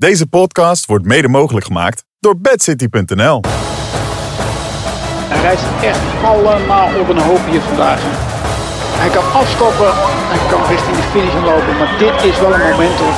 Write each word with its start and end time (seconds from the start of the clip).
Deze 0.00 0.26
podcast 0.26 0.86
wordt 0.86 1.04
mede 1.04 1.28
mogelijk 1.28 1.66
gemaakt 1.66 2.04
door 2.20 2.40
bedcity.nl. 2.40 3.40
Hij 5.28 5.40
reist 5.40 5.64
echt 5.82 6.24
allemaal 6.24 7.00
op 7.00 7.08
een 7.08 7.18
hoop 7.18 7.46
hier 7.50 7.60
vandaag. 7.60 8.29
Hij 9.02 9.10
kan 9.10 9.24
afstoppen, 9.40 9.90
hij 10.32 10.40
kan 10.50 10.62
richting 10.68 10.96
de 10.96 11.02
finish 11.12 11.34
lopen, 11.50 11.76
maar 11.78 11.90
dit 11.98 12.16
is 12.30 12.38
wel 12.40 12.52
een 12.54 12.64
moment 12.70 12.98
hoor. 13.02 13.16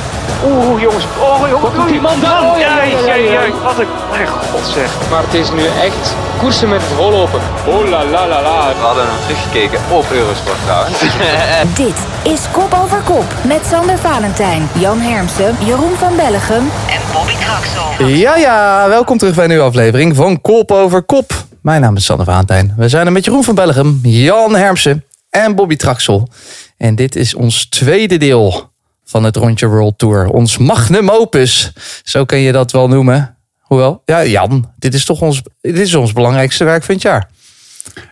Oeh 0.51 0.81
jongens, 0.81 1.05
oh 1.19 1.47
jongens, 1.49 1.75
Komt 1.75 1.89
die 1.89 2.01
man 2.01 2.19
dan? 2.21 2.45
Oh, 2.45 2.59
Ja, 2.59 2.83
ja, 2.83 3.15
ja, 3.15 3.31
ja. 3.31 3.41
Wat 3.63 3.79
een, 3.79 3.87
mijn 4.11 4.27
god 4.27 4.65
zeg. 4.77 4.89
Maar 5.09 5.23
het 5.23 5.33
is 5.33 5.51
nu 5.51 5.63
echt 5.87 6.15
koersen 6.39 6.69
met 6.69 6.81
het 6.83 6.97
hollopen. 6.97 7.39
Oh 7.65 7.89
la 7.89 8.05
la 8.05 8.27
la 8.27 8.41
la. 8.41 8.67
We 8.67 8.81
hadden 8.81 9.03
hem 9.03 9.15
teruggekeken 9.27 9.79
op 9.89 10.05
Eurosport 10.11 10.57
trouwens. 10.65 10.99
Dit 11.85 11.97
is 12.33 12.41
Kop 12.51 12.77
over 12.83 13.01
Kop 13.01 13.25
met 13.41 13.61
Sander 13.71 13.97
Valentijn, 13.97 14.69
Jan 14.73 14.99
Hermsen, 14.99 15.55
Jeroen 15.59 15.95
van 15.97 16.15
Bellegem 16.15 16.63
en 16.95 17.01
Bobby 17.13 17.33
Traxel. 17.45 18.05
Ja, 18.07 18.35
ja, 18.35 18.87
welkom 18.87 19.17
terug 19.17 19.33
bij 19.35 19.43
een 19.43 19.49
nieuwe 19.49 19.65
aflevering 19.65 20.15
van 20.15 20.41
Kop 20.41 20.71
over 20.71 21.01
Kop. 21.03 21.31
Mijn 21.61 21.81
naam 21.81 21.95
is 21.95 22.05
Sander 22.05 22.25
Valentijn. 22.25 22.73
We 22.77 22.89
zijn 22.89 23.05
er 23.05 23.11
met 23.11 23.25
Jeroen 23.25 23.43
van 23.43 23.55
Bellegem, 23.55 23.99
Jan 24.03 24.55
Hermsen 24.55 25.03
en 25.33 25.55
Bobby 25.55 25.75
Traxel. 25.75 26.29
En 26.77 26.95
dit 26.95 27.15
is 27.15 27.33
ons 27.33 27.65
tweede 27.65 28.17
deel 28.17 28.71
van 29.05 29.23
het 29.23 29.35
Rondje 29.35 29.67
World 29.67 29.97
Tour. 29.97 30.27
Ons 30.27 30.57
magnum 30.57 31.09
opus, 31.09 31.73
zo 32.03 32.25
kun 32.25 32.37
je 32.37 32.51
dat 32.51 32.71
wel 32.71 32.87
noemen. 32.87 33.37
Hoewel, 33.59 34.01
ja 34.05 34.25
Jan, 34.25 34.71
dit 34.77 34.93
is 34.93 35.05
toch 35.05 35.21
ons, 35.21 35.41
dit 35.61 35.77
is 35.77 35.95
ons 35.95 36.13
belangrijkste 36.13 36.63
werk 36.63 36.83
van 36.83 36.93
het 36.93 37.03
jaar. 37.03 37.29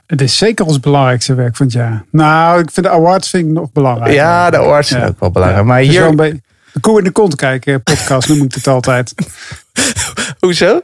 Het 0.08 0.22
is 0.22 0.38
zeker 0.38 0.66
ons 0.66 0.80
belangrijkste 0.80 1.34
werk 1.34 1.56
van 1.56 1.66
het 1.66 1.76
jaar. 1.76 2.06
Nou, 2.12 2.62
ik 2.62 2.72
vind 2.72 2.86
de 2.86 2.92
awards 2.92 3.30
vind 3.30 3.46
ik 3.46 3.52
nog 3.52 3.72
belangrijk. 3.72 4.14
Ja, 4.14 4.50
de 4.50 4.58
awards 4.58 4.88
zijn 4.90 5.02
Ja. 5.02 5.08
ook 5.08 5.20
wel 5.20 5.32
belangrijk. 5.32 5.66
Maar 5.66 5.82
is 5.82 5.88
hier, 5.88 6.16
de 6.16 6.80
koe 6.80 6.98
in 6.98 7.04
de 7.04 7.12
kont 7.12 7.36
kijken 7.36 7.84
podcast 7.84 8.28
noem 8.28 8.44
ik 8.44 8.54
het 8.54 8.68
altijd. 8.68 9.14
hoezo? 10.40 10.82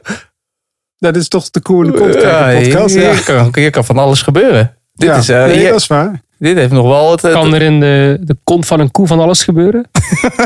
Dat 0.98 1.16
is 1.16 1.28
toch 1.28 1.50
de 1.50 1.60
koe 1.60 1.84
in 1.84 1.90
de 1.90 1.98
kont 1.98 2.16
kijken 2.16 2.62
podcast. 2.70 2.94
hier, 2.94 3.02
Ja, 3.04 3.12
hier 3.12 3.24
kan, 3.24 3.50
hier 3.54 3.70
kan 3.70 3.84
van 3.84 3.98
alles 3.98 4.22
gebeuren. 4.22 4.76
Dit, 4.94 5.16
is, 5.16 5.26
nee, 5.26 5.58
hier- 5.58 5.70
dat 5.70 5.80
is 5.80 5.86
waar. 5.86 6.20
Dit 6.38 6.56
heeft 6.56 6.72
nog 6.72 6.86
wel 6.86 7.10
het... 7.10 7.22
het- 7.22 7.32
Kan 7.32 7.54
er 7.54 7.62
in 7.62 7.80
de, 7.80 8.18
de 8.20 8.36
kont 8.44 8.66
van 8.66 8.80
een 8.80 8.90
koe 8.90 9.06
van 9.06 9.20
alles 9.20 9.42
gebeuren? 9.44 9.88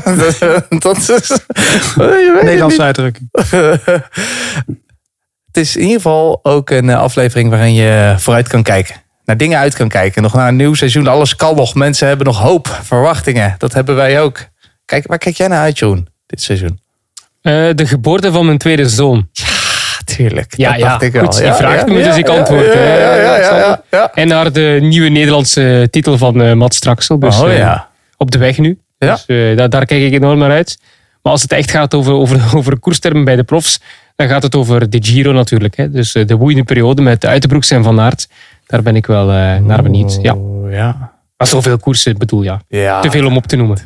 dat 0.79 0.97
is... 0.97 1.29
Het 1.29 2.43
Nederlandse 2.43 2.83
uitdrukking. 2.83 3.29
Het 5.47 5.63
is 5.63 5.77
in 5.77 5.83
ieder 5.83 5.97
geval 5.97 6.41
ook 6.43 6.71
een 6.71 6.91
eh, 6.91 6.99
aflevering 7.01 7.51
waarin 7.51 7.75
je 7.75 8.15
vooruit 8.19 8.49
kan 8.49 8.63
kijken. 8.63 8.95
Naar 9.25 9.37
dingen 9.37 9.59
uit 9.59 9.75
kan 9.75 9.89
kijken. 9.89 10.23
Nog 10.23 10.35
naar 10.35 10.49
een 10.49 10.57
nieuw 10.57 10.75
seizoen. 10.75 11.07
Alles 11.07 11.37
kan 11.37 11.57
nog. 11.57 11.75
Mensen 11.75 12.09
hebben 12.09 12.27
nog 12.27 12.39
hoop, 12.39 12.79
verwachtingen. 12.83 13.55
Dat 13.59 13.73
hebben 13.73 13.95
wij 13.95 14.21
ook. 14.21 14.39
Kijk, 14.85 15.07
waar 15.07 15.19
kijk 15.19 15.37
jij 15.37 15.49
naar 15.49 15.61
uit, 15.61 15.79
Jeroen? 15.79 16.09
Dit 16.27 16.43
seizoen. 16.43 16.81
Eh, 17.43 17.53
de 17.75 17.87
geboorte 17.87 18.33
van 18.33 18.47
mijn 18.47 18.59
tweede 18.59 18.89
zoon. 18.89 19.29
Tuurlijk. 20.17 20.57
Ja, 20.57 20.71
dat 20.71 20.81
ja. 20.81 20.89
dacht 20.89 21.03
ik 21.03 21.13
wel. 21.13 21.25
Goed, 21.25 21.39
je 21.39 21.55
vraagt 21.55 21.87
me, 21.87 22.03
dus 22.03 22.17
ik 22.17 22.29
antwoord, 22.29 22.65
Ja, 22.65 22.79
hè, 22.79 22.97
ja, 22.97 23.37
ja, 23.37 23.43
Sander. 23.43 23.67
ja, 23.67 23.83
ja. 23.91 24.13
En 24.15 24.29
naar 24.29 24.53
de 24.53 24.79
nieuwe 24.81 25.09
Nederlandse 25.09 25.89
titel 25.91 26.19
van 26.19 26.43
eh 26.43 26.53
Mats 26.53 26.79
Traxel. 26.79 27.19
Dus 27.19 27.41
oh 27.41 27.59
eh, 27.59 27.81
op 28.17 28.31
de 28.31 28.39
weg 28.39 28.59
nu. 28.59 28.79
Ja. 28.99 29.11
Dus 29.13 29.27
eh, 29.27 29.57
daar, 29.57 29.71
daar 29.71 29.85
kijk 29.85 30.03
ik 30.03 30.13
enorm 30.13 30.39
naar 30.39 30.51
uit. 30.51 30.79
Maar 31.23 31.33
als 31.33 31.43
het 31.43 31.53
echt 31.53 31.71
gaat 31.71 31.95
over, 31.95 32.13
over, 32.13 32.41
over 32.57 32.79
koerstermen 32.79 33.25
bij 33.25 33.37
de 33.37 33.45
profs, 33.45 33.81
dan 34.17 34.29
gaat 34.29 34.43
het 34.43 34.55
over 34.55 34.91
de 34.91 34.99
Giro 35.03 35.33
natuurlijk. 35.33 35.77
Hè. 35.77 35.91
Dus 35.91 36.15
eh, 36.15 36.27
de 36.27 36.37
woeiende 36.37 36.65
periode 36.65 37.03
met 37.03 37.27
Uitenbroeks 37.27 37.71
en 37.71 37.83
Van 37.83 38.01
Aert. 38.01 38.29
Daar 38.67 38.83
ben 38.83 38.97
ik 38.97 39.07
wel 39.07 39.31
eh, 39.31 39.57
naar 39.57 39.83
benieuwd. 39.83 40.19
Ja. 40.23 40.37
Ja. 40.69 41.13
Maar 41.37 41.47
zoveel 41.47 41.79
koersen, 41.79 42.13
ik 42.13 42.19
bedoel 42.19 42.43
ja. 42.43 42.61
ja. 42.69 43.01
Te 43.01 43.11
veel 43.11 43.27
om 43.27 43.37
op 43.37 43.47
te 43.47 43.57
noemen. 43.57 43.79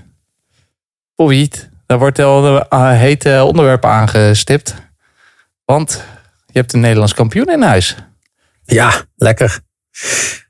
Bobby, 1.14 1.48
daar 1.86 1.98
wordt 1.98 2.18
al 2.18 2.46
een 2.46 2.64
uh, 2.72 2.90
hete 2.90 3.44
onderwerp 3.44 3.84
aangestipt. 3.84 4.74
Want 5.64 6.04
je 6.56 6.62
hebt 6.62 6.74
een 6.74 6.80
Nederlands 6.80 7.14
kampioen 7.14 7.46
in 7.46 7.62
huis. 7.62 7.96
Ja, 8.64 9.04
lekker. 9.16 9.60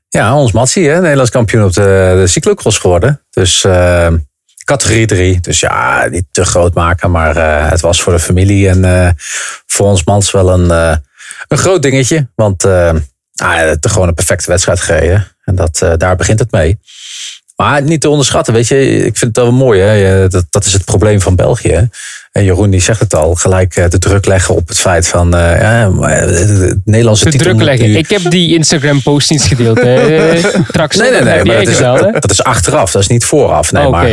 Ja, 0.09 0.35
ons 0.35 0.51
Matsie, 0.51 0.89
hè, 0.89 1.01
Nederlands 1.01 1.31
kampioen 1.31 1.63
op 1.63 1.73
de, 1.73 2.13
de 2.21 2.27
cyclocross 2.27 2.77
geworden. 2.77 3.25
Dus 3.29 3.63
eh, 3.63 4.13
categorie 4.63 5.05
3. 5.05 5.39
Dus 5.39 5.59
ja, 5.59 6.07
niet 6.11 6.25
te 6.31 6.45
groot 6.45 6.73
maken, 6.73 7.11
maar 7.11 7.37
eh, 7.37 7.69
het 7.69 7.81
was 7.81 8.01
voor 8.01 8.13
de 8.13 8.19
familie 8.19 8.69
en 8.69 8.85
eh, 8.85 9.09
voor 9.65 9.85
ons 9.85 10.03
Mans 10.03 10.31
wel 10.31 10.49
een, 10.49 10.69
een 11.47 11.57
groot 11.57 11.81
dingetje. 11.81 12.29
Want 12.35 12.61
hij 12.61 13.67
heeft 13.67 13.89
gewoon 13.89 14.07
een 14.07 14.13
perfecte 14.13 14.49
wedstrijd 14.49 14.79
gereden. 14.79 15.27
En 15.43 15.55
dat, 15.55 15.85
daar 15.97 16.15
begint 16.15 16.39
het 16.39 16.51
mee. 16.51 16.79
Maar 17.61 17.81
niet 17.81 18.01
te 18.01 18.09
onderschatten, 18.09 18.53
weet 18.53 18.67
je. 18.67 18.95
Ik 19.05 19.17
vind 19.17 19.35
het 19.35 19.45
wel 19.45 19.51
mooi, 19.53 19.81
hè. 19.81 20.27
Dat, 20.27 20.45
dat 20.49 20.65
is 20.65 20.73
het 20.73 20.85
probleem 20.85 21.21
van 21.21 21.35
België. 21.35 21.69
hè. 21.71 21.81
En 22.31 22.43
Jeroen 22.43 22.69
die 22.69 22.79
zegt 22.81 22.99
het 22.99 23.15
al, 23.15 23.35
gelijk 23.35 23.75
eh, 23.75 23.89
de 23.89 23.99
druk 23.99 24.25
leggen 24.25 24.55
op 24.55 24.67
het 24.67 24.79
feit 24.79 25.07
van... 25.07 25.35
eh, 25.35 25.61
ja, 25.61 25.91
het 25.99 26.49
het 26.59 26.79
Nederlandse 26.85 27.23
Te 27.23 27.29
titel 27.31 27.45
druk 27.47 27.61
leggen. 27.61 27.87
nu- 27.89 27.97
Ik 27.97 28.09
heb 28.09 28.21
die 28.31 28.55
Instagram 28.55 29.01
post 29.01 29.29
niet 29.29 29.41
gedeeld. 29.41 29.81
hè. 29.81 30.39
Traxel, 30.71 31.01
Nee, 31.01 31.11
nee, 31.11 31.19
dat 31.23 31.29
nee. 31.33 31.43
Maar 31.45 31.55
dat, 31.55 31.67
is, 31.67 31.75
gedaan, 31.75 32.11
dat 32.11 32.31
is 32.31 32.43
achteraf. 32.43 32.91
Dat 32.91 33.01
is 33.01 33.07
niet 33.07 33.25
vooraf. 33.25 33.71
Nee, 33.71 33.81
Oh, 33.81 33.87
Oké. 33.87 33.97
maar 33.97 34.09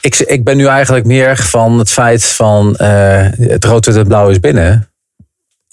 ik, 0.00 0.14
ik 0.18 0.44
ben 0.44 0.56
nu 0.56 0.66
eigenlijk 0.66 1.06
meer 1.06 1.36
van 1.36 1.78
het 1.78 1.90
feit 1.90 2.24
van 2.24 2.76
eh, 2.76 3.26
het 3.38 3.64
rood, 3.64 3.86
en 3.86 4.06
blauw 4.06 4.28
is 4.30 4.40
binnen. 4.40 4.88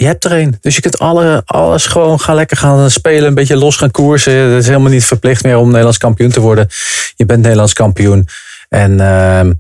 Je 0.04 0.10
hebt 0.10 0.26
er 0.26 0.32
een. 0.32 0.58
Dus 0.62 0.76
je 0.76 0.82
kunt 0.82 1.00
alle, 1.00 1.42
alles 1.46 1.86
gewoon 1.86 2.20
gaan 2.20 2.36
lekker 2.36 2.58
gaan 2.58 2.92
spelen. 2.92 3.28
Een 3.28 3.34
beetje 3.34 3.58
los 3.58 3.76
gaan 3.76 3.92
koersen. 3.92 4.34
Het 4.34 4.62
is 4.62 4.68
helemaal 4.68 4.92
niet 4.92 5.06
verplicht 5.06 5.44
meer 5.44 5.58
om 5.58 5.68
Nederlands 5.68 5.98
kampioen 5.98 6.30
te 6.30 6.40
worden. 6.40 6.68
Je 7.16 7.26
bent 7.26 7.42
Nederlands 7.42 7.74
kampioen. 7.74 8.28
En, 8.70 9.00
ehm, 9.00 9.52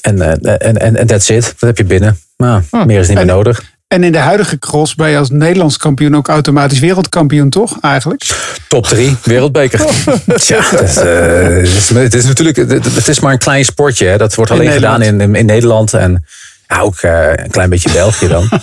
en, 0.00 0.20
en, 0.42 0.76
en, 0.78 0.96
en 0.96 1.06
that's 1.06 1.28
it. 1.28 1.44
Dat 1.44 1.68
heb 1.68 1.76
je 1.76 1.84
binnen. 1.84 2.18
Nou, 2.36 2.62
meer 2.86 3.00
is 3.00 3.08
niet 3.08 3.16
meer 3.16 3.26
nodig. 3.26 3.62
En 3.88 4.04
in 4.04 4.12
de 4.12 4.18
huidige 4.18 4.58
cross 4.58 4.94
ben 4.94 5.10
je 5.10 5.18
als 5.18 5.30
Nederlands 5.30 5.76
kampioen 5.76 6.16
ook 6.16 6.28
automatisch 6.28 6.78
wereldkampioen, 6.78 7.50
toch? 7.50 7.78
Eigenlijk. 7.80 8.22
Top 8.68 8.86
3, 8.86 9.16
wereldbeker. 9.22 9.78
Tja, 10.34 10.70
dat, 10.70 10.82
is, 10.82 10.96
eh, 10.96 11.42
het, 11.42 11.66
is, 11.66 11.88
het 11.88 12.14
is 12.14 12.24
natuurlijk 12.24 12.56
het, 12.56 12.94
het 12.94 13.08
is 13.08 13.20
maar 13.20 13.32
een 13.32 13.38
klein 13.38 13.64
sportje. 13.64 14.06
Hè. 14.06 14.18
Dat 14.18 14.34
wordt 14.34 14.50
In 14.50 14.58
alleen 14.58 14.72
gedaan 14.72 15.02
in, 15.02 15.34
in 15.34 15.46
Nederland 15.46 15.94
en 15.94 16.24
ja, 16.66 16.80
ook 16.80 16.96
eh, 17.00 17.28
een 17.34 17.50
klein 17.50 17.68
beetje 17.70 17.92
België 17.92 18.28
dan. 18.28 18.48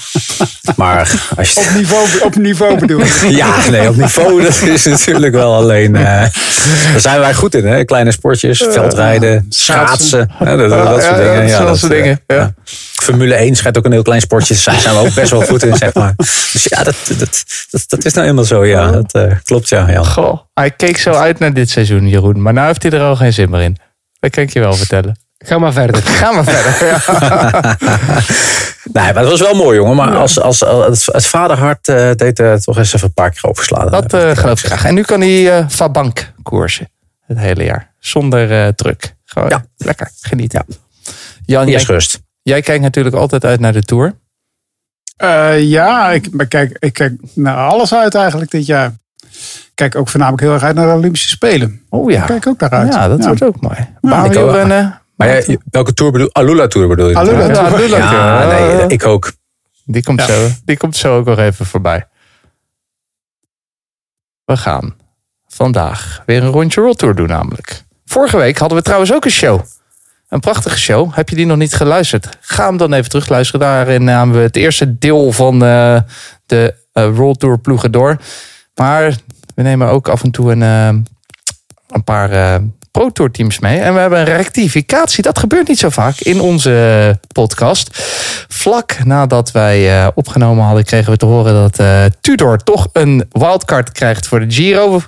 Maar 0.75 1.11
als 1.37 1.53
Op 1.53 1.63
je. 1.63 1.69
niveau, 1.75 2.07
op 2.21 2.35
niveau 2.35 2.79
bedoel 2.79 2.99
ik. 2.99 3.13
Ja, 3.41 3.69
nee, 3.69 3.89
op 3.89 3.95
niveau 3.95 4.41
dat 4.43 4.61
is 4.61 4.85
natuurlijk 4.85 5.33
wel 5.33 5.53
alleen. 5.55 5.95
eh, 5.95 6.03
daar 6.03 6.31
zijn 6.99 7.19
wij 7.19 7.33
goed 7.33 7.55
in, 7.55 7.65
hè? 7.65 7.83
Kleine 7.85 8.11
sportjes, 8.11 8.57
veldrijden, 8.69 9.45
schaatsen, 9.49 10.31
dat, 10.39 10.57
dat, 10.57 10.69
dat 10.69 11.03
soort 11.03 11.17
Ja, 11.17 11.17
dingen. 11.17 11.39
dat 11.41 11.49
Ja, 11.49 11.75
soort 11.75 11.91
eh, 11.91 11.97
dingen, 11.97 12.21
ja. 12.27 12.53
Formule 12.93 13.33
1 13.35 13.55
schijnt 13.55 13.77
ook 13.77 13.85
een 13.85 13.91
heel 13.91 14.01
klein 14.01 14.21
sportje 14.21 14.53
te 14.53 14.59
zijn. 14.61 14.75
Daar 14.75 14.83
zijn 14.83 14.95
we 14.95 15.07
ook 15.07 15.13
best 15.13 15.31
wel 15.31 15.41
goed 15.41 15.63
in, 15.63 15.75
zeg 15.77 15.93
maar. 15.93 16.13
Dus 16.51 16.63
ja, 16.69 16.83
dat, 16.83 16.95
dat, 17.17 17.43
dat, 17.69 17.83
dat 17.87 18.05
is 18.05 18.13
nou 18.13 18.27
eenmaal 18.27 18.43
zo, 18.43 18.65
ja. 18.65 18.91
Dat 18.91 19.13
eh, 19.13 19.31
klopt, 19.43 19.69
ja. 19.69 19.91
Jan. 19.91 20.05
Goh, 20.05 20.39
hij 20.53 20.71
keek 20.71 20.97
zo 20.97 21.11
uit 21.11 21.39
naar 21.39 21.53
dit 21.53 21.69
seizoen, 21.69 22.07
Jeroen. 22.07 22.41
Maar 22.41 22.53
nu 22.53 22.59
heeft 22.61 22.83
hij 22.83 22.91
er 22.91 23.01
al 23.01 23.15
geen 23.15 23.33
zin 23.33 23.49
meer 23.49 23.61
in. 23.61 23.77
Dat 24.19 24.31
kan 24.31 24.43
ik 24.43 24.53
je 24.53 24.59
wel 24.59 24.73
vertellen. 24.73 25.17
Ga 25.43 25.57
maar 25.57 25.73
verder. 25.73 26.01
Ga 26.19 26.31
maar 26.31 26.43
verder. 26.43 26.87
Ja. 26.87 27.77
Nee, 28.93 29.13
maar 29.13 29.21
dat 29.21 29.29
was 29.31 29.39
wel 29.41 29.53
mooi, 29.53 29.77
jongen. 29.77 29.95
Maar 29.95 30.15
als, 30.15 30.39
als, 30.39 30.63
als 30.63 31.05
het, 31.05 31.25
vaderhart 31.25 31.87
eh, 31.87 32.11
deed 32.15 32.39
er 32.39 32.61
toch 32.61 32.77
eens 32.77 32.93
even 32.93 33.07
een 33.07 33.13
paar 33.13 33.29
keer 33.29 33.49
overslaan. 33.49 33.89
Dat 33.91 34.13
eh, 34.13 34.35
geloof 34.35 34.59
ik 34.59 34.65
graag. 34.65 34.85
En 34.85 34.93
nu 34.93 35.01
kan 35.01 35.21
hij 35.21 35.57
eh 35.57 35.67
Fabank 35.69 36.31
koersen. 36.43 36.89
Het 37.25 37.37
hele 37.37 37.63
jaar. 37.63 37.91
Zonder 37.99 38.51
eh, 38.65 38.67
druk. 38.67 39.15
Gewoon 39.25 39.49
Ja. 39.49 39.65
lekker 39.77 40.11
genieten. 40.21 40.65
Jan, 41.45 41.67
Eerst 41.67 41.85
jij, 41.87 41.95
rust. 41.95 42.19
jij 42.41 42.61
kijkt 42.61 42.81
natuurlijk 42.83 43.15
altijd 43.15 43.45
uit 43.45 43.59
naar 43.59 43.73
de 43.73 43.83
Tour. 43.83 44.13
Eh, 45.17 45.61
ja, 45.61 46.11
ik, 46.11 46.33
maar 46.33 46.45
kijk, 46.47 46.77
ik 46.79 46.93
kijk 46.93 47.13
naar 47.33 47.55
alles 47.57 47.93
uit 47.93 48.15
eigenlijk 48.15 48.51
dit 48.51 48.65
jaar. 48.65 48.93
Ik 49.21 49.71
kijk 49.73 49.95
ook 49.95 50.09
voornamelijk 50.09 50.43
heel 50.43 50.53
erg 50.53 50.63
uit 50.63 50.75
naar 50.75 50.87
de 50.87 50.93
Olympische 50.93 51.27
Spelen. 51.29 51.81
Oh 51.89 52.11
ja. 52.11 52.25
Kijk 52.25 52.47
ook 52.47 52.59
naar 52.59 52.69
uit. 52.69 52.93
Ja, 52.93 53.07
dat 53.07 53.25
wordt 53.25 53.43
ook 53.43 53.61
mooi. 53.61 53.77
Baan 54.01 54.25
ik 54.31 54.37
ook. 54.37 55.01
Wielrennen. 55.23 55.47
Maar 55.47 55.63
jij, 55.63 55.71
welke 55.71 55.93
tour 55.93 56.11
bedoel 56.11 56.29
Alula 56.33 56.67
Tour 56.67 56.87
bedoel 56.87 57.09
je? 57.09 57.15
Alula 57.15 57.45
Ja, 57.47 57.53
Tour. 57.53 57.87
Ja, 57.89 58.41
Tour. 58.49 58.75
nee, 58.77 58.87
ik 58.87 59.05
ook. 59.05 59.31
Die 59.85 60.03
komt, 60.03 60.19
Ja. 60.19 60.25
zo, 60.27 60.47
die 60.65 60.77
komt 60.77 60.95
zo 60.95 61.17
ook 61.17 61.25
nog 61.25 61.37
even 61.39 61.65
voorbij. 61.65 62.07
We 64.45 64.57
gaan 64.57 64.95
vandaag 65.47 66.23
weer 66.25 66.43
een 66.43 66.49
rondje 66.49 66.81
World 66.81 66.97
Tour 66.97 67.15
doen 67.15 67.27
namelijk. 67.27 67.83
Vorige 68.05 68.37
week 68.37 68.57
hadden 68.57 68.77
we 68.77 68.83
trouwens 68.83 69.13
ook 69.13 69.25
een 69.25 69.31
show. 69.31 69.61
Een 70.29 70.39
prachtige 70.39 70.79
show. 70.79 71.13
Heb 71.15 71.29
je 71.29 71.35
die 71.35 71.45
nog 71.45 71.57
niet 71.57 71.73
geluisterd? 71.73 72.37
Ga 72.41 72.65
hem 72.65 72.77
dan 72.77 72.93
even 72.93 73.09
terugluisteren. 73.09 73.61
Daarin 73.67 74.03
namen 74.03 74.35
we 74.35 74.41
het 74.41 74.55
eerste 74.55 74.97
deel 74.97 75.31
van 75.31 75.53
eh, 75.63 75.99
de 76.45 76.75
eh, 76.91 77.09
World 77.15 77.39
Tour 77.39 77.59
ploegen 77.59 77.91
door. 77.91 78.17
Maar 78.75 79.15
we 79.55 79.61
nemen 79.61 79.87
ook 79.87 80.07
af 80.07 80.23
en 80.23 80.31
toe 80.31 80.51
een, 80.51 80.61
eh, 80.63 80.87
een 81.87 82.03
paar 82.03 82.31
eh, 82.31 82.55
Pro 82.97 83.09
Tour 83.11 83.31
teams 83.31 83.59
mee. 83.59 83.79
En 83.79 83.93
we 83.93 83.99
hebben 83.99 84.19
een 84.19 84.25
rectificatie. 84.25 85.23
Dat 85.23 85.39
gebeurt 85.39 85.67
niet 85.67 85.79
zo 85.79 85.89
vaak 85.89 86.19
in 86.19 86.39
onze 86.39 87.19
podcast. 87.31 87.89
Vlak 88.47 89.03
nadat 89.03 89.51
wij 89.51 90.01
eh, 90.01 90.07
opgenomen 90.15 90.63
hadden, 90.63 90.83
kregen 90.83 91.11
we 91.11 91.17
te 91.17 91.25
horen 91.25 91.53
dat 91.53 91.79
eh, 91.79 92.05
Tudor 92.21 92.57
toch 92.57 92.87
een 92.93 93.25
wildcard 93.31 93.91
krijgt 93.91 94.27
voor 94.27 94.39
de 94.39 94.51
Giro. 94.51 95.01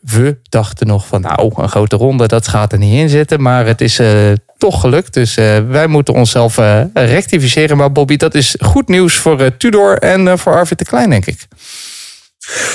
We 0.00 0.38
dachten 0.42 0.86
nog 0.86 1.06
van 1.06 1.20
nou, 1.20 1.52
een 1.54 1.68
grote 1.68 1.96
ronde, 1.96 2.26
dat 2.26 2.48
gaat 2.48 2.72
er 2.72 2.78
niet 2.78 2.94
in 2.94 3.08
zitten. 3.08 3.42
Maar 3.42 3.66
het 3.66 3.80
is 3.80 3.98
eh, 3.98 4.32
toch 4.58 4.80
gelukt. 4.80 5.14
Dus 5.14 5.36
eh, 5.36 5.58
wij 5.68 5.86
moeten 5.86 6.14
onszelf 6.14 6.58
eh, 6.58 6.80
rectificeren. 6.92 7.76
Maar 7.76 7.92
Bobby, 7.92 8.16
dat 8.16 8.34
is 8.34 8.56
goed 8.60 8.88
nieuws 8.88 9.14
voor 9.14 9.40
eh, 9.40 9.50
Tudor 9.58 9.98
en 9.98 10.28
eh, 10.28 10.36
voor 10.36 10.54
Arvid 10.54 10.78
de 10.78 10.84
Klein, 10.84 11.10
denk 11.10 11.26
ik. 11.26 11.46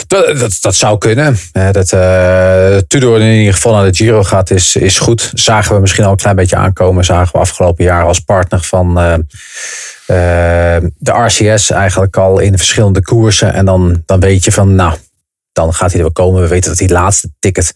Dat, 0.07 0.57
dat, 0.61 0.75
zou 0.75 0.97
kunnen. 0.97 1.37
Dat 1.71 1.91
eh, 1.91 2.77
Tudor 2.87 3.21
in 3.21 3.37
ieder 3.37 3.53
geval 3.53 3.73
naar 3.73 3.91
de 3.91 3.95
Giro 3.95 4.23
gaat 4.23 4.49
is, 4.49 4.75
is 4.75 4.99
goed. 4.99 5.31
Zagen 5.33 5.75
we 5.75 5.81
misschien 5.81 6.03
al 6.03 6.11
een 6.11 6.17
klein 6.17 6.35
beetje 6.35 6.55
aankomen. 6.55 7.05
Zagen 7.05 7.33
we 7.33 7.39
afgelopen 7.39 7.83
jaar 7.83 8.05
als 8.05 8.19
partner 8.19 8.61
van 8.61 8.99
eh, 8.99 9.13
eh, 10.75 10.83
de 10.97 11.11
RCS 11.11 11.69
eigenlijk 11.69 12.17
al 12.17 12.39
in 12.39 12.57
verschillende 12.57 13.01
koersen. 13.01 13.53
En 13.53 13.65
dan, 13.65 14.03
dan 14.05 14.19
weet 14.19 14.43
je 14.43 14.51
van 14.51 14.75
nou, 14.75 14.97
dan 15.51 15.73
gaat 15.73 15.91
hij 15.91 15.97
er 15.97 16.11
wel 16.13 16.25
komen. 16.25 16.41
We 16.41 16.47
weten 16.47 16.69
dat 16.69 16.79
die 16.79 16.91
laatste 16.91 17.29
ticket 17.39 17.73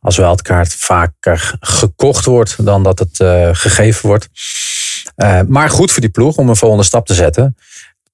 als 0.00 0.16
wildkaart 0.16 0.74
vaker 0.74 1.56
gekocht 1.60 2.24
wordt 2.24 2.64
dan 2.64 2.82
dat 2.82 2.98
het 2.98 3.16
gegeven 3.56 4.08
wordt. 4.08 4.28
Maar 5.46 5.70
goed 5.70 5.92
voor 5.92 6.00
die 6.00 6.10
ploeg 6.10 6.36
om 6.36 6.48
een 6.48 6.56
volgende 6.56 6.84
stap 6.84 7.06
te 7.06 7.14
zetten. 7.14 7.56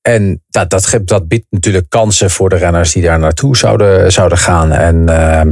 En 0.08 0.42
dat, 0.48 0.70
dat, 0.70 0.98
dat 1.04 1.28
biedt 1.28 1.46
natuurlijk 1.50 1.88
kansen 1.88 2.30
voor 2.30 2.48
de 2.48 2.56
renners 2.56 2.92
die 2.92 3.02
daar 3.02 3.18
naartoe 3.18 3.56
zouden, 3.56 4.12
zouden 4.12 4.38
gaan. 4.38 4.72
En 4.72 4.96
uh, 5.08 5.42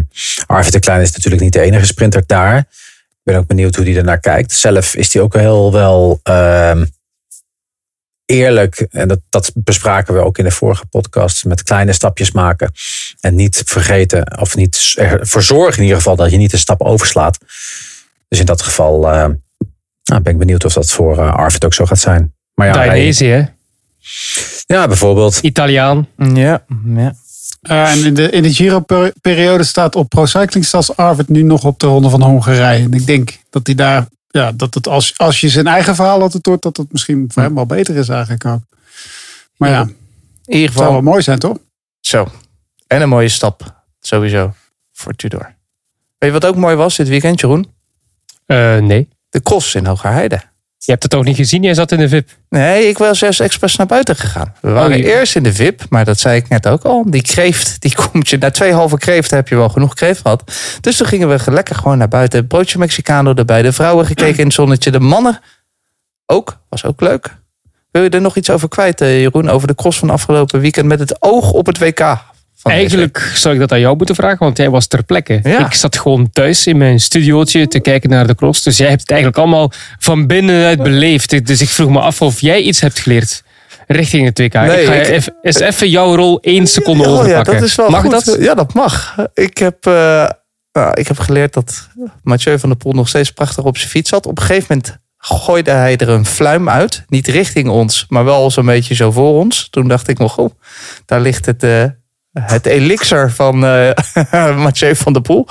Arvid 0.47 0.73
de 0.73 0.79
Klein 0.79 1.01
is 1.01 1.13
natuurlijk 1.13 1.43
niet 1.43 1.53
de 1.53 1.61
enige 1.61 1.87
sprinter 1.87 2.23
daar. 2.27 2.59
Ik 2.59 3.21
ben 3.23 3.37
ook 3.37 3.47
benieuwd 3.47 3.77
hoe 3.77 3.85
hij 3.85 3.97
ernaar 3.97 4.21
kijkt. 4.21 4.53
Zelf 4.53 4.95
is 4.95 5.13
hij 5.13 5.23
ook 5.23 5.35
heel 5.35 5.73
wel 5.73 6.21
ehm, 6.23 6.85
eerlijk. 8.25 8.87
En 8.91 9.09
dat, 9.09 9.21
dat 9.29 9.51
bespraken 9.55 10.15
we 10.15 10.21
ook 10.21 10.39
in 10.39 10.45
de 10.45 10.51
vorige 10.51 10.87
podcast. 10.87 11.45
Met 11.45 11.63
kleine 11.63 11.93
stapjes 11.93 12.31
maken. 12.33 12.73
En 13.21 13.35
niet 13.35 13.63
vergeten, 13.67 14.39
of 14.41 14.57
niet 14.57 14.95
ervoor 14.97 15.43
zorgen 15.43 15.77
in 15.77 15.83
ieder 15.83 15.97
geval 15.97 16.17
dat 16.17 16.31
je 16.31 16.37
niet 16.37 16.53
een 16.53 16.59
stap 16.59 16.83
overslaat. 16.83 17.39
Dus 18.29 18.39
in 18.39 18.47
dat 18.47 18.63
geval 18.63 19.11
eh, 19.11 19.29
nou, 20.05 20.23
ben 20.23 20.33
ik 20.33 20.39
benieuwd 20.39 20.65
of 20.65 20.73
dat 20.73 20.91
voor 20.91 21.19
eh, 21.19 21.35
Arvid 21.35 21.65
ook 21.65 21.75
zo 21.75 21.87
gaat 21.87 21.99
zijn. 21.99 22.35
Maar 22.55 22.67
ja, 22.67 22.73
hij- 22.77 23.29
hè? 23.31 23.45
Ja, 24.67 24.87
bijvoorbeeld. 24.87 25.39
Italiaan. 25.39 26.09
Ja, 26.17 26.65
ja. 26.85 27.15
Eh, 27.63 27.91
en 27.93 28.05
in 28.05 28.15
de, 28.15 28.31
in 28.31 28.43
de 28.43 28.53
Giro-periode 28.55 29.65
staat 29.65 29.97
op 29.97 30.09
Pro 30.09 30.27
Cycling 30.27 30.65
Stats 30.65 30.97
Arvid 30.97 31.29
nu 31.29 31.43
nog 31.43 31.65
op 31.65 31.79
de 31.81 31.87
Ronde 31.87 32.09
van 32.09 32.23
Hongarije. 32.23 32.85
En 32.85 32.93
ik 32.93 33.07
denk 33.07 33.39
dat 33.51 33.67
hij 33.67 33.75
daar, 33.75 34.07
ja, 34.29 34.53
dat 34.53 34.75
het 34.75 34.89
als, 34.89 35.19
als 35.19 35.41
je 35.41 35.49
zijn 35.49 35.67
eigen 35.67 35.95
verhaal 35.95 36.21
altijd 36.21 36.47
hoort, 36.47 36.63
dat 36.63 36.77
het 36.77 36.93
misschien 36.93 37.31
voor 37.33 37.43
hem 37.43 37.55
wel 37.55 37.67
beter 37.67 37.97
is 37.97 38.09
eigenlijk 38.09 38.45
ook. 38.45 38.61
Maar 39.57 39.71
ja, 39.71 39.81
In 39.81 39.95
ieder 40.45 40.63
het 40.69 40.73
zou 40.73 40.85
wel 40.85 40.97
geval, 40.97 41.11
mooi 41.11 41.23
zijn 41.23 41.39
toch? 41.39 41.59
zo. 42.01 42.27
En 42.87 43.03
een 43.03 43.09
mooie 43.09 43.29
stap, 43.29 43.85
sowieso, 44.01 44.55
voor 44.93 45.13
Tudor. 45.15 45.55
Weet 46.19 46.33
je 46.33 46.41
wat 46.41 46.47
ook 46.47 46.57
mooi 46.57 46.77
was 46.77 46.97
dit 46.97 47.09
weekend, 47.09 47.41
Jeroen? 47.41 47.73
Eh, 48.47 48.77
nee. 48.77 49.09
De 49.29 49.43
cross 49.43 49.75
in 49.75 49.87
Hogerheide. 49.87 50.43
Je 50.84 50.90
hebt 50.90 51.02
het 51.02 51.14
ook 51.14 51.25
niet 51.25 51.37
gezien, 51.37 51.62
jij 51.62 51.75
zat 51.75 51.93
in 51.93 51.99
de 51.99 52.08
VIP. 52.08 52.31
Nee, 52.49 52.88
ik 52.88 52.99
was 52.99 53.19
juist 53.19 53.40
expres 53.40 53.76
naar 53.76 53.87
buiten 53.87 54.17
gegaan. 54.17 54.55
We 54.61 54.70
waren 54.70 54.99
Oh, 54.99 55.05
eerst 55.05 55.37
in 55.37 55.43
de 55.43 55.52
VIP, 55.52 55.84
maar 55.88 56.05
dat 56.05 56.19
zei 56.19 56.37
ik 56.37 56.49
net 56.49 56.69
ook 56.69 56.82
al. 56.82 57.05
Die 57.11 57.23
kreeft, 57.23 57.81
die 57.81 57.94
komt 57.94 58.29
je... 58.29 58.38
Na 58.38 58.50
twee 58.50 58.73
halve 58.73 58.99
kreeften 58.99 59.37
heb 59.37 59.49
je 59.49 59.56
wel 59.56 59.69
genoeg 59.69 59.94
kreeft 59.94 60.20
gehad. 60.20 60.43
Dus 60.81 60.96
toen 60.96 61.06
gingen 61.06 61.29
we 61.29 61.50
lekker 61.50 61.75
gewoon 61.75 61.99
naar 61.99 62.08
buiten. 62.08 62.46
Broodje 62.46 62.79
Mexicano 62.79 63.34
erbij. 63.34 63.62
De 63.62 63.73
vrouwen 63.73 64.06
gekeken 64.06 64.38
in 64.38 64.44
het 64.44 64.55
zonnetje. 64.55 64.90
De 64.90 65.00
mannen 65.00 65.40
ook. 66.26 66.58
Was 66.69 66.84
ook 66.84 67.00
leuk. 67.00 67.37
Wil 67.90 68.02
je 68.02 68.08
er 68.08 68.20
nog 68.20 68.37
iets 68.37 68.50
over 68.50 68.69
kwijt, 68.69 69.00
eh, 69.00 69.20
Jeroen? 69.20 69.49
Over 69.49 69.69
de 69.69 69.75
cross 69.75 69.99
van 69.99 70.11
afgelopen 70.11 70.61
weekend 70.61 70.87
met 70.87 70.99
het 70.99 71.23
oog 71.23 71.52
op 71.52 71.67
het 71.67 71.79
WK? 71.79 72.19
Deze 72.62 72.76
Eigenlijk 72.76 73.32
zou 73.35 73.55
ik 73.55 73.61
dat 73.61 73.73
aan 73.73 73.81
jou 73.81 73.97
moeten 73.97 74.14
vragen, 74.14 74.38
want 74.38 74.56
jij 74.56 74.70
was 74.70 74.87
ter 74.87 75.03
plekke. 75.05 75.41
Ja. 75.43 75.67
Ik 75.67 75.75
zat 75.75 75.97
gewoon 75.99 76.31
thuis 76.31 76.67
in 76.67 76.76
mijn 76.76 77.00
studiootje 77.00 77.69
te 77.69 77.81
kijken 77.81 78.11
naar 78.11 78.26
de 78.26 78.35
cross. 78.35 78.62
Dus 78.62 78.76
jij 78.76 78.88
hebt 78.88 79.00
het 79.00 79.11
eigenlijk 79.11 79.41
allemaal 79.41 79.73
van 79.99 80.26
binnenuit 80.26 80.82
beleefd. 80.82 81.47
Dus 81.47 81.61
ik 81.61 81.69
vroeg 81.69 81.91
me 81.91 82.00
af 82.00 82.23
of 82.23 82.41
jij 82.41 82.61
iets 82.61 82.81
hebt 82.81 82.99
geleerd 82.99 83.43
richting 83.87 84.25
het 84.25 84.38
WK. 84.38 84.53
Nee, 84.55 84.81
ik 84.81 84.87
ga 84.87 84.93
ik- 84.94 85.09
even, 85.09 85.35
eens 85.43 85.61
even 85.61 85.91
jouw 85.91 86.14
rol 86.14 86.41
één 86.41 86.67
seconde 86.67 87.03
Oh 87.03 87.09
ja, 87.14 87.20
overpakken. 87.20 87.55
dat 87.55 87.62
is 87.62 87.75
wel 87.75 87.88
Mag 87.91 88.00
goed. 88.00 88.11
dat? 88.25 88.37
Ja, 88.41 88.55
dat 88.55 88.75
mag. 88.75 89.17
Ik 89.35 89.58
heb, 89.58 89.87
eh, 89.87 90.29
nou, 90.73 90.91
ik 90.94 91.08
heb 91.08 91.19
geleerd 91.19 91.53
dat 91.53 91.88
Mathieu 92.23 92.58
van 92.58 92.69
der 92.69 92.79
Poel 92.79 92.93
nog 92.93 93.08
steeds 93.08 93.31
prachtig 93.31 93.65
op 93.65 93.76
zijn 93.79 93.91
fiets 93.91 94.11
zat. 94.11 94.26
Op 94.26 94.38
een 94.38 94.44
gegeven 94.44 94.67
moment 94.69 94.99
gooide 95.19 95.70
hij 95.70 95.97
er 95.97 96.08
een 96.08 96.26
fluim 96.26 96.69
uit. 96.69 97.05
Niet 97.08 97.26
richting 97.26 97.69
ons, 97.69 98.06
maar 98.08 98.25
wel 98.25 98.50
zo'n 98.50 98.67
beetje 98.67 98.94
zo 98.94 99.11
voor 99.11 99.38
ons. 99.38 99.69
Toen 99.70 99.88
dacht 99.88 100.08
ik 100.08 100.19
nog, 100.19 100.38
oh, 100.38 100.50
daar 101.06 101.20
ligt 101.20 101.47
het, 101.47 101.62
eh, 101.62 101.85
het 102.32 102.67
elixir 102.67 103.31
van 103.31 103.58
Mathieu 104.64 104.96
van 104.96 105.12
der 105.12 105.23
Poel. 105.23 105.46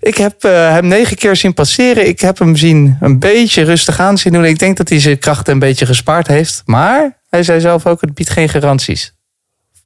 Ik 0.00 0.16
heb 0.16 0.44
eh, 0.44 0.50
hem 0.52 0.86
negen 0.86 1.16
keer 1.16 1.36
zien 1.36 1.54
passeren. 1.54 2.06
Ik 2.08 2.20
heb 2.20 2.38
hem 2.38 2.56
zien 2.56 2.96
een 3.00 3.18
beetje 3.18 3.62
rustig 3.62 4.00
aan 4.00 4.18
zien 4.18 4.32
doen. 4.32 4.44
Ik 4.44 4.58
denk 4.58 4.76
dat 4.76 4.88
hij 4.88 5.00
zijn 5.00 5.18
krachten 5.18 5.52
een 5.52 5.58
beetje 5.58 5.86
gespaard 5.86 6.26
heeft. 6.26 6.62
Maar 6.64 7.18
hij 7.28 7.42
zei 7.42 7.60
zelf 7.60 7.86
ook, 7.86 8.00
het 8.00 8.14
biedt 8.14 8.30
geen 8.30 8.48
garanties 8.48 9.14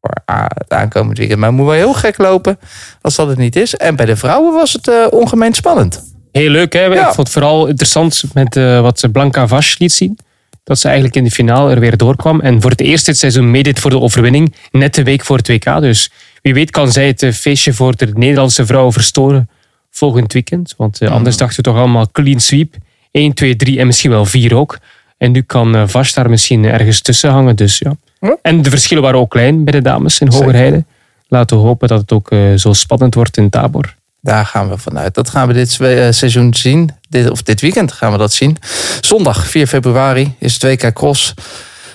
voor 0.00 0.10
het 0.54 0.72
aankomend 0.72 1.18
weekend. 1.18 1.38
Maar 1.38 1.48
het 1.48 1.58
moet 1.58 1.66
wel 1.66 1.74
heel 1.74 1.94
gek 1.94 2.18
lopen 2.18 2.58
als 3.00 3.14
dat 3.16 3.28
het 3.28 3.38
niet 3.38 3.56
is. 3.56 3.76
En 3.76 3.96
bij 3.96 4.06
de 4.06 4.16
vrouwen 4.16 4.52
was 4.52 4.72
het 4.72 4.88
eh, 4.88 5.06
ongemeen 5.10 5.54
spannend. 5.54 6.14
Heel 6.32 6.50
leuk, 6.50 6.72
hè? 6.72 6.84
Ja. 6.84 7.08
Ik 7.08 7.14
vond 7.14 7.16
het 7.16 7.30
vooral 7.30 7.66
interessant 7.66 8.22
met 8.34 8.54
wat 8.54 9.08
Blanca 9.12 9.46
Vash 9.46 9.78
liet 9.78 9.92
zien. 9.92 10.18
Dat 10.64 10.78
ze 10.78 10.86
eigenlijk 10.86 11.16
in 11.16 11.24
de 11.24 11.30
finale 11.30 11.74
er 11.74 11.80
weer 11.80 11.96
doorkwam. 11.96 12.40
En 12.40 12.60
voor 12.60 12.70
het 12.70 12.80
eerst 12.80 13.06
dit 13.06 13.18
seizoen 13.18 13.50
meedeed 13.50 13.78
voor 13.78 13.90
de 13.90 14.00
overwinning. 14.00 14.54
Net 14.70 14.94
de 14.94 15.02
week 15.02 15.24
voor 15.24 15.36
het 15.36 15.48
WK. 15.48 15.80
Dus 15.80 16.10
wie 16.42 16.54
weet 16.54 16.70
kan 16.70 16.92
zij 16.92 17.06
het 17.06 17.22
eh, 17.22 17.32
feestje 17.32 17.72
voor 17.72 17.96
de 17.96 18.06
Nederlandse 18.14 18.66
vrouwen 18.66 18.92
verstoren 18.92 19.48
volgend 19.90 20.32
weekend. 20.32 20.74
Want 20.76 21.00
eh, 21.00 21.10
anders 21.10 21.36
dachten 21.36 21.56
we 21.56 21.62
toch 21.62 21.76
allemaal 21.76 22.10
clean 22.10 22.40
sweep. 22.40 22.74
1, 23.10 23.32
2, 23.32 23.56
3 23.56 23.78
en 23.78 23.86
misschien 23.86 24.10
wel 24.10 24.24
4 24.24 24.54
ook. 24.54 24.78
En 25.18 25.32
nu 25.32 25.42
kan 25.42 25.76
eh, 25.76 25.82
Vash 25.86 26.12
daar 26.12 26.30
misschien 26.30 26.64
ergens 26.64 27.00
tussen 27.00 27.30
hangen. 27.30 27.56
Dus, 27.56 27.78
ja. 27.78 27.92
Ja. 28.20 28.36
En 28.42 28.62
de 28.62 28.70
verschillen 28.70 29.02
waren 29.02 29.20
ook 29.20 29.30
klein 29.30 29.64
bij 29.64 29.72
de 29.72 29.82
dames 29.82 30.18
in 30.18 30.28
Hogerheide. 30.28 30.84
Laten 31.28 31.56
we 31.56 31.62
hopen 31.62 31.88
dat 31.88 32.00
het 32.00 32.12
ook 32.12 32.30
zo 32.56 32.72
spannend 32.72 33.14
wordt 33.14 33.36
in 33.36 33.50
Tabor. 33.50 33.94
Daar 34.20 34.46
gaan 34.46 34.68
we 34.68 34.78
vanuit. 34.78 35.14
Dat 35.14 35.28
gaan 35.28 35.48
we 35.48 35.54
dit 35.54 35.70
seizoen 36.10 36.54
zien. 36.54 36.90
Dit, 37.10 37.30
of 37.30 37.42
dit 37.42 37.60
weekend 37.60 37.92
gaan 37.92 38.12
we 38.12 38.18
dat 38.18 38.32
zien. 38.32 38.56
Zondag 39.00 39.46
4 39.46 39.66
februari 39.66 40.34
is 40.38 40.52
het 40.52 40.62
WK 40.62 40.92
Cross. 40.92 41.34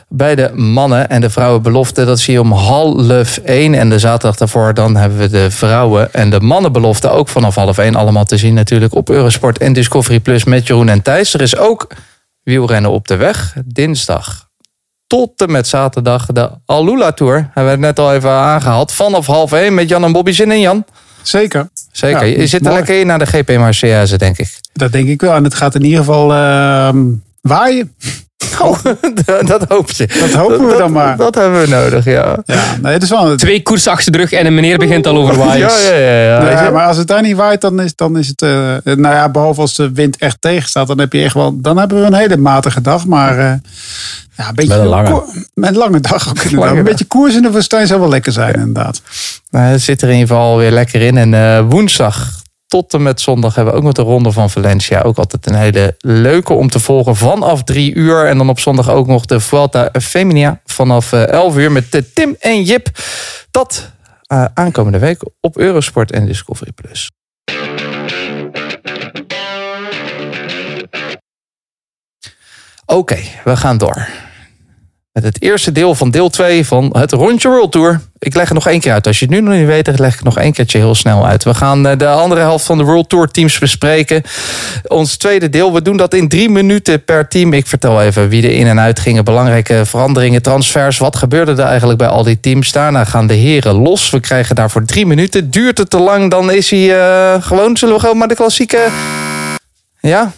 Bij 0.08 0.36
de 0.36 0.52
mannen 0.54 1.10
en 1.10 1.22
de 1.22 1.30
vrouwen 1.30 1.62
belofte. 1.62 2.06
Dat 2.06 2.20
zie 2.20 2.34
je 2.34 2.42
om 2.42 2.52
half 2.52 3.38
één. 3.38 3.74
En 3.74 3.90
de 3.90 4.00
zaterdag 4.00 4.36
daarvoor 4.36 4.74
dan 4.74 4.96
hebben 4.96 5.18
we 5.18 5.30
de 5.30 5.52
vrouwen 5.52 6.14
en 6.14 6.30
de 6.30 6.40
mannen 6.40 6.72
belofte. 6.72 7.10
Ook 7.10 7.28
vanaf 7.28 7.56
half 7.56 7.78
één 7.78 7.96
allemaal 7.96 8.26
te 8.26 8.38
zien 8.38 8.54
natuurlijk. 8.54 8.96
Op 8.96 9.10
Eurosport 9.10 9.58
en 9.58 9.74
Discovery 9.74 10.20
Plus 10.20 10.44
met 10.44 10.68
Jeroen 10.68 10.90
en 10.90 11.02
Thijs. 11.02 11.34
Er 11.34 11.42
is 11.42 11.58
ook 11.58 11.88
wielrennen 12.44 12.92
op 12.92 13.08
de 13.08 13.16
weg. 13.16 13.56
Dinsdag 13.66 14.50
tot 15.08 15.42
en 15.42 15.52
met 15.52 15.68
zaterdag 15.68 16.26
de 16.26 16.50
Alula 16.66 17.12
Tour. 17.12 17.36
Hebben 17.36 17.64
we 17.64 17.70
het 17.70 17.80
net 17.80 18.00
al 18.00 18.14
even 18.14 18.30
aangehaald. 18.30 18.92
Vanaf 18.92 19.26
half 19.26 19.52
één 19.52 19.74
met 19.74 19.90
Jan 19.90 20.04
en 20.04 20.12
Bobby. 20.12 20.32
Zin 20.32 20.52
in 20.52 20.60
Jan? 20.60 20.86
Zeker. 21.22 21.70
Zeker. 21.96 22.26
Ja, 22.26 22.40
je 22.42 22.48
zit 22.48 22.60
er 22.60 22.66
mooi. 22.66 22.76
lekker 22.76 23.00
in 23.00 23.08
naar 23.08 23.20
de 23.20 23.26
GP 23.26 23.58
Marseillaise, 23.58 24.18
denk 24.18 24.38
ik. 24.38 24.60
Dat 24.74 24.92
denk 24.92 25.08
ik 25.08 25.22
wel. 25.22 25.34
En 25.34 25.44
het 25.44 25.54
gaat 25.54 25.76
in 25.76 25.84
ieder 25.84 26.00
geval 26.00 26.34
ehm, 26.34 27.04
waaien. 27.42 27.96
Oh, 28.62 28.78
dat 29.48 29.66
hoop 29.68 29.92
je. 29.92 30.08
Dat 30.20 30.32
hopen 30.34 30.68
we 30.68 30.76
dan 30.78 30.92
maar. 30.92 31.18
Dat 31.18 31.36
hebben 31.36 31.62
we 31.62 31.68
nodig, 31.68 32.06
ja. 32.06 32.38
Ja, 32.46 32.64
nee, 32.82 32.94
het 32.94 33.04
is 33.04 33.10
wel 33.10 33.32
een, 33.32 33.38
Twee 33.38 33.64
koersen 33.64 33.92
achter 33.92 34.12
de 34.12 34.18
rug 34.18 34.32
en 34.32 34.46
een 34.46 34.54
meneer 34.54 34.78
begint 34.78 35.08
al 35.08 35.18
over 35.18 35.38
waaiers. 35.38 35.88
Ja, 35.88 35.94
ja, 35.96 36.22
ja. 36.22 36.50
ja. 36.50 36.62
Nee, 36.62 36.72
maar 36.72 36.86
als 36.88 36.98
het 36.98 37.08
daar 37.08 37.22
niet 37.22 37.36
waait, 37.36 37.62
dan 37.62 37.80
is, 37.82 37.96
dan 37.96 38.18
is 38.18 38.28
het. 38.28 38.42
eh, 38.42 38.50
nou 38.84 39.16
ja, 39.16 39.30
behalve 39.30 39.62
als 39.62 39.76
de 39.76 39.92
wind 39.92 40.18
echt 40.18 40.38
tegen 40.40 40.70
staat, 40.70 40.88
dan 40.88 41.00
heb 41.00 41.14
je 41.14 41.24
echt 41.24 41.34
wel. 41.34 41.62
Dan 41.62 41.78
hebben 41.78 42.00
we 42.02 42.06
een 42.06 42.14
hele 42.14 42.38
matige 42.38 42.82
dag. 42.82 43.06
Maar 43.06 43.38
eh, 43.40 43.54
ja, 44.38 44.48
een 44.50 44.56
beetje. 44.56 44.72
Met 44.72 44.80
een 44.80 44.88
lange. 44.88 45.24
Met 45.54 45.70
een 45.70 45.78
lange 45.78 46.00
dag 46.00 46.30
ook 46.30 46.44
een 46.62 46.84
beetje 46.84 47.06
koers 47.06 47.36
in 47.36 47.42
de 47.42 47.52
woestijn 47.52 47.88
zou 47.88 48.00
wel 48.00 48.10
lekker 48.10 48.32
zijn, 48.32 48.54
inderdaad. 48.54 49.02
Nou, 49.50 49.66
het 49.66 49.82
zit 49.82 50.02
er 50.02 50.08
in 50.10 50.14
ieder 50.14 50.28
geval 50.28 50.58
weer 50.58 50.72
lekker 50.72 51.02
in. 51.02 51.18
En 51.18 51.34
eh, 51.34 51.64
woensdag 51.70 52.44
tot 52.68 52.94
en 52.94 53.04
met 53.04 53.22
zondag 53.22 53.56
hebben 53.56 53.74
we 53.74 53.80
ook 53.80 53.86
nog 53.86 53.94
de 53.94 54.02
ronde 54.02 54.32
van 54.32 54.50
Valencia. 54.50 55.02
Ook 55.02 55.18
altijd 55.18 55.46
een 55.46 55.56
hele 55.56 55.96
leuke 55.98 56.54
om 56.54 56.70
te 56.70 56.80
volgen 56.80 57.16
vanaf 57.16 57.64
drie 57.64 57.94
uur. 57.94 58.26
En 58.26 58.38
dan 58.38 58.50
op 58.50 58.60
zondag 58.60 58.90
ook 58.90 59.08
nog 59.08 59.26
de 59.26 59.40
Vuelta 59.40 59.90
Femina 60.02 60.62
vanaf 60.66 61.12
eh, 61.12 61.28
11 61.28 61.56
uur 61.58 61.72
met 61.72 62.04
Tim 62.14 62.36
en 62.40 62.64
Jip. 62.64 62.90
Dat 63.52 63.92
eh, 64.22 64.46
aankomende 64.54 65.00
week 65.00 65.22
op 65.42 65.58
Eurosport 65.58 66.12
en 66.12 66.26
Discovery+. 66.26 66.72
Plus. 66.72 67.12
Oké, 72.86 73.18
we 73.44 73.58
gaan 73.58 73.78
door. 73.78 74.25
Met 75.16 75.24
het 75.24 75.42
eerste 75.42 75.72
deel 75.72 75.96
van 75.96 76.12
deel 76.12 76.30
2 76.30 76.66
van 76.66 76.96
het 76.98 77.12
Rondje 77.12 77.50
World 77.50 77.72
Tour. 77.72 78.02
Ik 78.20 78.36
leg 78.36 78.44
het 78.44 78.54
nog 78.54 78.68
één 78.68 78.80
keer 78.80 78.92
uit. 78.92 79.08
Als 79.08 79.20
je 79.20 79.26
het 79.26 79.34
nu 79.34 79.42
nog 79.42 79.54
niet 79.54 79.66
weet, 79.66 80.00
leg 80.00 80.10
ik 80.12 80.16
het 80.16 80.24
nog 80.24 80.38
één 80.38 80.54
keertje 80.54 80.78
heel 80.78 80.96
snel 80.96 81.26
uit. 81.26 81.44
We 81.44 81.54
gaan 81.54 81.88
eh, 81.88 81.98
de 81.98 82.08
andere 82.08 82.42
helft 82.42 82.66
van 82.66 82.78
de 82.78 82.84
World 82.84 83.10
Tour 83.10 83.28
teams 83.28 83.60
bespreken. 83.60 84.24
Ons 84.88 85.18
tweede 85.18 85.50
deel, 85.50 85.74
we 85.74 85.82
doen 85.82 85.98
dat 85.98 86.14
in 86.14 86.28
drie 86.28 86.50
minuten 86.50 87.04
per 87.04 87.28
team. 87.28 87.54
Ik 87.54 87.68
vertel 87.68 88.02
even 88.02 88.30
wie 88.30 88.44
er 88.44 88.52
in 88.52 88.68
en 88.68 88.80
uit 88.80 89.00
gingen. 89.00 89.24
Belangrijke 89.24 89.86
veranderingen, 89.86 90.42
transfers. 90.42 90.98
Wat 90.98 91.16
gebeurde 91.16 91.52
er 91.52 91.68
eigenlijk 91.68 92.00
bij 92.00 92.08
al 92.08 92.24
die 92.24 92.40
teams? 92.40 92.72
Daarna 92.72 93.04
gaan 93.04 93.28
de 93.28 93.34
heren 93.34 93.76
los. 93.76 94.10
We 94.10 94.20
krijgen 94.20 94.56
daarvoor 94.56 94.86
drie 94.86 95.06
minuten. 95.06 95.50
Duurt 95.50 95.78
het 95.78 95.90
te 95.90 96.00
lang, 96.00 96.32
dan 96.32 96.52
is 96.52 96.70
hij 96.70 97.00
eh, 97.00 97.42
gewoon... 97.44 97.78
Zullen 97.78 97.96
we 97.96 98.02
gewoon 98.02 98.18
maar 98.18 98.28
de 98.28 98.36
klassieke... 98.36 98.88
Ja, 100.00 100.32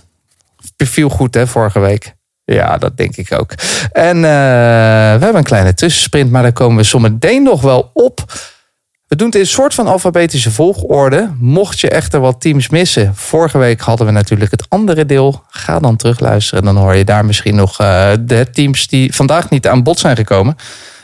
viel 0.78 1.10
goed 1.10 1.34
hè, 1.34 1.48
vorige 1.48 1.80
week. 1.80 2.17
Ja, 2.54 2.78
dat 2.78 2.98
denk 2.98 3.16
ik 3.16 3.32
ook. 3.32 3.54
En 3.92 4.16
uh, 4.16 4.22
we 4.22 5.24
hebben 5.24 5.36
een 5.36 5.44
kleine 5.44 5.74
tussensprint, 5.74 6.32
maar 6.32 6.42
daar 6.42 6.54
komen 6.54 6.78
we 6.78 6.84
zometeen 6.84 7.44
nog 7.44 7.62
wel 7.62 7.92
op. 7.94 8.26
We 9.08 9.16
doen 9.16 9.26
het 9.26 9.36
in 9.36 9.42
een 9.42 9.48
soort 9.48 9.74
van 9.74 9.88
alfabetische 9.88 10.52
volgorde. 10.52 11.34
Mocht 11.40 11.80
je 11.80 11.90
echter 11.90 12.20
wat 12.20 12.42
teams 12.42 12.70
missen. 12.70 13.16
Vorige 13.16 13.58
week 13.58 13.82
hadden 13.82 14.06
we 14.06 14.12
natuurlijk 14.12 14.52
het 14.52 14.66
andere 14.70 15.06
deel. 15.06 15.44
Ga 15.50 15.80
dan 15.80 15.96
terugluisteren. 15.96 16.64
Dan 16.64 16.78
hoor 16.78 16.96
je 16.96 17.06
daar 17.06 17.26
misschien 17.26 17.56
nog 17.56 17.82
uh, 17.82 18.12
de 18.20 18.50
teams 18.52 18.88
die 18.88 19.16
vandaag 19.16 19.50
niet 19.50 19.68
aan 19.68 19.84
bod 19.84 20.00
zijn 20.00 20.16
gekomen. 20.16 20.56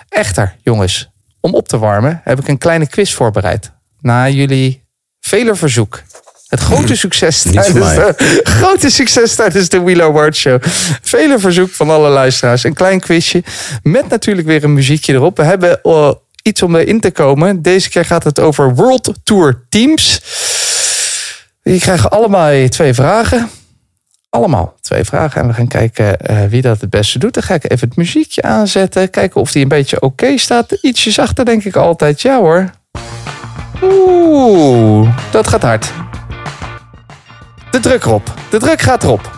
Echter, 0.09 0.55
jongens, 0.61 1.09
om 1.39 1.53
op 1.53 1.67
te 1.67 1.77
warmen 1.77 2.21
heb 2.23 2.39
ik 2.39 2.47
een 2.47 2.57
kleine 2.57 2.87
quiz 2.87 3.13
voorbereid. 3.13 3.71
Na 3.99 4.29
jullie 4.29 4.83
vele 5.19 5.55
verzoek. 5.55 6.03
Het 6.53 6.61
grote 6.71 6.95
succes, 6.95 7.41
tijdens 7.41 7.95
de, 7.95 8.41
grote 8.43 8.89
succes 8.89 9.35
tijdens 9.35 9.69
de 9.69 9.81
Wheel 9.81 10.01
Award 10.01 10.35
Show. 10.35 10.61
Vele 11.01 11.39
verzoek 11.39 11.69
van 11.69 11.89
alle 11.89 12.09
luisteraars. 12.09 12.63
Een 12.63 12.73
klein 12.73 12.99
quizje. 12.99 13.43
Met 13.83 14.09
natuurlijk 14.09 14.47
weer 14.47 14.63
een 14.63 14.73
muziekje 14.73 15.13
erop. 15.13 15.37
We 15.37 15.43
hebben 15.43 15.79
uh, 15.83 16.11
iets 16.43 16.61
om 16.61 16.75
erin 16.75 16.99
te 16.99 17.11
komen. 17.11 17.61
Deze 17.61 17.89
keer 17.89 18.05
gaat 18.05 18.23
het 18.23 18.39
over 18.39 18.75
World 18.75 19.13
Tour 19.23 19.65
Teams. 19.69 20.21
Die 21.63 21.79
krijgen 21.79 22.09
allemaal 22.09 22.67
twee 22.69 22.93
vragen. 22.93 23.49
Allemaal 24.29 24.75
twee 24.81 25.03
vragen. 25.03 25.41
En 25.41 25.47
we 25.47 25.53
gaan 25.53 25.67
kijken 25.67 26.17
uh, 26.31 26.43
wie 26.49 26.61
dat 26.61 26.81
het 26.81 26.89
beste 26.89 27.19
doet. 27.19 27.33
Dan 27.33 27.43
ga 27.43 27.53
ik 27.53 27.71
even 27.71 27.87
het 27.87 27.97
muziekje 27.97 28.41
aanzetten. 28.41 29.09
Kijken 29.09 29.41
of 29.41 29.51
die 29.51 29.61
een 29.61 29.67
beetje 29.67 29.95
oké 29.95 30.05
okay 30.05 30.37
staat. 30.37 30.71
Ietsje 30.81 31.11
zachter 31.11 31.45
denk 31.45 31.63
ik 31.63 31.75
altijd. 31.75 32.21
Ja 32.21 32.37
hoor. 32.37 32.69
Oeh, 33.81 35.09
dat 35.31 35.47
gaat 35.47 35.61
hard. 35.61 36.02
De 37.73 37.79
druk 37.79 38.03
erop. 38.05 38.33
De 38.49 38.57
druk 38.59 38.81
gaat 38.81 39.03
erop. 39.03 39.31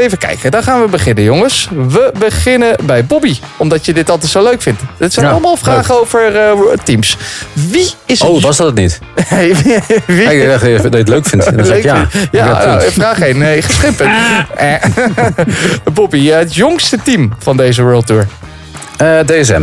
Even 0.00 0.18
kijken, 0.18 0.50
daar 0.50 0.62
gaan 0.62 0.80
we 0.82 0.88
beginnen, 0.88 1.24
jongens. 1.24 1.68
We 1.88 2.12
beginnen 2.18 2.76
bij 2.82 3.04
Bobby, 3.04 3.38
omdat 3.56 3.86
je 3.86 3.92
dit 3.92 4.10
altijd 4.10 4.30
zo 4.30 4.42
leuk 4.42 4.62
vindt. 4.62 4.80
Dit 4.98 5.12
zijn 5.12 5.26
Ja, 5.26 5.32
allemaal 5.32 5.56
vragen 5.56 5.94
leuk. 5.94 6.02
over 6.02 6.36
eh, 6.36 6.52
teams. 6.84 7.16
Wie 7.52 7.90
is 8.06 8.20
het? 8.20 8.28
Oh, 8.28 8.42
was 8.42 8.56
dat 8.56 8.66
het 8.66 8.76
niet? 8.76 8.98
Hey, 9.28 9.54
wie, 10.06 10.22
Ik 10.22 10.46
dacht 10.48 10.60
dat 10.82 10.92
je 10.92 10.98
het 10.98 11.08
leuk 11.08 11.26
vindt. 11.26 11.56
Dan 11.56 11.64
zeg 11.64 11.76
ik 11.76 11.82
ja. 11.84 12.06
ja, 12.30 12.78
eh, 12.78 12.90
vraag 12.90 13.18
1. 13.20 13.38
Nee. 13.38 13.62
Eh, 14.56 14.74
Bobby, 15.94 16.30
eh, 16.30 16.38
het 16.38 16.54
jongste 16.54 16.98
team 17.02 17.32
van 17.38 17.56
deze 17.56 17.82
World 17.82 18.06
Tour. 18.06 18.26
Eh, 18.96 19.18
DSM. 19.26 19.62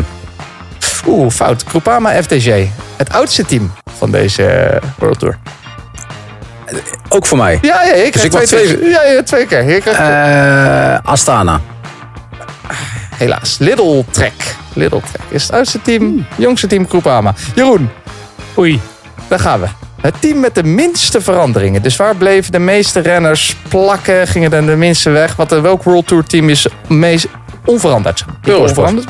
Oeh, 1.07 1.31
fout. 1.31 1.63
Groupama 1.67 2.21
FDG. 2.23 2.65
Het 2.95 3.13
oudste 3.13 3.45
team 3.45 3.73
van 3.97 4.11
deze 4.11 4.43
eh, 4.45 4.81
World 4.97 5.19
Tour. 5.19 5.37
Ook 7.09 7.25
voor 7.25 7.37
mij. 7.37 7.59
Ja, 7.61 7.83
ja, 7.83 7.93
ik 7.93 8.13
Dus 8.13 8.21
krijg 8.21 8.41
ik 8.43 8.47
twee, 8.47 8.65
twee- 8.65 8.77
keer. 8.77 8.89
Ja, 8.89 9.03
ja, 9.03 9.23
twee 9.23 9.45
keer. 9.45 9.63
Je 9.69 9.81
krijgt- 9.81 9.99
Eh, 9.99 11.11
Astana. 11.11 11.59
Helaas. 13.17 13.57
Little 13.59 14.03
Trek. 14.11 14.33
Little 14.73 15.01
Trek 15.11 15.21
is 15.29 15.43
het 15.43 15.51
oudste 15.51 15.81
team. 15.81 16.25
Jongste 16.35 16.67
team 16.67 16.87
Groupama. 16.89 17.33
Jeroen, 17.55 17.89
Oei. 18.57 18.81
daar 19.27 19.39
gaan 19.39 19.59
we. 19.61 19.67
Het 20.01 20.13
team 20.21 20.39
met 20.39 20.55
de 20.55 20.63
minste 20.63 21.21
veranderingen. 21.21 21.81
Dus 21.81 21.95
waar 21.95 22.15
bleven 22.15 22.51
de 22.51 22.59
meeste 22.59 22.99
renners 22.99 23.55
plakken? 23.69 24.27
Gingen 24.27 24.53
er 24.53 24.65
de 24.65 24.75
minste 24.75 25.09
weg? 25.09 25.35
Wat, 25.35 25.49
welk 25.49 25.83
World 25.83 26.07
Tour 26.07 26.23
team 26.23 26.49
is 26.49 26.67
meest 26.87 27.27
onveranderd? 27.65 28.25
Eurosport. 28.43 28.87
Onveranderd? 28.91 29.09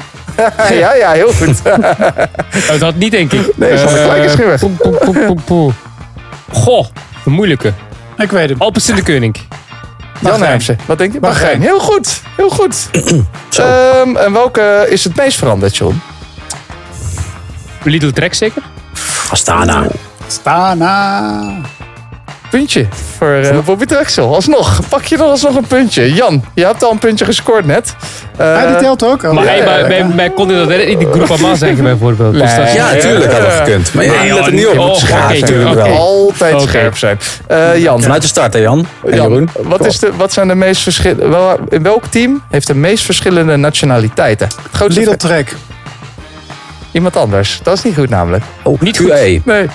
ja, 0.80 0.94
ja, 0.94 1.12
heel 1.12 1.32
goed. 1.34 1.62
Oh, 2.72 2.80
dat 2.80 2.96
niet, 2.96 3.12
denk 3.12 3.32
ik. 3.32 3.58
Nee, 3.58 3.78
Gelijk 3.78 4.24
is 4.24 4.60
poe, 4.60 4.70
poe, 4.70 5.36
poe. 5.46 5.72
Goh, 6.52 6.86
een 7.26 7.32
moeilijke. 7.32 7.74
Ik 8.18 8.32
weet 8.32 8.50
hem. 8.50 8.62
Alpes 8.62 8.90
in 8.90 8.96
de 8.96 9.04
Koning. 9.04 9.36
Jan 10.22 10.40
wat 10.86 10.98
denk 10.98 11.14
je? 11.14 11.20
Bahrein. 11.20 11.20
Bahrein. 11.20 11.62
Heel 11.62 11.80
goed, 11.80 12.22
heel 12.36 12.50
goed. 12.50 12.90
Zo. 13.50 13.62
Ehm, 13.62 14.16
en 14.16 14.32
welke 14.32 14.86
is 14.90 15.04
het 15.04 15.16
meest 15.16 15.38
veranderd, 15.38 15.78
John? 15.78 16.02
Lidl 17.84 18.10
Trek 18.10 18.34
zeker? 18.34 18.62
Astana. 19.30 19.88
Stana. 20.28 21.62
Puntje 22.50 22.86
voor 23.18 23.28
eh, 23.34 23.58
Bobby 23.66 23.86
Drexel. 23.86 24.36
Alsnog, 24.36 24.80
pak 24.90 25.04
je 25.06 25.16
er 25.16 25.22
alsnog 25.22 25.56
een 25.56 25.68
puntje. 25.68 26.14
Jan, 26.14 26.44
je 26.54 26.66
hebt 26.66 26.84
al 26.84 26.92
een 26.92 27.00
puntje 27.00 27.26
gescoord 27.26 27.66
net. 27.66 27.96
Eh, 28.38 28.46
Ja, 28.46 28.68
die 28.68 28.76
telt 28.78 29.04
ook. 29.06 29.24
Oh, 29.24 29.32
Maar 29.32 29.44
ja, 29.44 29.50
hey, 29.50 29.58
ja, 29.60 29.64
bij, 29.66 29.80
ja. 29.80 29.88
bij, 29.88 30.16
bij 30.16 30.30
kon 30.30 30.50
hij 30.50 30.58
dat 30.66 30.88
niet 30.88 31.00
de 31.00 31.12
Groupama 31.12 31.56
zeggen 31.56 31.84
bijvoorbeeld. 31.84 32.34
Dus 32.34 32.56
dat 32.56 32.74
Ja, 32.74 32.92
natuurlijk 32.94 33.32
had 33.32 33.42
dat 33.42 33.52
gekund. 33.52 33.94
Maar 33.94 34.04
je 34.04 34.34
let 34.34 34.46
er 34.46 34.54
niet 34.54 34.68
op. 34.68 34.78
Oh, 34.78 35.04
oké. 35.32 35.74
wel. 35.74 35.86
Altijd 35.98 36.62
scherp 36.62 36.98
zijn. 36.98 37.20
Eh, 37.48 37.78
Jan, 37.78 38.02
Vanuit 38.02 38.22
de 38.22 38.28
start, 38.28 38.54
hè 38.54 38.60
Jan? 38.60 38.88
En 39.06 39.16
Jan, 39.16 39.30
Jeroen? 39.30 39.50
wat, 39.62 39.86
is 39.86 40.00
de, 40.00 40.12
wat 40.18 40.34
zijn 40.34 40.48
de 40.48 40.56
meest 40.56 40.82
verschillende... 40.84 41.28
Wel, 41.28 41.58
in 41.70 41.84
welk 41.84 42.06
team 42.06 42.44
heeft 42.50 42.68
de 42.68 42.76
meest 42.76 43.06
verschillende 43.06 43.56
nationaliteiten? 43.56 44.48
Grootste 44.72 45.00
Lidl 45.00 45.16
Trek. 45.16 45.54
Iemand 46.92 47.16
anders. 47.16 47.60
Dat 47.64 47.78
is 47.78 47.84
niet 47.84 47.96
goed 47.96 48.10
namelijk. 48.10 48.44
Oh, 48.64 48.82
Niet 48.82 48.98
QA. 48.98 49.04
goed. 49.18 49.46
Nee. 49.46 49.70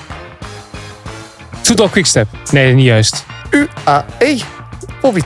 Soetal 1.70 1.88
Quickstep. 1.88 2.26
Nee, 2.50 2.74
niet 2.74 2.84
juist. 2.84 3.24
UAE. 3.50 4.38
Bobby. 5.00 5.20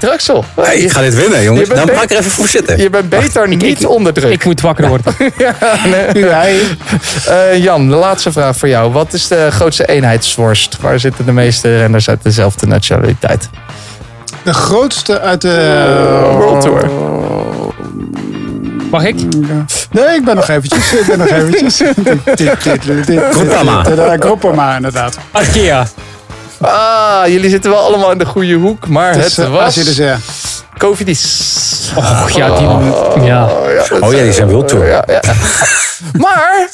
Hey, 0.61 0.77
ik 0.77 0.91
ga 0.93 1.01
dit 1.01 1.15
winnen, 1.15 1.43
jongens. 1.43 1.69
Dan 1.69 1.79
ga 1.79 1.85
be- 1.85 1.93
ik 2.03 2.11
er 2.11 2.19
even 2.19 2.31
voor 2.31 2.49
zitten. 2.49 2.79
Je 2.79 2.91
bent 2.91 3.09
beter 3.09 3.49
niet 3.49 3.63
ik- 3.63 3.89
onder 3.89 4.13
druk. 4.13 4.33
Ik 4.33 4.45
moet 4.45 4.61
wakker 4.61 4.89
worden. 4.89 5.15
Hij. 6.41 6.61
Eh, 7.29 7.63
Jan, 7.63 7.89
de 7.89 7.95
laatste 7.95 8.33
vraag 8.33 8.57
voor 8.57 8.69
jou. 8.69 8.93
Wat 8.93 9.13
is 9.13 9.29
de 9.29 9.49
grootste 9.51 9.87
eenheidsworst? 9.87 10.77
Waar 10.81 11.01
zitten 11.01 11.25
de 11.25 11.33
meeste 11.33 11.77
renners 11.79 12.09
uit 12.09 12.23
dezelfde 12.23 12.67
nationaliteit? 12.67 13.49
De 14.43 14.53
grootste 14.55 15.21
uit 15.21 15.41
de... 15.41 16.33
World 16.37 16.61
Tour. 16.61 16.91
Mag 18.91 19.05
ik? 19.05 19.15
Nee, 19.91 20.15
ik 20.17 20.25
ben 20.25 20.35
nog 20.37 20.49
eventjes. 20.49 20.93
Ik 20.93 21.07
ben 21.07 21.19
nog 21.19 21.29
eventjes. 21.29 21.77
Dit- 23.07 23.23
Groupama, 24.21 24.77
inderdaad. 24.77 25.19
Arkea. 25.31 25.87
Ah, 26.67 27.27
jullie 27.29 27.51
zitten 27.51 27.71
wel 27.71 27.81
allemaal 27.81 28.11
in 28.13 28.19
de 28.19 28.27
goede 28.27 28.55
hoek. 28.55 28.89
Maar 28.89 29.13
Dus, 29.13 29.37
het 29.37 29.47
eh, 29.47 29.53
was 29.53 29.65
als 29.65 29.75
je 29.75 29.85
dus, 29.85 29.97
ja. 29.97 30.19
Covidis. 30.79 31.93
Och 31.97 32.31
ja, 32.31 32.59
die... 32.59 33.23
Ja. 33.25 33.47
dat 33.89 34.01
Oh 34.01 34.13
ja, 34.13 34.19
die 34.19 34.29
is- 34.29 34.37
zijn 34.37 34.49
World 34.49 34.69
Tour. 34.69 34.87
Ja, 34.87 35.05
ja. 35.07 35.21
maar... 36.25 36.69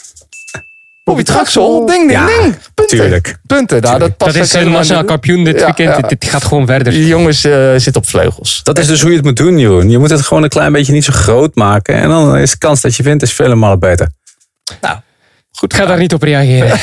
Bobby 1.05 1.23
Traxel, 1.23 1.87
ding, 1.87 2.09
ding, 2.09 2.11
Ja, 2.21 2.27
ding. 2.27 2.57
Punten. 2.75 2.99
tuurlijk. 2.99 3.37
Punten, 3.47 3.81
nou, 3.81 3.99
dat 3.99 4.17
past 4.17 4.35
Dat 4.35 4.43
is 4.45 4.53
een 4.53 4.59
helemaal 4.59 4.79
nationaal 4.79 5.05
kampioen 5.05 5.45
dit 5.45 5.59
Ja, 5.59 5.65
weekend. 5.65 5.97
ja. 6.01 6.09
Dit, 6.09 6.25
gaat 6.25 6.45
gewoon 6.45 6.67
verder. 6.67 6.93
Die 6.93 7.07
jongens 7.07 7.45
eh, 7.45 7.71
zitten 7.77 7.97
op 8.03 8.07
vleugels. 8.09 8.61
Dat 8.63 8.79
is 8.79 8.87
dus 8.87 9.01
hoe 9.01 9.11
je 9.11 9.17
het 9.17 9.25
moet 9.25 9.37
doen, 9.37 9.59
Jeroen. 9.59 9.91
Je 9.91 9.99
moet 9.99 10.11
het 10.11 10.21
gewoon 10.23 10.43
een 10.43 10.49
klein 10.49 10.73
beetje 10.73 10.93
niet 10.93 11.05
zo 11.05 11.13
groot 11.13 11.55
maken. 11.55 11.95
En 11.95 12.09
dan 12.09 12.37
is 12.37 12.51
de 12.51 12.59
kans 12.59 12.81
dat 12.81 12.97
je 12.97 13.03
wint 13.03 13.23
is 13.23 13.33
vele 13.33 13.55
malen 13.55 13.79
beter. 13.79 14.09
Goed, 15.61 15.73
Ik 15.73 15.79
ga 15.79 15.87
daar 15.87 15.99
niet 15.99 16.15
op 16.15 16.23
reageren. 16.23 16.71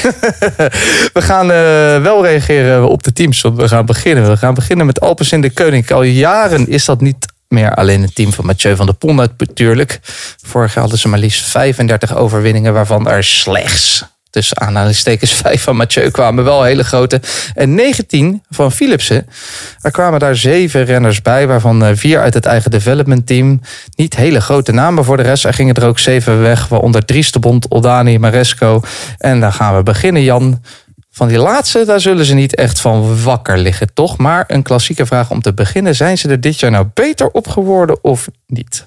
We 1.17 1.21
gaan 1.21 1.51
eh, 1.51 2.01
wel 2.01 2.25
reageren 2.25 2.89
op 2.89 3.03
de 3.03 3.13
teams. 3.13 3.41
Want 3.41 3.57
we 3.57 3.67
gaan 3.67 3.85
beginnen. 3.85 4.29
We 4.29 4.37
gaan 4.37 4.53
beginnen 4.53 4.85
met 4.85 4.99
Alpes 4.99 5.31
in 5.31 5.41
de 5.41 5.49
Koning. 5.49 5.91
Al 5.91 6.03
jaren 6.03 6.67
is 6.67 6.85
dat 6.85 7.01
niet 7.01 7.25
meer 7.47 7.73
alleen 7.73 8.01
het 8.01 8.15
team 8.15 8.33
van 8.33 8.45
Mathieu 8.45 8.75
van 8.75 8.85
der 8.85 8.95
Poel 8.95 9.13
natuurlijk. 9.13 9.99
Vorig 10.45 10.73
jaar 10.73 10.81
hadden 10.81 10.99
ze 10.99 11.07
maar 11.07 11.19
liefst 11.19 11.45
35 11.49 12.15
overwinningen, 12.15 12.73
waarvan 12.73 13.07
er 13.07 13.23
slechts 13.23 14.05
tussen 14.37 14.57
aanhalingstekens 14.59 15.33
5 15.43 15.63
van 15.63 15.75
Mathieu 15.75 16.09
kwamen. 16.11 16.43
Wel 16.43 16.63
hele 16.63 16.83
grote. 16.83 17.21
En 17.53 17.73
19 17.75 18.43
van 18.49 18.71
Philipsen. 18.71 19.27
Er 19.81 19.91
kwamen 19.91 20.19
daar 20.19 20.35
zeven 20.35 20.83
renners 20.85 21.21
bij, 21.21 21.47
waarvan 21.47 21.83
eh, 21.85 21.91
vier 21.95 22.19
uit 22.21 22.33
het 22.33 22.45
eigen 22.45 22.71
development 22.71 23.27
team. 23.27 23.61
Niet 23.95 24.15
hele 24.15 24.41
grote 24.41 24.71
namen 24.71 25.03
voor 25.05 25.17
de 25.17 25.23
rest. 25.23 25.45
Er 25.45 25.53
gingen 25.53 25.75
er 25.75 25.85
ook 25.85 25.99
zeven 25.99 26.41
weg, 26.41 26.67
waaronder 26.67 27.05
Driestebond, 27.05 27.67
Oldani, 27.67 28.17
Maresco. 28.19 28.81
En 29.17 29.39
dan 29.39 29.53
gaan 29.53 29.75
we 29.75 29.83
beginnen, 29.83 30.23
Jan. 30.23 30.61
Van 31.11 31.27
die 31.27 31.37
laatste, 31.37 31.85
daar 31.85 31.99
zullen 32.01 32.25
ze 32.25 32.33
niet 32.33 32.55
echt 32.55 32.79
van 32.79 33.23
wakker 33.23 33.57
liggen, 33.57 33.93
toch? 33.93 34.17
Maar 34.17 34.43
een 34.47 34.61
klassieke 34.63 35.05
vraag 35.05 35.29
om 35.31 35.41
te 35.41 35.53
beginnen. 35.53 35.95
Zijn 35.95 36.17
ze 36.17 36.29
er 36.29 36.41
dit 36.41 36.59
jaar 36.59 36.71
nou 36.71 36.85
beter 36.93 37.27
op 37.31 37.47
geworden 37.47 38.03
of 38.03 38.27
niet? 38.47 38.85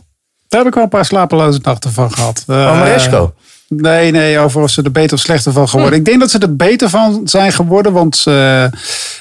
Daar 0.48 0.60
heb 0.60 0.68
ik 0.68 0.74
wel 0.74 0.82
een 0.82 0.88
paar 0.88 1.04
slapeloze 1.04 1.58
nachten 1.62 1.92
van 1.92 2.12
gehad. 2.12 2.42
Van 2.46 2.54
Eh, 2.56 2.78
Maresco? 2.78 3.34
Nee, 3.76 4.10
nee, 4.10 4.38
over 4.38 4.62
of 4.62 4.70
ze 4.70 4.82
er 4.82 4.92
beter 4.92 5.16
of 5.16 5.22
slechter 5.22 5.52
van 5.52 5.68
geworden. 5.68 5.98
Ik 5.98 6.04
denk 6.04 6.20
dat 6.20 6.30
ze 6.30 6.38
er 6.38 6.56
beter 6.56 6.88
van 6.88 7.20
zijn 7.24 7.52
geworden, 7.52 7.92
want 7.92 8.22
eh, 8.26 8.64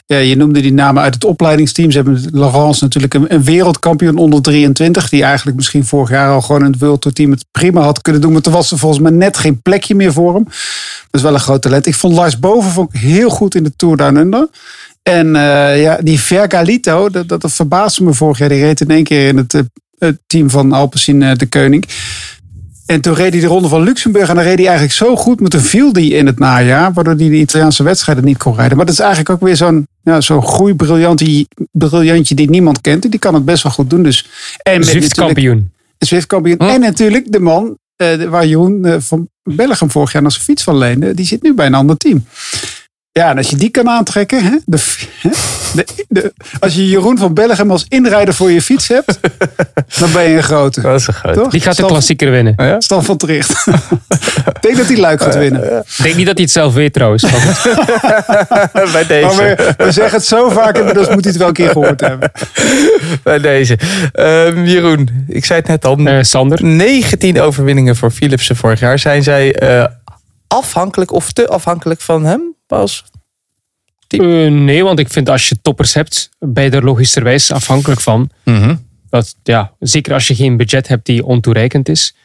Ja, 0.06 0.18
je 0.18 0.36
noemde 0.36 0.62
die 0.62 0.74
namen 0.74 1.04
uit 1.04 1.14
het 1.14 1.26
opleidingsteam. 1.26 1.92
Ze 1.92 1.98
hebben 1.98 2.28
Laurence 2.32 2.84
natuurlijk 2.84 3.14
een, 3.14 3.34
een 3.34 3.44
wereldkampioen 3.44 4.18
onder 4.18 4.42
23. 4.42 5.10
Die 5.10 5.24
eigenlijk 5.24 5.58
misschien 5.58 5.86
vorig 5.86 6.10
jaar 6.10 6.32
al 6.32 6.42
gewoon 6.42 6.66
in 6.66 6.72
het 6.72 6.80
World 6.80 7.02
Tour 7.02 7.16
team 7.16 7.32
het 7.32 7.46
prima 7.52 7.82
had 7.82 8.02
kunnen 8.02 8.22
doen. 8.22 8.32
Maar 8.32 8.42
toen 8.42 8.54
was 8.54 8.72
er 8.72 8.78
volgens 8.78 9.02
mij 9.02 9.12
net 9.12 9.38
geen 9.38 9.62
plekje 9.62 9.96
meer 9.96 10.14
voor 10.14 10.34
hem. 10.34 10.44
Dat 10.44 10.54
is 11.12 11.22
wel 11.22 11.34
een 11.34 11.40
groot 11.40 11.62
talent. 11.62 11.86
Ik 11.86 11.96
vond 11.96 12.14
Lars 12.16 12.40
Boven 12.40 12.72
vond 12.72 12.94
ik 12.94 13.00
heel 13.00 13.30
goed 13.30 13.56
in 13.56 13.64
de 13.64 13.76
Tour 13.76 13.98
Down 13.98 14.16
Under. 14.16 14.48
En 15.04 15.36
eh, 15.36 15.82
ja, 15.82 15.98
die 16.02 16.20
Vergalito, 16.20 17.10
dat, 17.10 17.28
dat, 17.28 17.42
dat 17.42 17.52
verbaasde 17.52 18.04
me 18.04 18.14
vorig 18.14 18.38
jaar. 18.38 18.50
Die 18.50 18.62
reed 18.62 18.82
in 18.82 18.90
één 18.90 19.04
keer 19.04 19.28
in 19.28 19.38
het, 19.38 19.54
eh, 19.54 19.62
het 19.98 20.20
team 20.28 20.50
van 20.50 20.74
Alpecin 20.74 21.20
de 21.20 21.48
Koning. 21.50 21.86
En 22.90 23.02
toen 23.02 23.14
reed 23.14 23.32
hij 23.32 23.42
de 23.42 23.48
ronde 23.48 23.68
van 23.68 23.84
Luxemburg. 23.84 24.30
En 24.30 24.36
dan 24.36 24.44
reed 24.44 24.58
hij 24.58 24.66
eigenlijk 24.68 24.96
zo 24.96 25.16
goed. 25.16 25.40
Maar 25.40 25.50
toen 25.50 25.62
viel 25.62 25.94
die 25.94 26.14
in 26.14 26.26
het 26.26 26.40
najaar. 26.40 26.94
Waardoor 26.94 27.16
hij 27.16 27.30
de 27.30 27.36
Italiaanse 27.36 27.84
wedstrijden 27.84 28.24
niet 28.24 28.38
kon 28.38 28.56
rijden. 28.56 28.78
Maar 28.78 28.86
dat 28.86 28.94
is 28.94 29.00
eigenlijk 29.00 29.30
ook 29.30 29.42
weer 29.42 29.56
zo'n 29.56 29.88
ja, 30.04 30.22
zo'n 30.22 30.44
groeibriljantje 30.44 32.36
die 32.36 32.50
niemand 32.50 32.82
kent. 32.82 33.12
Die 33.12 33.20
kan 33.20 33.34
het 33.34 33.46
best 33.46 33.64
wel 33.64 33.72
goed 33.72 33.90
doen. 33.90 34.04
Dus, 34.04 34.30
en 34.64 34.78
met 34.80 34.88
Zwift 34.88 35.14
kampioen. 35.14 35.72
een 35.98 36.08
Zwift-kampioen. 36.08 36.58
En 36.58 36.80
natuurlijk 36.80 37.32
de 37.32 37.40
man 37.40 37.78
eh, 37.96 38.24
waar 38.24 38.48
Jeroen 38.48 38.86
eh, 38.86 38.96
van 39.00 39.30
Bellegem 39.44 39.92
vorig 39.92 40.12
jaar 40.12 40.22
nog 40.22 40.32
zijn 40.32 40.44
fiets 40.44 40.64
van 40.64 40.78
leende. 40.78 41.14
Die 41.14 41.26
zit 41.26 41.42
nu 41.42 41.54
bij 41.54 41.66
een 41.66 41.74
ander 41.74 41.98
team. 41.98 42.26
Ja, 43.20 43.30
en 43.30 43.38
als 43.38 43.50
je 43.50 43.56
die 43.56 43.70
kan 43.70 43.90
aantrekken. 43.90 44.44
Hè, 44.44 44.52
de, 44.66 44.78
hè, 45.22 45.30
de, 45.74 45.86
de- 46.08 46.34
als 46.60 46.76
je 46.76 46.88
Jeroen 46.90 47.18
van 47.18 47.34
Bellegem 47.34 47.72
als 47.72 47.86
inrijder 47.88 48.34
voor 48.34 48.52
je 48.52 48.62
fiets 48.62 48.88
hebt. 48.88 49.20
dan 50.00 50.12
ben 50.12 50.30
je 50.30 50.36
een 50.36 50.44
grote. 50.44 50.82
Dat 50.82 51.00
is 51.00 51.08
een 51.08 51.14
groot. 51.14 51.34
Toch? 51.34 51.52
Die 51.52 51.60
gaat 51.62 51.70
de 51.70 51.76
Stan- 51.76 51.88
klassieker 51.90 52.32
winnen. 52.32 52.82
Stan 52.82 53.04
van 53.04 53.18
Tricht. 53.18 53.66
Ik 54.48 54.62
denk 54.62 54.78
dat 54.78 54.86
hij 54.88 54.98
Luik 54.98 55.22
gaat 55.22 55.36
winnen. 55.36 55.64
Ik 55.78 56.04
denk 56.04 56.16
niet 56.16 56.26
dat 56.26 56.36
hij 56.36 56.44
het 56.44 56.52
zelf 56.52 56.74
weet 56.74 56.94
trouwens. 56.94 57.24
Maar. 57.32 58.70
Bij 58.74 58.92
Maar 58.92 59.08
deze. 59.08 59.36
we, 59.78 59.84
we 59.86 59.92
zeggen 59.92 60.18
het 60.18 60.26
zo 60.26 60.50
vaak. 60.50 60.78
Inmiddels 60.78 61.08
moet 61.10 61.24
hij 61.24 61.30
het 61.32 61.38
wel 61.40 61.48
een 61.48 61.54
keer 61.54 61.70
gehoord 61.70 62.02
hebben. 62.02 62.32
Bij 63.24 63.40
deze. 63.40 63.78
Ehm, 64.12 64.64
Jeroen, 64.66 65.26
ik 65.28 65.46
zei 65.46 65.60
het 65.60 65.68
net 65.68 65.86
al. 65.86 65.98
Eh, 65.98 66.18
Sander. 66.24 66.64
19 66.66 67.42
overwinningen 67.42 67.96
voor 67.96 68.12
Philipsen 68.12 68.56
vorig 68.56 68.80
jaar. 68.80 69.00
Zijn 69.00 69.24
zij 69.24 69.56
eh, 69.56 69.86
afhankelijk 70.48 71.12
of 71.12 71.32
te 71.32 71.48
afhankelijk 71.48 72.02
van 72.02 72.26
hem, 72.26 72.56
Bas? 72.68 73.04
Eh, 74.18 74.52
nee, 74.52 74.84
want 74.84 75.00
ik 75.00 75.10
vind 75.10 75.30
als 75.30 75.50
je 75.50 75.62
toppers 75.62 75.94
hebt, 75.94 76.30
ben 76.40 76.64
je 76.64 76.70
er 76.70 76.84
logischerwijs 76.84 77.52
afhankelijk 77.52 78.02
van. 78.02 78.30
Dat, 79.10 79.36
ja, 79.44 79.72
zeker 79.80 80.14
als 80.14 80.28
je 80.28 80.36
geen 80.36 80.58
budget 80.58 80.88
hebt 80.88 81.06
die 81.06 81.26
ontoereikend 81.26 81.90
is, 81.90 82.16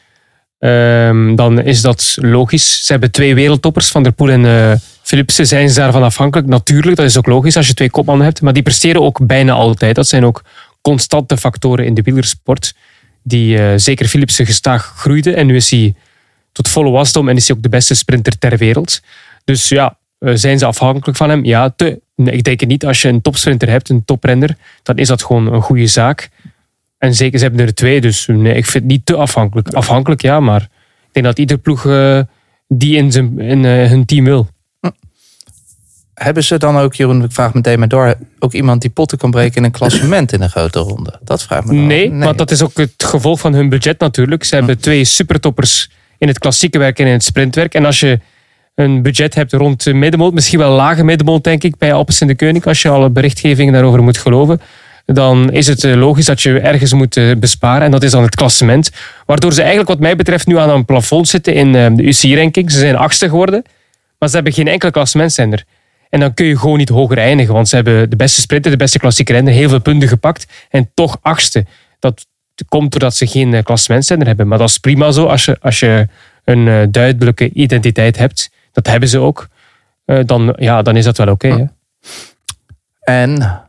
ehm, 0.59 1.35
dan 1.35 1.61
is 1.61 1.81
dat 1.81 2.17
logisch. 2.21 2.85
Ze 2.85 2.91
hebben 2.91 3.11
twee 3.11 3.35
wereldtoppers, 3.35 3.87
Van 3.87 4.03
der 4.03 4.11
Poel 4.11 4.29
en 4.29 4.45
eh 4.45 4.73
Philipsen. 5.01 5.47
Zijn 5.47 5.69
ze 5.69 5.79
daarvan 5.79 6.03
afhankelijk? 6.03 6.47
Natuurlijk, 6.47 6.97
dat 6.97 7.05
is 7.05 7.17
ook 7.17 7.25
logisch 7.25 7.57
als 7.57 7.67
je 7.67 7.73
twee 7.73 7.89
kopmannen 7.89 8.25
hebt. 8.25 8.41
Maar 8.41 8.53
die 8.53 8.63
presteren 8.63 9.01
ook 9.01 9.25
bijna 9.25 9.53
altijd. 9.53 9.95
Dat 9.95 10.07
zijn 10.07 10.25
ook 10.25 10.43
constante 10.81 11.37
factoren 11.37 11.85
in 11.85 11.93
de 11.93 12.01
wielersport. 12.01 12.73
Die 13.23 13.57
eh, 13.57 13.73
zeker 13.75 14.07
Philipsen 14.07 14.45
gestaag 14.45 14.93
groeide. 14.97 15.33
En 15.33 15.45
nu 15.47 15.55
is 15.55 15.71
hij 15.71 15.95
tot 16.51 16.67
volle 16.67 16.89
wasdom 16.89 17.29
en 17.29 17.35
is 17.35 17.47
hij 17.47 17.57
ook 17.57 17.63
de 17.63 17.69
beste 17.69 17.93
sprinter 17.93 18.37
ter 18.37 18.57
wereld. 18.57 18.99
Dus 19.43 19.69
ja, 19.69 19.97
zijn 20.33 20.59
ze 20.59 20.65
afhankelijk 20.65 21.17
van 21.17 21.29
hem? 21.29 21.45
Ja, 21.45 21.69
te, 21.69 22.01
nee, 22.15 22.35
ik 22.35 22.43
denk 22.43 22.59
het 22.59 22.69
niet. 22.69 22.85
Als 22.85 23.01
je 23.01 23.07
een 23.07 23.21
topsprinter 23.21 23.69
hebt, 23.69 23.89
een 23.89 24.05
toprenner, 24.05 24.57
dan 24.83 24.97
is 24.97 25.07
dat 25.07 25.23
gewoon 25.23 25.53
een 25.53 25.61
goede 25.61 25.87
zaak. 25.87 26.29
En 26.97 27.15
zeker, 27.15 27.39
ze 27.39 27.45
hebben 27.45 27.65
er 27.65 27.73
twee, 27.73 28.01
dus 28.01 28.27
nee, 28.27 28.55
ik 28.55 28.65
vind 28.65 28.83
het 28.83 28.91
niet 28.91 29.05
te 29.05 29.15
afhankelijk. 29.15 29.73
Afhankelijk, 29.73 30.21
ja, 30.21 30.39
maar 30.39 30.61
ik 30.61 31.11
denk 31.11 31.25
dat 31.25 31.39
ieder 31.39 31.57
ploeg 31.57 31.85
eh, 31.85 32.19
die 32.67 32.97
in, 32.97 33.11
zijn, 33.11 33.39
in 33.39 33.65
eh, 33.65 33.89
hun 33.89 34.05
team 34.05 34.23
wil. 34.23 34.47
Hebben 36.13 36.43
ze 36.43 36.57
dan 36.57 36.77
ook, 36.77 36.93
Jeroen, 36.93 37.23
ik 37.23 37.31
vraag 37.31 37.53
meteen 37.53 37.79
maar 37.79 37.87
door, 37.87 38.15
ook 38.39 38.53
iemand 38.53 38.81
die 38.81 38.89
potten 38.89 39.17
kan 39.17 39.31
breken 39.31 39.55
in 39.55 39.63
een 39.63 39.71
klassement 39.71 40.31
in 40.31 40.41
een 40.41 40.49
grote 40.49 40.79
ronde? 40.79 41.19
Dat 41.23 41.43
vraagt 41.43 41.65
me 41.65 41.73
dan. 41.73 41.87
Nee, 41.87 42.13
want 42.13 42.37
dat 42.37 42.51
is 42.51 42.63
ook 42.63 42.77
het 42.77 42.93
gevolg 42.97 43.39
van 43.39 43.53
hun 43.53 43.69
budget 43.69 43.99
natuurlijk. 43.99 44.43
Ze 44.43 44.55
hebben 44.55 44.79
twee 44.79 45.03
supertoppers 45.03 45.89
in 46.17 46.27
het 46.27 46.39
klassieke 46.39 46.77
werk 46.77 46.99
en 46.99 47.05
in 47.05 47.11
het 47.11 47.23
sprintwerk. 47.23 47.73
En 47.73 47.85
als 47.85 47.99
je 47.99 48.19
een 48.75 49.01
budget 49.01 49.35
hebt 49.35 49.53
rond 49.53 49.83
de 49.83 49.93
middenmoot, 49.93 50.33
misschien 50.33 50.59
wel 50.59 50.71
lage 50.71 51.03
middenmoot 51.03 51.43
denk 51.43 51.63
ik, 51.63 51.77
bij 51.77 51.93
Alpes 51.93 52.21
in 52.21 52.27
de 52.27 52.35
Koning, 52.35 52.65
als 52.65 52.81
je 52.81 52.89
alle 52.89 53.09
berichtgevingen 53.09 53.73
daarover 53.73 54.03
moet 54.03 54.17
geloven, 54.17 54.61
dan 55.05 55.51
is 55.51 55.67
het 55.67 55.83
eh, 55.83 55.95
logisch 55.95 56.25
dat 56.25 56.41
je 56.41 56.59
ergens 56.59 56.93
moet 56.93 57.17
eh, 57.17 57.31
besparen. 57.37 57.81
En 57.81 57.91
dat 57.91 58.03
is 58.03 58.11
dan 58.11 58.23
het 58.23 58.35
klassement. 58.35 58.91
Waardoor 59.25 59.53
ze 59.53 59.59
eigenlijk 59.59 59.89
wat 59.89 59.99
mij 59.99 60.15
betreft 60.15 60.47
nu 60.47 60.57
aan 60.57 60.69
een 60.69 60.85
plafond 60.85 61.27
zitten 61.27 61.53
in 61.53 61.75
eh, 61.75 61.87
de 61.93 62.03
UCI-ranking. 62.03 62.71
Ze 62.71 62.79
zijn 62.79 62.95
achtste 62.95 63.29
geworden, 63.29 63.63
maar 64.19 64.29
ze 64.29 64.35
hebben 64.35 64.53
geen 64.53 64.67
enkele 64.67 64.91
klassementzender. 64.91 65.63
En 66.09 66.19
dan 66.19 66.33
kun 66.33 66.45
je 66.45 66.57
gewoon 66.57 66.77
niet 66.77 66.89
hoger 66.89 67.17
eindigen, 67.17 67.53
want 67.53 67.67
ze 67.67 67.75
hebben 67.75 68.09
de 68.09 68.15
beste 68.15 68.41
sprinter, 68.41 68.71
de 68.71 68.77
beste 68.77 68.99
klassieke 68.99 69.33
renner, 69.33 69.53
heel 69.53 69.69
veel 69.69 69.81
punten 69.81 70.07
gepakt 70.07 70.47
en 70.69 70.89
toch 70.93 71.17
achtste. 71.21 71.65
Dat 71.99 72.25
komt 72.67 72.91
doordat 72.91 73.15
ze 73.15 73.27
geen 73.27 73.63
klassementzender 73.63 74.27
hebben. 74.27 74.47
Maar 74.47 74.57
dat 74.57 74.69
is 74.69 74.77
prima 74.77 75.11
zo 75.11 75.25
als 75.25 75.45
je, 75.45 75.57
als 75.61 75.79
je 75.79 76.07
een 76.43 76.91
duidelijke 76.91 77.49
identiteit 77.53 78.17
hebt. 78.17 78.49
Dat 78.75 78.87
hebben 78.87 79.09
ze 79.09 79.19
ook. 79.19 79.47
Eh, 80.05 80.19
dan, 80.25 80.53
ja, 80.57 80.81
dan 80.81 80.95
is 80.95 81.03
dat 81.05 81.17
wel 81.17 81.27
oké. 81.29 81.47
hè. 81.47 81.65
En 82.99 83.61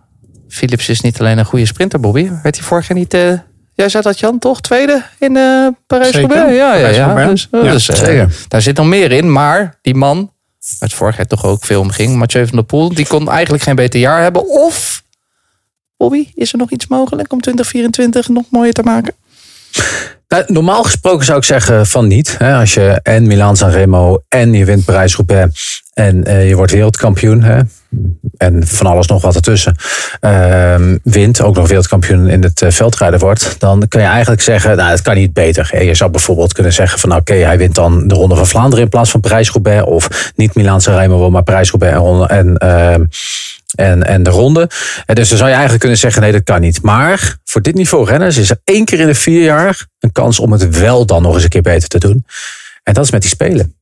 Philips 0.48 0.88
is 0.88 1.00
niet 1.00 1.20
alleen 1.20 1.38
een 1.38 1.44
goede 1.44 1.66
sprinter, 1.66 2.00
Bobby. 2.00 2.30
Werd 2.42 2.56
hij 2.56 2.64
vorig 2.64 2.88
jaar 2.88 2.98
niet... 2.98 3.14
eh, 3.14 3.32
jij 3.74 3.88
zei 3.88 4.02
dat 4.02 4.18
Jan, 4.18 4.38
toch? 4.38 4.60
Tweede 4.60 5.02
in 5.18 5.36
eh 5.36 5.66
Parijs-Roubaix? 5.86 6.56
Ja, 6.56 6.74
ja, 6.74 6.88
ja. 6.88 7.26
Dus, 7.26 7.48
Ja, 7.50 7.60
dus, 7.60 7.84
zeker. 7.84 8.36
Daar 8.48 8.62
zit 8.62 8.76
nog 8.76 8.86
meer 8.86 9.12
in. 9.12 9.32
Maar 9.32 9.78
die 9.82 9.94
man, 9.94 10.16
waar 10.16 10.88
het 10.88 10.92
vorig 10.94 11.16
jaar 11.16 11.26
toch 11.26 11.44
ook 11.44 11.64
veel 11.64 11.80
om 11.80 11.90
ging, 11.90 12.16
Mathieu 12.16 12.46
van 12.46 12.56
der 12.56 12.64
Poel, 12.64 12.94
die 12.94 13.06
kon 13.06 13.30
eigenlijk 13.30 13.62
geen 13.62 13.76
beter 13.76 14.00
jaar 14.00 14.22
hebben. 14.22 14.48
Of, 14.48 15.02
Bobby, 15.96 16.28
is 16.34 16.52
er 16.52 16.58
nog 16.58 16.70
iets 16.70 16.86
mogelijk 16.86 17.32
om 17.32 17.40
2024 17.40 18.28
nog 18.28 18.44
mooier 18.50 18.72
te 18.72 18.82
maken? 18.82 19.14
Nou, 20.28 20.44
normaal 20.46 20.82
gesproken 20.82 21.24
zou 21.24 21.38
ik 21.38 21.44
zeggen 21.44 21.86
van 21.86 22.06
niet. 22.06 22.34
Hè? 22.38 22.54
Als 22.54 22.74
je 22.74 23.00
en 23.02 23.26
Milaan 23.26 23.56
Sanremo 23.56 24.22
en 24.28 24.52
je 24.52 24.64
wint 24.64 24.84
Parijs-Roubaix 24.84 25.82
en 25.92 26.24
eh, 26.24 26.48
je 26.48 26.56
wordt 26.56 26.72
wereldkampioen. 26.72 27.42
Hè? 27.42 27.60
En 28.36 28.66
van 28.66 28.86
alles 28.86 29.06
nog 29.06 29.22
wat 29.22 29.34
ertussen. 29.34 29.76
ehm, 30.20 30.96
wint, 31.02 31.42
ook 31.42 31.54
nog 31.54 31.66
wereldkampioen 31.68 32.28
in 32.28 32.42
het 32.42 32.62
eh, 32.62 32.70
veldrijden 32.70 33.18
wordt. 33.18 33.56
Dan 33.58 33.88
kun 33.88 34.00
je 34.00 34.06
eigenlijk 34.06 34.42
zeggen, 34.42 34.76
nou 34.76 34.90
het 34.90 35.02
kan 35.02 35.14
niet 35.14 35.32
beter. 35.32 35.84
Je 35.84 35.94
zou 35.94 36.10
bijvoorbeeld 36.10 36.52
kunnen 36.52 36.72
zeggen 36.72 36.98
van 36.98 37.08
nou, 37.08 37.20
oké, 37.20 37.34
hij 37.34 37.58
wint 37.58 37.74
dan 37.74 38.08
de 38.08 38.14
Ronde 38.14 38.36
van 38.36 38.46
Vlaanderen 38.46 38.84
in 38.84 38.90
plaats 38.90 39.10
van 39.10 39.20
Parijs-Roubaix. 39.20 39.84
Of 39.84 40.32
niet 40.34 40.54
Milaan 40.54 40.80
Sanremo, 40.80 41.30
maar 41.30 41.42
Parijs-Roubaix 41.42 42.28
en, 42.30 42.56
en 42.56 43.08
en, 43.76 44.02
en 44.06 44.22
de 44.22 44.30
ronde. 44.30 44.70
En 45.06 45.14
dus 45.14 45.28
dan 45.28 45.36
zou 45.38 45.48
je 45.48 45.54
eigenlijk 45.54 45.80
kunnen 45.80 45.98
zeggen, 45.98 46.22
nee, 46.22 46.32
dat 46.32 46.42
kan 46.44 46.60
niet. 46.60 46.82
Maar 46.82 47.36
voor 47.44 47.62
dit 47.62 47.74
niveau 47.74 48.06
renners 48.08 48.36
is 48.36 48.50
er 48.50 48.60
één 48.64 48.84
keer 48.84 49.00
in 49.00 49.06
de 49.06 49.14
vier 49.14 49.42
jaar 49.42 49.86
een 49.98 50.12
kans 50.12 50.38
om 50.40 50.52
het 50.52 50.78
wel 50.78 51.06
dan 51.06 51.22
nog 51.22 51.34
eens 51.34 51.42
een 51.42 51.48
keer 51.48 51.62
beter 51.62 51.88
te 51.88 51.98
doen. 51.98 52.24
En 52.82 52.94
dat 52.94 53.04
is 53.04 53.10
met 53.10 53.20
die 53.20 53.30
spelen. 53.30 53.74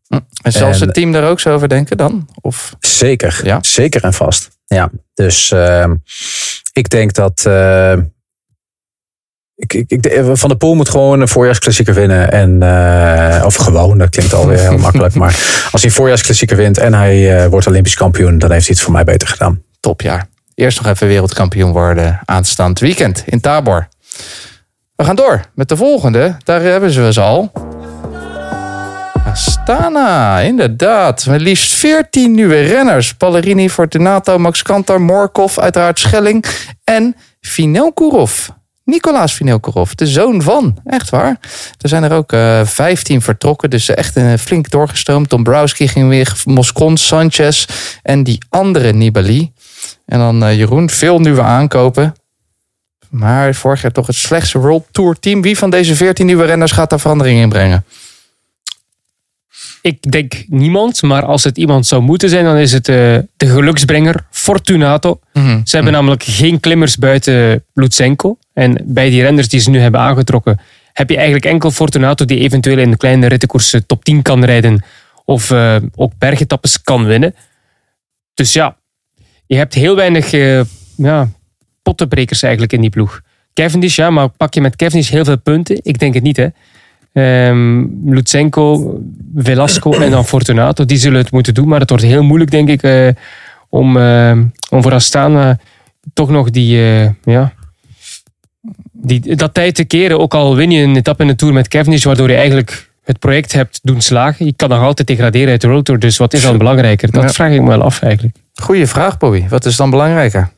En 0.43 0.53
zal 0.53 0.71
het 0.73 0.95
team 0.95 1.13
daar 1.13 1.29
ook 1.29 1.41
zo 1.41 1.55
over 1.55 1.69
denken 1.69 1.97
dan? 1.97 2.29
Of 2.41 2.75
Zeker, 2.81 3.41
Ja? 3.45 3.59
zeker 3.63 4.05
en 4.05 4.13
vast. 4.13 4.51
Ja, 4.67 4.91
dus 5.15 5.51
ehm, 5.51 5.95
ik 6.73 6.89
denk 6.91 7.13
dat... 7.15 7.43
eh, 7.47 7.93
ik, 9.57 9.73
ik, 9.73 9.91
ik, 10.07 10.23
van 10.33 10.49
der 10.49 10.59
Poel 10.59 10.75
moet 10.75 10.89
gewoon 10.89 11.21
een 11.21 11.29
voorjaarsklassieker 11.29 11.95
winnen. 11.95 12.31
En, 12.33 12.63
eh, 12.63 13.45
of 13.45 13.55
gewoon, 13.55 13.99
dat 13.99 14.09
klinkt 14.09 14.33
alweer 14.33 14.59
heel 14.59 14.79
makkelijk. 14.89 15.15
Maar 15.15 15.37
als 15.71 15.83
hij 15.83 15.91
een 15.91 15.97
voorjaarsklassieker 15.97 16.57
wint 16.57 16.79
en 16.79 16.95
hij 16.95 17.37
eh, 17.45 17.47
wordt 17.51 17.67
Olympisch 17.67 17.95
kampioen... 17.95 18.39
dan 18.39 18.51
heeft 18.51 18.67
hij 18.67 18.75
het 18.75 18.85
voor 18.85 18.93
mij 18.93 19.05
beter 19.05 19.29
gedaan. 19.29 19.63
Topjaar. 19.85 20.27
Eerst 20.55 20.83
nog 20.83 20.93
even 20.93 21.07
wereldkampioen 21.07 21.73
worden 21.73 22.21
aanstaand 22.25 22.79
weekend 22.79 23.23
in 23.27 23.41
Tabor. 23.41 23.89
We 24.97 25.05
gaan 25.05 25.17
door 25.17 25.41
met 25.55 25.69
de 25.69 25.77
volgende. 25.77 26.37
Daar 26.45 26.61
hebben 26.63 26.91
ze 26.91 27.13
ze 27.13 27.21
al. 27.21 27.53
Astana, 29.25 30.41
inderdaad. 30.41 31.27
Met 31.27 31.41
liefst 31.41 31.75
14 31.75 32.33
nieuwe 32.33 32.61
renners. 32.61 33.17
Ballerini, 33.17 33.71
Fortunato, 33.71 34.39
Max 34.39 34.63
Kantar, 34.63 35.01
Morkov, 35.01 35.59
uiteraard 35.59 35.99
Schelling. 35.99 36.45
En 36.85 37.17
Vinelkurov. 37.41 38.49
Nicolaas 38.85 39.35
Vinelkurov, 39.35 39.91
de 39.93 40.07
zoon 40.07 40.43
van. 40.43 40.77
Echt 40.85 41.11
waar. 41.11 41.39
Er 41.81 41.89
zijn 41.89 42.03
er 42.03 42.13
ook 42.13 42.33
eh 42.33 42.65
15 42.65 43.23
vertrokken, 43.23 43.71
dus 43.71 43.89
echt 43.89 44.17
eh, 44.17 44.33
flink 44.39 44.71
doorgestroomd. 44.71 45.31
Dombrowski 45.31 45.89
ging 45.89 46.09
weer, 46.09 46.43
Moscon, 46.45 46.97
Sanchez 46.97 47.67
en 48.03 48.23
die 48.23 48.39
andere 48.49 48.93
Nibali. 48.93 49.53
En 50.05 50.19
dan 50.19 50.45
eh, 50.45 50.57
Jeroen, 50.57 50.91
veel 50.91 51.19
nieuwe 51.19 51.43
aankopen. 51.43 52.15
Maar 53.11 53.55
vorig 53.55 53.83
jaar 53.83 53.93
toch 53.93 54.07
het 54.07 54.17
slechtste 54.17 54.59
World 54.59 54.87
Tour 54.91 55.19
team. 55.19 55.43
Wie 55.43 55.59
van 55.59 55.71
deze 55.71 55.97
14 55.97 56.27
nieuwe 56.27 56.45
renners 56.45 56.73
gaat 56.73 56.91
daar 56.91 57.01
verandering 57.01 57.41
in 57.41 57.49
brengen? 57.49 57.85
Ik 59.83 60.11
denk 60.11 60.45
niemand, 60.47 61.03
maar 61.03 61.25
als 61.25 61.45
het 61.45 61.59
iemand 61.59 61.87
zou 61.87 62.03
moeten 62.03 62.29
zijn, 62.29 62.45
dan 62.45 62.57
is 62.57 62.73
het 62.73 62.89
eh, 62.89 62.97
de 63.37 63.47
geluksbrenger 63.47 64.27
Fortunato. 64.31 65.21
Ze 65.65 65.77
hebben 65.77 65.93
namelijk 65.93 66.23
geen 66.23 66.61
klimmers 66.61 66.97
buiten 66.97 67.65
Lutsenko. 67.73 68.39
En 68.53 68.83
bij 68.85 69.11
die 69.11 69.23
renners 69.23 69.49
die 69.49 69.61
ze 69.61 69.71
nu 69.71 69.79
hebben 69.79 70.01
aangetrokken, 70.01 70.61
heb 70.93 71.11
je 71.11 71.17
eigenlijk 71.17 71.45
enkel 71.45 71.71
Fortunato 71.71 72.25
die 72.25 72.39
eventueel 72.39 72.79
in 72.79 72.91
de 72.91 72.97
kleine 72.97 73.27
rittenkoersen 73.27 73.87
top 73.87 74.05
10 74.05 74.23
kan 74.23 74.45
rijden. 74.45 74.85
Of 75.25 75.51
eh, 75.51 75.77
ook 75.95 76.13
bergetappes 76.19 76.83
kan 76.83 77.05
winnen. 77.05 77.35
Dus 78.35 78.53
ja, 78.53 78.77
je 79.47 79.57
hebt 79.57 79.75
heel 79.75 79.97
weinig 79.97 80.33
eh, 80.33 80.61
ja, 80.97 81.29
pottenbrekers 81.83 82.43
eigenlijk 82.43 82.73
in 82.73 82.81
die 82.81 82.91
ploeg. 82.91 83.21
Cavendish, 83.55 83.97
ja, 83.97 84.11
maar 84.11 84.29
pak 84.29 84.55
je 84.55 84.61
met 84.61 84.77
Cavendish 84.77 85.11
heel 85.11 85.25
veel 85.25 85.39
punten? 85.39 85.79
Ik 85.83 85.99
denk 85.99 86.15
het 86.15 86.23
niet, 86.23 86.37
hè. 86.37 86.47
Ehm 87.13 87.85
Lutsenko, 88.05 88.99
Velasco 89.35 89.93
en 89.93 90.11
dan 90.11 90.25
Fortunato, 90.25 90.85
die 90.85 90.97
zullen 90.97 91.19
het 91.21 91.31
moeten 91.33 91.55
doen. 91.55 91.69
Maar 91.69 91.81
het 91.81 91.89
wordt 91.91 92.05
heel 92.05 92.23
moeilijk, 92.23 92.51
denk 92.51 92.69
ik, 92.69 92.83
eh, 92.83 93.09
om, 93.69 93.97
eh, 93.97 94.39
om 94.71 94.83
voor 94.83 94.93
Astana 94.93 95.59
toch 96.15 96.31
nog 96.31 96.51
die, 96.51 96.77
ja, 97.25 97.53
die, 98.93 99.37
dat 99.37 99.55
tijd 99.55 99.75
te 99.75 99.85
keren. 99.85 100.19
Ook 100.19 100.35
al 100.35 100.57
win 100.57 100.71
je 100.71 100.83
een 100.83 100.97
etappe 100.97 101.23
in 101.23 101.29
de 101.29 101.35
Tour 101.35 101.55
met 101.55 101.69
Cavendish, 101.69 102.05
waardoor 102.05 102.31
je 102.31 102.37
eigenlijk 102.37 102.91
het 103.05 103.19
project 103.19 103.53
hebt 103.53 103.81
doen 103.83 104.01
slagen. 104.01 104.47
Je 104.47 104.53
kan 104.57 104.69
nog 104.69 104.81
altijd 104.81 105.09
degraderen 105.09 105.49
uit 105.49 105.61
de 105.61 105.81
Tour, 105.83 106.01
dus 106.01 106.17
wat 106.17 106.33
is 106.35 106.43
dan 106.43 106.59
belangrijker? 106.59 107.11
Dat 107.11 107.23
Ja. 107.23 107.29
vraag 107.29 107.53
ik 107.53 107.61
me 107.61 107.69
wel 107.69 107.83
af 107.83 108.03
eigenlijk. 108.03 108.37
Goeie 108.63 108.87
vraag, 108.87 109.19
Bobby. 109.19 109.49
Wat 109.49 109.65
is 109.65 109.77
dan 109.77 109.91
belangrijker? 109.91 110.51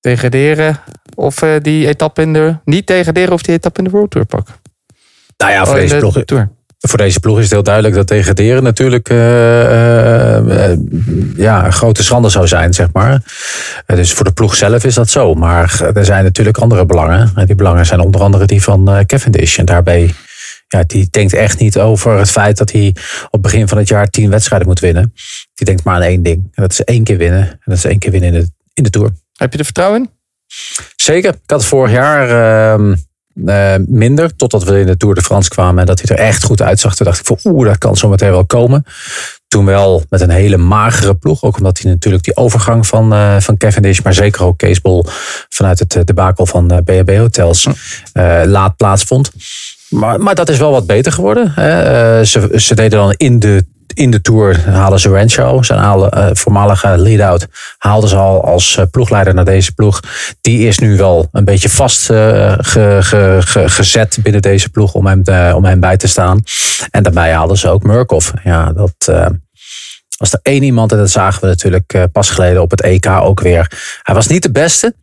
Degraderen 0.00 0.80
of 1.14 1.42
eh, 1.42 1.50
die 1.62 1.86
etappe 1.88 2.22
in 2.22 2.32
de... 2.32 2.56
Niet 2.64 2.86
degraderen 2.86 3.32
of 3.32 3.42
die 3.42 3.54
etappe 3.54 3.78
in 3.78 3.84
de 3.84 3.90
World 3.90 4.10
Tour 4.10 4.26
pakken? 4.26 4.54
Nou 5.36 5.52
ja, 5.52 5.64
voor, 5.64 5.74
Oh, 5.74 5.80
in 5.80 5.88
deze 5.88 5.94
de 5.94 6.00
ploeg, 6.00 6.24
Tour. 6.24 6.48
voor 6.78 6.98
deze 6.98 7.20
ploeg 7.20 7.36
is 7.36 7.42
het 7.42 7.52
heel 7.52 7.62
duidelijk 7.62 7.94
dat 7.94 8.08
degraderen 8.08 8.62
natuurlijk 8.62 9.08
eh, 9.08 10.70
eh, 10.72 10.78
ja, 11.36 11.64
een 11.64 11.72
grote 11.72 12.02
schande 12.04 12.28
zou 12.28 12.46
zijn, 12.46 12.74
zeg 12.74 12.88
maar. 12.92 13.22
Dus 13.86 14.12
voor 14.12 14.24
de 14.24 14.32
ploeg 14.32 14.54
zelf 14.54 14.84
is 14.84 14.94
dat 14.94 15.10
zo. 15.10 15.34
Maar 15.34 15.80
er 15.94 16.04
zijn 16.04 16.24
natuurlijk 16.24 16.58
andere 16.58 16.86
belangen. 16.86 17.30
En 17.34 17.46
die 17.46 17.54
belangen 17.56 17.86
zijn 17.86 18.00
onder 18.00 18.20
andere 18.20 18.44
die 18.46 18.62
van 18.62 19.04
Cavendish. 19.06 19.58
En 19.58 19.64
daarbij, 19.64 20.14
ja, 20.68 20.84
die 20.86 21.08
denkt 21.10 21.32
echt 21.32 21.58
niet 21.58 21.78
over 21.78 22.18
het 22.18 22.30
feit 22.30 22.56
dat 22.56 22.72
hij 22.72 22.94
op 23.30 23.42
begin 23.42 23.68
van 23.68 23.78
het 23.78 23.88
jaar 23.88 24.10
tien 24.10 24.30
wedstrijden 24.30 24.68
moet 24.68 24.80
winnen. 24.80 25.12
Die 25.54 25.66
denkt 25.66 25.84
maar 25.84 25.94
aan 25.94 26.02
één 26.02 26.22
ding. 26.22 26.36
En 26.36 26.62
dat 26.62 26.72
is 26.72 26.84
één 26.84 27.04
keer 27.04 27.16
winnen. 27.16 27.48
En 27.48 27.58
dat 27.64 27.76
is 27.76 27.84
één 27.84 27.98
keer 27.98 28.10
winnen 28.10 28.32
in 28.32 28.40
de, 28.40 28.50
in 28.74 28.82
de 28.82 28.90
Tour. 28.90 29.10
Heb 29.32 29.52
je 29.52 29.58
er 29.58 29.64
vertrouwen 29.64 30.00
in? 30.00 30.10
Zeker. 30.96 31.32
Ik 31.32 31.50
had 31.50 31.64
vorig 31.64 31.92
jaar 31.92 32.28
ehm, 32.74 32.94
eh, 33.44 33.74
minder, 33.86 34.36
totdat 34.36 34.64
we 34.64 34.80
in 34.80 34.86
de 34.86 34.96
Tour 34.96 35.14
de 35.14 35.22
France 35.22 35.48
kwamen 35.48 35.80
en 35.80 35.86
dat 35.86 36.00
hij 36.00 36.16
er 36.16 36.24
echt 36.24 36.44
goed 36.44 36.62
uitzag. 36.62 36.96
Toen 36.96 37.06
dacht 37.06 37.18
ik 37.18 37.26
van 37.26 37.52
oeh, 37.52 37.66
dat 37.66 37.78
kan 37.78 37.96
zo 37.96 38.08
meteen 38.08 38.30
wel 38.30 38.46
komen. 38.46 38.84
Toen 39.48 39.64
wel 39.64 40.04
met 40.08 40.20
een 40.20 40.30
hele 40.30 40.56
magere 40.56 41.14
ploeg, 41.14 41.42
ook 41.42 41.56
omdat 41.56 41.78
hij 41.78 41.90
natuurlijk 41.90 42.24
die 42.24 42.36
overgang 42.36 42.86
van, 42.86 43.12
eh, 43.12 43.36
van 43.40 43.56
Cavendish, 43.56 44.00
maar 44.00 44.14
zeker 44.14 44.44
ook 44.44 44.80
Bol 44.82 45.04
vanuit 45.48 45.78
het 45.78 45.96
eh, 45.96 46.04
debakel 46.04 46.46
van 46.46 46.82
B&B 46.84 47.16
Hotels 47.16 47.66
eh, 48.12 48.42
laat 48.44 48.76
plaatsvond. 48.76 49.32
Maar, 49.96 50.20
maar 50.20 50.34
dat 50.34 50.48
is 50.48 50.58
wel 50.58 50.70
wat 50.70 50.86
beter 50.86 51.12
geworden. 51.12 51.52
Hè. 51.54 51.82
Eh, 52.18 52.24
ze, 52.24 52.52
ze 52.60 52.74
deden 52.74 52.98
dan 52.98 53.12
in 53.16 53.38
de, 53.38 53.66
in 53.94 54.10
de 54.10 54.20
Tour, 54.20 54.68
halen 54.68 55.00
ze 55.00 55.08
Rancho, 55.08 55.62
zijn 55.62 55.80
eh, 55.80 56.28
voormalige 56.32 56.98
lead-out, 56.98 57.46
haalden 57.78 58.08
ze 58.08 58.16
al 58.16 58.44
als 58.44 58.76
eh, 58.76 58.84
ploegleider 58.90 59.34
naar 59.34 59.44
deze 59.44 59.72
ploeg. 59.74 60.00
Die 60.40 60.66
is 60.66 60.78
nu 60.78 60.96
wel 60.96 61.28
een 61.32 61.44
beetje 61.44 61.68
vast 61.68 62.10
eh, 62.10 62.54
ge- 62.58 62.98
ge- 63.02 63.38
ge- 63.40 63.68
gezet 63.68 64.18
binnen 64.22 64.42
deze 64.42 64.68
ploeg 64.68 64.94
om 64.94 65.06
hem, 65.06 65.22
om 65.54 65.64
hem 65.64 65.80
bij 65.80 65.96
te 65.96 66.08
staan. 66.08 66.42
En 66.90 67.02
daarbij 67.02 67.32
haalden 67.32 67.56
ze 67.56 67.68
ook 67.68 67.82
Murkoff. 67.82 68.32
Ja, 68.44 68.72
dat... 68.72 68.94
was 70.18 70.32
er 70.32 70.40
één 70.42 70.62
iemand, 70.62 70.92
en 70.92 70.98
dat 70.98 71.10
zagen 71.10 71.40
we 71.40 71.46
natuurlijk 71.46 72.08
pas 72.12 72.30
geleden 72.30 72.62
op 72.62 72.70
het 72.70 72.80
EK 72.80 73.06
ook 73.06 73.40
weer. 73.40 73.98
Hij 74.02 74.14
was 74.14 74.26
niet 74.26 74.42
de 74.42 74.52
beste, 74.52 74.94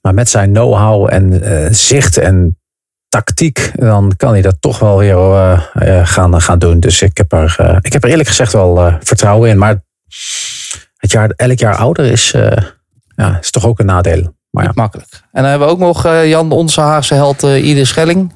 maar 0.00 0.14
met 0.14 0.28
zijn 0.28 0.52
know-how 0.52 1.08
en 1.12 1.40
zicht 1.74 2.18
en 2.18 2.56
tactiek, 3.12 3.72
dan 3.74 4.12
kan 4.16 4.32
hij 4.32 4.42
dat 4.42 4.56
toch 4.60 4.78
wel 4.78 4.98
weer 4.98 5.16
eh, 5.16 5.60
eh, 5.74 6.06
gaan, 6.06 6.40
gaan 6.40 6.58
doen. 6.58 6.80
Dus 6.80 7.02
ik 7.02 7.16
heb, 7.16 7.32
er, 7.32 7.54
eh, 7.58 7.76
ik 7.80 7.92
heb 7.92 8.04
er 8.04 8.10
eerlijk 8.10 8.28
gezegd 8.28 8.52
wel 8.52 8.92
vertrouwen 9.00 9.50
in. 9.50 9.58
Maar 9.58 9.82
het 10.96 11.10
jaar, 11.10 11.30
elk 11.36 11.58
jaar 11.58 11.76
ouder 11.76 12.04
is, 12.04 12.30
ja, 13.16 13.38
is 13.40 13.50
toch 13.50 13.66
ook 13.66 13.78
een 13.78 13.86
nadeel. 13.86 14.34
Maar 14.50 14.62
ja. 14.62 14.68
Niet 14.68 14.78
makkelijk. 14.78 15.08
En 15.12 15.42
dan 15.42 15.50
hebben 15.50 15.68
we 15.68 15.74
ook 15.74 15.80
nog 15.80 16.02
Jan, 16.24 16.52
onze 16.52 16.80
Haagse 16.80 17.14
held 17.14 17.42
Ieder 17.42 17.86
Schelling. 17.86 18.32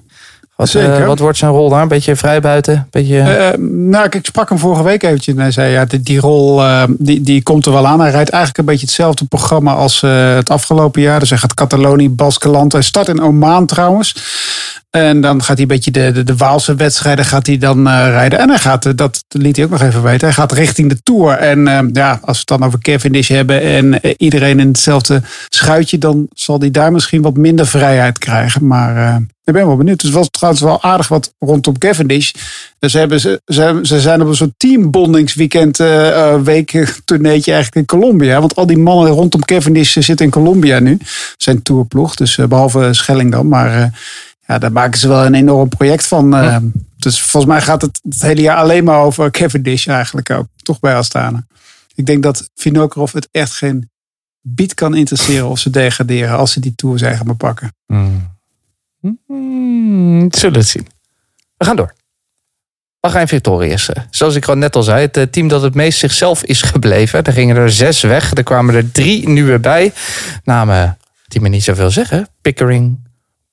Wat, 0.56 0.74
eh, 0.74 0.84
Zeker. 0.84 1.06
wat 1.06 1.18
wordt 1.18 1.38
zijn 1.38 1.50
rol 1.50 1.68
daar? 1.68 1.82
Een 1.82 1.88
beetje 1.88 2.16
vrij 2.16 2.40
buiten? 2.40 2.86
Beetje... 2.90 3.20
Eh, 3.20 3.58
nou, 3.68 4.06
ik, 4.10 4.26
sprak 4.26 4.48
hem 4.48 4.58
vorige 4.58 4.82
week 4.82 5.02
eventjes 5.02 5.34
en 5.34 5.40
hij 5.40 5.50
zei, 5.50 5.72
ja, 5.72 5.84
die, 5.84 6.00
die 6.00 6.20
rol 6.20 6.62
eh, 6.62 6.82
die, 6.88 7.20
die 7.20 7.42
komt 7.42 7.66
er 7.66 7.72
wel 7.72 7.86
aan. 7.86 8.00
Hij 8.00 8.10
rijdt 8.10 8.30
eigenlijk 8.30 8.58
een 8.58 8.72
beetje 8.72 8.86
hetzelfde 8.86 9.24
programma 9.24 9.74
als 9.74 10.02
eh, 10.02 10.34
het 10.34 10.50
afgelopen 10.50 11.02
jaar. 11.02 11.20
Dus 11.20 11.30
hij 11.30 11.38
gaat 11.38 11.54
Catalonië, 11.54 12.10
Baskeland. 12.10 12.72
Hij 12.72 12.82
start 12.82 13.08
in 13.08 13.22
Oman 13.22 13.66
trouwens. 13.66 14.14
En 14.90 15.20
dan 15.20 15.42
gaat 15.42 15.56
hij 15.56 15.62
een 15.62 15.66
beetje 15.66 15.90
de, 15.90 16.12
de, 16.12 16.24
de 16.24 16.36
Waalse 16.36 16.74
wedstrijden 16.74 17.24
gaat 17.24 17.46
hij 17.46 17.58
dan 17.58 17.88
eh, 17.88 18.08
rijden. 18.08 18.38
En 18.38 18.48
hij 18.48 18.58
gaat, 18.58 18.86
eh, 18.86 18.92
dat 18.94 19.24
liet 19.28 19.56
hij 19.56 19.64
ook 19.64 19.70
nog 19.70 19.82
even 19.82 20.02
weten, 20.02 20.26
hij 20.26 20.36
gaat 20.36 20.52
richting 20.52 20.88
de 20.88 21.02
Tour. 21.02 21.32
En 21.32 21.68
eh, 21.68 21.80
ja, 21.92 22.10
als 22.10 22.36
we 22.36 22.38
het 22.38 22.60
dan 22.60 22.64
over 22.64 22.78
Cavendish 22.78 23.28
hebben 23.28 23.60
en 23.60 24.00
iedereen 24.16 24.60
in 24.60 24.68
hetzelfde 24.68 25.22
schuitje, 25.48 25.98
dan 25.98 26.26
zal 26.34 26.58
hij 26.58 26.70
daar 26.70 26.92
misschien 26.92 27.22
wat 27.22 27.36
minder 27.36 27.66
vrijheid 27.66 28.18
krijgen. 28.18 28.66
Maar 28.66 29.22
ik 29.44 29.52
ben 29.52 29.66
wel 29.66 29.76
benieuwd. 29.76 30.02
Het 30.02 30.12
was 30.12 30.30
trouwens 30.30 30.62
wel 30.62 30.82
aardig 30.82 31.08
wat 31.08 31.34
rondom 31.38 31.78
Cavendish. 31.78 32.32
Dus 32.78 32.92
ze, 32.92 32.98
hebben, 32.98 33.20
ze, 33.20 33.40
ze, 33.44 33.78
ze 33.82 34.00
zijn 34.00 34.22
op 34.22 34.28
een 34.28 34.36
soort 34.36 34.54
teambondingsweekend 34.56 35.78
uh, 35.78 36.40
week 36.42 37.00
tourneetje 37.04 37.52
eigenlijk 37.52 37.90
in 37.90 37.98
Colombia. 37.98 38.40
Want 38.40 38.56
al 38.56 38.66
die 38.66 38.78
mannen 38.78 39.12
rondom 39.12 39.44
Cavendish 39.44 39.96
zitten 39.96 40.24
in 40.24 40.30
Colombia 40.30 40.78
nu. 40.78 40.98
Zijn 41.36 41.62
tourploeg, 41.62 42.14
dus 42.14 42.36
behalve 42.48 42.88
Schelling 42.92 43.32
dan. 43.32 43.48
Maar 43.48 43.92
ja, 44.46 44.58
daar 44.58 44.72
maken 44.72 44.98
ze 44.98 45.08
wel 45.08 45.26
een 45.26 45.34
enorm 45.34 45.68
project 45.68 46.06
van. 46.06 46.30
Ja. 46.30 46.62
Dus 46.96 47.20
volgens 47.20 47.52
mij 47.52 47.62
gaat 47.62 47.82
het 47.82 48.00
het 48.02 48.22
hele 48.22 48.40
jaar 48.40 48.56
alleen 48.56 48.84
maar 48.84 49.00
over 49.00 49.30
Cavendish 49.30 49.86
eigenlijk 49.86 50.30
ook. 50.30 50.46
Toch 50.56 50.80
bij 50.80 50.96
Astana. 50.96 51.46
Ik 51.94 52.06
denk 52.06 52.22
dat 52.22 52.50
Vinokurov 52.54 53.12
het 53.12 53.28
echt 53.30 53.52
geen 53.52 53.90
bied 54.40 54.74
kan 54.74 54.94
interesseren 54.94 55.48
of 55.48 55.58
ze 55.58 55.70
degraderen 55.70 56.36
als 56.36 56.52
ze 56.52 56.60
die 56.60 56.74
tour 56.74 56.98
zijn 56.98 57.16
gaan 57.16 57.36
pakken. 57.36 57.74
Hmm. 57.86 58.34
Hmm, 59.26 60.32
zullen 60.32 60.58
het 60.58 60.68
zien. 60.68 60.86
We 61.56 61.64
gaan 61.64 61.76
door. 61.76 61.94
Bahrein 63.00 63.28
Victorious. 63.28 63.90
Zoals 64.10 64.34
ik 64.34 64.48
al 64.48 64.56
net 64.56 64.76
al 64.76 64.82
zei, 64.82 65.08
het 65.12 65.32
team 65.32 65.48
dat 65.48 65.62
het 65.62 65.74
meest 65.74 65.98
zichzelf 65.98 66.44
is 66.44 66.62
gebleven. 66.62 67.22
Er 67.22 67.32
gingen 67.32 67.56
er 67.56 67.72
zes 67.72 68.00
weg. 68.02 68.34
Er 68.34 68.42
kwamen 68.42 68.74
er 68.74 68.92
drie 68.92 69.28
nieuwe 69.28 69.58
bij. 69.58 69.92
Namen 70.44 70.98
die 71.28 71.40
me 71.40 71.48
niet 71.48 71.62
zoveel 71.62 71.90
zeggen. 71.90 72.28
Pickering, 72.40 73.05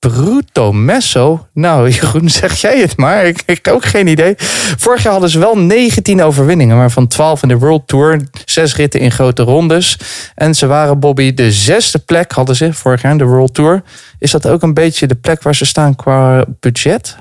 Bruto 0.10 0.72
Messo. 0.72 1.48
Nou, 1.54 1.90
Jeroen, 1.92 2.30
zeg 2.30 2.62
jij 2.62 2.80
het 2.80 2.98
maar. 2.98 3.26
Ik, 3.26 3.44
ik 3.46 3.66
heb 3.66 3.74
ook 3.74 3.86
geen 3.86 4.08
idee. 4.08 4.34
Vorig 4.78 5.04
jaar 5.04 5.12
hadden 5.12 5.30
ze 5.30 5.40
wel 5.40 5.58
19 5.58 6.22
overwinningen, 6.22 6.78
maar 6.78 6.92
van 6.92 7.08
12 7.08 7.42
in 7.42 7.48
de 7.48 7.58
World 7.58 7.88
Tour. 7.88 8.22
Zes 8.46 8.76
ritten 8.76 9.00
in 9.00 9.12
grote 9.12 9.44
rondes. 9.44 9.98
En 10.36 10.56
ze 10.56 10.68
waren, 10.68 11.00
Bobby, 11.00 11.34
de 11.34 11.52
zesde 11.52 12.00
plek 12.00 12.32
hadden 12.32 12.56
ze 12.56 12.74
vorig 12.74 13.02
jaar 13.02 13.12
in 13.12 13.18
de 13.18 13.26
World 13.26 13.54
Tour. 13.54 13.84
Is 14.20 14.32
dat 14.32 14.48
ook 14.48 14.62
een 14.62 14.74
beetje 14.74 15.08
de 15.08 15.16
plek 15.16 15.44
waar 15.44 15.56
ze 15.56 15.66
staan 15.66 15.96
qua 15.96 16.46
budget? 16.60 17.16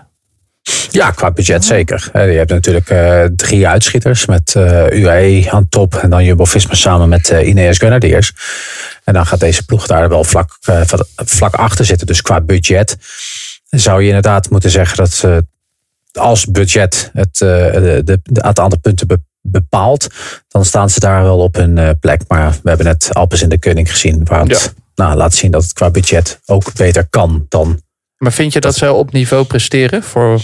Ja, 0.90 1.10
qua 1.10 1.30
budget 1.30 1.64
zeker. 1.64 2.10
Je 2.12 2.18
hebt 2.18 2.50
natuurlijk 2.50 2.90
uh, 2.90 3.24
drie 3.36 3.68
uitschieters 3.68 4.26
met 4.26 4.54
uh, 4.56 4.90
UAE 4.90 5.46
aan 5.50 5.68
top 5.68 5.94
en 5.94 6.10
dan 6.10 6.24
Jumbo-Visma 6.24 6.74
samen 6.74 7.08
met 7.08 7.30
uh, 7.30 7.48
Ineos 7.48 7.78
Grenadiers. 7.78 8.32
En 9.04 9.14
dan 9.14 9.26
gaat 9.26 9.40
deze 9.40 9.64
ploeg 9.64 9.86
daar 9.86 10.08
wel 10.08 10.24
vlak, 10.24 10.56
vlak 11.14 11.54
achter 11.54 11.84
zitten. 11.84 12.06
Dus 12.06 12.22
qua 12.22 12.40
budget 12.40 12.96
zou 13.68 14.00
je 14.00 14.06
inderdaad 14.06 14.50
moeten 14.50 14.70
zeggen 14.70 14.96
dat 14.96 15.24
als 16.12 16.46
budget 16.46 17.10
het, 17.12 17.38
de, 17.38 18.02
de, 18.04 18.20
de, 18.24 18.40
het 18.40 18.58
aantal 18.58 18.78
punten 18.78 19.06
be, 19.06 19.20
bepaalt, 19.40 20.06
dan 20.48 20.64
staan 20.64 20.90
ze 20.90 21.00
daar 21.00 21.22
wel 21.22 21.38
op 21.38 21.54
hun 21.54 21.98
plek. 22.00 22.22
Maar 22.28 22.50
we 22.50 22.68
hebben 22.68 22.86
net 22.86 23.08
Alpes 23.12 23.42
in 23.42 23.48
de 23.48 23.58
Koning 23.58 23.90
gezien, 23.90 24.24
waar 24.24 24.40
het 24.40 24.72
ja. 24.74 25.04
nou, 25.04 25.16
laat 25.16 25.34
zien 25.34 25.50
dat 25.50 25.62
het 25.62 25.72
qua 25.72 25.90
budget 25.90 26.40
ook 26.46 26.74
beter 26.74 27.06
kan 27.10 27.46
dan 27.48 27.80
maar 28.22 28.32
vind 28.32 28.52
je 28.52 28.60
dat, 28.60 28.70
dat 28.70 28.80
ze 28.80 28.92
op 28.92 29.12
niveau 29.12 29.44
presteren 29.44 30.02
voor 30.02 30.40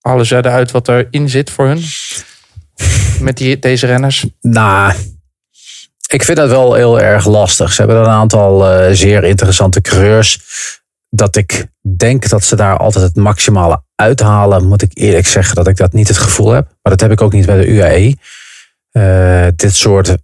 alle 0.00 0.24
zuiden 0.24 0.52
uit 0.52 0.70
wat 0.70 0.88
erin 0.88 1.28
zit 1.28 1.50
voor 1.50 1.66
hun? 1.66 1.82
Met 3.20 3.36
die, 3.36 3.58
deze 3.58 3.86
renners? 3.86 4.26
Nou, 4.40 4.92
ik 6.06 6.22
vind 6.22 6.36
dat 6.36 6.48
wel 6.48 6.74
heel 6.74 7.00
erg 7.00 7.26
lastig. 7.26 7.72
Ze 7.72 7.82
hebben 7.82 8.00
een 8.00 8.06
aantal 8.06 8.72
uh, 8.72 8.94
zeer 8.94 9.24
interessante 9.24 9.80
coureurs. 9.80 10.40
Dat 11.08 11.36
ik 11.36 11.66
denk 11.96 12.28
dat 12.28 12.44
ze 12.44 12.56
daar 12.56 12.76
altijd 12.76 13.04
het 13.04 13.16
maximale 13.16 13.82
uithalen, 13.94 14.68
moet 14.68 14.82
ik 14.82 14.90
eerlijk 14.94 15.26
zeggen 15.26 15.54
dat 15.54 15.68
ik 15.68 15.76
dat 15.76 15.92
niet 15.92 16.08
het 16.08 16.18
gevoel 16.18 16.50
heb. 16.50 16.64
Maar 16.64 16.92
dat 16.92 17.00
heb 17.00 17.10
ik 17.10 17.20
ook 17.20 17.32
niet 17.32 17.46
bij 17.46 17.56
de 17.56 17.66
UAE. 17.66 18.14
Uh, 18.92 19.48
dit 19.56 19.74
soort 19.74 20.14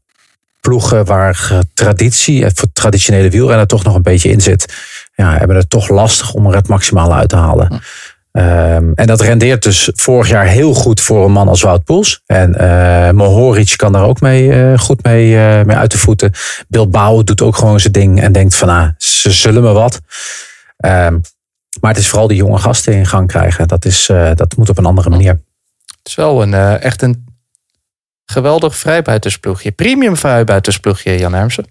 ploegen 0.60 1.04
waar 1.04 1.62
traditie, 1.74 2.44
het 2.44 2.66
traditionele 2.72 3.30
wielrennen 3.30 3.66
toch 3.66 3.84
nog 3.84 3.94
een 3.94 4.02
beetje 4.02 4.30
in 4.30 4.40
zit 4.40 4.74
ja, 5.16 5.38
hebben 5.38 5.56
het 5.56 5.70
toch 5.70 5.88
lastig 5.88 6.32
om 6.32 6.46
er 6.46 6.54
het 6.54 6.68
maximale 6.68 7.14
uit 7.14 7.28
te 7.28 7.36
halen. 7.36 7.80
Um, 8.36 8.92
en 8.94 9.06
dat 9.06 9.20
rendeert 9.20 9.62
dus 9.62 9.90
vorig 9.94 10.28
jaar 10.28 10.46
heel 10.46 10.74
goed 10.74 11.00
voor 11.00 11.24
een 11.24 11.32
man 11.32 11.48
als 11.48 11.62
Wout 11.62 11.84
Poels. 11.84 12.22
En 12.26 12.54
uh, 12.60 13.10
Mohoric 13.10 13.72
kan 13.76 13.92
daar 13.92 14.04
ook 14.04 14.20
mee, 14.20 14.48
uh, 14.48 14.78
goed 14.78 15.02
mee, 15.02 15.30
uh, 15.30 15.62
mee 15.62 15.76
uit 15.76 15.90
de 15.90 15.98
voeten. 15.98 16.32
Bilbao 16.68 17.24
doet 17.24 17.42
ook 17.42 17.56
gewoon 17.56 17.80
zijn 17.80 17.92
ding 17.92 18.20
en 18.20 18.32
denkt 18.32 18.54
van, 18.54 18.68
ah, 18.68 18.88
ze 18.96 19.30
zullen 19.30 19.62
me 19.62 19.72
wat. 19.72 20.00
Um, 20.84 21.20
maar 21.80 21.90
het 21.90 22.00
is 22.00 22.08
vooral 22.08 22.28
die 22.28 22.36
jonge 22.36 22.58
gasten 22.58 22.92
in 22.92 23.06
gang 23.06 23.26
krijgen. 23.26 23.68
Dat, 23.68 23.84
is, 23.84 24.06
dat 24.34 24.56
moet 24.56 24.68
op 24.68 24.78
een 24.78 24.86
andere 24.86 25.10
manier. 25.10 25.32
Het 25.86 26.08
is 26.08 26.14
wel 26.14 26.42
een, 26.42 26.54
echt 26.80 27.02
een 27.02 27.26
Geweldig 28.26 28.76
vrijbuitersploegje. 28.76 29.72
Premium 29.72 30.16
vrijbuitersploegje, 30.16 31.18
Jan 31.18 31.34
Hermsen. 31.34 31.66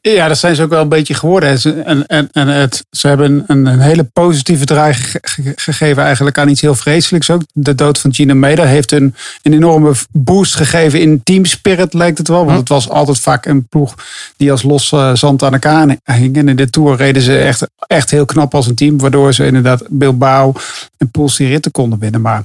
Ja, 0.00 0.28
dat 0.28 0.38
zijn 0.38 0.54
ze 0.54 0.62
ook 0.62 0.70
wel 0.70 0.82
een 0.82 0.88
beetje 0.88 1.14
geworden. 1.14 1.58
Ze- 1.58 1.80
En, 1.80 2.06
en, 2.06 2.28
en 2.32 2.48
het, 2.48 2.84
ze 2.90 3.08
hebben 3.08 3.44
een, 3.46 3.66
een 3.66 3.78
hele 3.80 4.04
positieve 4.04 4.64
draai 4.64 4.94
ge- 4.94 5.18
ge- 5.22 5.52
gegeven 5.56 6.02
eigenlijk 6.02 6.38
aan 6.38 6.48
iets 6.48 6.60
heel 6.60 6.74
vreselijks 6.74 7.30
ook. 7.30 7.42
De 7.52 7.74
dood 7.74 7.98
van 7.98 8.14
Gina 8.14 8.34
Meder 8.34 8.66
heeft 8.66 8.92
een, 8.92 9.14
een 9.42 9.52
enorme 9.52 9.92
boost 10.12 10.54
gegeven 10.54 11.00
in 11.00 11.22
teamspirit 11.22 11.94
lijkt 11.94 12.18
het 12.18 12.28
wel. 12.28 12.44
Want 12.44 12.58
het 12.58 12.68
was 12.68 12.88
altijd 12.88 13.18
vaak 13.20 13.46
een 13.46 13.66
ploeg 13.68 13.94
die 14.36 14.50
als 14.50 14.62
los 14.62 14.92
eh, 14.92 15.14
zand 15.14 15.42
aan 15.42 15.52
elkaar 15.52 15.96
hing. 16.04 16.36
En 16.36 16.48
in 16.48 16.56
de 16.56 16.70
Tour 16.70 16.96
reden 16.96 17.22
ze 17.22 17.38
echt, 17.38 17.66
echt 17.86 18.10
heel 18.10 18.24
knap 18.24 18.54
als 18.54 18.66
een 18.66 18.74
team. 18.74 18.98
Waardoor 18.98 19.32
ze 19.34 19.46
inderdaad 19.46 19.82
Bilbao 19.88 20.52
en 20.96 21.10
Poels 21.10 21.36
die 21.36 21.48
ritten 21.48 21.70
konden 21.70 21.98
winnen. 21.98 22.20
Maar 22.20 22.44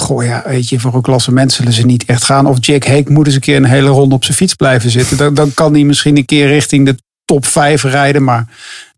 Goh, 0.00 0.24
ja, 0.24 0.42
weet 0.46 0.68
je, 0.68 0.80
voor 0.80 0.94
een 0.94 1.02
klassement 1.02 1.52
zullen 1.52 1.72
ze 1.72 1.86
niet 1.86 2.04
echt 2.04 2.24
gaan. 2.24 2.46
Of 2.46 2.56
Jack 2.60 2.86
Hake 2.86 3.12
moet 3.12 3.26
eens 3.26 3.34
een 3.34 3.40
keer 3.40 3.56
een 3.56 3.64
hele 3.64 3.88
ronde 3.88 4.14
op 4.14 4.24
zijn 4.24 4.36
fiets 4.36 4.54
blijven 4.54 4.90
zitten. 4.90 5.16
Dan, 5.16 5.34
dan 5.34 5.54
kan 5.54 5.72
hij 5.72 5.84
misschien 5.84 6.16
een 6.16 6.24
keer 6.24 6.46
richting 6.46 6.86
de 6.86 6.96
top 7.24 7.46
5 7.46 7.82
rijden. 7.82 8.24
Maar 8.24 8.46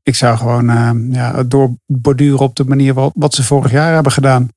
ik 0.03 0.15
zou 0.17 0.37
gewoon 0.37 0.71
eh, 0.71 0.91
ja, 1.11 1.43
doorborduren 1.43 2.39
op 2.41 2.57
de 2.57 2.65
manier 2.65 2.95
wat, 2.95 3.13
wat 3.15 3.35
ze 3.35 3.43
vorig 3.43 3.71
jaar 3.73 3.95
hebben 3.95 4.13
gedaan. 4.13 4.49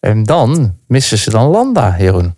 En 0.00 0.22
dan 0.24 0.74
missen 0.86 1.18
ze 1.18 1.30
dan 1.30 1.48
Landa, 1.50 1.96
Jeroen. 1.98 2.34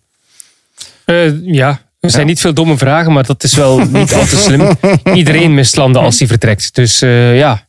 Eh, 1.05 1.44
ja, 1.44 1.81
er 2.00 2.11
zijn 2.11 2.26
niet 2.26 2.40
veel 2.40 2.55
domme 2.55 2.76
vragen, 2.76 3.12
maar 3.12 3.26
dat 3.26 3.42
is 3.44 3.55
wel 3.55 3.78
niet 3.98 4.14
al 4.14 4.24
te 4.26 4.37
slim. 4.37 4.76
Iedereen 5.14 5.55
mist 5.55 5.76
landen 5.76 6.02
als 6.02 6.18
hij 6.18 6.28
vertrekt. 6.28 6.74
Dus 6.74 7.02
eh, 7.02 7.37
ja, 7.38 7.66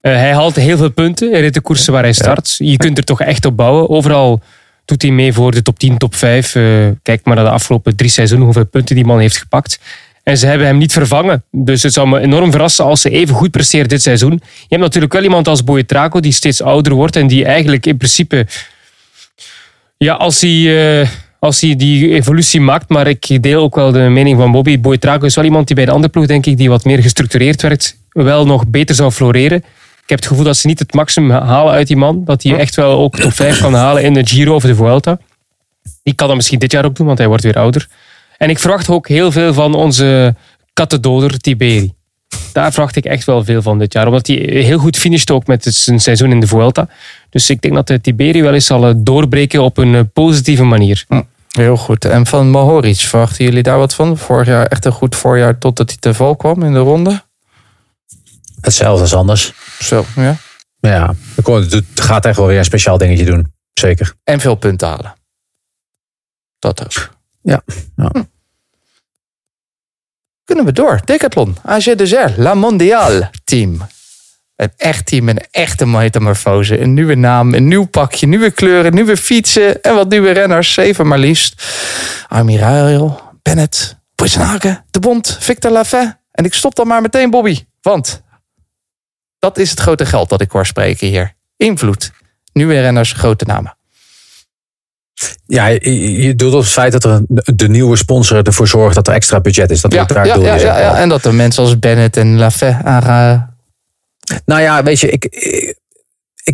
Eh, 0.00 0.12
hij 0.12 0.32
haalt 0.34 0.56
heel 0.56 0.76
veel 0.76 0.90
punten. 0.90 1.30
Hij 1.30 1.40
rijdt 1.40 1.54
de 1.54 1.60
koersen 1.60 1.92
waar 1.92 2.02
hij 2.02 2.12
start. 2.12 2.54
Je 2.58 2.76
kunt 2.76 2.98
er 2.98 3.04
toch 3.04 3.20
echt 3.20 3.44
op 3.44 3.56
bouwen. 3.56 3.88
Overal 3.88 4.40
doet 4.86 5.02
hij 5.02 5.10
mee 5.10 5.32
voor 5.32 5.50
de 5.50 5.62
top 5.62 5.78
10, 5.78 5.98
top 5.98 6.14
5. 6.14 6.54
Eh, 6.54 6.62
kijk 7.02 7.24
maar 7.24 7.34
naar 7.36 7.44
de 7.44 7.50
afgelopen 7.50 7.96
drie 7.96 8.10
seizoenen, 8.10 8.46
hoeveel 8.46 8.66
punten 8.66 8.94
die 8.94 9.04
man 9.04 9.18
heeft 9.18 9.36
gepakt. 9.36 9.78
En 10.22 10.38
ze 10.38 10.46
hebben 10.46 10.66
hem 10.66 10.78
niet 10.78 10.92
vervangen. 10.92 11.44
Dus 11.50 11.82
het 11.82 11.92
zou 11.92 12.08
me 12.08 12.20
enorm 12.20 12.50
verrassen 12.50 12.84
als 12.84 13.00
ze 13.00 13.10
even 13.10 13.34
goed 13.34 13.50
presteert 13.50 13.90
dit 13.90 14.02
seizoen. 14.02 14.32
Je 14.42 14.66
hebt 14.68 14.82
natuurlijk 14.82 15.12
wel 15.12 15.22
iemand 15.22 15.48
als 15.48 15.64
Boetraco 15.64 16.20
die 16.20 16.32
steeds 16.32 16.62
ouder 16.62 16.94
wordt 16.94 17.16
en 17.16 17.26
die 17.26 17.44
eigenlijk 17.44 17.86
in 17.86 17.96
principe 17.96 18.46
ja, 19.98 20.14
als 20.14 20.40
hij, 20.40 21.00
eh, 21.00 21.08
als 21.38 21.60
hij 21.60 21.76
die 21.76 22.14
evolutie 22.14 22.60
maakt, 22.60 22.88
maar 22.88 23.06
ik 23.06 23.42
deel 23.42 23.62
ook 23.62 23.74
wel 23.74 23.92
de 23.92 23.98
mening 23.98 24.38
van 24.38 24.52
Bobby. 24.52 24.80
Boetrago 24.80 25.24
is 25.24 25.34
wel 25.34 25.44
iemand 25.44 25.66
die 25.66 25.76
bij 25.76 25.84
de 25.84 25.90
andere 25.90 26.12
ploeg, 26.12 26.26
denk 26.26 26.46
ik, 26.46 26.56
die 26.56 26.68
wat 26.68 26.84
meer 26.84 27.02
gestructureerd 27.02 27.62
werkt, 27.62 27.96
wel 28.10 28.46
nog 28.46 28.66
beter 28.66 28.94
zou 28.94 29.10
floreren. 29.10 29.64
Ik 30.06 30.12
heb 30.12 30.18
het 30.18 30.28
gevoel 30.28 30.44
dat 30.44 30.56
ze 30.56 30.66
niet 30.66 30.78
het 30.78 30.94
maximum 30.94 31.30
halen 31.30 31.72
uit 31.72 31.86
die 31.86 31.96
man. 31.96 32.24
Dat 32.24 32.42
hij 32.42 32.56
echt 32.56 32.74
wel 32.74 32.98
ook 32.98 33.16
top 33.18 33.32
5 33.32 33.60
kan 33.60 33.74
halen 33.74 34.02
in 34.02 34.14
de 34.14 34.26
Giro 34.26 34.54
of 34.54 34.62
de 34.62 34.74
Vuelta. 34.74 35.18
Die 36.02 36.14
kan 36.14 36.26
dat 36.26 36.36
misschien 36.36 36.58
dit 36.58 36.72
jaar 36.72 36.84
ook 36.84 36.96
doen, 36.96 37.06
want 37.06 37.18
hij 37.18 37.26
wordt 37.26 37.42
weer 37.42 37.58
ouder. 37.58 37.88
En 38.36 38.50
ik 38.50 38.58
verwacht 38.58 38.88
ook 38.88 39.08
heel 39.08 39.32
veel 39.32 39.54
van 39.54 39.74
onze 39.74 40.34
kattendoder 40.72 41.38
Tiberi. 41.38 41.92
Daar 42.52 42.72
verwacht 42.72 42.96
ik 42.96 43.04
echt 43.04 43.24
wel 43.24 43.44
veel 43.44 43.62
van 43.62 43.78
dit 43.78 43.92
jaar. 43.92 44.06
Omdat 44.06 44.26
hij 44.26 44.36
heel 44.36 44.78
goed 44.78 44.96
finisht 44.96 45.30
ook 45.30 45.46
met 45.46 45.64
zijn 45.64 46.00
seizoen 46.00 46.30
in 46.30 46.40
de 46.40 46.46
Vuelta. 46.46 46.88
Dus 47.30 47.50
ik 47.50 47.60
denk 47.60 47.74
dat 47.74 47.86
de 47.86 48.00
Tiberi 48.00 48.42
wel 48.42 48.54
eens 48.54 48.66
zal 48.66 48.86
eh, 48.86 48.94
doorbreken 48.96 49.62
op 49.62 49.76
een 49.76 49.94
eh, 49.94 50.00
positieve 50.12 50.64
manier. 50.64 51.04
Heel 51.50 51.76
goed. 51.76 52.04
En 52.04 52.26
van 52.26 52.50
Mohoric, 52.50 52.96
verwachten 52.96 53.44
jullie 53.44 53.62
daar 53.62 53.78
wat 53.78 53.94
van? 53.94 54.18
Vorig 54.18 54.46
jaar 54.46 54.66
echt 54.66 54.84
een 54.84 54.92
goed 54.92 55.16
voorjaar 55.16 55.58
totdat 55.58 55.88
hij 55.88 55.98
te 56.00 56.14
val 56.14 56.36
kwam 56.36 56.62
in 56.62 56.72
de 56.72 56.78
ronde. 56.78 57.22
Hetzelfde 58.60 59.02
als 59.02 59.14
anders. 59.14 59.52
Zo, 59.78 60.04
ja. 60.16 60.36
Ja, 60.80 61.14
het 61.44 61.84
gaat 61.94 62.24
echt 62.24 62.36
wel 62.36 62.46
weer 62.46 62.58
een 62.58 62.64
speciaal 62.64 62.98
dingetje 62.98 63.24
doen. 63.24 63.52
Zeker. 63.72 64.14
En 64.24 64.40
veel 64.40 64.54
punten 64.54 64.88
halen. 64.88 65.14
Dat 66.58 66.84
ook. 66.84 67.10
Ja. 67.42 67.62
ja. 67.96 68.10
Kunnen 70.44 70.64
we 70.64 70.72
door. 70.72 71.00
Decathlon, 71.04 71.56
AG 71.64 71.84
Desert, 71.84 72.36
La 72.36 72.54
Mondiale 72.54 73.30
team. 73.44 73.86
Een 74.56 74.72
echt 74.76 75.06
team, 75.06 75.28
een 75.28 75.40
echte 75.50 75.86
metamorfose. 75.86 76.80
Een 76.80 76.94
nieuwe 76.94 77.14
naam, 77.14 77.54
een 77.54 77.68
nieuw 77.68 77.84
pakje, 77.84 78.26
nieuwe 78.26 78.50
kleuren, 78.50 78.94
nieuwe 78.94 79.16
fietsen 79.16 79.82
en 79.82 79.94
wat 79.94 80.08
nieuwe 80.08 80.30
renners. 80.30 80.72
Zeven 80.72 81.06
maar 81.06 81.18
liefst. 81.18 81.62
Amirail, 82.28 83.20
Bennett, 83.42 83.96
Boisnaken, 84.14 84.84
De 84.90 84.98
Bond, 84.98 85.36
Victor 85.40 85.70
Lafay. 85.70 86.18
En 86.30 86.44
ik 86.44 86.54
stop 86.54 86.74
dan 86.74 86.86
maar 86.86 87.02
meteen, 87.02 87.30
Bobby. 87.30 87.64
Want 87.80 88.22
dat 89.46 89.58
is 89.58 89.70
het 89.70 89.80
grote 89.80 90.06
geld 90.06 90.28
dat 90.28 90.40
ik 90.40 90.50
hoor 90.50 90.66
spreken 90.66 91.08
hier. 91.08 91.34
Invloed. 91.56 92.12
Nieuwe 92.52 92.80
renners, 92.80 93.12
grote 93.12 93.44
namen. 93.44 93.76
Ja, 95.46 95.66
je, 95.66 96.34
doet 96.36 96.52
op 96.52 96.60
het 96.60 96.68
feit 96.68 96.92
dat 96.92 97.04
er 97.04 97.22
de 97.54 97.68
nieuwe 97.68 97.96
sponsor 97.96 98.42
ervoor 98.42 98.68
zorgt 98.68 98.94
dat 98.94 99.08
er 99.08 99.14
extra 99.14 99.40
budget 99.40 99.70
is. 99.70 99.80
Dat 99.80 99.92
Ja, 99.92 100.04
daar 100.04 100.26
ja, 100.26 100.54
ja, 100.54 100.78
ja. 100.78 100.96
En 100.96 101.08
dat 101.08 101.24
er 101.24 101.34
mensen 101.34 101.62
als 101.62 101.78
Bennett 101.78 102.16
en 102.16 102.38
Lafay 102.38 102.72
aan 102.82 103.02
gaan. 103.02 103.56
Nou 104.44 104.60
ja, 104.60 104.82
weet 104.82 105.00
je, 105.00 105.10
ik, 105.10 105.24
ik, 105.24 105.78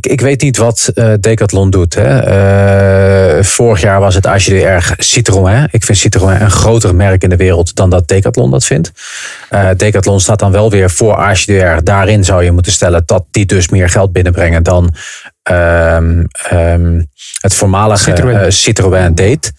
ik 0.00 0.20
weet 0.20 0.42
niet 0.42 0.56
wat 0.56 0.90
eh, 0.94 1.12
Decathlon 1.20 1.70
doet. 1.70 1.94
Hè. 1.94 2.18
Eh, 2.18 3.44
vorig 3.44 3.80
jaar 3.80 4.00
was 4.00 4.14
het 4.14 4.26
AGDR 4.26 4.92
Citroën. 4.96 5.68
Ik 5.70 5.84
vind 5.84 5.98
Citroën 5.98 6.40
een 6.40 6.50
groter 6.50 6.94
merk 6.94 7.22
in 7.22 7.28
de 7.28 7.36
wereld 7.36 7.74
dan 7.74 7.90
dat 7.90 8.08
Decathlon 8.08 8.50
dat 8.50 8.64
vindt. 8.64 8.92
Eh, 9.48 9.68
Decathlon 9.76 10.20
staat 10.20 10.38
dan 10.38 10.52
wel 10.52 10.70
weer 10.70 10.90
voor 10.90 11.14
AGDR. 11.14 11.82
Daarin 11.82 12.24
zou 12.24 12.44
je 12.44 12.52
moeten 12.52 12.72
stellen 12.72 13.02
dat 13.06 13.24
die 13.30 13.46
dus 13.46 13.68
meer 13.68 13.88
geld 13.88 14.12
binnenbrengen 14.12 14.62
dan 14.62 14.94
ehm, 15.42 16.24
ehm, 16.32 17.02
het 17.40 17.54
voormalige 17.54 18.02
Citroën. 18.02 18.52
Citroën, 18.52 18.52
Citroën 18.52 19.14
deed. 19.14 19.52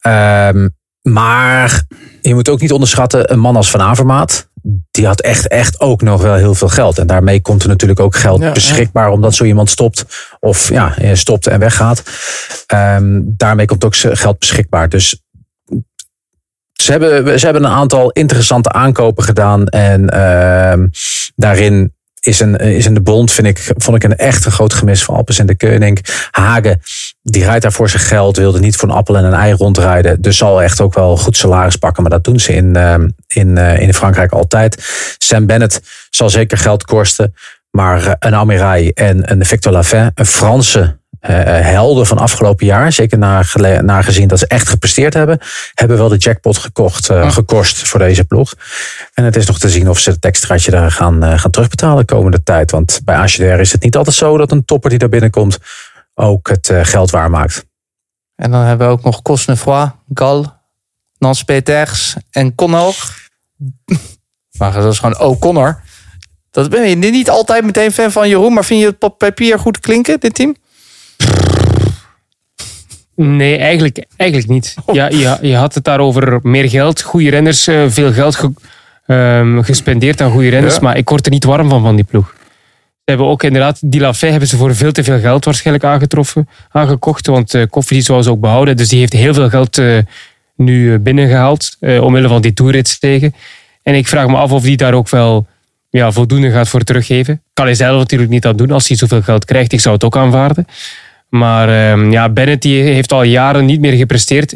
Ehm, 0.00 0.68
maar 1.02 1.82
je 2.20 2.34
moet 2.34 2.48
ook 2.48 2.60
niet 2.60 2.72
onderschatten, 2.72 3.32
een 3.32 3.38
man 3.38 3.56
als 3.56 3.70
Van 3.70 3.80
Avermaat, 3.80 4.48
die 4.90 5.06
had 5.06 5.20
echt, 5.20 5.48
echt 5.48 5.80
ook 5.80 6.02
nog 6.02 6.22
wel 6.22 6.34
heel 6.34 6.54
veel 6.54 6.68
geld. 6.68 6.98
En 6.98 7.06
daarmee 7.06 7.40
komt 7.40 7.62
er 7.62 7.68
natuurlijk 7.68 8.00
ook 8.00 8.16
geld 8.16 8.40
Ja, 8.40 8.46
ja. 8.46 8.52
beschikbaar, 8.52 9.10
omdat 9.10 9.34
zo 9.34 9.44
iemand 9.44 9.70
stopt 9.70 10.04
of 10.40 10.68
ja, 10.68 10.96
eh, 10.96 11.14
stopt 11.14 11.46
en 11.46 11.58
weggaat. 11.58 12.02
Ehm, 12.66 13.20
daarmee 13.24 13.66
komt 13.66 13.84
ook 13.84 13.96
geld 13.96 14.38
beschikbaar. 14.38 14.88
Dus 14.88 15.22
ze 16.72 16.90
hebben, 16.90 17.38
ze 17.38 17.44
hebben 17.44 17.64
een 17.64 17.70
aantal 17.70 18.10
interessante 18.10 18.72
aankopen 18.72 19.24
gedaan. 19.24 19.66
En 19.66 20.08
ehm, 20.08 20.86
daarin 21.34 21.94
is 22.24 22.40
een, 22.40 22.56
is 22.56 22.86
een 22.86 22.94
de 22.94 23.00
bond, 23.00 23.32
vind 23.32 23.46
ik, 23.46 23.72
vond 23.76 23.96
ik 23.96 24.04
een 24.04 24.16
echt 24.16 24.44
een 24.44 24.52
groot 24.52 24.72
gemis 24.72 25.04
van 25.04 25.14
Alpes 25.14 25.38
en 25.38 25.46
de 25.46 25.56
Koning. 25.56 25.98
Hagen, 26.30 26.80
die 27.22 27.44
rijdt 27.44 27.62
daar 27.62 27.72
voor 27.72 27.90
zijn 27.90 28.02
geld, 28.02 28.36
wilde 28.36 28.60
niet 28.60 28.76
voor 28.76 28.88
een 28.88 28.94
appel 28.94 29.16
en 29.16 29.24
een 29.24 29.32
ei 29.32 29.52
rondrijden. 29.52 30.20
Dus 30.20 30.36
zal 30.36 30.62
echt 30.62 30.80
ook 30.80 30.94
wel 30.94 31.16
goed 31.16 31.36
salaris 31.36 31.76
pakken. 31.76 32.02
Maar 32.02 32.12
dat 32.12 32.24
doen 32.24 32.40
ze 32.40 32.54
in, 32.54 32.76
ehm, 32.76 33.08
in, 33.26 33.58
eh, 33.58 33.80
in 33.80 33.94
Frankrijk 33.94 34.32
altijd. 34.32 34.84
Sam 35.18 35.46
Bennett 35.46 35.80
zal 36.10 36.30
zeker 36.30 36.58
geld 36.58 36.84
kosten. 36.84 37.34
Maar 37.70 38.06
eh, 38.06 38.12
een 38.18 38.34
Amirai 38.34 38.90
en 38.90 39.30
een 39.32 39.44
Victor 39.44 39.72
Lafay, 39.72 40.10
een 40.14 40.26
Franse 40.26 41.00
eh, 41.22 41.34
helden 41.60 42.06
van 42.06 42.18
afgelopen 42.18 42.66
jaar, 42.66 42.92
zeker 42.92 43.18
naar, 43.18 43.44
gele- 43.44 43.82
naar 43.82 44.04
gezien 44.04 44.28
dat 44.28 44.38
ze 44.38 44.46
echt 44.46 44.68
gepresteerd 44.68 45.14
hebben, 45.14 45.38
hebben 45.74 45.96
wel 45.96 46.08
de 46.08 46.16
jackpot 46.16 46.56
gekocht, 46.58 47.10
eh, 47.10 47.30
gekost 47.30 47.88
voor 47.88 47.98
deze 47.98 48.24
ploeg. 48.24 48.54
En 49.14 49.24
het 49.24 49.36
is 49.36 49.46
nog 49.46 49.58
te 49.58 49.70
zien 49.70 49.88
of 49.88 49.98
ze 49.98 50.10
het 50.10 50.24
extraatje 50.24 50.70
daar 50.70 50.90
gaan, 50.90 51.22
eh, 51.22 51.38
gaan 51.38 51.50
terugbetalen 51.50 51.96
de 52.06 52.14
komende 52.14 52.42
tijd. 52.42 52.70
Want 52.70 53.00
bij 53.04 53.16
ACDR 53.16 53.42
is 53.42 53.72
het 53.72 53.82
niet 53.82 53.96
altijd 53.96 54.16
zo 54.16 54.36
dat 54.36 54.52
een 54.52 54.64
topper 54.64 54.90
die 54.90 54.98
daar 54.98 55.08
binnenkomt 55.08 55.58
ook 56.14 56.48
het 56.48 56.70
geld 56.82 57.10
waarmaakt. 57.10 57.64
En 58.34 58.50
dan 58.50 58.64
hebben 58.64 58.86
we 58.86 58.92
ook 58.92 59.04
nog 59.04 59.22
Cosnefroid, 59.22 59.90
Gal, 60.14 60.52
Nans 61.18 61.42
Peters 61.42 62.16
en 62.30 62.54
Connor. 62.54 62.94
Maar 64.58 64.72
dat 64.72 64.92
is 64.92 64.98
gewoon 64.98 65.18
O'Connor. 65.18 65.82
Dat 66.50 66.70
ben 66.70 66.88
je 66.88 66.96
niet 66.96 67.30
altijd 67.30 67.64
meteen 67.64 67.92
fan 67.92 68.12
van 68.12 68.28
Jeroen, 68.28 68.52
maar 68.52 68.64
vind 68.64 68.80
je 68.80 68.86
het 68.86 69.02
op 69.02 69.18
papier 69.18 69.58
goed 69.58 69.78
klinken, 69.78 70.20
dit 70.20 70.34
team? 70.34 70.56
Nee, 73.16 73.56
eigenlijk, 73.56 74.04
eigenlijk 74.16 74.50
niet. 74.50 74.74
Ja, 74.92 75.08
je, 75.08 75.38
je 75.42 75.56
had 75.56 75.74
het 75.74 75.84
daarover 75.84 76.40
meer 76.42 76.68
geld, 76.70 77.02
goede 77.02 77.30
renners, 77.30 77.66
eh, 77.66 77.84
veel 77.88 78.12
geld 78.12 78.36
ge- 78.36 78.52
ehm, 79.06 79.60
gespendeerd 79.62 80.20
aan 80.20 80.30
goede 80.30 80.48
renners. 80.48 80.74
Ja. 80.74 80.80
Maar 80.80 80.96
ik 80.96 81.08
word 81.08 81.24
er 81.26 81.32
niet 81.32 81.44
warm 81.44 81.68
van, 81.68 81.82
van 81.82 81.96
die 81.96 82.04
ploeg. 82.04 82.34
Ze 83.04 83.08
hebben 83.10 83.26
ook 83.26 83.42
inderdaad, 83.42 83.78
die 83.84 84.00
Lafay 84.00 84.30
hebben 84.30 84.48
ze 84.48 84.56
voor 84.56 84.74
veel 84.76 84.92
te 84.92 85.04
veel 85.04 85.20
geld 85.20 85.44
waarschijnlijk 85.44 85.84
aangetroffen, 85.86 86.48
aangekocht. 86.70 87.26
Want 87.26 87.54
uh, 87.54 87.62
Koffies 87.70 88.04
zou 88.04 88.22
ze 88.22 88.30
ook 88.30 88.40
behouden. 88.40 88.76
Dus 88.76 88.88
die 88.88 88.98
heeft 88.98 89.12
heel 89.12 89.34
veel 89.34 89.48
geld 89.48 89.78
eh, 89.78 89.98
nu 90.56 90.92
eh, 90.92 90.98
binnengehaald, 91.00 91.76
eh, 91.80 92.02
omwille 92.02 92.28
van 92.28 92.42
die 92.42 92.52
toerits 92.52 92.98
tegen. 92.98 93.34
En 93.82 93.94
ik 93.94 94.08
vraag 94.08 94.26
me 94.26 94.36
af 94.36 94.52
of 94.52 94.62
die 94.62 94.76
daar 94.76 94.94
ook 94.94 95.08
wel 95.08 95.46
ja, 95.90 96.12
voldoende 96.12 96.50
gaat 96.50 96.68
voor 96.68 96.80
teruggeven. 96.80 97.42
Kan 97.54 97.64
hij 97.64 97.74
zelf 97.74 97.98
natuurlijk 97.98 98.30
niet 98.30 98.46
aan 98.46 98.56
doen 98.56 98.70
als 98.70 98.88
hij 98.88 98.96
zoveel 98.96 99.22
geld 99.22 99.44
krijgt. 99.44 99.72
Ik 99.72 99.80
zou 99.80 99.94
het 99.94 100.04
ook 100.04 100.16
aanvaarden. 100.16 100.66
Maar 101.32 101.68
ehm, 101.68 102.10
ja, 102.10 102.28
Bennett 102.28 102.62
die 102.62 102.82
heeft 102.82 103.12
al 103.12 103.22
jaren 103.22 103.64
niet 103.64 103.80
meer 103.80 103.92
gepresteerd. 103.92 104.54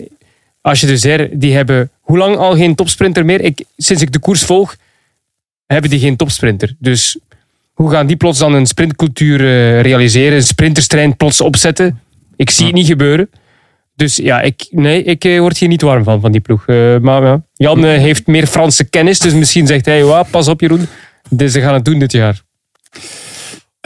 Als 0.61 0.81
je 0.81 0.87
dus 0.87 1.05
er, 1.05 1.29
die 1.33 1.55
hebben 1.55 1.91
hoe 2.01 2.19
lang 2.19 2.37
al 2.37 2.57
geen 2.57 2.75
topsprinter 2.75 3.25
meer? 3.25 3.41
Ik, 3.41 3.65
sinds 3.77 4.03
ik 4.03 4.12
de 4.12 4.19
koers 4.19 4.43
volg, 4.43 4.77
hebben 5.67 5.91
die 5.91 5.99
geen 5.99 6.17
topsprinter. 6.17 6.75
Dus 6.79 7.19
hoe 7.73 7.91
gaan 7.91 8.07
die 8.07 8.17
plots 8.17 8.39
dan 8.39 8.53
een 8.53 8.67
sprintcultuur 8.67 9.41
eh, 9.41 9.81
realiseren? 9.81 10.37
Een 10.37 10.43
sprinterstrein 10.43 11.17
plots 11.17 11.41
opzetten? 11.41 12.01
Ik 12.37 12.51
zie 12.51 12.67
het 12.67 12.75
niet 12.75 12.87
gebeuren. 12.87 13.31
Dus 13.95 14.17
ja, 14.17 14.41
ik, 14.41 14.67
nee, 14.71 15.03
ik 15.03 15.25
eh, 15.25 15.39
word 15.39 15.59
hier 15.59 15.69
niet 15.69 15.83
warm 15.83 16.05
van, 16.05 16.21
van 16.21 16.33
die 16.33 16.41
ploeg. 16.41 16.67
Eh, 16.67 16.99
maar 16.99 17.23
ja, 17.23 17.43
Jan 17.55 17.85
heeft 17.85 18.27
meer 18.27 18.47
Franse 18.47 18.85
kennis, 18.85 19.19
dus 19.19 19.33
misschien 19.33 19.67
zegt 19.67 19.85
hij, 19.85 20.05
"Wa, 20.05 20.23
pas 20.23 20.49
op 20.49 20.61
Jeroen. 20.61 20.87
Ze 21.39 21.61
gaan 21.61 21.75
het 21.75 21.85
doen 21.85 21.99
dit 21.99 22.12
jaar. 22.12 22.43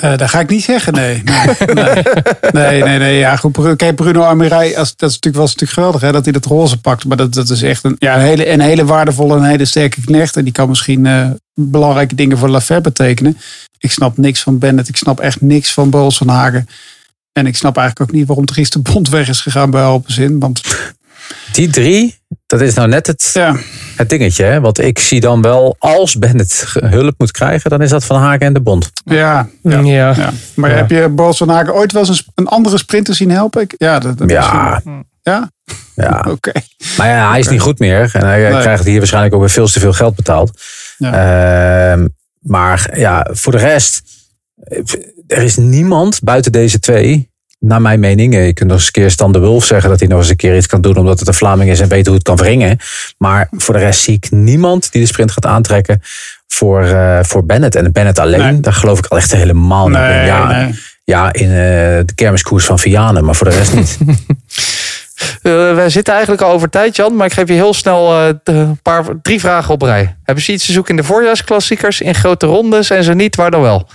Eh, 0.00 0.16
dat 0.16 0.28
ga 0.28 0.40
ik 0.40 0.48
niet 0.48 0.64
zeggen, 0.64 0.92
nee. 0.92 1.22
Nee, 1.22 2.04
nee, 2.52 2.82
nee. 2.82 2.98
nee. 2.98 3.18
Ja, 3.18 3.36
goed, 3.36 3.76
kijk, 3.76 3.96
Bruno 3.96 4.22
Armirij, 4.22 4.78
als, 4.78 4.96
dat 4.96 5.08
is 5.08 5.14
natuurlijk, 5.14 5.42
was 5.42 5.54
natuurlijk 5.54 5.72
geweldig 5.72 6.00
hè, 6.00 6.12
dat 6.12 6.24
hij 6.24 6.32
dat 6.32 6.44
roze 6.44 6.80
pakt. 6.80 7.04
Maar 7.04 7.16
dat, 7.16 7.34
dat 7.34 7.50
is 7.50 7.62
echt 7.62 7.84
een, 7.84 7.96
ja, 7.98 8.14
een, 8.14 8.20
hele, 8.20 8.50
een 8.50 8.60
hele 8.60 8.84
waardevolle 8.84 9.36
en 9.36 9.44
hele 9.44 9.64
sterke 9.64 10.00
knecht. 10.00 10.36
En 10.36 10.44
die 10.44 10.52
kan 10.52 10.68
misschien 10.68 11.06
eh, 11.06 11.30
belangrijke 11.54 12.14
dingen 12.14 12.38
voor 12.38 12.48
Lafayette 12.48 12.88
betekenen. 12.88 13.38
Ik 13.78 13.90
snap 13.90 14.16
niks 14.16 14.42
van 14.42 14.58
Bennett. 14.58 14.88
Ik 14.88 14.96
snap 14.96 15.20
echt 15.20 15.40
niks 15.40 15.72
van 15.72 15.90
Bols 15.90 16.16
van 16.16 16.28
Hagen. 16.28 16.66
En 17.32 17.46
ik 17.46 17.56
snap 17.56 17.76
eigenlijk 17.76 18.10
ook 18.10 18.16
niet 18.16 18.26
waarom 18.26 18.46
Dries 18.46 18.70
de 18.70 18.78
Bond 18.78 19.08
weg 19.08 19.28
is 19.28 19.40
gegaan 19.40 19.70
bij 19.70 19.82
Alpenzin. 19.82 20.38
Want 20.38 20.60
Die 21.52 21.68
drie, 21.68 22.19
dat 22.50 22.60
is 22.60 22.74
nou 22.74 22.88
net 22.88 23.06
het, 23.06 23.30
ja, 23.34 23.56
het 23.96 24.08
dingetje. 24.08 24.44
Hè? 24.44 24.60
Want 24.60 24.78
ik 24.80 24.98
zie 24.98 25.20
dan 25.20 25.42
wel, 25.42 25.76
als 25.78 26.18
Bennett 26.18 26.64
hulp 26.84 27.14
moet 27.18 27.30
krijgen, 27.30 27.70
dan 27.70 27.82
is 27.82 27.90
dat 27.90 28.04
Van 28.04 28.20
Haken 28.20 28.46
en 28.46 28.52
de 28.52 28.60
Bond. 28.60 28.90
ja, 29.04 29.48
ja. 29.62 29.78
Ja. 29.78 29.80
ja. 29.80 30.14
ja. 30.16 30.30
Maar 30.54 30.70
Ja. 30.70 30.76
heb 30.76 30.90
je 30.90 31.08
Bols 31.08 31.36
van 31.36 31.48
Hagen 31.48 31.74
ooit 31.74 31.92
wel 31.92 32.06
eens 32.06 32.26
een, 32.34 32.46
andere 32.46 32.78
sprinter 32.78 33.14
zien 33.14 33.30
helpen? 33.30 33.62
Ik, 33.62 33.74
ja, 33.76 33.98
dat, 33.98 34.18
dat 34.18 34.30
Ja. 34.30 34.70
misschien- 34.70 35.08
Ja? 35.22 35.50
Ja. 35.94 36.24
Oké. 36.30 36.52
Maar 36.96 37.08
ja, 37.08 37.30
hij 37.30 37.38
is 37.38 37.48
niet 37.48 37.60
goed 37.60 37.78
meer. 37.78 38.10
En 38.12 38.24
hij 38.26 38.50
Nee. 38.50 38.60
krijgt 38.60 38.84
hier 38.84 38.98
waarschijnlijk 38.98 39.34
ook 39.34 39.40
weer 39.40 39.50
veel 39.50 39.66
te 39.68 39.80
veel 39.80 39.92
geld 39.92 40.14
betaald. 40.16 40.60
Ehm, 40.98 42.06
maar 42.40 42.90
ja, 42.98 43.26
voor 43.32 43.52
de 43.52 43.58
rest, 43.58 44.02
eh, 44.56 44.78
er 45.26 45.42
is 45.42 45.56
niemand 45.56 46.20
buiten 46.22 46.52
deze 46.52 46.78
twee, 46.78 47.29
naar 47.60 47.80
mijn 47.80 48.00
mening. 48.00 48.34
eh, 48.34 48.46
Je 48.46 48.52
kunt 48.52 48.68
nog 48.68 48.78
eens 48.78 48.86
een 48.86 48.92
keer 48.92 49.10
Stan 49.10 49.32
de 49.32 49.38
Wulf 49.38 49.64
zeggen 49.64 49.90
dat 49.90 49.98
hij 50.00 50.08
nog 50.08 50.18
eens 50.18 50.28
een 50.28 50.36
keer 50.36 50.56
iets 50.56 50.66
kan 50.66 50.80
doen, 50.80 50.96
omdat 50.96 51.18
het 51.18 51.28
een 51.28 51.34
Vlaming 51.34 51.70
is 51.70 51.80
en 51.80 51.88
weet 51.88 52.06
hoe 52.06 52.14
het 52.14 52.24
kan 52.24 52.36
wringen. 52.36 52.78
Maar 53.18 53.48
voor 53.50 53.74
de 53.74 53.80
rest 53.80 54.00
zie 54.00 54.14
ik 54.14 54.30
niemand 54.30 54.92
die 54.92 55.00
de 55.00 55.06
sprint 55.06 55.30
gaat 55.32 55.46
aantrekken 55.46 56.02
voor, 56.48 56.82
eh, 56.84 57.18
voor 57.22 57.44
Bennett. 57.46 57.74
En 57.74 57.92
Bennett 57.92 58.18
alleen, 58.18 58.40
Nee. 58.40 58.60
daar 58.60 58.72
geloof 58.72 58.98
ik 58.98 59.06
al 59.06 59.16
echt 59.16 59.32
helemaal 59.32 59.88
niet 59.88 59.96
in. 59.98 60.02
Ja, 60.24 60.46
nee. 60.46 60.74
ja, 61.04 61.32
in 61.32 61.48
eh, 61.48 61.54
de 62.04 62.12
kermiskoers 62.14 62.64
van 62.64 62.78
Vianen, 62.78 63.24
maar 63.24 63.34
voor 63.34 63.48
de 63.48 63.56
rest 63.56 63.74
niet. 63.74 63.98
Eh, 65.42 65.52
wij 65.74 65.90
zitten 65.90 66.12
eigenlijk 66.14 66.42
al 66.42 66.52
over 66.52 66.70
tijd, 66.70 66.96
Jan. 66.96 67.16
Maar 67.16 67.26
ik 67.26 67.32
geef 67.32 67.48
je 67.48 67.54
heel 67.54 67.74
snel 67.74 68.12
eh, 68.28 68.34
een 68.44 68.78
paar, 68.82 69.04
drie 69.22 69.40
vragen 69.40 69.74
op 69.74 69.82
rij. 69.82 70.16
Hebben 70.24 70.44
ze 70.44 70.52
iets 70.52 70.66
te 70.66 70.72
zoeken 70.72 70.90
in 70.96 71.00
de 71.00 71.06
voorjaarsklassiekers, 71.06 72.00
in 72.00 72.14
grote 72.14 72.46
rondes? 72.46 72.90
En 72.90 73.04
zo 73.04 73.12
niet, 73.12 73.36
waar 73.36 73.50
dan 73.50 73.60
wel? 73.60 73.88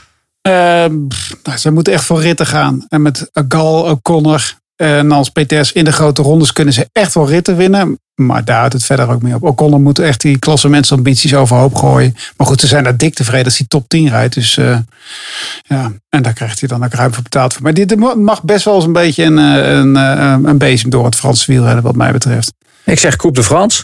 Ehm, 0.46 1.08
nou, 1.44 1.58
ze 1.58 1.72
moeten 1.72 1.94
echt 1.94 2.04
voor 2.04 2.22
ritten 2.22 2.46
gaan. 2.46 2.86
En 2.90 3.02
met 3.02 3.30
Gal, 3.48 3.84
O'Connor 3.84 4.54
en 4.76 5.08
Nans 5.08 5.30
Peters 5.30 5.72
in 5.72 5.86
de 5.86 5.92
grote 5.92 6.22
rondes 6.22 6.54
kunnen 6.54 6.74
ze 6.74 6.90
echt 6.92 7.14
wel 7.14 7.28
ritten 7.28 7.58
winnen. 7.58 8.00
Maar 8.16 8.46
daar 8.46 8.58
houdt 8.58 8.74
het 8.74 8.86
verder 8.86 9.10
ook 9.10 9.22
mee 9.22 9.36
op. 9.36 9.44
O'Connor 9.44 9.82
moet 9.82 10.00
echt 10.00 10.22
die 10.22 10.40
klassementsambities 10.40 11.36
overhoop 11.36 11.76
gooien. 11.76 12.16
Maar 12.38 12.48
goed, 12.48 12.60
ze 12.60 12.68
zijn 12.68 12.84
daar 12.84 12.98
dik 12.98 13.14
tevreden 13.14 13.46
als 13.46 13.58
hij 13.58 13.68
top 13.68 13.90
10 13.90 14.10
rijdt. 14.10 14.34
Dus 14.34 14.58
eh, 14.58 14.78
ja, 15.62 15.92
en 16.10 16.22
daar 16.22 16.34
krijgt 16.34 16.60
hij 16.60 16.70
dan 16.70 16.84
ook 16.84 16.94
ruim 16.94 17.14
voor 17.14 17.24
betaald 17.24 17.54
voor. 17.54 17.62
Maar 17.62 17.74
dit 17.74 17.96
mag 18.16 18.44
best 18.44 18.66
wel 18.66 18.76
eens 18.76 18.86
een 18.86 18.94
beetje 18.94 19.24
een, 19.24 19.40
eh, 19.40 19.72
een, 19.72 19.96
eh, 19.96 20.38
een 20.44 20.58
bezem 20.58 20.90
door 20.90 21.06
het 21.06 21.16
Franse 21.16 21.52
wielrennen 21.52 21.84
wat 21.84 21.96
mij 21.96 22.12
betreft. 22.12 22.54
ik 22.84 23.00
zeg 23.00 23.16
Coupe 23.16 23.40
de 23.40 23.46
France. 23.46 23.84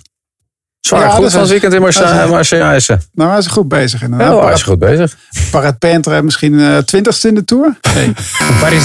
Zwaar 0.81 1.01
Ja, 1.01 1.09
goed 1.09 1.31
van 1.31 1.47
weekend 1.47 1.73
in 1.73 1.81
Marseille. 1.81 2.99
Nou, 3.13 3.29
hij 3.29 3.39
is 3.39 3.47
goed 3.47 3.67
bezig 3.67 4.01
inderdaad. 4.01 4.33
Ja, 4.33 4.43
hij 4.43 4.53
is 4.53 4.63
goed 4.63 4.79
bezig. 4.79 5.17
Parat 5.51 5.79
Pentre 5.79 6.21
misschien 6.21 6.59
eh, 6.59 6.77
twintigste 6.77 7.27
in 7.27 7.35
de 7.35 7.43
Tour. 7.43 7.79
Nee. 7.95 8.13
Waar 8.61 8.73
is 8.73 8.83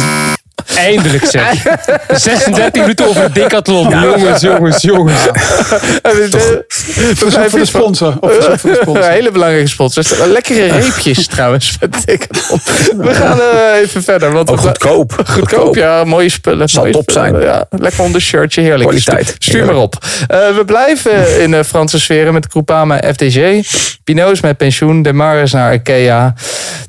Eindelijk 0.76 1.24
zeg. 1.24 1.62
36 2.20 2.81
minuten 2.81 3.09
over 3.09 3.24
een 3.24 3.33
decathlon. 3.33 3.88
Jongens, 3.88 4.40
jongens, 4.40 4.83
jongens. 4.83 5.20
Verzoek 6.02 7.48
voor 7.50 7.59
de 7.59 7.64
sponsor. 7.64 8.14
Of 8.20 8.33
verzoek 8.33 8.59
voor 8.59 8.70
de 8.70 8.76
sponsor. 8.83 9.05
Een 9.05 9.11
hele 9.11 9.31
belangrijke 9.31 9.68
sponsor. 9.68 10.05
Lekkere 10.26 10.66
reepjes 10.66 11.26
trouwens. 11.26 11.76
We 12.96 13.14
gaan 13.14 13.40
eh, 13.40 13.81
even 13.81 14.02
verder. 14.02 14.33
Want 14.33 14.50
we- 14.50 14.57
goedkoop. 14.57 15.22
Goedkoop, 15.26 15.74
ja. 15.74 16.05
Mooie 16.05 16.29
spullen. 16.29 16.68
Zal 16.68 16.83
mooie 16.83 16.92
top 16.94 17.11
spullen. 17.11 17.31
zijn. 17.31 17.42
Ja, 17.44 17.64
lekker 17.70 18.02
onder 18.02 18.20
shirtje, 18.20 18.61
heerlijk. 18.61 18.83
Kwaliteit. 18.88 19.26
Stuur, 19.26 19.37
stuur 19.40 19.64
maar 19.64 19.74
op. 19.76 19.94
Eh, 20.26 20.38
we 20.57 20.62
blijven 20.66 21.40
in 21.40 21.50
de 21.50 21.64
Franse 21.64 22.00
sferen 22.00 22.33
met 22.33 22.46
Groupama 22.50 23.00
FDG. 23.12 23.64
Pinot 24.05 24.31
is 24.31 24.40
met 24.40 24.57
pensioen. 24.57 25.02
De 25.02 25.12
Mar 25.12 25.37
is 25.37 25.52
naar 25.52 25.74
Ikea. 25.74 26.35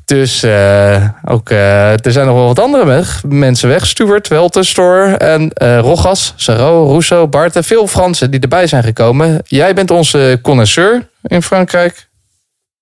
Dus 0.04 0.42
eh, 0.42 1.04
ook, 1.24 1.50
eh, 1.50 1.90
er 1.92 2.12
zijn 2.12 2.26
nog 2.26 2.34
wel 2.34 2.46
wat 2.46 2.58
andere 2.58 2.84
weg, 2.86 3.22
mensen 3.28 3.67
weg. 3.68 3.86
Stuart, 3.86 4.28
Weltenstor 4.28 5.16
en 5.16 5.52
eh 5.52 5.78
Rogas, 5.78 6.32
Sarro, 6.36 6.86
Rousseau, 6.86 7.26
Barthe. 7.26 7.62
Veel 7.62 7.86
Fransen 7.86 8.30
die 8.30 8.40
erbij 8.40 8.66
zijn 8.66 8.82
gekomen. 8.82 9.40
Jij 9.44 9.74
bent 9.74 9.90
onze 9.90 10.38
connoisseur 10.42 11.08
in 11.22 11.42
Frankrijk. 11.42 12.08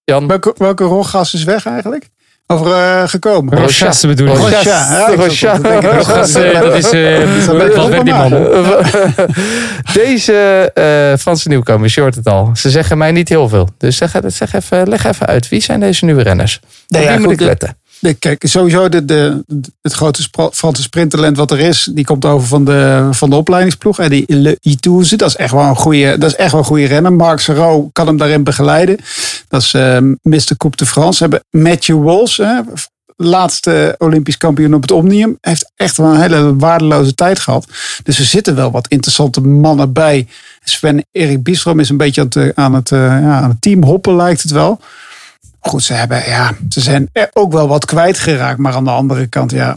Jan. 0.05 0.27
Welke, 0.27 0.55
welke 0.57 0.85
roggas 0.85 1.35
is 1.35 1.44
weg 1.44 1.66
eigenlijk? 1.66 2.09
Of 2.46 2.66
eh, 2.66 3.03
gekomen? 3.07 3.59
Rochasse 3.59 4.07
bedoel 4.07 4.49
ik. 4.49 4.62
Ja, 4.62 5.09
Rochas, 5.14 6.33
dat 6.33 6.75
is 6.75 6.92
man. 8.05 8.31
Deze 9.92 10.70
eh, 10.75 11.18
Franse 11.18 11.49
nieuwkomers, 11.49 11.94
je 11.94 12.01
hoort 12.01 12.14
het 12.14 12.27
al. 12.27 12.51
Ze 12.55 12.70
zeggen 12.70 12.99
mij 12.99 13.12
niet 13.12 13.29
heel 13.29 13.49
veel. 13.49 13.68
Dus 13.79 13.96
zeg, 13.96 14.12
zeg 14.27 14.53
even, 14.53 14.88
leg 14.88 15.05
even 15.05 15.27
uit. 15.27 15.49
Wie 15.49 15.61
zijn 15.61 15.81
deze 15.81 16.05
nieuwe 16.05 16.22
renners? 16.22 16.61
Nee, 16.88 17.03
ja, 17.03 17.12
moet 17.12 17.22
goed, 17.22 17.33
ik 17.33 17.38
de- 17.38 17.44
letten? 17.44 17.77
Kijk, 18.14 18.45
sowieso 18.47 18.88
de, 18.88 19.05
de, 19.05 19.45
het 19.83 19.92
grote 19.92 20.29
Franse 20.53 20.83
sprinttalent 20.83 21.37
wat 21.37 21.51
er 21.51 21.59
is, 21.59 21.88
die 21.92 22.05
komt 22.05 22.25
over 22.25 22.47
van 22.47 22.64
de, 22.64 23.09
van 23.11 23.31
de 23.31 23.37
opleidingsploeg. 23.37 23.99
En 23.99 24.11
die 24.11 24.25
Le 24.27 24.59
Itouze, 24.61 25.16
dat 25.16 25.29
is 25.29 25.37
echt 25.37 25.53
wel 25.53 25.62
een 25.62 25.77
goede, 25.77 26.19
dat 26.19 26.31
is 26.31 26.37
echt 26.37 26.51
wel 26.51 26.61
een 26.61 26.66
goede 26.66 26.87
renner. 26.87 27.12
Marc 27.12 27.40
Serrault 27.40 27.92
kan 27.92 28.07
hem 28.07 28.16
daarin 28.16 28.45
begeleiden. 28.45 28.97
Dat 29.49 29.62
is 29.62 29.75
eh 29.75 29.99
Mr. 30.23 30.57
Coupe 30.57 30.77
de 30.77 30.87
France. 30.87 31.16
Ze 31.16 31.23
hebben 31.23 31.45
Matthew 31.51 32.05
Walsh, 32.05 32.37
hè, 32.37 32.61
laatste 33.16 33.95
Olympisch 33.99 34.37
kampioen 34.37 34.75
op 34.75 34.83
het 34.83 34.90
Omnium. 34.90 35.38
Heeft 35.40 35.73
echt 35.77 35.97
wel 35.97 36.07
een 36.07 36.21
hele 36.21 36.57
waardeloze 36.57 37.14
tijd 37.14 37.38
gehad. 37.38 37.66
Dus 38.03 38.19
er 38.19 38.25
zitten 38.25 38.55
wel 38.55 38.71
wat 38.71 38.88
interessante 38.88 39.40
mannen 39.40 39.92
bij. 39.92 40.27
Sven 40.64 41.05
Erik 41.12 41.42
Bistrom 41.42 41.81
is 41.81 41.88
een 41.88 41.97
beetje 41.97 42.21
aan 42.21 42.27
het, 42.27 42.37
eh, 42.37 42.64
aan 42.64 42.75
het, 42.75 42.92
eh, 42.92 42.99
ja, 42.99 43.40
aan 43.40 43.51
het 43.51 43.61
team 43.61 43.83
hoppen, 43.83 44.16
lijkt 44.16 44.42
het 44.42 44.51
wel. 44.51 44.81
Goed, 45.66 45.83
ze, 45.83 45.92
hebben, 45.92 46.24
ja, 46.26 46.52
ze 46.68 46.81
zijn 46.81 47.09
er 47.12 47.31
ook 47.33 47.52
wel 47.52 47.68
wat 47.68 47.85
kwijtgeraakt. 47.85 48.59
Maar 48.59 48.74
aan 48.74 48.85
de 48.85 48.90
andere 48.90 49.26
kant, 49.26 49.50
ja, 49.50 49.76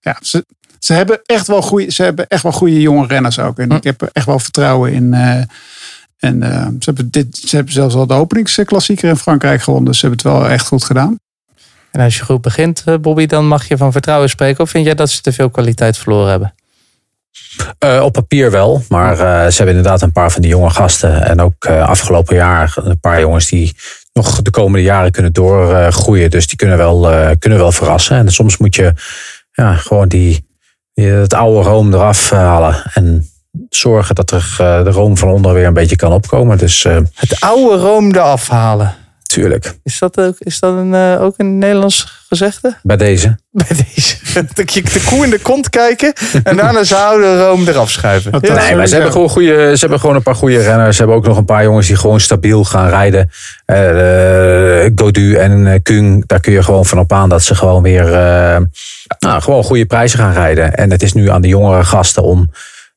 ja 0.00 0.16
ze, 0.20 0.44
ze, 0.78 0.92
hebben 0.92 1.20
echt 1.26 1.46
wel 1.46 1.62
goede, 1.62 1.90
ze 1.92 2.02
hebben 2.02 2.26
echt 2.28 2.42
wel 2.42 2.52
goede 2.52 2.80
jonge 2.80 3.06
renners 3.06 3.38
ook. 3.38 3.58
En 3.58 3.70
ik 3.70 3.84
heb 3.84 4.02
er 4.02 4.08
echt 4.12 4.26
wel 4.26 4.38
vertrouwen 4.38 4.92
in. 4.92 5.14
eh, 5.14 5.42
en 6.18 6.42
eh, 6.42 6.66
ze, 6.66 6.84
hebben 6.84 7.10
dit, 7.10 7.36
ze 7.36 7.56
hebben 7.56 7.74
zelfs 7.74 7.94
al 7.94 8.06
de 8.06 8.14
openingsklassieker 8.14 9.08
in 9.08 9.16
Frankrijk 9.16 9.62
gewonnen. 9.62 9.88
Dus 9.90 9.98
ze 9.98 10.06
hebben 10.06 10.30
het 10.30 10.38
wel 10.38 10.48
echt 10.50 10.66
goed 10.66 10.84
gedaan. 10.84 11.18
En 11.90 12.00
als 12.00 12.16
je 12.16 12.24
goed 12.24 12.40
begint, 12.40 12.82
eh, 12.84 12.94
Bobby, 13.00 13.26
dan 13.26 13.46
mag 13.46 13.68
je 13.68 13.76
van 13.76 13.92
vertrouwen 13.92 14.28
spreken. 14.28 14.64
Of 14.64 14.70
vind 14.70 14.84
jij 14.84 14.94
dat 14.94 15.10
ze 15.10 15.20
te 15.20 15.32
veel 15.32 15.50
kwaliteit 15.50 15.98
verloren 15.98 16.30
hebben? 16.30 16.54
Eh, 17.78 18.02
op 18.02 18.12
papier 18.12 18.50
wel, 18.50 18.82
maar 18.88 19.12
eh, 19.12 19.50
ze 19.50 19.56
hebben 19.56 19.76
inderdaad 19.76 20.02
een 20.02 20.12
paar 20.12 20.32
van 20.32 20.42
die 20.42 20.50
jonge 20.50 20.70
gasten. 20.70 21.26
En 21.26 21.40
ook 21.40 21.64
eh, 21.64 21.88
afgelopen 21.88 22.36
jaar 22.36 22.72
een 22.74 23.00
paar 23.00 23.20
jongens 23.20 23.48
die 23.48 23.76
nog 24.14 24.42
de 24.42 24.50
komende 24.50 24.82
jaren 24.82 25.10
kunnen 25.10 25.32
doorgroeien. 25.32 26.30
dus 26.30 26.46
die 26.46 26.56
kunnen 26.56 26.76
wel, 26.76 27.10
eh, 27.10 27.30
kunnen 27.38 27.58
wel 27.58 27.72
verrassen. 27.72 28.16
En 28.16 28.32
soms 28.32 28.56
moet 28.56 28.74
je 28.74 28.92
ja, 29.52 29.74
gewoon 29.74 30.08
die, 30.08 30.46
het 30.94 31.34
oude 31.34 31.68
room 31.68 31.94
eraf 31.94 32.32
eh, 32.32 32.38
halen. 32.38 32.90
En 32.94 33.28
zorgen 33.68 34.14
dat 34.14 34.30
er 34.30 34.56
eh, 34.58 34.84
de 34.84 34.90
room 34.90 35.16
van 35.16 35.28
onder 35.28 35.54
weer 35.54 35.66
een 35.66 35.72
beetje 35.74 35.96
kan 35.96 36.12
opkomen. 36.12 36.58
Dus 36.58 36.82
Het 37.14 37.40
oude 37.40 37.76
Rome 37.76 38.14
eraf 38.14 38.48
halen. 38.48 38.94
tuurlijk, 39.22 39.74
Is 39.82 39.98
dat 39.98 40.20
ook, 40.20 40.36
is 40.38 40.60
dat 40.60 40.76
een, 40.76 40.94
ook 41.18 41.34
een 41.36 41.58
Nederlands 41.58 42.24
gezegde? 42.28 42.76
bij 42.82 42.96
deze. 42.96 43.38
Bij 43.50 43.76
deze. 43.94 44.16
Dat 44.54 44.72
je 44.72 44.82
de 44.82 45.04
koe 45.08 45.24
in 45.24 45.30
de 45.30 45.38
kont 45.38 45.70
kijken 45.70 46.12
en 46.42 46.56
daarna 46.56 46.84
ze 46.84 46.96
oude 46.96 47.38
Rome 47.38 47.70
eraf 47.70 47.90
schuiven. 47.90 48.38
Ja. 48.40 48.54
Nee, 48.54 48.76
maar 48.76 48.86
ze 48.86 48.94
hebben, 48.94 49.12
gewoon 49.12 49.28
goede, 49.28 49.72
ze 49.72 49.80
hebben 49.80 50.00
gewoon 50.00 50.16
een 50.16 50.22
paar 50.22 50.34
goede 50.34 50.62
renners. 50.62 50.96
Ze 50.96 51.02
hebben 51.02 51.18
ook 51.18 51.26
nog 51.26 51.36
een 51.36 51.44
paar 51.44 51.62
jongens 51.62 51.86
die 51.86 51.96
gewoon 51.96 52.20
stabiel 52.20 52.64
gaan 52.64 52.88
rijden. 52.88 53.30
Eh 53.64 54.90
Godu 54.94 55.34
en 55.34 55.66
eh, 55.66 55.82
Kung, 55.82 56.26
daar 56.26 56.40
kun 56.40 56.52
je 56.52 56.62
gewoon 56.62 56.86
van 56.86 56.98
op 56.98 57.12
aan 57.12 57.28
dat 57.28 57.42
ze 57.42 57.54
gewoon 57.54 57.82
weer 57.82 58.14
eh, 58.14 58.60
nou, 59.18 59.42
gewoon 59.42 59.64
goede 59.64 59.86
prijzen 59.86 60.18
gaan 60.18 60.32
rijden. 60.32 60.74
En 60.74 60.90
het 60.90 61.02
is 61.02 61.12
nu 61.12 61.30
aan 61.30 61.42
de 61.42 61.48
jongere 61.48 61.84
gasten 61.84 62.22
om 62.22 62.50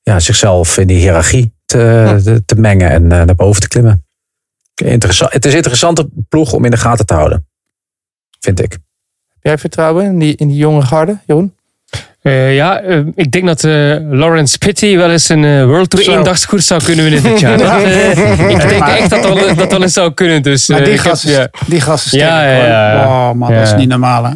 ja, 0.04 0.19
zichzelf 0.19 0.78
in 0.78 0.88
die 0.88 0.97
hiërarchie 0.97 1.54
te, 1.65 2.19
te, 2.23 2.45
te 2.45 2.56
mengen 2.56 2.89
en 2.89 3.12
eh, 3.12 3.23
naar 3.23 3.36
boven 3.36 3.62
te 3.62 3.67
klimmen. 3.67 4.06
Interessant, 4.76 5.34
het 5.34 5.45
is 5.45 5.52
een 5.52 5.58
interessante 5.58 6.10
ploeg 6.30 6.54
om 6.54 6.65
in 6.65 6.71
de 6.71 6.78
gaten 6.78 7.06
te 7.06 7.13
houden. 7.13 7.47
Vind 8.39 8.63
ik. 8.63 8.78
Jij 9.47 9.57
vertrouwen 9.57 10.05
in 10.05 10.19
die, 10.19 10.36
in 10.36 10.47
die 10.47 10.57
jonge 10.57 10.81
garde, 10.81 11.17
Jeroen? 11.25 11.53
Eh, 12.21 12.55
ja, 12.55 12.79
eh, 12.79 12.99
ik 13.15 13.31
denk 13.31 13.45
dat 13.45 13.63
eh, 13.63 13.95
Lawrence 14.10 14.57
Pitty 14.57 14.95
wel 14.97 15.12
eens 15.12 15.29
een 15.29 15.65
World 15.67 15.89
Tour 15.89 16.10
eendagskoers 16.10 16.67
zou 16.67 16.83
kunnen 16.83 17.03
winnen 17.03 17.23
dit 17.23 17.39
jaar. 17.39 17.57
Dat, 17.67 17.81
ik 18.49 18.69
denk 18.69 18.88
echt 18.88 19.10
dat 19.10 19.23
dat 19.23 19.39
wel, 19.39 19.55
dat 19.55 19.71
wel 19.71 19.81
eens 19.81 19.93
zou 19.93 20.13
kunnen. 20.13 20.41
Dus, 20.41 20.67
Maar 20.67 20.83
die 20.83 20.93
ik 20.93 20.99
heb- 20.99 21.05
gast 21.10 21.25
is, 21.25 21.31
ja. 21.31 21.49
die 21.67 21.81
gast 21.81 22.06
is 22.06 22.12
sterk. 22.12 22.23
Ja, 22.29 22.52
ja, 22.52 22.91
ja. 22.91 23.06
Oh 23.06 23.31
man, 23.31 23.54
dat 23.54 23.67
is 23.67 23.75
niet 23.75 23.89
normaal 23.89 24.23
hè. 24.23 24.31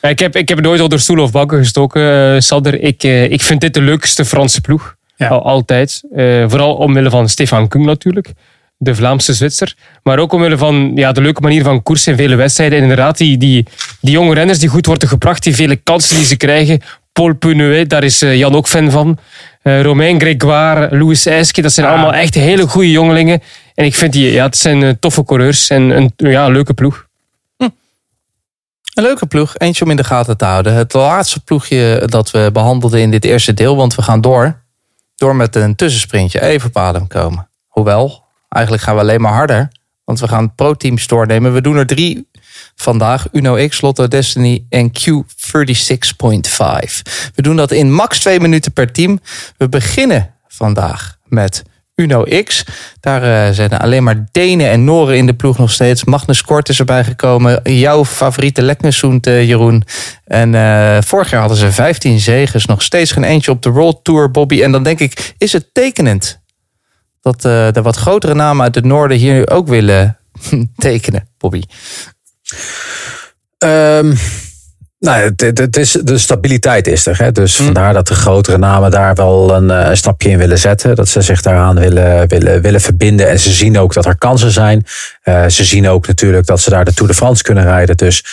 Ja, 0.00 0.08
ik, 0.08 0.18
heb, 0.18 0.36
ik 0.36 0.48
heb 0.48 0.60
nooit 0.60 0.80
onder 0.80 1.00
stoelen 1.00 1.24
of 1.24 1.30
banken 1.30 1.58
gestoken, 1.58 2.42
Sander. 2.42 2.80
Ik, 2.80 3.02
ik 3.02 3.42
vind 3.42 3.60
dit 3.60 3.74
de 3.74 3.82
leukste 3.82 4.24
Franse 4.24 4.60
ploeg. 4.60 4.94
Al, 5.18 5.44
altijd. 5.44 6.02
Vooral 6.46 6.74
omwille 6.74 7.10
van 7.10 7.28
Stefan 7.28 7.68
Kung 7.68 7.84
natuurlijk. 7.84 8.32
De 8.78 8.94
Vlaamse 8.94 9.34
Zwitser. 9.34 9.74
Maar 10.02 10.18
ook 10.18 10.32
omwille 10.32 10.58
van 10.58 10.92
ja, 10.94 11.12
de 11.12 11.20
leuke 11.20 11.40
manier 11.40 11.62
van 11.62 11.82
koersen 11.82 12.12
in 12.12 12.18
vele 12.18 12.34
wedstrijden. 12.34 12.76
En 12.76 12.82
inderdaad, 12.82 13.18
die, 13.18 13.38
die, 13.38 13.66
die 14.00 14.12
jonge 14.12 14.34
renners 14.34 14.58
die 14.58 14.68
goed 14.68 14.86
worden 14.86 15.08
gebracht. 15.08 15.42
Die 15.42 15.54
vele 15.54 15.76
kansen 15.76 16.16
die 16.16 16.24
ze 16.24 16.36
krijgen. 16.36 16.80
Paul 17.12 17.34
Punouet, 17.34 17.90
daar 17.90 18.04
is 18.04 18.22
eh, 18.22 18.36
Jan 18.36 18.54
ook 18.54 18.68
fan 18.68 18.90
van. 18.90 19.18
Eh, 19.62 19.82
Romain 19.82 20.20
Grégoire, 20.20 20.96
Louis 20.96 21.26
Eiske. 21.26 21.62
Dat 21.62 21.72
zijn 21.72 21.86
allemaal 21.86 22.14
echt 22.14 22.34
hele 22.34 22.68
goede 22.68 22.90
jongelingen. 22.90 23.42
En 23.74 23.84
ik 23.84 23.94
vind 23.94 24.12
die, 24.12 24.32
ja, 24.32 24.44
het 24.44 24.56
zijn 24.56 24.82
eh, 24.82 24.90
toffe 25.00 25.24
coureurs. 25.24 25.68
En 25.68 25.82
een 25.90 26.12
ja, 26.16 26.48
leuke 26.48 26.74
ploeg. 26.74 27.06
Een 28.96 29.02
leuke 29.02 29.26
ploeg, 29.26 29.58
eentje 29.58 29.84
om 29.84 29.90
in 29.90 29.96
de 29.96 30.04
gaten 30.04 30.36
te 30.36 30.44
houden. 30.44 30.74
Het 30.74 30.92
laatste 30.92 31.40
ploegje 31.40 32.02
dat 32.06 32.30
we 32.30 32.50
behandelden 32.52 33.00
in 33.00 33.10
dit 33.10 33.24
eerste 33.24 33.54
deel, 33.54 33.76
want 33.76 33.94
we 33.94 34.02
gaan 34.02 34.20
door. 34.20 34.62
Door 35.16 35.36
met 35.36 35.56
een 35.56 35.74
tussensprintje, 35.74 36.42
even 36.42 36.68
op 36.68 36.76
adem 36.76 37.06
komen. 37.06 37.48
Hoewel, 37.66 38.24
eigenlijk 38.48 38.84
gaan 38.84 38.94
we 38.94 39.00
alleen 39.00 39.20
maar 39.20 39.32
harder. 39.32 39.68
Want 40.04 40.20
we 40.20 40.28
gaan 40.28 40.54
pro-teams 40.54 41.06
doornemen. 41.06 41.52
We 41.52 41.60
doen 41.60 41.76
er 41.76 41.86
drie 41.86 42.28
vandaag. 42.74 43.26
Uno 43.32 43.68
X, 43.68 43.80
Lotto 43.80 44.08
Destiny 44.08 44.66
en 44.68 44.92
Q36.5. 44.92 44.94
We 47.34 47.42
doen 47.42 47.56
dat 47.56 47.70
in 47.70 47.92
max 47.92 48.18
twee 48.18 48.40
minuten 48.40 48.72
per 48.72 48.92
team. 48.92 49.20
We 49.56 49.68
beginnen 49.68 50.34
vandaag 50.48 51.18
met 51.24 51.62
Uno 51.96 52.24
X. 52.44 52.64
Daar 53.00 53.22
eh, 53.22 53.54
zijn 53.54 53.70
alleen 53.70 54.02
maar 54.02 54.26
Denen 54.32 54.70
en 54.70 54.84
Noren 54.84 55.16
in 55.16 55.26
de 55.26 55.34
ploeg 55.34 55.58
nog 55.58 55.70
steeds. 55.70 56.04
Magnus 56.04 56.42
Kort 56.42 56.68
is 56.68 56.78
erbij 56.78 57.04
gekomen. 57.04 57.60
Jouw 57.62 58.04
favoriete 58.04 58.62
Leknessoent, 58.62 59.26
eh, 59.26 59.48
Jeroen. 59.48 59.84
En 60.24 60.54
eh, 60.54 60.98
vorig 61.00 61.30
jaar 61.30 61.40
hadden 61.40 61.58
ze 61.58 61.72
15 61.72 62.20
zegens. 62.20 62.66
Nog 62.66 62.82
steeds 62.82 63.12
geen 63.12 63.24
eentje 63.24 63.50
op 63.50 63.62
de 63.62 63.70
World 63.70 64.04
Tour, 64.04 64.30
Bobby. 64.30 64.62
En 64.62 64.72
dan 64.72 64.82
denk 64.82 64.98
ik, 64.98 65.34
is 65.38 65.52
het 65.52 65.68
tekenend 65.72 66.40
dat 67.32 67.44
eh, 67.44 67.72
de 67.72 67.82
wat 67.82 67.96
grotere 67.96 68.34
namen 68.34 68.64
uit 68.64 68.74
het 68.74 68.84
noorden 68.84 69.16
hier 69.16 69.32
nu 69.34 69.46
ook 69.46 69.68
willen 69.68 70.18
tekenen, 70.76 71.28
Bobby? 71.38 71.62
Ehm, 73.58 74.14
nou, 74.98 75.22
het, 75.22 75.40
het- 75.40 75.58
het 75.58 75.76
is, 75.76 75.90
de 75.92 76.18
stabiliteit 76.18 76.86
is 76.86 77.06
er. 77.06 77.18
Hè? 77.18 77.32
Dus 77.32 77.56
vandaar 77.56 77.92
dat 77.92 78.06
de 78.06 78.14
grotere 78.14 78.58
namen 78.58 78.90
daar 78.90 79.14
wel 79.14 79.54
een, 79.54 79.70
eh, 79.70 79.88
een 79.88 79.96
stapje 79.96 80.28
in 80.28 80.38
willen 80.38 80.58
zetten. 80.58 80.96
Dat 80.96 81.08
ze 81.08 81.20
zich 81.20 81.42
daaraan 81.42 81.78
willen, 81.78 82.28
willen, 82.28 82.62
willen 82.62 82.80
verbinden. 82.80 83.28
En 83.28 83.40
ze 83.40 83.52
zien 83.52 83.78
ook 83.78 83.94
dat 83.94 84.06
er 84.06 84.18
kansen 84.18 84.50
zijn. 84.50 84.84
Eh, 85.22 85.46
ze 85.48 85.64
zien 85.64 85.88
ook 85.88 86.06
natuurlijk 86.06 86.46
dat 86.46 86.60
ze 86.60 86.70
daar 86.70 86.84
de 86.84 86.92
Tour 86.94 87.10
de 87.10 87.16
France 87.16 87.42
kunnen 87.42 87.64
rijden. 87.64 87.96
Dus 87.96 88.24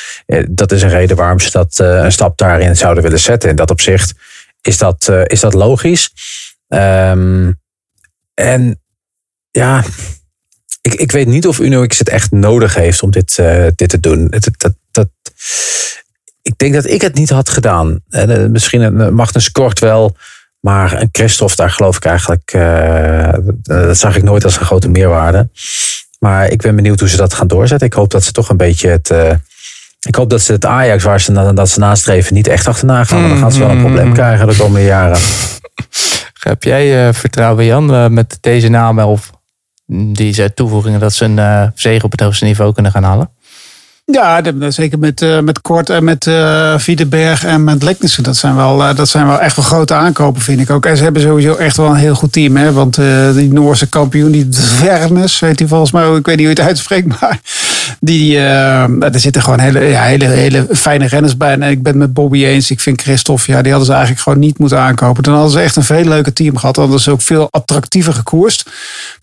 dat 0.50 0.72
is 0.72 0.82
een 0.82 0.90
reden 0.90 1.16
waarom 1.18 1.40
ze 1.40 1.52
dat, 1.52 1.78
een 1.78 2.12
stap 2.12 2.38
daarin 2.38 2.76
zouden 2.78 3.04
willen 3.04 3.20
zetten. 3.20 3.50
In 3.50 3.56
dat 3.56 3.72
opzicht 3.72 4.14
is 4.62 4.78
dat, 4.78 5.12
is 5.26 5.40
dat 5.40 5.54
logisch. 5.54 6.10
Ehm, 6.68 7.52
en 8.34 8.83
ja, 9.54 9.84
ik, 10.82 10.94
ik 10.94 11.12
weet 11.12 11.28
niet 11.28 11.48
of 11.48 11.60
UnoX 11.60 12.00
het 12.00 12.10
echt 12.10 12.32
nodig 12.32 12.76
heeft 12.76 13.04
om 13.04 13.12
dit, 13.12 13.38
eh, 13.38 13.66
dit 13.76 13.90
te 13.90 14.00
doen. 14.00 14.28
Het- 14.30 14.50
dat, 14.58 14.74
dat, 14.92 15.08
ik 16.42 16.58
denk 16.58 16.74
dat 16.74 16.86
ik 16.86 17.02
het 17.02 17.14
niet 17.16 17.30
had 17.30 17.50
gedaan. 17.50 18.00
En, 18.10 18.30
eh, 18.44 18.50
misschien 18.50 18.82
een 18.82 19.14
Magnus 19.14 19.52
Kort 19.52 19.80
wel. 19.80 20.16
Maar 20.60 21.02
een 21.02 21.10
Christophe, 21.12 21.56
daar 21.56 21.70
geloof 21.72 21.96
ik 21.96 22.06
eigenlijk... 22.06 22.52
eh, 22.54 23.34
dat 23.62 23.98
zag 23.98 24.16
ik 24.16 24.24
nooit 24.24 24.44
als 24.44 24.60
een 24.60 24.66
grote 24.66 24.90
meerwaarde. 24.90 25.50
Maar 26.20 26.48
ik 26.50 26.62
ben 26.62 26.76
benieuwd 26.76 27.00
hoe 27.00 27.10
ze 27.10 27.18
dat 27.18 27.34
gaan 27.34 27.48
doorzetten. 27.48 27.88
Ik 27.88 27.94
hoop 27.94 28.12
dat 28.12 28.24
ze 28.24 28.32
toch 28.32 28.50
een 28.50 28.58
beetje 28.58 28.90
het... 28.90 29.10
eh, 29.10 29.34
ik 30.08 30.16
hoop 30.16 30.30
dat 30.30 30.42
ze 30.42 30.52
het 30.52 30.66
Ajax 30.66 31.04
waar 31.04 31.22
ze, 31.22 31.54
dat 31.54 31.70
ze 31.70 31.80
nastreven 31.80 32.34
niet 32.34 32.48
echt 32.48 32.68
achterna 32.68 33.04
gaan. 33.04 33.18
Want 33.20 33.30
dan 33.32 33.40
gaan 33.42 33.52
ze 33.52 33.60
wel 33.60 33.70
een 33.70 33.80
probleem 33.80 34.14
krijgen 34.14 34.48
de 34.48 34.56
komende 34.56 34.86
jaren. 34.88 35.20
Heb 36.40 36.64
jij 36.64 37.14
vertrouwen, 37.14 37.66
Jan, 37.66 38.14
met 38.14 38.38
deze 38.42 38.68
namen 38.68 39.06
of 39.06 39.32
deze 39.86 40.52
toevoegingen 40.54 41.00
dat 41.00 41.14
ze 41.14 41.26
een 41.26 41.40
eh 41.40 41.64
zege 41.76 42.06
op 42.06 42.12
het 42.12 42.20
hoogste 42.20 42.46
niveau 42.46 42.74
kunnen 42.74 42.92
gaan 42.92 43.04
halen? 43.04 43.30
Ja, 44.06 44.42
zeker 44.70 45.00
met, 45.00 45.22
eh, 45.22 45.40
met 45.40 45.62
Kort 45.62 45.90
en 45.90 46.04
met 46.04 46.26
Wiedeberg 46.86 47.44
en 47.46 47.64
met 47.64 47.84
Leknissen. 47.84 48.24
Dat 48.24 48.36
zijn, 48.36 48.56
wel, 48.56 48.96
dat 48.96 49.10
zijn 49.10 49.28
wel 49.28 49.40
echt 49.40 49.56
wel 49.56 49.66
grote 49.66 49.94
aankopen, 49.94 50.42
vind 50.42 50.60
ik 50.60 50.70
ook. 50.70 50.86
En 50.86 50.98
ze 50.98 51.04
hebben 51.04 51.22
sowieso 51.22 51.56
echt 51.56 51.78
wel 51.78 51.90
een 51.90 51.96
heel 51.96 52.16
goed 52.16 52.32
team. 52.32 52.56
Hè? 52.58 52.72
Want 52.72 52.96
die 53.34 53.54
Noorse 53.54 53.90
kampioen, 53.90 54.32
die 54.32 54.48
Vernes, 54.50 55.40
weet 55.40 55.60
hij 55.60 55.68
volgens 55.68 55.92
mij, 55.92 56.04
ik 56.16 56.26
weet 56.26 56.38
niet 56.38 56.46
hoe 56.46 56.56
je 56.56 56.62
het 56.62 56.70
uitspreekt, 56.70 57.08
maar 57.22 57.40
die, 58.00 58.38
eh, 58.38 59.04
er 59.04 59.20
zitten 59.20 59.42
gewoon 59.42 59.60
hele, 59.60 59.80
ja, 59.80 60.02
hele, 60.02 60.26
hele 60.26 60.68
fijne 60.72 61.06
renners 61.08 61.38
bij. 61.38 61.52
En 61.52 61.62
ik 61.62 61.84
ben 61.84 61.92
het 61.92 62.02
met 62.02 62.14
Bobby 62.14 62.46
eens. 62.46 62.72
Ik 62.72 62.80
vind 62.80 63.02
Christophe, 63.02 63.52
ja, 63.52 63.62
die 63.62 63.70
hadden 63.72 63.86
ze 63.86 63.94
eigenlijk 63.94 64.24
gewoon 64.24 64.40
niet 64.40 64.60
moeten 64.60 64.80
aankopen. 64.80 65.24
Dan 65.24 65.34
hadden 65.34 65.52
ze 65.52 65.60
echt 65.60 65.76
een 65.76 65.84
veel 65.84 66.04
leuker 66.04 66.34
team 66.34 66.58
gehad. 66.58 66.76
Dan 66.76 66.84
hadden 66.84 67.02
ze 67.04 67.12
ook 67.12 67.22
veel 67.22 67.48
attractiever 67.52 68.14
gekoerst. 68.14 68.66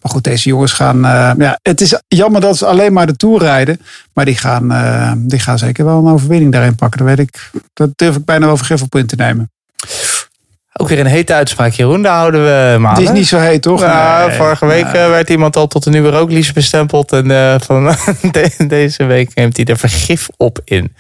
Maar 0.02 0.12
goed, 0.12 0.24
deze 0.24 0.48
jongens 0.48 0.72
gaan. 0.72 1.04
eh, 1.04 1.32
ja, 1.38 1.58
het 1.62 1.80
is 1.80 2.00
jammer 2.08 2.40
dat 2.40 2.56
ze 2.56 2.66
alleen 2.66 2.92
maar 2.92 3.06
de 3.06 3.16
Tour 3.16 3.40
rijden. 3.40 3.80
Maar 4.12 4.24
die 4.24 4.36
gaan, 4.36 4.72
eh, 4.72 5.12
die 5.16 5.38
gaan 5.38 5.58
zeker 5.58 5.84
wel 5.84 5.98
een 5.98 6.12
overwinning 6.12 6.52
daarin 6.52 6.74
pakken. 6.74 6.98
Dat 6.98 7.16
weet 7.16 7.26
ik. 7.28 7.50
Dat 7.72 7.90
durf 7.94 8.16
ik 8.16 8.24
bijna 8.24 8.46
wel 8.46 8.56
vergif 8.56 8.82
op 8.82 8.94
in 8.94 9.06
te 9.06 9.16
nemen. 9.16 9.50
Ook 10.80 10.88
weer 10.88 10.98
een 10.98 11.06
hete 11.06 11.34
uitspraak, 11.34 11.72
Jeroen. 11.72 12.02
Daar 12.02 12.16
houden 12.16 12.44
we 12.44 12.78
maar 12.78 12.92
Het 12.94 13.00
is 13.02 13.10
niet 13.10 13.26
zo 13.26 13.38
heet, 13.38 13.62
toch? 13.62 13.80
Ja, 13.80 14.26
Nee. 14.26 14.36
vorige 14.36 14.66
week 14.66 14.84
eh, 14.84 14.92
werd 15.08 15.30
iemand 15.30 15.56
al 15.56 15.66
tot 15.66 15.86
een 15.86 15.92
nieuwe 15.92 16.10
rooklies 16.10 16.52
bestempeld. 16.52 17.12
En 17.12 17.30
eh, 17.30 17.54
van 17.60 17.84
de- 18.32 18.66
deze 18.66 19.04
week 19.04 19.34
neemt 19.34 19.56
hij 19.56 19.66
er 19.66 19.78
vergif 19.78 20.28
op 20.36 20.58
in. 20.64 20.94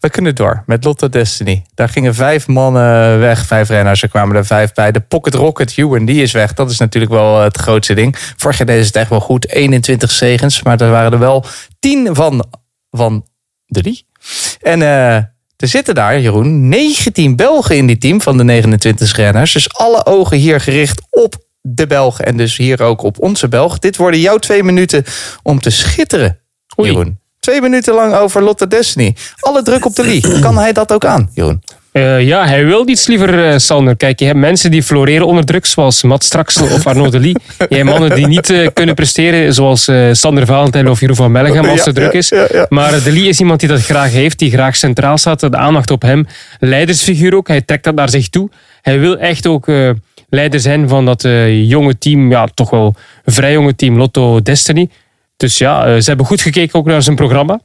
We 0.00 0.10
kunnen 0.10 0.34
door 0.34 0.62
met 0.66 0.84
Lotto 0.84 1.08
Destiny. 1.08 1.64
Daar 1.74 1.88
gingen 1.88 2.14
vijf 2.14 2.46
mannen 2.46 3.18
weg, 3.18 3.46
vijf 3.46 3.68
renners. 3.68 4.02
Er 4.02 4.08
kwamen 4.08 4.36
er 4.36 4.46
vijf 4.46 4.72
bij. 4.72 4.92
De 4.92 5.00
Pocket 5.00 5.34
Rocket 5.34 5.72
Ewan, 5.78 6.04
die 6.04 6.22
is 6.22 6.32
weg. 6.32 6.52
Dat 6.54 6.70
is 6.70 6.78
natuurlijk 6.78 7.12
wel 7.12 7.40
het 7.40 7.56
grootste 7.56 7.94
ding. 7.94 8.16
Vorig 8.36 8.56
jaar 8.58 8.66
deden 8.66 8.82
ze 8.82 8.88
het 8.88 8.96
echt 8.96 9.10
wel 9.10 9.20
goed. 9.20 9.48
21 9.48 10.10
zegens, 10.10 10.62
maar 10.62 10.80
er 10.80 10.90
waren 10.90 11.12
er 11.12 11.18
wel 11.18 11.44
10 11.78 12.08
van, 12.14 12.44
van 12.90 13.26
drie. 13.66 14.06
En 14.60 14.82
eh, 14.82 15.22
er 15.56 15.68
zitten 15.68 15.94
daar, 15.94 16.20
Jeroen, 16.20 16.68
19 16.68 17.36
Belgen 17.36 17.76
in 17.76 17.86
die 17.86 17.98
team 17.98 18.20
van 18.20 18.36
de 18.36 18.44
29 18.44 19.16
renners. 19.16 19.52
Dus 19.52 19.74
alle 19.74 20.06
ogen 20.06 20.36
hier 20.36 20.60
gericht 20.60 21.02
op 21.10 21.44
de 21.60 21.86
Belgen. 21.86 22.24
En 22.24 22.36
dus 22.36 22.56
hier 22.56 22.82
ook 22.82 23.02
op 23.02 23.20
onze 23.20 23.48
Belg. 23.48 23.78
Dit 23.78 23.96
worden 23.96 24.20
jouw 24.20 24.36
twee 24.36 24.62
minuten 24.62 25.04
om 25.42 25.60
te 25.60 25.70
schitteren, 25.70 26.38
Oei. 26.78 26.90
Jeroen. 26.90 27.18
Twee 27.40 27.60
minuten 27.60 27.94
lang 27.94 28.14
over 28.14 28.42
Lotte 28.42 28.66
Destiny. 28.66 29.16
Alle 29.38 29.62
druk 29.62 29.84
op 29.84 29.94
de 29.94 30.04
lie. 30.04 30.38
Kan 30.40 30.58
hij 30.58 30.72
dat 30.72 30.92
ook 30.92 31.04
aan, 31.04 31.30
Jeroen? 31.34 31.62
Eh, 31.96 32.20
ja, 32.20 32.46
hij 32.46 32.66
wil 32.66 32.88
iets 32.88 33.06
liever, 33.06 33.44
eh, 33.44 33.58
Sander. 33.58 33.96
Kijk, 33.96 34.18
je 34.18 34.24
hebt 34.24 34.38
mensen 34.38 34.70
die 34.70 34.82
floreren 34.82 35.26
onder 35.26 35.44
druk, 35.44 35.66
zoals 35.66 36.02
Matt 36.02 36.24
Straksel 36.24 36.66
of 36.66 36.86
Arnaud 36.86 37.12
Delis. 37.12 37.34
Je 37.68 37.74
hebt 37.76 37.84
mannen 37.84 38.14
die 38.14 38.26
niet 38.26 38.50
eh, 38.50 38.66
kunnen 38.72 38.94
presteren, 38.94 39.54
zoals 39.54 39.90
Sander 40.10 40.46
Valentijn 40.46 40.88
of 40.88 41.00
Jeroen 41.00 41.16
van 41.16 41.32
Mellegem, 41.32 41.64
als 41.64 41.78
Ja, 41.78 41.84
het 41.84 41.94
druk 41.94 42.12
is. 42.12 42.28
ja, 42.28 42.46
ja. 42.52 42.66
Maar 42.68 43.02
Delis 43.02 43.26
is 43.26 43.40
iemand 43.40 43.60
die 43.60 43.68
dat 43.68 43.82
graag 43.82 44.10
heeft, 44.12 44.38
die 44.38 44.50
graag 44.50 44.76
centraal 44.76 45.18
staat. 45.18 45.40
De 45.40 45.56
aandacht 45.56 45.90
op 45.90 46.02
hem. 46.02 46.26
Leidersfiguur 46.60 47.34
ook, 47.34 47.48
hij 47.48 47.60
trekt 47.60 47.84
dat 47.84 47.94
naar 47.94 48.08
zich 48.08 48.28
toe. 48.28 48.50
Hij 48.82 48.98
wil 49.00 49.18
echt 49.18 49.46
ook 49.46 49.66
leider 50.28 50.60
zijn 50.60 50.88
van 50.88 51.04
dat 51.04 51.22
jonge 51.48 51.98
team, 51.98 52.30
ja, 52.30 52.48
toch 52.54 52.70
wel 52.70 52.94
een 53.24 53.32
vrij 53.32 53.52
jonge 53.52 53.74
team, 53.74 53.96
Lotto 53.96 54.42
Destiny. 54.42 54.88
Dus 55.36 55.58
ja, 55.58 56.00
ze 56.00 56.08
hebben 56.08 56.26
goed 56.26 56.40
gekeken 56.40 56.78
ook 56.78 56.86
naar 56.86 57.02
zijn 57.02 57.16
programma. 57.16 57.60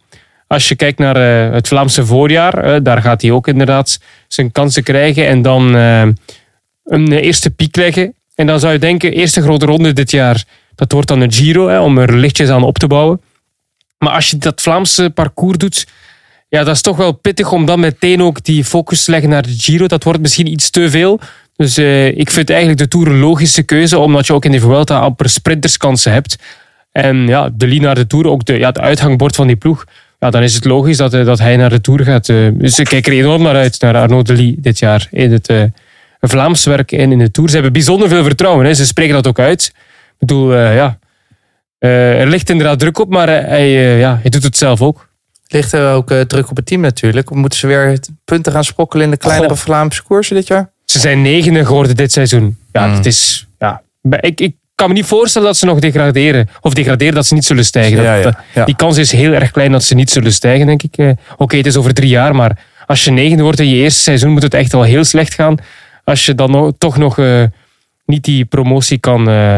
Als 0.52 0.68
je 0.68 0.76
kijkt 0.76 1.00
naar 1.00 1.16
eh, 1.16 1.54
het 1.54 1.68
Vlaamse 1.68 2.06
voorjaar, 2.06 2.54
eh, 2.54 2.80
daar 2.84 3.02
gaat 3.02 3.22
hij 3.22 3.32
ook 3.32 3.48
inderdaad 3.48 4.00
zijn 4.28 4.52
kansen 4.52 4.84
krijgen 4.84 5.28
en 5.28 5.42
dan 5.42 5.76
eh, 5.76 6.02
een 6.84 7.12
eerste 7.12 7.50
piek 7.50 7.76
leggen. 7.76 8.14
En 8.36 8.48
dan 8.48 8.60
zou 8.60 8.74
je 8.74 8.80
denken, 8.80 9.14
eerste 9.14 9.42
grote 9.42 9.66
ronde 9.66 9.94
dit 9.94 10.12
jaar, 10.12 10.44
dat 10.76 10.92
wordt 10.92 11.08
dan 11.08 11.22
een 11.22 11.32
Giro, 11.32 11.68
hè, 11.68 11.80
om 11.80 11.98
er 11.98 12.18
lichtjes 12.18 12.50
aan 12.50 12.64
op 12.64 12.78
te 12.78 12.88
bouwen. 12.88 13.22
Maar 13.98 14.14
als 14.14 14.30
je 14.30 14.38
dat 14.38 14.62
Vlaamse 14.62 15.10
parcours 15.10 15.58
doet, 15.58 15.88
ja, 16.50 16.64
dat 16.64 16.76
is 16.76 16.82
toch 16.82 16.98
wel 16.98 17.12
pittig 17.12 17.52
om 17.52 17.66
dan 17.66 17.80
meteen 17.80 18.22
ook 18.22 18.44
die 18.44 18.64
focus 18.64 19.04
te 19.04 19.12
leggen 19.12 19.30
naar 19.30 19.44
de 19.44 19.56
Giro. 19.58 19.88
Dat 19.88 20.04
wordt 20.04 20.22
misschien 20.22 20.48
iets 20.48 20.70
te 20.70 20.90
veel. 20.90 21.20
Dus 21.56 21.78
ik 22.18 22.30
vind 22.30 22.50
eigenlijk 22.50 22.80
de 22.80 22.88
Tour 22.88 23.08
een 23.08 23.20
logische 23.20 23.64
keuze, 23.64 23.98
omdat 23.98 24.28
je 24.28 24.34
ook 24.34 24.46
in 24.46 24.52
de 24.52 24.60
Vuelta 24.60 25.00
amper 25.00 25.30
sprinterskansen 25.30 26.12
hebt. 26.12 26.36
En 26.92 27.28
ja, 27.28 27.50
de 27.54 27.68
naar 27.68 27.96
de 27.96 28.08
Tour, 28.08 28.28
ook 28.28 28.46
de, 28.46 28.58
ja, 28.58 28.68
het 28.68 28.80
uithangbord 28.80 29.36
van 29.36 29.48
die 29.48 29.56
ploeg. 29.56 29.86
Ja, 30.24 30.30
dan 30.30 30.44
is 30.44 30.54
het 30.54 30.66
logisch 30.66 30.98
dat, 30.98 31.14
eh, 31.14 31.26
dat 31.26 31.40
hij 31.40 31.58
naar 31.58 31.70
de 31.70 31.82
Tour 31.82 32.04
gaat. 32.04 32.30
eh. 32.30 32.48
Dus 32.54 32.80
ik 32.80 32.86
kijk 32.86 33.08
er 33.08 33.14
enorm 33.14 33.42
naar 33.42 33.56
uit, 33.56 33.82
naar 33.82 33.96
Arnaud 33.96 34.26
de 34.28 34.34
Lee 34.36 34.56
dit 34.60 34.80
jaar. 34.80 35.08
In 35.12 35.32
het 35.32 35.48
eh, 35.48 35.64
Vlaams 36.20 36.66
werk 36.66 36.92
en 36.92 37.12
in 37.12 37.18
de 37.18 37.32
Tour. 37.32 37.50
Ze 37.50 37.56
hebben 37.56 37.74
bijzonder 37.74 38.10
veel 38.10 38.24
vertrouwen. 38.24 38.66
Hè. 38.66 38.74
Ze 38.74 38.86
spreken 38.86 39.14
dat 39.14 39.28
ook 39.28 39.40
uit. 39.40 39.72
Ik 39.76 40.16
bedoel, 40.20 40.56
ja... 40.58 41.00
Er 41.80 42.28
ligt 42.28 42.50
inderdaad 42.50 42.80
druk 42.80 43.00
op, 43.00 43.10
maar 43.10 43.28
hij, 43.28 43.98
ja, 43.98 44.18
hij 44.22 44.30
doet 44.30 44.44
het 44.44 44.58
zelf 44.58 44.82
ook. 44.82 45.10
Ligt 45.48 45.72
er 45.74 45.94
ook 45.94 46.14
druk 46.14 46.50
op 46.50 46.56
het 46.56 46.66
team 46.66 46.82
natuurlijk? 46.82 47.30
Moeten 47.30 47.60
ze 47.60 47.68
weer 47.68 48.00
punten 48.26 48.52
gaan 48.52 48.64
sprokkelen 48.64 49.06
in 49.06 49.12
de 49.12 49.18
kleinere 49.18 49.50
Goh. 49.50 49.58
Vlaamse 49.58 50.04
koersen 50.04 50.36
dit 50.36 50.48
jaar? 50.48 50.72
Ze 50.86 51.00
zijn 51.00 51.22
negende 51.22 51.66
geworden 51.66 51.96
dit 51.96 52.12
seizoen. 52.12 52.58
Ja, 52.72 52.88
Mm. 52.88 52.94
het 52.94 53.06
is... 53.06 53.48
Ja, 53.60 53.82
ik, 54.20 54.40
ik 54.42 54.56
kan 54.82 54.90
me 54.90 54.96
niet 54.96 55.06
voorstellen 55.06 55.48
dat 55.48 55.58
ze 55.58 55.66
nog 55.66 55.80
degraderen. 55.80 56.50
Of 56.62 56.74
degraderen 56.74 57.14
dat 57.14 57.26
ze 57.26 57.34
niet 57.34 57.46
zullen 57.46 57.66
stijgen. 57.66 57.96
Dat- 57.96 58.06
Ja, 58.06 58.16
ja, 58.16 58.22
dat- 58.22 58.36
ja. 58.54 58.66
Die 58.66 58.76
kans 58.76 58.98
is 58.98 59.12
heel 59.12 59.32
erg 59.34 59.52
klein 59.52 59.72
dat 59.72 59.84
ze 59.84 59.96
niet 59.96 60.10
zullen 60.10 60.34
stijgen, 60.34 60.66
denk 60.66 60.84
ik. 60.84 60.98
Eh, 60.98 61.10
Oké, 61.38 61.58
het 61.58 61.66
is 61.66 61.78
over 61.78 61.94
drie 61.94 62.10
jaar, 62.10 62.36
maar 62.36 62.58
als 62.86 63.04
je 63.04 63.12
negende 63.12 63.44
wordt 63.44 63.60
in 63.60 63.70
je 63.70 63.76
eerste 63.76 64.02
seizoen, 64.02 64.32
moet 64.32 64.42
het 64.44 64.54
echt 64.54 64.72
wel 64.72 64.84
heel 64.84 65.04
slecht 65.04 65.34
gaan. 65.34 65.56
Als 66.04 66.26
je 66.26 66.36
dan 66.36 66.52
nog- 66.52 66.72
toch 66.78 66.98
nog, 66.98 67.18
eh, 67.20 67.44
niet 68.06 68.24
die 68.24 68.46
promotie 68.46 68.98
kan, 68.98 69.30
eh, 69.30 69.56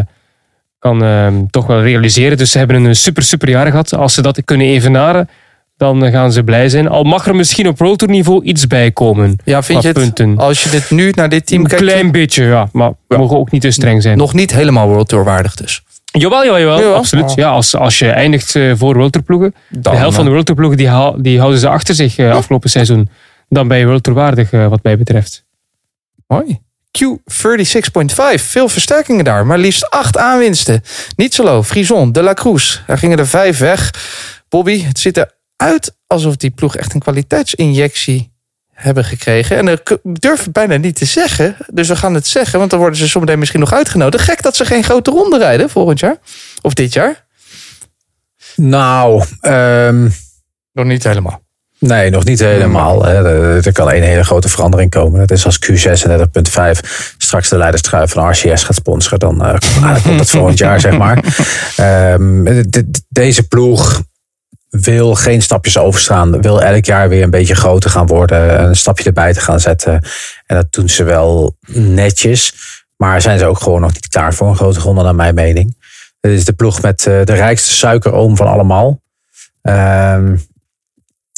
kan 0.79 1.03
ehm, 1.03 1.33
toch 1.49 1.65
wel 1.65 1.81
realiseren. 1.81 2.37
Dus 2.37 2.51
ze 2.51 2.57
hebben 2.57 2.83
een 2.83 2.95
super, 2.95 3.23
super 3.23 3.49
jaar 3.49 3.69
gehad. 3.69 3.93
Als 3.93 4.13
ze 4.13 4.21
dat 4.21 4.41
kunnen 4.45 4.67
evenaren, 4.67 5.29
dan 5.77 6.11
gaan 6.11 6.31
ze 6.31 6.43
blij 6.43 6.69
zijn. 6.69 6.87
Al 6.87 7.03
mag 7.03 7.27
er 7.27 7.35
misschien 7.35 7.67
op 7.67 7.77
World 7.79 7.97
Tour 7.99 8.13
niveau 8.13 8.43
iets 8.43 8.67
bij 8.67 8.91
komen. 8.91 9.35
Ja, 9.43 9.63
vind 9.63 9.81
je 9.81 9.87
het, 9.87 9.97
punten. 9.97 10.37
als 10.37 10.63
je 10.63 10.69
dit 10.69 10.91
nu 10.91 11.09
naar 11.15 11.29
dit 11.29 11.45
team 11.45 11.61
Een 11.61 11.67
kijkt, 11.67 11.83
klein 11.83 12.11
beetje, 12.11 12.43
ja. 12.43 12.69
Maar 12.71 12.91
we 13.07 13.17
mogen 13.17 13.37
ook 13.37 13.51
niet 13.51 13.61
te 13.61 13.71
streng 13.71 14.01
zijn. 14.01 14.17
nog 14.17 14.33
niet 14.33 14.53
helemaal 14.53 14.87
World 14.87 15.07
Tour 15.07 15.23
waardig 15.23 15.55
dus. 15.55 15.83
Jawel, 16.17 16.43
jawel, 16.45 16.59
jawel, 16.59 16.77
Jawel? 16.79 16.95
absoluut. 16.95 17.33
Ja, 17.35 17.49
als, 17.49 17.75
als 17.75 17.99
je 17.99 18.09
eindigt 18.09 18.55
eh, 18.55 18.71
voor 18.75 18.93
World 18.95 19.11
Tour 19.11 19.25
ploegen, 19.27 19.55
Dan, 19.69 19.93
de 19.93 19.99
helft 19.99 20.15
van 20.15 20.23
de 20.23 20.29
eh, 20.29 20.31
World 20.31 20.45
Tour 20.45 20.59
ploegen 20.59 20.77
die, 20.79 20.87
haal- 20.89 21.15
die 21.21 21.37
houden 21.39 21.59
ze 21.59 21.67
achter 21.67 21.95
zich 21.95 22.17
eh, 22.17 22.31
afgelopen 22.35 22.69
seizoen. 22.69 23.09
Dan 23.49 23.67
ben 23.67 23.77
je 23.77 23.85
World 23.85 24.03
Tour 24.03 24.19
waardig, 24.19 24.51
wat 24.51 24.83
mij 24.83 24.97
betreft. 24.97 25.43
Mooi. 26.27 26.59
Q36.5. 26.99 28.15
Veel 28.35 28.69
versterkingen 28.69 29.23
daar, 29.23 29.45
maar 29.45 29.57
liefst 29.57 29.89
acht 29.89 30.17
aanwinsten. 30.17 30.81
Nietzelo, 31.15 31.63
Frison, 31.63 32.11
De 32.11 32.21
La 32.21 32.33
Cruz. 32.33 32.79
Er 32.87 32.97
gingen 32.97 33.17
er 33.17 33.27
vijf 33.27 33.57
weg. 33.57 33.93
Bobby, 34.49 34.83
het 34.83 34.99
ziet 34.99 35.25
eruit 35.63 35.95
alsof 36.07 36.35
die 36.35 36.49
ploeg 36.51 36.75
echt 36.75 36.93
een 36.93 36.99
kwaliteitsinjectie 36.99 38.31
hebben 38.73 39.03
gekregen. 39.05 39.57
En 39.57 39.67
ik 39.67 39.97
durf 40.03 40.43
het 40.43 40.53
bijna 40.53 40.75
niet 40.75 40.95
te 40.95 41.05
zeggen. 41.05 41.55
Dus 41.67 41.87
we 41.87 41.95
gaan 41.95 42.13
het 42.13 42.27
zeggen, 42.27 42.59
want 42.59 42.69
dan 42.71 42.79
worden 42.79 42.97
ze 42.97 43.07
zometeen 43.07 43.39
misschien 43.39 43.59
nog 43.59 43.73
uitgenodigd. 43.73 44.23
Gek 44.23 44.41
dat 44.41 44.55
ze 44.55 44.65
geen 44.65 44.83
grote 44.83 45.11
ronde 45.11 45.37
rijden 45.37 45.69
volgend 45.69 45.99
jaar. 45.99 46.17
Of 46.61 46.73
dit 46.73 46.93
jaar. 46.93 47.25
Nou, 48.55 49.23
ehm, 49.41 50.09
Nog 50.71 50.85
niet 50.85 51.03
helemaal. 51.03 51.41
nee, 51.79 52.09
nog 52.09 52.23
niet 52.23 52.39
helemaal. 52.39 53.07
Er, 53.07 53.71
kan 53.71 53.89
één 53.91 54.03
hele 54.03 54.23
grote 54.23 54.49
verandering 54.49 54.89
komen. 54.89 55.19
Dat 55.19 55.31
is 55.31 55.45
als 55.45 55.59
Q36.5 55.59 56.79
straks 57.17 57.49
de 57.49 57.57
leiderstrui 57.57 58.07
van 58.07 58.29
RCS 58.29 58.63
gaat 58.63 58.75
sponsoren. 58.75 59.19
Dan, 59.19 59.45
eh, 59.45 60.03
komt 60.03 60.17
dat 60.17 60.29
volgend 60.29 60.57
jaar, 60.57 60.79
zeg 60.79 60.97
maar. 60.97 61.17
Ehm, 61.75 62.43
de- 62.43 62.69
de- 62.69 62.91
deze 63.09 63.47
ploeg 63.47 64.01
wil 64.81 65.15
geen 65.15 65.41
stapjes 65.41 65.77
overstaan. 65.77 66.41
Wil 66.41 66.61
elk 66.61 66.85
jaar 66.85 67.09
weer 67.09 67.23
een 67.23 67.29
beetje 67.29 67.55
groter 67.55 67.89
gaan 67.89 68.07
worden. 68.07 68.63
Een 68.63 68.75
stapje 68.75 69.03
erbij 69.03 69.33
te 69.33 69.39
gaan 69.39 69.59
zetten. 69.59 69.93
En 70.45 70.55
dat 70.55 70.73
doen 70.73 70.89
ze 70.89 71.03
wel 71.03 71.57
netjes. 71.67 72.53
Maar 72.97 73.21
zijn 73.21 73.39
ze 73.39 73.45
ook 73.45 73.59
gewoon 73.59 73.81
nog 73.81 73.93
niet 73.93 74.07
klaar 74.07 74.33
voor 74.33 74.47
een 74.47 74.55
grote 74.55 74.79
ronde, 74.79 75.03
naar 75.03 75.15
mijn 75.15 75.35
mening. 75.35 75.75
Het 76.19 76.31
is 76.31 76.45
de 76.45 76.53
ploeg 76.53 76.81
met 76.81 77.07
eh, 77.07 77.23
de 77.23 77.33
rijkste 77.33 77.73
suikeroom 77.73 78.37
van 78.37 78.47
allemaal. 78.47 79.01
Ehm, 79.61 80.35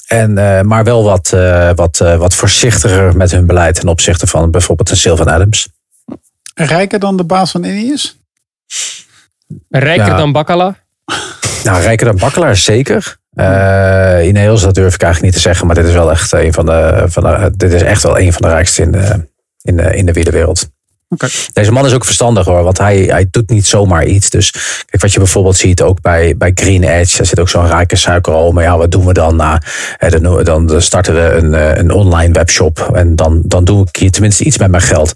en, 0.08 0.38
eh, 0.38 0.62
maar 0.62 0.84
wel 0.84 1.04
wat, 1.04 1.32
eh, 1.34 1.72
wat, 1.76 2.00
eh, 2.00 2.18
wat 2.18 2.36
voorzichtiger 2.36 3.18
met 3.18 3.32
hun 3.32 3.46
beleid 3.46 3.76
ten 3.76 3.88
opzichte 3.88 4.28
van 4.28 4.52
bijvoorbeeld 4.52 4.90
een 4.90 4.98
Sylvan 4.98 5.28
Adams. 5.28 5.68
Rijker 6.54 7.00
dan 7.00 7.18
de 7.18 7.24
baas 7.24 7.52
van 7.52 7.64
Ineos? 7.64 8.18
Rijker 9.70 10.06
Ja. 10.08 10.18
dan 10.18 10.32
Bakkala? 10.32 10.76
Nou, 11.64 11.82
rijker 11.82 12.06
dan 12.06 12.18
Bakkelaar 12.18 12.56
zeker. 12.56 13.18
Eh 13.36 14.28
Ineos, 14.28 14.62
dat 14.62 14.76
durf 14.76 14.94
ik 14.94 15.02
eigenlijk 15.02 15.34
niet 15.34 15.44
te 15.44 15.50
zeggen, 15.50 15.68
maar 15.68 15.76
dit 15.76 15.86
is 15.86 15.94
wel 15.94 16.12
echt 16.12 16.32
een 16.32 16.54
van 16.54 16.66
de, 16.66 17.04
van 17.06 17.24
de 17.24 17.52
dit 17.56 17.74
is 17.74 17.82
echt 17.82 18.04
wel 18.04 18.20
een 18.20 18.34
van 18.34 18.42
de 18.42 18.48
rijkste 18.48 18.82
in 18.82 18.92
de, 18.92 19.28
in 19.62 19.78
de, 19.78 19.96
in 19.96 20.06
de 20.06 20.14
wielerwereld. 20.14 20.70
Deze 21.54 21.72
man 21.72 21.86
is 21.86 21.94
ook 21.94 22.06
verstandig 22.06 22.46
hoor, 22.46 22.64
want 22.64 22.78
hij, 22.78 22.98
hij 22.98 23.28
doet 23.32 23.50
niet 23.50 23.66
zomaar 23.66 24.06
iets. 24.06 24.30
Dus 24.30 24.52
kijk, 24.86 25.02
wat 25.02 25.14
je 25.14 25.20
bijvoorbeeld 25.20 25.56
ziet 25.58 25.82
ook 25.82 26.02
bij, 26.02 26.38
bij 26.38 26.52
Green 26.56 26.84
Edge, 26.84 27.18
daar 27.18 27.26
zit 27.26 27.40
ook 27.40 27.50
zo'n 27.50 27.68
rijke 27.68 27.96
suikerol. 27.96 28.52
Maar 28.52 28.64
ja, 28.64 28.78
wat 28.78 28.92
doen 28.92 29.06
we 29.06 29.14
dan? 29.14 29.42
Eh, 29.42 30.12
dan, 30.44 30.44
dan 30.44 30.82
starten 30.82 31.14
we 31.14 31.22
een, 31.22 31.54
eh, 31.54 31.78
een 31.78 31.92
online 31.92 32.34
webshop 32.34 32.90
en 32.94 33.16
dan, 33.16 33.42
dan 33.46 33.64
doe 33.64 33.86
ik 33.88 33.96
hier 33.96 34.12
tenminste 34.12 34.44
iets 34.44 34.58
met 34.58 34.70
mijn 34.72 34.84
geld. 34.84 35.14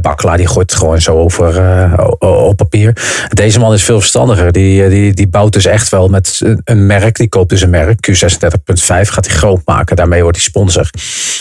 Bakkelaar 0.00 0.36
die 0.36 0.46
gooit 0.46 0.74
gewoon 0.74 1.00
zo 1.00 1.16
over 1.18 1.58
eh, 1.58 1.92
op 2.18 2.56
papier. 2.56 2.96
Deze 3.28 3.58
man 3.58 3.72
is 3.72 3.82
veel 3.84 3.98
verstandiger. 3.98 4.52
Die, 4.52 4.84
eh, 4.84 4.90
die, 4.90 5.14
die 5.14 5.28
bouwt 5.28 5.52
dus 5.52 5.64
echt 5.66 5.88
wel 5.88 6.08
met 6.08 6.40
een- 6.64 6.86
merk. 6.86 7.16
Die 7.16 7.28
koopt 7.28 7.50
dus 7.50 7.60
een 7.62 7.70
merk, 7.70 8.10
Q36.5, 8.10 9.08
gaat 9.08 9.26
hij 9.26 9.34
groot 9.36 9.60
maken. 9.64 9.96
Daarmee 9.96 10.22
wordt 10.22 10.36
hij 10.36 10.46
sponsor. 10.46 10.90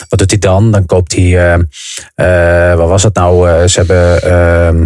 Wat 0.10 0.20
doet 0.20 0.30
hij 0.30 0.40
dan? 0.40 0.72
Dan 0.72 0.86
koopt 0.86 1.16
hij, 1.16 1.58
wat 2.76 2.90
was 2.90 3.04
het 3.04 3.16
nou? 3.16 3.68
Ze 3.68 3.80
hebben... 3.80 3.95
ehm, 3.96 4.86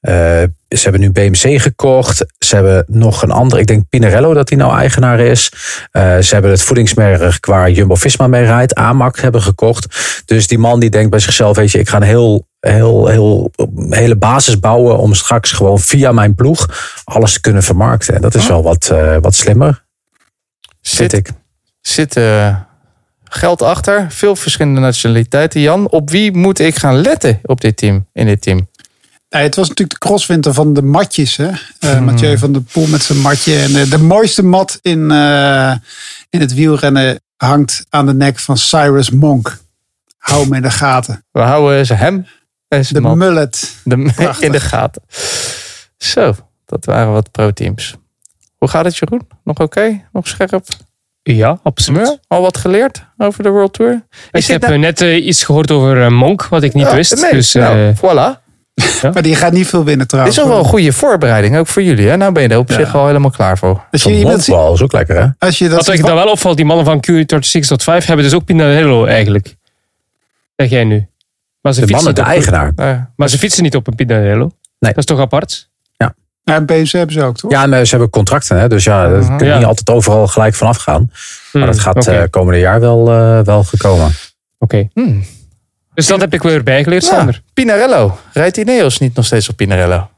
eh, 0.00 0.42
ze 0.68 0.82
hebben 0.82 1.00
nu 1.00 1.10
BMC 1.10 1.60
gekocht. 1.60 2.24
Ze 2.38 2.54
hebben 2.54 2.84
nog 2.86 3.22
een 3.22 3.30
ander. 3.30 3.58
Ik 3.58 3.66
denk 3.66 3.88
Pinarello 3.88 4.34
dat 4.34 4.48
die 4.48 4.58
nou 4.58 4.78
eigenaar 4.78 5.20
is. 5.20 5.52
Eh, 5.90 6.18
ze 6.18 6.32
hebben 6.32 6.50
het 6.50 6.62
voedingsmerk 6.62 7.46
waar 7.46 7.70
Jumbo-Visma 7.70 8.26
mee 8.26 8.44
rijdt. 8.44 8.74
Amac 8.74 9.18
hebben 9.18 9.42
gekocht. 9.42 9.86
Dus 10.24 10.46
die 10.46 10.58
man 10.58 10.80
die 10.80 10.90
denkt 10.90 11.10
bij 11.10 11.18
zichzelf, 11.18 11.56
weet 11.56 11.70
je, 11.70 11.78
ik 11.78 11.88
ga 11.88 11.96
een 11.96 12.02
heel, 12.02 12.46
heel, 12.60 13.06
heel, 13.06 13.50
hele 13.88 14.16
basis 14.16 14.58
bouwen 14.58 14.98
om 14.98 15.14
straks 15.14 15.52
gewoon 15.52 15.78
via 15.78 16.12
mijn 16.12 16.34
ploeg 16.34 16.68
alles 17.04 17.32
te 17.32 17.40
kunnen 17.40 17.62
vermarkten. 17.62 18.14
En 18.14 18.20
dat 18.20 18.34
is 18.34 18.46
wel 18.46 18.62
wat, 18.62 18.90
eh, 18.90 19.16
wat 19.20 19.34
slimmer, 19.34 19.84
vind 20.82 21.10
Zit, 21.10 21.12
ik. 21.12 21.30
zit 21.80 22.16
eh, 22.16 22.56
geld 23.28 23.62
achter. 23.62 24.06
Veel 24.10 24.36
verschillende 24.36 24.80
nationaliteiten. 24.80 25.60
Jan, 25.60 25.88
op 25.90 26.10
wie 26.10 26.32
moet 26.36 26.58
ik 26.58 26.76
gaan 26.76 27.00
letten 27.00 27.38
op 27.42 27.60
dit 27.60 27.76
team? 27.76 28.06
In 28.12 28.26
dit 28.26 28.42
team? 28.42 28.68
Nee, 29.30 29.42
het 29.42 29.54
was 29.54 29.68
natuurlijk 29.68 30.00
de 30.00 30.06
crosswinter 30.06 30.52
van 30.54 30.72
de 30.72 30.82
matjes. 30.82 31.36
Hè? 31.36 31.48
Eh, 31.78 31.90
Hmm. 31.92 32.04
Mathieu 32.04 32.38
van 32.38 32.52
der 32.52 32.62
Poel 32.62 32.86
met 32.86 33.02
zijn 33.02 33.18
matje. 33.20 33.58
En 33.58 33.72
de, 33.72 33.88
de 33.88 33.98
mooiste 33.98 34.42
mat 34.42 34.78
in, 34.82 35.10
eh, 35.10 35.72
in 36.30 36.40
het 36.40 36.54
wielrennen 36.54 37.20
hangt 37.36 37.86
aan 37.88 38.06
de 38.06 38.14
nek 38.14 38.38
van 38.38 38.56
Cyrus 38.56 39.10
Monk. 39.10 39.58
Hou 40.18 40.42
hem 40.42 40.52
in 40.54 40.62
de 40.62 40.70
gaten. 40.70 41.24
We 41.30 41.40
houden 41.40 41.86
ze 41.86 41.94
hem 41.94 42.26
en 42.68 42.82
De 42.88 43.00
mullet. 43.00 43.74
de, 43.84 44.12
Prachtig. 44.14 44.44
in 44.44 44.52
de 44.52 44.60
gaten. 44.60 45.02
Zo, 45.98 46.34
dat 46.66 46.84
waren 46.84 47.12
wat 47.12 47.30
pro-teams. 47.30 47.94
Hoe 48.56 48.68
gaat 48.68 48.84
het 48.84 48.96
Jeroen? 48.96 49.28
Nog 49.44 49.58
oké? 49.58 50.02
Nog 50.12 50.28
scherp? 50.28 50.64
Ja, 51.36 51.58
absoluut. 51.62 52.06
Ja, 52.06 52.16
al 52.28 52.40
wat 52.42 52.56
geleerd 52.56 53.04
over 53.18 53.42
de 53.42 53.48
World 53.48 53.72
Tour? 53.72 54.02
Ik 54.30 54.44
heb 54.44 54.60
nou- 54.60 54.72
eh, 54.74 54.78
net 54.80 55.00
eh, 55.00 55.26
iets 55.26 55.44
gehoord 55.44 55.70
over 55.70 56.02
eh, 56.04 56.10
Monk, 56.10 56.44
wat 56.46 56.62
ik 56.62 56.74
niet 56.74 56.86
Ja, 56.86 56.94
wist. 56.94 57.20
nee, 57.22 57.30
dus, 57.32 57.52
nou, 57.52 57.78
eh, 57.78 57.96
voilà. 57.96 58.46
Maar 59.12 59.22
die 59.22 59.34
gaat 59.34 59.52
niet 59.52 59.66
veel 59.66 59.78
winnen 59.84 59.98
Dit 59.98 60.08
trouwens. 60.08 60.36
is 60.36 60.42
ook 60.42 60.48
wel 60.50 60.58
een 60.58 60.64
goede 60.64 60.92
voorbereiding, 60.92 61.56
ook 61.56 61.66
voor 61.66 61.82
jullie. 61.82 62.08
Hè? 62.08 62.16
Nou 62.16 62.32
ben 62.32 62.42
je 62.42 62.48
er 62.48 62.58
op 62.58 62.68
Ja. 62.68 62.74
zich 62.74 62.94
al 62.94 63.06
helemaal 63.06 63.30
klaar 63.30 63.58
voor. 63.58 63.84
Als 63.90 64.02
je, 64.02 64.16
iemand 64.18 64.42
ziet- 64.42 64.54
is 64.72 64.82
ook 64.82 64.92
lekker, 64.92 65.16
hè? 65.22 65.26
als 65.38 65.58
je 65.58 65.68
dat 65.68 65.86
wat 65.86 65.94
ik 65.94 66.04
dan 66.04 66.14
wel 66.14 66.30
opvalt, 66.30 66.56
die 66.56 66.64
mannen 66.66 66.84
van 66.84 67.04
Q36.5 67.10 68.06
hebben 68.06 68.24
dus 68.24 68.34
ook 68.34 68.44
Pinarello 68.44 69.04
eigenlijk. 69.04 69.56
Zeg 70.56 70.70
jij 70.70 70.84
nu. 70.84 71.06
Maar 71.60 71.72
ze, 71.72 71.80
De 71.86 71.92
man 71.92 72.00
fietsen, 72.00 72.06
met 72.06 72.16
de 72.16 72.22
niet 72.22 72.46
op- 72.48 72.54
eigenaar. 72.56 73.12
Maar 73.16 73.28
ze 73.28 73.38
fietsen 73.38 73.62
niet 73.62 73.76
op 73.76 73.86
een 73.86 73.94
Pinarello. 73.94 74.50
Nee. 74.78 74.92
Dat 74.92 74.96
is 74.96 75.04
toch 75.04 75.18
apart? 75.20 75.67
Ja, 76.48 76.54
en 76.54 76.66
BMC 76.66 76.90
hebben 76.90 77.14
ze 77.14 77.22
ook, 77.22 77.36
toch? 77.36 77.50
Ja, 77.50 77.66
maar 77.66 77.84
ze 77.84 77.90
hebben 77.90 78.10
contracten, 78.10 78.58
hè? 78.60 78.68
dus 78.68 78.84
ja, 78.84 79.08
dat 79.08 79.26
kun 79.26 79.38
je 79.38 79.44
Ja. 79.44 79.56
niet 79.56 79.66
altijd 79.66 79.90
overal 79.90 80.26
gelijk 80.26 80.54
vanaf 80.54 80.76
gaan. 80.76 81.10
Maar 81.52 81.66
dat 81.66 81.74
Hmm, 81.74 81.84
gaat 81.94 82.06
eh, 82.06 82.22
komende 82.30 82.58
jaar 82.60 82.80
wel, 82.80 83.10
eh, 83.12 83.40
wel 83.44 83.64
gekomen. 83.64 84.10
Oké. 84.58 84.88
hmm. 84.94 85.24
Dus 85.94 86.06
dat 86.06 86.20
heb 86.20 86.34
ik 86.34 86.42
weer 86.42 86.62
bijgeleerd, 86.62 87.04
Ja, 87.04 87.10
Sander. 87.16 87.42
Pinarello. 87.54 88.18
Rijdt 88.32 88.56
Ineos 88.56 88.98
niet 88.98 89.14
nog 89.14 89.24
steeds 89.26 89.48
op 89.48 89.56
Pinarello? 89.56 90.08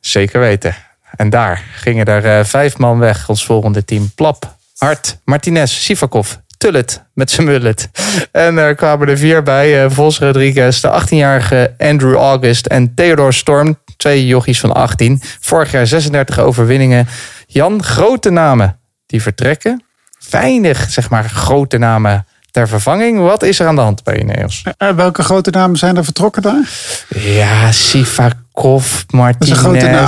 Zeker 0.00 0.40
weten. 0.40 0.74
En 1.16 1.30
daar 1.30 1.62
gingen 1.74 2.04
er 2.06 2.24
eh, 2.38 2.44
vijf 2.44 2.78
man 2.78 2.98
weg. 2.98 3.28
Ons 3.28 3.44
volgende 3.44 3.84
team. 3.84 4.10
Plap, 4.14 4.54
Hart, 4.78 5.18
Martinez, 5.24 5.72
Sivakov, 5.72 6.32
Tullet 6.58 7.02
met 7.14 7.30
zijn 7.30 7.46
mullet. 7.46 7.88
En 8.32 8.58
er 8.58 8.74
kwamen 8.74 9.08
er 9.08 9.18
vier 9.18 9.42
bij. 9.42 9.84
eh, 9.84 9.90
Vos 9.90 10.18
Rodriguez, 10.18 10.80
de 10.80 10.88
18-jarige 11.02 11.74
Andrew 11.78 12.16
August 12.16 12.66
en 12.66 12.94
Theodor 12.94 13.32
Storm. 13.32 13.78
Twee 14.00 14.26
jochies 14.26 14.60
van 14.60 14.72
18. 14.74 15.22
Vorig 15.40 15.70
jaar 15.70 15.86
36 15.86 16.38
overwinningen. 16.38 17.08
Jan, 17.46 17.82
grote 17.82 18.30
namen 18.30 18.78
die 19.06 19.22
vertrekken. 19.22 19.82
Weinig, 20.30 20.90
zeg 20.90 21.10
maar, 21.10 21.24
grote 21.24 21.78
namen 21.78 22.26
ter 22.50 22.68
vervanging. 22.68 23.18
Wat 23.20 23.42
is 23.42 23.58
er 23.60 23.66
aan 23.66 23.74
de 23.74 23.80
hand 23.80 24.02
bij 24.04 24.18
Ineos? 24.20 24.62
Eh, 24.76 24.90
welke 24.90 25.22
grote 25.22 25.50
namen 25.50 25.76
zijn 25.78 25.96
er 25.96 26.04
vertrokken 26.04 26.42
daar? 26.42 26.68
Ja, 27.08 27.72
Sivakov, 27.72 29.02
Martinez. 29.10 29.50
een 29.50 29.56
grote 29.56 29.86
naam. 29.86 30.06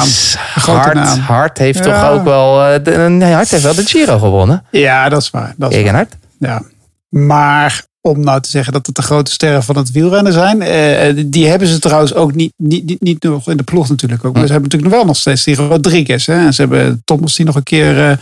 grote 0.55 0.79
Hart, 0.81 0.95
naam. 0.95 1.19
Hart 1.19 1.59
heeft 1.59 1.85
Ja. 1.85 2.01
toch 2.01 2.11
ook 2.11 2.25
wel... 2.25 2.65
eh, 2.65 2.85
de, 2.85 2.91
nee, 2.99 3.33
Hart 3.33 3.51
heeft 3.51 3.63
wel 3.63 3.75
de 3.75 3.85
Giro 3.87 4.19
gewonnen. 4.19 4.65
Ja, 4.71 5.09
dat 5.09 5.23
is 5.23 5.31
waar. 5.31 5.55
Dat 5.57 5.73
is 5.73 5.91
waar. 5.91 6.07
Ja. 6.39 6.63
Maar 7.09 7.83
om 8.03 8.21
nou 8.21 8.41
te 8.41 8.51
zeggen 8.51 8.73
dat 8.73 8.87
het 8.87 8.97
de 8.97 9.03
grote 9.03 9.31
sterren 9.31 9.63
van 9.63 9.77
het 9.77 9.91
wielrennen 9.91 10.33
zijn. 10.33 10.63
eh, 10.63 11.25
die 11.27 11.47
hebben 11.47 11.69
ze 11.69 11.79
trouwens 11.79 12.15
ook 12.15 12.35
niet, 12.35 12.53
niet, 12.57 12.85
niet, 12.85 13.01
niet 13.01 13.23
nog 13.23 13.51
in 13.51 13.57
de 13.57 13.63
ploeg 13.63 13.89
natuurlijk 13.89 14.25
ook. 14.25 14.35
Maar 14.35 14.47
ze 14.47 14.53
hebben 14.53 14.71
natuurlijk 14.71 14.91
nog 14.91 15.01
wel 15.01 15.11
nog 15.11 15.21
steeds 15.21 15.45
die 15.45 15.55
Rodriguez. 15.55 16.27
Hè? 16.27 16.47
En 16.47 16.55
ze 16.55 16.61
hebben 16.61 17.03
Thomas 17.05 17.37
die 17.37 17.47
nog 17.47 17.55
een 17.55 17.63
keer 17.63 18.11
eh, 18.11 18.17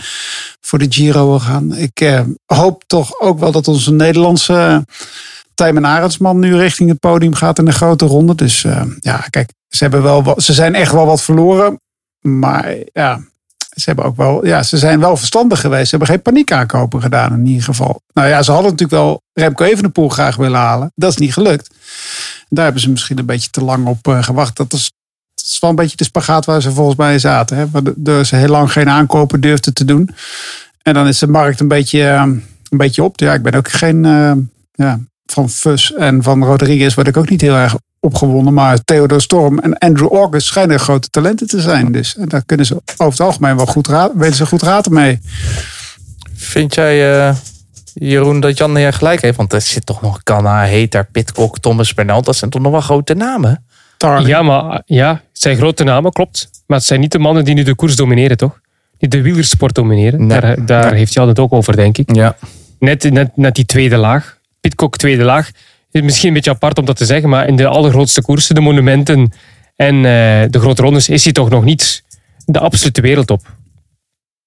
voor 0.60 0.78
de 0.78 0.86
Giro 0.88 1.28
wil 1.28 1.40
gaan. 1.40 1.74
Ik 1.74 2.00
eh, 2.00 2.20
hoop 2.46 2.84
toch 2.86 3.20
ook 3.20 3.38
wel 3.38 3.52
dat 3.52 3.68
onze 3.68 3.92
Nederlandse 3.92 4.84
Tijmen 5.54 5.86
Arendsman 5.86 6.38
nu 6.38 6.56
richting 6.56 6.88
het 6.88 6.98
podium 6.98 7.34
gaat 7.34 7.58
in 7.58 7.64
de 7.64 7.72
grote 7.72 8.06
ronde. 8.06 8.34
Dus 8.34 8.64
eh, 8.64 8.82
ja, 9.00 9.16
kijk, 9.30 9.52
ze, 9.68 9.82
hebben 9.82 10.02
wel 10.02 10.22
wat, 10.22 10.42
ze 10.42 10.52
zijn 10.52 10.74
echt 10.74 10.92
wel 10.92 11.06
wat 11.06 11.22
verloren. 11.22 11.80
Maar 12.20 12.76
ja, 12.92 13.20
ze 13.80 13.84
hebben 13.84 14.04
ook 14.04 14.16
wel, 14.16 14.46
ja, 14.46 14.62
ze 14.62 14.78
zijn 14.78 15.00
wel 15.00 15.16
verstandig 15.16 15.60
geweest. 15.60 15.84
Ze 15.84 15.96
hebben 15.96 16.08
geen 16.14 16.22
paniek 16.22 16.52
aankopen 16.52 17.02
gedaan 17.02 17.32
in 17.32 17.46
ieder 17.46 17.64
geval. 17.64 18.00
Nou 18.12 18.28
ja, 18.28 18.42
ze 18.42 18.52
hadden 18.52 18.70
natuurlijk 18.70 19.02
wel 19.02 19.22
Remco 19.32 19.64
Evenepoel 19.64 20.08
graag 20.08 20.36
willen 20.36 20.58
halen. 20.60 20.92
Dat 20.94 21.10
is 21.10 21.16
niet 21.16 21.32
gelukt. 21.32 21.70
Daar 22.48 22.64
hebben 22.64 22.82
ze 22.82 22.90
misschien 22.90 23.18
een 23.18 23.26
beetje 23.26 23.50
te 23.50 23.64
lang 23.64 23.86
op 23.86 24.08
uh, 24.08 24.22
gewacht. 24.22 24.56
Dat 24.56 24.72
is 24.72 24.90
is 25.44 25.58
wel 25.60 25.70
een 25.70 25.76
beetje 25.76 25.96
de 25.96 26.04
spagaat 26.04 26.44
waar 26.44 26.62
ze 26.62 26.72
volgens 26.72 26.96
mij 26.96 27.18
zaten. 27.18 27.56
Hè? 27.56 27.70
Waardoor 27.70 28.24
ze 28.24 28.36
heel 28.36 28.48
lang 28.48 28.72
geen 28.72 28.88
aankopen 28.88 29.40
durfden 29.40 29.74
te 29.74 29.84
doen. 29.84 30.10
En 30.82 30.94
dan 30.94 31.06
is 31.06 31.18
de 31.18 31.26
markt 31.26 31.60
een 31.60 31.68
beetje, 31.68 32.08
eh, 32.08 32.22
een 32.68 32.78
beetje 32.78 33.02
op. 33.02 33.20
Ja, 33.20 33.34
ik 33.34 33.42
ben 33.42 33.54
ook 33.54 33.68
geen... 33.70 34.04
eh, 34.04 34.32
ja, 34.72 34.98
van 35.26 35.50
Fus 35.50 35.94
en 35.94 36.22
van 36.22 36.44
Rodriguez 36.44 36.94
word 36.94 37.06
ik 37.06 37.16
ook 37.16 37.28
niet 37.28 37.40
heel 37.40 37.54
erg 37.54 37.76
opgewonden. 38.00 38.54
Maar 38.54 38.84
Theodor 38.84 39.20
Storm 39.20 39.58
en 39.58 39.78
Andrew 39.78 40.12
August 40.12 40.46
schijnen 40.46 40.80
grote 40.80 41.08
talenten 41.08 41.46
te 41.46 41.60
zijn. 41.60 41.92
Dus 41.92 42.16
en 42.16 42.28
daar 42.28 42.44
kunnen 42.46 42.66
ze 42.66 42.74
over 42.74 43.12
het 43.12 43.20
algemeen 43.20 43.56
wel 43.56 43.66
goed 43.66 43.86
raad, 43.86 44.12
weten 44.14 44.36
ze 44.36 44.46
goed 44.46 44.62
raad 44.62 44.88
mee. 44.88 45.18
Vind 46.34 46.74
jij, 46.74 47.18
eh, 47.18 47.34
Jeroen, 47.94 48.40
dat 48.40 48.58
Jan 48.58 48.76
hier 48.76 48.92
gelijk 48.92 49.22
heeft? 49.22 49.36
Want 49.36 49.52
er 49.52 49.60
zit 49.60 49.86
toch 49.86 50.02
nog 50.02 50.22
Canna, 50.22 50.62
Heter, 50.62 51.06
Pitcock, 51.12 51.58
Thomas 51.58 51.94
Bernal. 51.94 52.22
Dat 52.22 52.36
zijn 52.36 52.50
toch 52.50 52.62
nog 52.62 52.72
wel 52.72 52.80
grote 52.80 53.14
namen? 53.14 53.64
Tarling. 53.96 54.28
Ja, 54.28 54.42
maar 54.42 54.82
ja, 54.86 55.10
het 55.10 55.20
zijn 55.32 55.56
grote 55.56 55.84
namen, 55.84 56.12
klopt. 56.12 56.50
Maar 56.66 56.78
het 56.78 56.86
zijn 56.86 57.00
niet 57.00 57.12
de 57.12 57.18
mannen 57.18 57.44
die 57.44 57.54
nu 57.54 57.62
de 57.62 57.74
koers 57.74 57.96
domineren, 57.96 58.36
toch? 58.36 58.60
Die 58.98 59.08
de 59.08 59.22
wielersport 59.22 59.74
domineren. 59.74 60.26
Nee. 60.26 60.40
Daar, 60.40 60.66
daar 60.66 60.92
heeft 60.92 61.12
Jan 61.12 61.28
het 61.28 61.38
ook 61.38 61.52
over, 61.52 61.76
denk 61.76 61.98
ik. 61.98 62.14
Ja. 62.14 62.36
Net, 62.78 63.10
net, 63.10 63.36
net 63.36 63.54
die 63.54 63.64
tweede 63.64 63.96
laag. 63.96 64.38
Pitcock 64.60 64.96
tweede 64.96 65.24
laag. 65.24 65.50
Is 65.90 66.02
misschien 66.02 66.28
een 66.28 66.34
beetje 66.34 66.50
apart 66.50 66.78
om 66.78 66.84
dat 66.84 66.96
te 66.96 67.04
zeggen, 67.04 67.28
maar 67.28 67.48
in 67.48 67.56
de 67.56 67.66
allergrootste 67.66 68.22
koersen, 68.22 68.54
de 68.54 68.60
monumenten 68.60 69.32
en 69.76 69.96
eh, 69.96 70.02
de 70.50 70.58
grote 70.58 70.82
rondes, 70.82 71.08
is 71.08 71.24
hij 71.24 71.32
toch 71.32 71.50
nog 71.50 71.64
niet 71.64 72.04
de 72.44 72.58
absolute 72.58 73.00
wereldtop. 73.00 73.56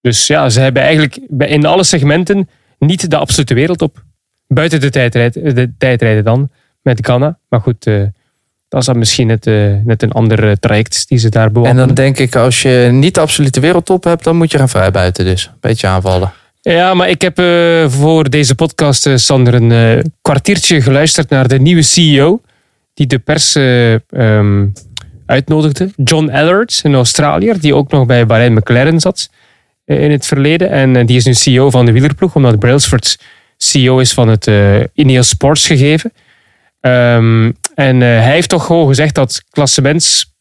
Dus 0.02 0.28
ja, 0.28 0.50
ze 0.50 0.60
hebben 0.60 0.82
eigenlijk 0.82 1.16
in 1.38 1.66
alle 1.66 1.84
segmenten 1.84 2.50
niet 2.80 3.10
de 3.10 3.18
absolute 3.18 3.54
wereldtop. 3.54 4.04
Buiten 4.48 4.80
de 4.82 4.90
tijdrijden, 4.90 5.56
de 5.56 5.72
tijdrijden 5.78 6.24
dan, 6.24 6.50
met 6.82 7.06
Ghana. 7.06 7.38
Maar 7.50 7.62
goed, 7.62 7.86
eh, 7.86 8.04
dat 8.68 8.80
is 8.80 8.86
dan 8.86 8.98
misschien 8.98 9.28
net, 9.28 9.48
eh, 9.48 9.74
net 9.84 10.04
een 10.04 10.12
ander 10.12 10.60
traject 10.60 11.08
die 11.08 11.18
ze 11.18 11.30
daar 11.30 11.46
En 11.48 11.54
bewandelen. 11.54 11.86
dan 11.86 11.96
denk 11.96 12.18
ik, 12.18 12.36
als 12.36 12.62
je 12.62 12.90
niet 12.92 13.14
de 13.14 13.22
absolute 13.22 13.60
wereldtop 13.60 14.04
hebt, 14.04 14.24
dan 14.24 14.36
moet 14.36 14.52
je 14.52 14.58
gaan 14.58 14.70
vrijbuiten 14.70 15.26
dus. 15.26 15.52
Beetje 15.60 15.88
aanvallen. 15.88 16.34
Ja, 16.70 16.94
maar 16.94 17.10
ik 17.10 17.22
heb 17.22 17.40
eh, 17.40 17.90
voor 17.90 18.30
deze 18.30 18.56
podcast, 18.56 19.06
eh, 19.06 19.16
Sander, 19.16 19.54
een 19.54 19.72
eh, 19.72 20.04
kwartiertje 20.22 20.82
geluisterd 20.82 21.30
naar 21.30 21.48
de 21.48 21.60
nieuwe 21.60 21.82
CEO 21.82 22.42
die 22.94 23.08
de 23.08 23.20
pers 23.20 23.56
eh, 23.56 23.94
ehm, 23.94 24.68
uitnodigde. 25.26 25.90
John 26.04 26.30
Allard, 26.30 26.80
een 26.84 26.94
Australiër, 26.94 27.60
die 27.60 27.76
ook 27.76 27.92
nog 27.92 28.06
bij 28.06 28.26
Bahrain 28.26 28.54
McLaren 28.54 29.00
zat 29.00 29.30
in 29.86 30.12
het 30.12 30.26
verleden. 30.26 30.70
En 30.70 31.06
die 31.06 31.18
is 31.18 31.26
nu 31.26 31.34
CEO 31.34 31.70
van 31.70 31.86
de 31.86 31.92
wielerploeg, 31.92 32.36
omdat 32.36 32.60
Brailsford 32.60 33.20
CEO 33.58 34.00
is 34.00 34.14
van 34.14 34.28
het 34.28 34.52
Ineos 34.94 35.30
Sports 35.30 35.68
gegeven. 35.68 36.14
Ehm, 36.80 37.52
en 37.76 38.00
hij 38.02 38.32
heeft 38.32 38.50
toch 38.50 38.66
gewoon 38.66 38.88
gezegd 38.88 39.16
dat 39.16 39.44
klassements, 39.50 40.33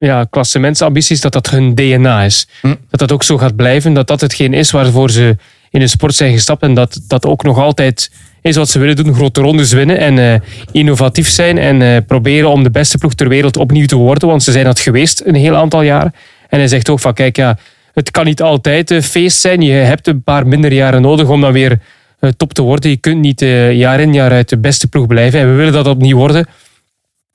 ja, 0.00 0.24
klassementsambities, 0.24 1.20
dat 1.20 1.32
dat 1.32 1.50
hun 1.50 1.74
DNA 1.74 2.24
is. 2.24 2.46
Dat 2.62 3.00
dat 3.00 3.12
ook 3.12 3.22
zo 3.22 3.38
gaat 3.38 3.56
blijven. 3.56 3.92
Dat 3.92 4.06
dat 4.06 4.20
hetgeen 4.20 4.54
is 4.54 4.70
waarvoor 4.70 5.10
ze 5.10 5.36
in 5.70 5.80
de 5.80 5.86
sport 5.86 6.14
zijn 6.14 6.32
gestapt. 6.32 6.62
En 6.62 6.74
dat 6.74 7.00
dat 7.06 7.26
ook 7.26 7.42
nog 7.42 7.58
altijd 7.58 8.10
is 8.42 8.56
wat 8.56 8.68
ze 8.68 8.78
willen 8.78 8.96
doen. 8.96 9.14
Grote 9.14 9.40
rondes 9.40 9.72
winnen 9.72 9.98
en 9.98 10.18
eh, 10.18 10.40
innovatief 10.72 11.28
zijn. 11.28 11.58
En 11.58 11.82
eh, 11.82 11.96
proberen 12.06 12.50
om 12.50 12.62
de 12.62 12.70
beste 12.70 12.98
ploeg 12.98 13.14
ter 13.14 13.28
wereld 13.28 13.56
opnieuw 13.56 13.86
te 13.86 13.96
worden. 13.96 14.28
Want 14.28 14.42
ze 14.42 14.52
zijn 14.52 14.64
dat 14.64 14.78
geweest 14.78 15.22
een 15.24 15.34
heel 15.34 15.56
aantal 15.56 15.82
jaren. 15.82 16.14
En 16.48 16.58
hij 16.58 16.68
zegt 16.68 16.88
ook 16.88 17.00
van 17.00 17.14
kijk 17.14 17.36
ja, 17.36 17.58
het 17.94 18.10
kan 18.10 18.24
niet 18.24 18.42
altijd 18.42 18.90
een 18.90 19.02
feest 19.02 19.40
zijn. 19.40 19.62
Je 19.62 19.72
hebt 19.72 20.06
een 20.06 20.22
paar 20.22 20.46
minder 20.46 20.72
jaren 20.72 21.02
nodig 21.02 21.28
om 21.28 21.40
dan 21.40 21.52
weer 21.52 21.80
eh, 22.18 22.30
top 22.36 22.52
te 22.52 22.62
worden. 22.62 22.90
Je 22.90 22.96
kunt 22.96 23.20
niet 23.20 23.40
jaar 23.70 24.00
in 24.00 24.14
jaar 24.14 24.30
uit 24.30 24.48
de 24.48 24.58
beste 24.58 24.86
ploeg 24.86 25.06
blijven. 25.06 25.40
En 25.40 25.50
we 25.50 25.54
willen 25.54 25.72
dat 25.72 25.86
opnieuw 25.86 26.16
worden. 26.16 26.46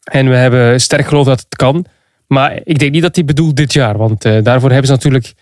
En 0.04 0.30
we 0.30 0.36
hebben 0.36 0.82
sterk 0.82 1.08
geloof 1.08 1.26
dat 1.26 1.40
het 1.40 1.56
kan. 1.56 1.86
Maar 2.28 2.60
ik 2.64 2.80
denk 2.80 2.92
niet 2.92 3.02
dat 3.02 3.16
hij 3.16 3.26
bedoelt 3.26 3.56
dit 3.56 3.74
jaar. 3.74 3.98
Want 3.98 4.26
eh, 4.26 4.44
daarvoor 4.44 4.70
hebben 4.70 4.88
ze 4.88 4.94
natuurlijk, 4.94 5.34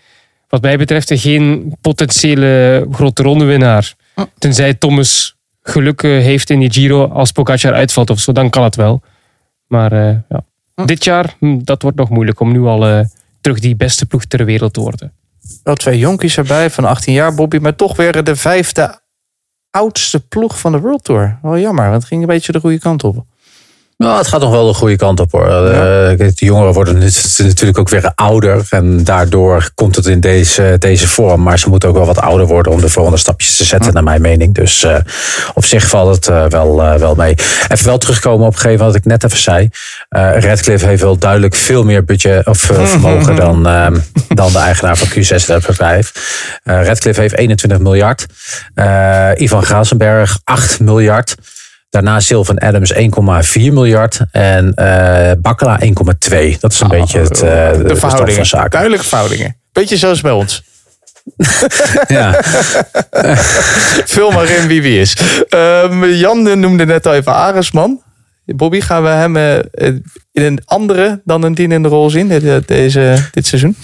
wat 0.48 0.62
mij 0.62 0.78
betreft, 0.78 1.12
geen 1.14 1.74
potentiële 1.80 2.86
grote 2.90 3.22
rondewinnaar. 3.22 3.94
Tenzij 4.38 4.74
Thomas 4.74 5.36
geluk 5.62 6.02
eh, 6.02 6.10
heeft 6.10 6.50
in 6.50 6.60
die 6.60 6.72
Giro 6.72 7.06
als 7.06 7.32
Pogacar 7.32 7.72
uitvalt 7.72 8.10
of 8.10 8.20
zo. 8.20 8.32
Dan 8.32 8.50
kan 8.50 8.62
het 8.62 8.76
wel. 8.76 9.02
Maar 9.66 9.92
eh, 9.92 10.16
ja. 10.28 10.44
dit 10.84 11.04
jaar, 11.04 11.36
hm, 11.38 11.58
dat 11.62 11.82
wordt 11.82 11.96
nog 11.96 12.08
moeilijk 12.08 12.40
om 12.40 12.52
nu 12.52 12.62
al 12.62 13.06
terug 13.40 13.58
die 13.58 13.76
beste 13.76 14.06
ploeg 14.06 14.24
ter 14.24 14.44
wereld 14.44 14.72
te 14.72 14.80
worden. 14.80 15.12
Wel 15.62 15.74
twee 15.74 15.98
jonkies 15.98 16.36
erbij 16.36 16.70
van 16.70 16.84
18 16.84 17.12
jaar, 17.12 17.34
Bobby. 17.34 17.56
Maar 17.56 17.76
toch 17.76 17.96
weer 17.96 18.24
de 18.24 18.36
vijfde 18.36 19.02
oudste 19.70 20.20
ploeg 20.20 20.60
van 20.60 20.72
de 20.72 20.80
World 20.80 21.04
Tour. 21.04 21.38
Wel 21.42 21.58
jammer, 21.58 21.84
want 21.84 21.96
het 21.96 22.04
ging 22.04 22.20
een 22.20 22.26
beetje 22.26 22.52
de 22.52 22.60
goede 22.60 22.78
kant 22.78 23.04
op. 23.04 23.24
Nou, 23.96 24.18
het 24.18 24.26
gaat 24.26 24.40
nog 24.40 24.50
wel 24.50 24.66
de 24.66 24.74
goede 24.74 24.96
kant 24.96 25.20
op 25.20 25.32
hoor. 25.32 25.46
Eh, 25.46 26.18
de 26.18 26.32
jongeren 26.34 26.72
worden 26.72 26.98
natuurlijk 27.36 27.78
ook 27.78 27.88
weer 27.88 28.12
ouder. 28.14 28.66
En 28.70 29.04
daardoor 29.04 29.70
komt 29.74 29.96
het 29.96 30.06
in 30.06 30.20
deze, 30.20 30.76
deze 30.78 31.08
vorm. 31.08 31.42
Maar 31.42 31.58
ze 31.58 31.68
moeten 31.68 31.88
ook 31.88 31.96
wel 31.96 32.06
wat 32.06 32.20
ouder 32.20 32.46
worden 32.46 32.72
om 32.72 32.80
de 32.80 32.88
volgende 32.88 33.18
stapjes 33.18 33.56
te 33.56 33.64
zetten, 33.64 33.92
naar 33.92 34.02
mijn 34.02 34.20
mening. 34.20 34.54
Dus 34.54 34.84
eh, 34.84 34.96
op 35.54 35.64
zich 35.64 35.86
valt 35.88 36.14
het 36.14 36.28
eh, 36.28 36.44
wel, 36.46 36.76
wel 36.76 37.14
mee. 37.14 37.34
Even 37.68 37.86
wel 37.86 37.98
terugkomen 37.98 38.46
op 38.46 38.52
een 38.52 38.58
gegeven 38.58 38.86
wat 38.86 38.94
ik 38.94 39.04
net 39.04 39.24
even 39.24 39.38
zei. 39.38 39.68
Redcliffe 40.08 40.86
heeft 40.86 41.02
wel 41.02 41.18
duidelijk 41.18 41.54
veel 41.54 41.84
meer 41.84 42.04
budget 42.04 42.46
of 42.46 42.70
eh, 42.70 42.84
vermogen 42.84 43.36
dan, 43.36 43.66
ehm, 43.66 43.96
dan 44.28 44.52
de 44.52 44.58
eigenaar 44.58 44.96
van 44.96 45.08
Q6 45.08 45.46
het 45.46 45.66
bedrijf. 45.66 46.12
Eh 46.62 46.84
Redcliffe 46.84 47.20
heeft 47.20 47.34
21 47.36 47.78
miljard. 47.78 48.26
Ivan 49.34 49.62
Grazenberg 49.62 50.38
8 50.44 50.80
miljard. 50.80 51.34
Daarna 51.94 52.20
Sylvan 52.20 52.58
Adams 52.58 52.92
1,4 52.92 52.98
miljard. 53.72 54.20
En 54.30 54.74
eh 54.74 55.32
Bakkela 55.38 55.80
1,2. 55.80 56.58
Dat 56.60 56.72
is 56.72 56.80
een 56.80 56.88
beetje 56.88 57.18
het, 57.18 57.42
eh, 57.42 57.72
de, 57.72 57.78
De 57.78 57.84
stand 57.84 57.98
van 57.98 58.10
verhoudingen. 58.10 58.46
zaken. 58.46 58.70
Duidelijke 58.70 59.06
verhoudingen. 59.06 59.56
Beetje 59.72 59.96
zoals 59.96 60.20
bij 60.20 60.32
ons. 60.32 60.62
Ja. 62.06 62.40
Vul 64.14 64.30
maar 64.30 64.48
in 64.48 64.66
wie 64.66 64.82
wie 64.82 65.00
is. 65.00 65.16
Ehm, 65.48 66.04
Jan 66.04 66.60
noemde 66.60 66.86
net 66.86 67.06
al 67.06 67.14
even 67.14 67.32
Aresman. 67.34 68.02
Bobby, 68.44 68.80
gaan 68.80 69.02
we 69.02 69.08
hem 69.08 69.36
eh, 69.36 69.56
in 70.32 70.42
een 70.42 70.60
andere 70.64 71.20
dan 71.24 71.42
een 71.42 71.54
dienende 71.54 71.88
rol 71.88 72.10
zien 72.10 72.28
dit, 72.28 72.68
deze, 72.68 73.28
dit 73.30 73.46
seizoen? 73.46 73.76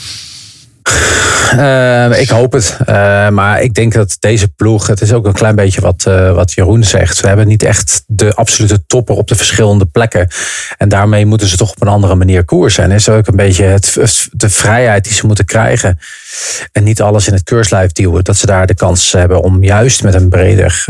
Eh, 1.56 2.20
ik 2.20 2.28
hoop 2.28 2.52
het. 2.52 2.76
Eh, 2.84 3.28
maar 3.28 3.62
ik 3.62 3.74
denk 3.74 3.92
dat 3.92 4.16
deze 4.20 4.48
ploeg, 4.48 4.86
het 4.86 5.00
is 5.00 5.12
ook 5.12 5.26
een 5.26 5.32
klein 5.32 5.54
beetje 5.54 5.80
wat, 5.80 6.04
eh, 6.06 6.32
wat 6.32 6.52
Jeroen 6.52 6.84
zegt. 6.84 7.20
We 7.20 7.28
hebben 7.28 7.46
niet 7.46 7.62
echt 7.62 8.02
de 8.06 8.34
absolute 8.34 8.86
topper 8.86 9.14
op 9.14 9.28
de 9.28 9.36
verschillende 9.36 9.86
plekken. 9.86 10.28
En 10.78 10.88
daarmee 10.88 11.26
moeten 11.26 11.48
ze 11.48 11.56
toch 11.56 11.70
op 11.70 11.82
een 11.82 11.88
andere 11.88 12.14
manier 12.14 12.44
koersen. 12.44 12.84
En 12.84 12.90
is 12.90 13.08
ook 13.08 13.26
een 13.26 13.36
beetje 13.36 13.64
het, 13.64 13.98
de 14.32 14.50
vrijheid 14.50 15.04
die 15.04 15.12
ze 15.12 15.26
moeten 15.26 15.44
krijgen. 15.44 15.98
En 16.72 16.84
niet 16.84 17.02
alles 17.02 17.26
in 17.26 17.32
het 17.32 17.42
keurslijf 17.42 17.92
duwen. 17.92 18.24
Dat 18.24 18.36
ze 18.36 18.46
daar 18.46 18.66
de 18.66 18.74
kans 18.74 19.12
hebben 19.12 19.42
om 19.42 19.64
juist 19.64 20.02
met 20.02 20.14
een 20.14 20.28
breder, 20.28 20.84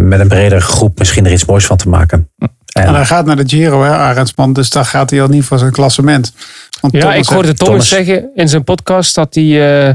met 0.00 0.20
een 0.20 0.28
bredere 0.28 0.60
groep 0.60 0.98
misschien 0.98 1.26
er 1.26 1.32
iets 1.32 1.44
moois 1.44 1.66
van 1.66 1.76
te 1.76 1.88
maken. 1.88 2.30
En, 2.72 2.82
En 2.86 2.94
hij 2.94 3.04
gaat 3.04 3.26
naar 3.26 3.36
de 3.36 3.48
Giro, 3.48 3.82
hè, 3.82 3.90
Arendsman. 3.90 4.52
Dus 4.52 4.70
daar 4.70 4.84
gaat 4.84 5.10
hij 5.10 5.22
al 5.22 5.28
niet 5.28 5.44
voor 5.44 5.58
zijn 5.58 5.72
klassement. 5.72 6.32
Want 6.80 6.92
Ja, 6.92 7.00
Thomas 7.00 7.16
ik 7.18 7.24
hoorde 7.26 7.54
Thomas, 7.54 7.88
zeggen 7.88 8.30
in 8.34 8.48
zijn 8.48 8.64
podcast 8.64 9.14
dat 9.14 9.34
hij, 9.34 9.86
eh, 9.88 9.94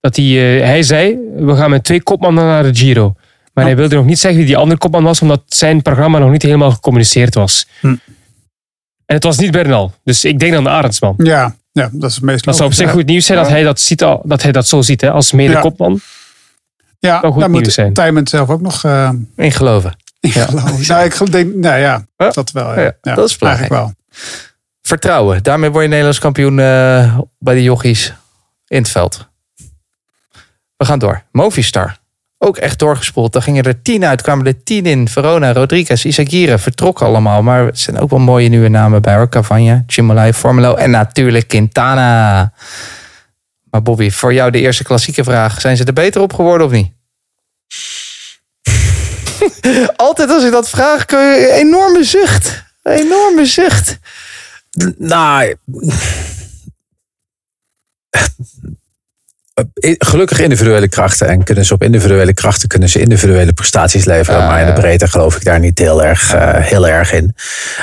dat 0.00 0.16
hij, 0.16 0.24
eh, 0.60 0.66
hij 0.66 0.82
zei, 0.82 1.18
we 1.36 1.56
gaan 1.56 1.70
met 1.70 1.84
twee 1.84 2.02
kopmannen 2.02 2.44
naar 2.44 2.62
de 2.62 2.74
Giro. 2.74 3.14
Maar 3.54 3.64
hij 3.64 3.76
wilde 3.76 3.94
nog 3.96 4.04
niet 4.04 4.18
zeggen 4.18 4.38
wie 4.38 4.48
die 4.48 4.56
andere 4.56 4.78
kopman 4.78 5.02
was, 5.04 5.20
omdat 5.20 5.42
zijn 5.46 5.82
programma 5.82 6.18
nog 6.18 6.30
niet 6.30 6.42
helemaal 6.42 6.70
gecommuniceerd 6.70 7.34
was. 7.34 7.66
Hm. 7.80 7.86
En 9.06 9.14
het 9.18 9.24
was 9.24 9.38
niet 9.38 9.50
Bernal. 9.50 9.94
Dus 10.04 10.24
ik 10.24 10.38
denk 10.38 10.52
dan 10.52 10.64
de 10.64 10.70
Arendsman. 10.70 11.14
Ja, 11.18 11.54
ja, 11.72 11.88
dat 11.92 12.10
is 12.10 12.14
het 12.16 12.24
meest 12.24 12.44
Dat 12.44 12.56
zou 12.56 12.68
op 12.68 12.74
zich 12.74 12.90
goed 12.90 13.06
nieuws 13.06 13.26
zijn 13.26 13.38
dat 13.38 13.48
hij 13.48 13.62
dat, 13.62 13.80
ziet, 13.80 14.02
al- 14.02 14.22
dat 14.24 14.42
hij 14.42 14.52
dat 14.52 14.66
zo 14.66 14.82
ziet 14.82 15.00
hè, 15.00 15.10
als 15.10 15.32
mede 15.32 15.52
Ja. 15.52 15.60
kopman. 15.60 16.00
Ja, 16.98 17.20
zou 17.20 17.32
goed 17.32 17.40
daar 17.40 17.50
nieuws 17.50 17.62
moet 17.64 17.72
zijn. 17.72 17.92
Tijmen 17.92 18.26
zelf 18.26 18.48
ook 18.48 18.60
nog 18.60 18.84
eh 18.84 19.10
In 19.36 19.52
geloven. 19.52 19.96
in 20.26 20.30
geloven. 20.30 20.86
Nou, 20.86 21.04
ik 21.04 21.32
denk, 21.32 21.54
nou 21.54 21.80
ja, 21.80 22.06
dat 22.16 22.50
wel. 22.50 22.74
Ja. 22.74 22.80
Ja, 22.80 22.92
Ja, 23.02 23.14
dat 23.14 23.28
is 23.28 23.38
belangrijk. 23.38 23.70
Eigenlijk 23.70 24.00
Vertrouwen. 24.82 25.42
Daarmee 25.42 25.70
word 25.70 25.82
je 25.82 25.88
Nederlands 25.88 26.18
kampioen 26.18 26.58
eh, 26.58 27.18
bij 27.38 27.54
de 27.54 27.62
jochies 27.62 28.14
in 28.66 28.78
het 28.78 28.88
veld. 28.88 29.28
We 30.76 30.84
gaan 30.84 30.98
door. 30.98 31.22
Movistar. 31.32 32.00
Ook 32.38 32.56
echt 32.56 32.78
doorgespoeld. 32.78 33.32
Daar 33.32 33.42
gingen 33.42 33.64
er 33.64 33.82
tien 33.82 34.04
uit, 34.04 34.22
kwamen 34.22 34.46
er 34.46 34.62
tien 34.62 34.86
in. 34.86 35.08
Verona, 35.08 35.52
Rodriguez, 35.52 36.04
Isagire 36.04 36.58
vertrokken 36.58 37.06
allemaal. 37.06 37.42
Maar 37.42 37.66
er 37.66 37.76
zijn 37.76 37.98
ook 37.98 38.10
wel 38.10 38.18
mooie 38.18 38.48
nieuwe 38.48 38.68
namen 38.68 39.02
bij 39.02 39.16
hoor. 39.16 39.28
Cavagna, 39.28 39.82
Chimolai, 39.86 40.32
Formelo 40.32 40.74
en 40.74 40.90
natuurlijk 40.90 41.48
Quintana. 41.48 42.52
Maar 43.70 43.82
Bobby, 43.82 44.10
voor 44.10 44.34
jou 44.34 44.50
de 44.50 44.60
eerste 44.60 44.84
klassieke 44.84 45.24
vraag. 45.24 45.60
Zijn 45.60 45.76
ze 45.76 45.84
er 45.84 45.92
beter 45.92 46.20
op 46.20 46.32
geworden 46.32 46.66
of 46.66 46.72
niet? 46.72 46.92
Altijd 49.96 50.30
als 50.30 50.44
ik 50.44 50.50
dat 50.50 50.68
vraag, 50.68 51.04
kun 51.04 51.18
je 51.18 51.48
een 51.48 51.54
enorme 51.54 52.04
zucht. 52.04 52.62
Een 52.82 52.92
enorme 52.92 53.46
zucht. 53.46 53.98
Nou, 54.98 55.56
gelukkig 59.98 60.38
individuele 60.40 60.88
krachten. 60.88 61.28
En 61.28 61.44
kunnen 61.44 61.64
ze 61.64 61.74
op 61.74 61.82
individuele 61.82 62.34
krachten 62.34 62.68
kunnen 62.68 62.88
ze 62.88 63.00
individuele 63.00 63.52
prestaties 63.52 64.04
leveren. 64.04 64.46
Maar 64.46 64.60
in 64.60 64.66
de 64.66 64.72
breedte 64.72 65.08
geloof 65.08 65.36
ik 65.36 65.44
daar 65.44 65.58
niet 65.58 65.78
heel 65.78 66.04
erg, 66.04 66.34
eh, 66.34 66.54
heel 66.54 66.88
erg 66.88 67.12
in. 67.12 67.34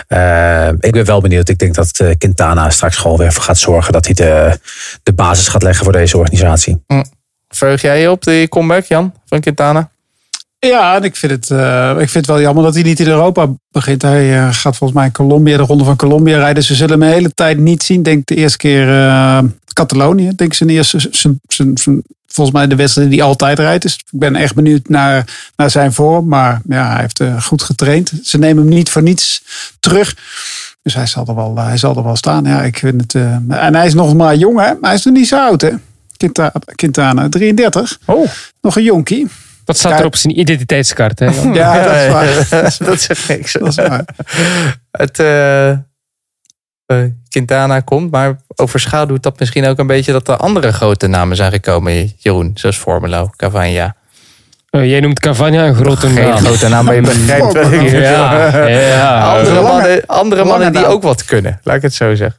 Eh, 0.07 0.67
ik 0.79 0.91
ben 0.91 1.05
wel 1.05 1.21
benieuwd. 1.21 1.49
Ik 1.49 1.59
denk 1.59 1.75
dat 1.75 1.99
eh, 1.99 2.09
Quintana 2.17 2.69
straks 2.69 2.97
gewoon 2.97 3.17
weer 3.17 3.33
voor 3.33 3.43
gaat 3.43 3.57
zorgen 3.57 3.93
dat 3.93 4.05
hij 4.05 4.13
de, 4.13 4.59
de 5.03 5.13
basis 5.13 5.47
gaat 5.47 5.63
leggen 5.63 5.83
voor 5.83 5.93
deze 5.93 6.17
organisatie. 6.17 6.83
Verheug 7.47 7.81
jij 7.81 8.01
je 8.01 8.11
op 8.11 8.23
die 8.23 8.47
comeback, 8.47 8.85
Jan, 8.85 9.13
van 9.25 9.39
Quintana? 9.39 9.91
Ja, 10.59 10.95
en 10.95 11.03
ik 11.03 11.15
vind, 11.15 11.31
het, 11.31 11.49
eh, 11.51 11.89
ik 11.91 12.09
vind 12.09 12.13
het 12.13 12.25
wel 12.25 12.41
jammer 12.41 12.63
dat 12.63 12.73
hij 12.73 12.83
niet 12.83 12.99
in 12.99 13.07
Europa 13.07 13.47
begint. 13.71 14.01
Hij 14.01 14.37
eh, 14.37 14.47
gaat 14.53 14.77
volgens 14.77 14.99
mij 14.99 15.11
Colombia, 15.11 15.57
de 15.57 15.63
ronde 15.63 15.83
van 15.83 15.95
Colombia 15.95 16.37
rijden. 16.37 16.63
Ze 16.63 16.75
zullen 16.75 16.99
hem 16.99 17.09
de 17.09 17.15
hele 17.15 17.33
tijd 17.33 17.57
niet 17.57 17.83
zien. 17.83 18.03
Denk 18.03 18.25
de 18.27 18.35
eerste 18.35 18.57
keer 18.57 18.89
eh, 19.07 19.39
Catalonië. 19.73 20.31
Denk 20.35 20.53
zijn 20.53 20.69
eerste, 20.69 20.99
zijn, 21.11 21.39
zijn, 21.47 21.77
zijn- 21.77 22.03
volgens 22.27 22.55
mij 22.57 22.67
de 22.67 22.75
wedstrijd 22.75 23.09
die 23.09 23.19
hij 23.19 23.27
altijd 23.27 23.59
rijdt. 23.59 23.81
Dus 23.83 23.93
ik 23.93 24.19
ben 24.19 24.35
echt 24.35 24.55
benieuwd 24.55 24.89
naar, 24.89 25.25
naar 25.55 25.69
zijn 25.69 25.93
vorm. 25.93 26.27
Maar 26.27 26.61
ja, 26.69 26.91
hij 26.91 26.99
heeft 27.01 27.21
goed 27.43 27.61
getraind. 27.63 28.11
Ze 28.23 28.37
nemen 28.37 28.63
hem 28.65 28.73
niet 28.73 28.89
voor 28.89 29.01
niets 29.03 29.43
terug. 29.79 30.15
Dus 30.81 30.93
hij 30.93 31.05
zal 31.05 31.25
er 31.27 31.35
wel, 31.35 31.57
hij 31.57 31.77
zal 31.77 31.95
er 31.95 32.03
wel 32.03 32.15
staan. 32.15 32.43
Ja, 32.43 32.61
ik 32.63 32.77
vind 32.77 33.01
het, 33.01 33.13
en 33.49 33.75
hij 33.75 33.85
is 33.85 33.93
nog 33.93 34.13
maar 34.15 34.35
jong, 34.35 34.59
hè? 34.59 34.71
Hij 34.81 34.93
is 34.93 35.03
nog 35.05 35.13
niet 35.13 35.27
zo 35.27 35.37
oud, 35.39 35.61
hè? 35.61 35.69
Quinta- 36.17 36.51
Quintana, 36.75 37.29
33. 37.29 37.99
Oh. 38.05 38.27
Nog 38.61 38.75
een 38.77 38.83
jonkie. 38.83 39.27
Dat 39.69 39.77
staat 39.77 39.91
Ja. 39.91 39.99
er 39.99 40.05
op 40.05 40.15
zijn 40.15 40.39
identiteitskaart. 40.39 41.19
Hè? 41.19 41.25
Ja, 41.53 41.83
dat 41.83 41.95
is 41.95 42.07
waar. 42.07 42.73
dat 42.89 43.01
zeg 43.01 43.29
ik 43.29 43.47
zo. 43.47 43.59
Dat 43.59 43.67
is 43.67 43.75
waar. 43.75 44.05
Het 44.91 45.19
eh, 45.19 45.69
eh, 45.69 45.77
Quintana 47.29 47.79
komt, 47.79 48.11
maar 48.11 48.39
overschaduwt 48.55 49.23
dat 49.23 49.39
misschien 49.39 49.65
ook 49.67 49.77
een 49.77 49.87
beetje 49.87 50.11
dat 50.11 50.27
er 50.27 50.37
andere 50.37 50.71
grote 50.73 51.07
namen 51.07 51.35
zijn 51.35 51.51
gekomen, 51.51 52.13
Jeroen. 52.17 52.51
Zoals 52.55 52.77
Formelo, 52.77 53.29
Cavagna. 53.35 53.95
Eh, 54.69 54.89
jij 54.89 54.99
noemt 54.99 55.19
Cavagna 55.19 55.67
een 55.67 55.75
grote 55.75 56.07
Geen 56.09 56.27
naam. 56.29 56.37
grote 56.37 56.67
naam, 56.67 56.85
maar 56.85 56.95
je 56.95 57.01
begrijpt 57.01 57.53
wat. 57.53 57.91
Ja, 57.91 58.67
ja. 58.67 59.37
Andere 59.37 59.61
mannen, 59.61 60.05
andere 60.05 60.41
lange 60.41 60.51
mannen 60.51 60.73
die 60.73 60.85
ook 60.85 61.03
wat 61.03 61.25
kunnen, 61.25 61.59
laat 61.63 61.75
ik 61.75 61.81
het 61.81 61.93
zo 61.93 62.15
zeggen. 62.15 62.38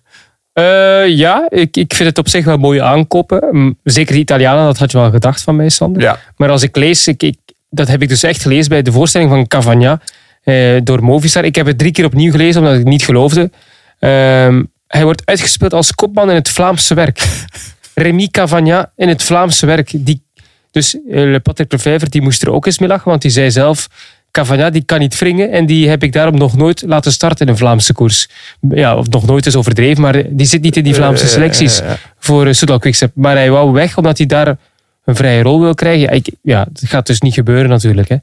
Eh, 0.60 1.16
ja, 1.16 1.46
ik, 1.48 1.76
ik 1.76 1.94
vind 1.94 2.08
het 2.08 2.18
op 2.18 2.28
zich 2.28 2.44
wel 2.44 2.56
mooie 2.56 2.82
aankopen. 2.82 3.78
Zeker 3.84 4.14
de 4.14 4.20
Italianen, 4.20 4.64
dat 4.64 4.78
had 4.78 4.90
je 4.90 4.98
wel 4.98 5.10
gedacht 5.10 5.42
van 5.42 5.56
mij, 5.56 5.68
Sander. 5.68 6.02
Ja. 6.02 6.18
Maar 6.36 6.50
als 6.50 6.62
ik 6.62 6.76
lees, 6.76 7.08
ik, 7.08 7.22
ik, 7.22 7.36
dat 7.70 7.88
heb 7.88 8.02
ik 8.02 8.08
dus 8.08 8.22
echt 8.22 8.42
gelezen 8.42 8.68
bij 8.68 8.82
de 8.82 8.92
voorstelling 8.92 9.30
van 9.30 9.46
Cavagna 9.46 10.00
eh, 10.42 10.80
door 10.82 11.04
Movistar. 11.04 11.44
Ik 11.44 11.54
heb 11.54 11.66
het 11.66 11.78
drie 11.78 11.92
keer 11.92 12.04
opnieuw 12.04 12.30
gelezen, 12.30 12.60
omdat 12.60 12.72
ik 12.72 12.80
het 12.80 12.88
niet 12.88 13.04
geloofde. 13.04 13.50
Ehm, 13.98 14.62
hij 14.86 15.04
wordt 15.04 15.22
uitgespeeld 15.24 15.72
als 15.72 15.94
kopman 15.94 16.28
in 16.28 16.34
het 16.34 16.48
Vlaamse 16.48 16.94
werk. 16.94 17.28
Remy 17.94 18.28
Cavagna 18.28 18.92
in 18.96 19.08
het 19.08 19.22
Vlaamse 19.22 19.66
werk. 19.66 19.90
Die, 19.94 20.22
dus 20.70 20.98
uh, 21.08 21.36
Patrick 21.42 21.72
Lefevre 21.72 22.08
die 22.08 22.22
moest 22.22 22.42
er 22.42 22.52
ook 22.52 22.66
eens 22.66 22.78
mee 22.78 22.88
lachen, 22.88 23.10
want 23.10 23.22
die 23.22 23.30
zei 23.30 23.50
zelf... 23.50 23.88
Cavagna 24.30 24.70
die 24.70 24.84
kan 24.84 24.98
niet 24.98 25.18
wringen 25.18 25.50
en 25.50 25.66
die 25.66 25.88
heb 25.88 26.02
ik 26.02 26.12
daarom 26.12 26.38
nog 26.38 26.56
nooit 26.56 26.82
laten 26.86 27.12
starten 27.12 27.46
in 27.46 27.52
een 27.52 27.58
Vlaamse 27.58 27.92
koers. 27.92 28.28
Ja, 28.70 28.96
of 28.96 29.08
nog 29.08 29.26
nooit 29.26 29.46
is 29.46 29.56
overdreven, 29.56 30.02
maar 30.02 30.22
die 30.30 30.46
zit 30.46 30.62
niet 30.62 30.76
in 30.76 30.84
die 30.84 30.94
Vlaamse 30.94 31.28
selecties 31.28 31.82
voor 32.18 32.46
uh, 32.46 32.52
Soudal 32.52 32.78
Quickstep. 32.78 33.10
Maar 33.14 33.36
hij 33.36 33.50
wou 33.50 33.72
weg 33.72 33.96
omdat 33.96 34.18
hij 34.18 34.26
daar 34.26 34.56
een 35.04 35.16
vrije 35.16 35.42
rol 35.42 35.60
wil 35.60 35.74
krijgen. 35.74 36.12
Ik, 36.12 36.30
ja 36.42 36.66
dat 36.72 36.88
gaat 36.88 37.06
dus 37.06 37.20
niet 37.20 37.34
gebeuren 37.34 37.68
natuurlijk. 37.68 38.08
Hè. 38.08 38.16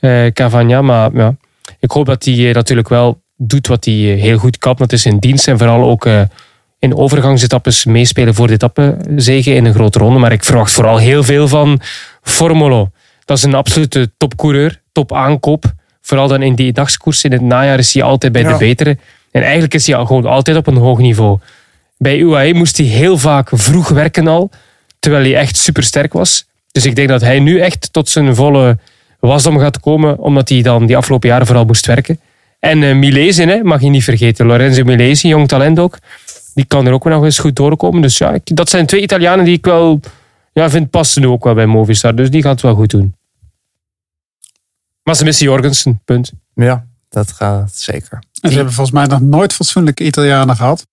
Uh, 0.00 0.30
Cavagna, 0.32 0.82
maar 0.82 1.10
ja, 1.14 1.36
ik 1.80 1.90
hoop 1.90 2.06
dat 2.06 2.24
hij 2.24 2.52
natuurlijk 2.52 2.88
wel 2.88 3.20
doet 3.36 3.66
wat 3.66 3.84
hij 3.84 3.94
heel 3.94 4.38
goed 4.38 4.58
kan. 4.58 4.74
Dat 4.78 4.92
is 4.92 5.06
in 5.06 5.18
dienst 5.18 5.48
en 5.48 5.58
vooral 5.58 5.90
ook 5.90 6.06
uh, 6.06 6.20
in 6.78 6.96
overgangsetappes 6.96 7.84
meespelen 7.84 8.34
voor 8.34 8.46
de 8.46 8.52
etappezegen 8.52 9.54
in 9.54 9.64
een 9.64 9.74
grote 9.74 9.98
ronde. 9.98 10.18
Maar 10.18 10.32
ik 10.32 10.44
verwacht 10.44 10.72
vooral 10.72 10.96
heel 10.96 11.22
veel 11.22 11.48
van 11.48 11.80
Formolo. 12.22 12.90
Dat 13.28 13.36
is 13.36 13.42
een 13.42 13.54
absolute 13.54 14.10
topcoureur, 14.16 14.80
top 14.92 15.12
aankoop. 15.12 15.64
Vooral 16.00 16.28
dan 16.28 16.42
in 16.42 16.54
die 16.54 16.72
dagskoers 16.72 17.24
in 17.24 17.32
het 17.32 17.40
najaar 17.40 17.78
is 17.78 17.94
hij 17.94 18.02
altijd 18.02 18.32
bij 18.32 18.42
ja. 18.42 18.52
de 18.52 18.58
betere. 18.58 18.96
En 19.30 19.42
eigenlijk 19.42 19.74
is 19.74 19.86
hij 19.86 19.96
al 19.96 20.06
gewoon 20.06 20.26
altijd 20.26 20.56
op 20.56 20.66
een 20.66 20.76
hoog 20.76 20.98
niveau. 20.98 21.38
Bij 21.96 22.18
UAE 22.18 22.54
moest 22.54 22.76
hij 22.76 22.86
heel 22.86 23.18
vaak 23.18 23.50
vroeg 23.52 23.88
werken 23.88 24.26
al, 24.26 24.50
terwijl 24.98 25.22
hij 25.22 25.36
echt 25.36 25.56
supersterk 25.56 26.12
was. 26.12 26.46
Dus 26.72 26.86
ik 26.86 26.96
denk 26.96 27.08
dat 27.08 27.20
hij 27.20 27.40
nu 27.40 27.60
echt 27.60 27.92
tot 27.92 28.08
zijn 28.08 28.34
volle 28.34 28.78
wasdom 29.20 29.58
gaat 29.58 29.80
komen, 29.80 30.18
omdat 30.18 30.48
hij 30.48 30.62
dan 30.62 30.86
die 30.86 30.96
afgelopen 30.96 31.28
jaren 31.28 31.46
vooral 31.46 31.64
moest 31.64 31.86
werken. 31.86 32.20
En 32.60 32.82
uh, 32.82 32.94
Milesi, 32.94 33.44
hè, 33.44 33.62
mag 33.62 33.80
je 33.80 33.88
niet 33.88 34.04
vergeten. 34.04 34.46
Lorenzo 34.46 34.84
Milesi, 34.84 35.28
jong 35.28 35.48
talent 35.48 35.78
ook. 35.78 35.98
Die 36.54 36.64
kan 36.64 36.86
er 36.86 36.92
ook 36.92 37.04
nog 37.04 37.24
eens 37.24 37.38
goed 37.38 37.56
doorkomen. 37.56 38.02
Dus 38.02 38.18
ja, 38.18 38.38
dat 38.44 38.68
zijn 38.68 38.86
twee 38.86 39.02
Italianen 39.02 39.44
die 39.44 39.56
ik 39.56 39.64
wel 39.64 40.00
ja, 40.52 40.70
vind 40.70 40.90
passen 40.90 41.24
ook 41.24 41.44
wel 41.44 41.54
bij 41.54 41.66
Movistar. 41.66 42.14
Dus 42.14 42.30
die 42.30 42.42
gaat 42.42 42.52
het 42.52 42.62
wel 42.62 42.74
goed 42.74 42.90
doen. 42.90 43.17
Maar 45.08 45.16
ze 45.16 45.24
missen 45.24 45.46
Jorgensen, 45.46 46.00
punt. 46.04 46.32
Ja, 46.54 46.86
dat 47.08 47.32
gaat 47.32 47.74
zeker. 47.74 48.18
En 48.40 48.50
ze 48.50 48.56
hebben 48.56 48.74
volgens 48.74 48.96
mij 48.96 49.06
nog 49.06 49.20
nooit 49.20 49.52
fatsoenlijke 49.52 50.04
Italianen 50.04 50.56
gehad. 50.56 50.86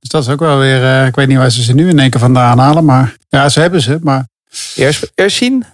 Dus 0.00 0.08
dat 0.08 0.22
is 0.22 0.28
ook 0.28 0.40
wel 0.40 0.58
weer... 0.58 0.82
Uh, 0.82 1.06
ik 1.06 1.14
weet 1.14 1.28
niet 1.28 1.36
waar 1.36 1.50
ze 1.50 1.62
ze 1.62 1.74
nu 1.74 1.88
in 1.88 1.98
één 1.98 2.10
keer 2.10 2.20
vandaan 2.20 2.58
halen. 2.58 2.84
Maar 2.84 3.16
ja, 3.28 3.48
ze 3.48 3.60
hebben 3.60 3.80
ze. 3.80 3.98
Maar... 4.02 4.28
Eerst, 4.74 5.12
eerst 5.14 5.36
zien, 5.36 5.64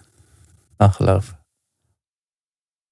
dan 0.76 0.92
geloven. 0.92 1.38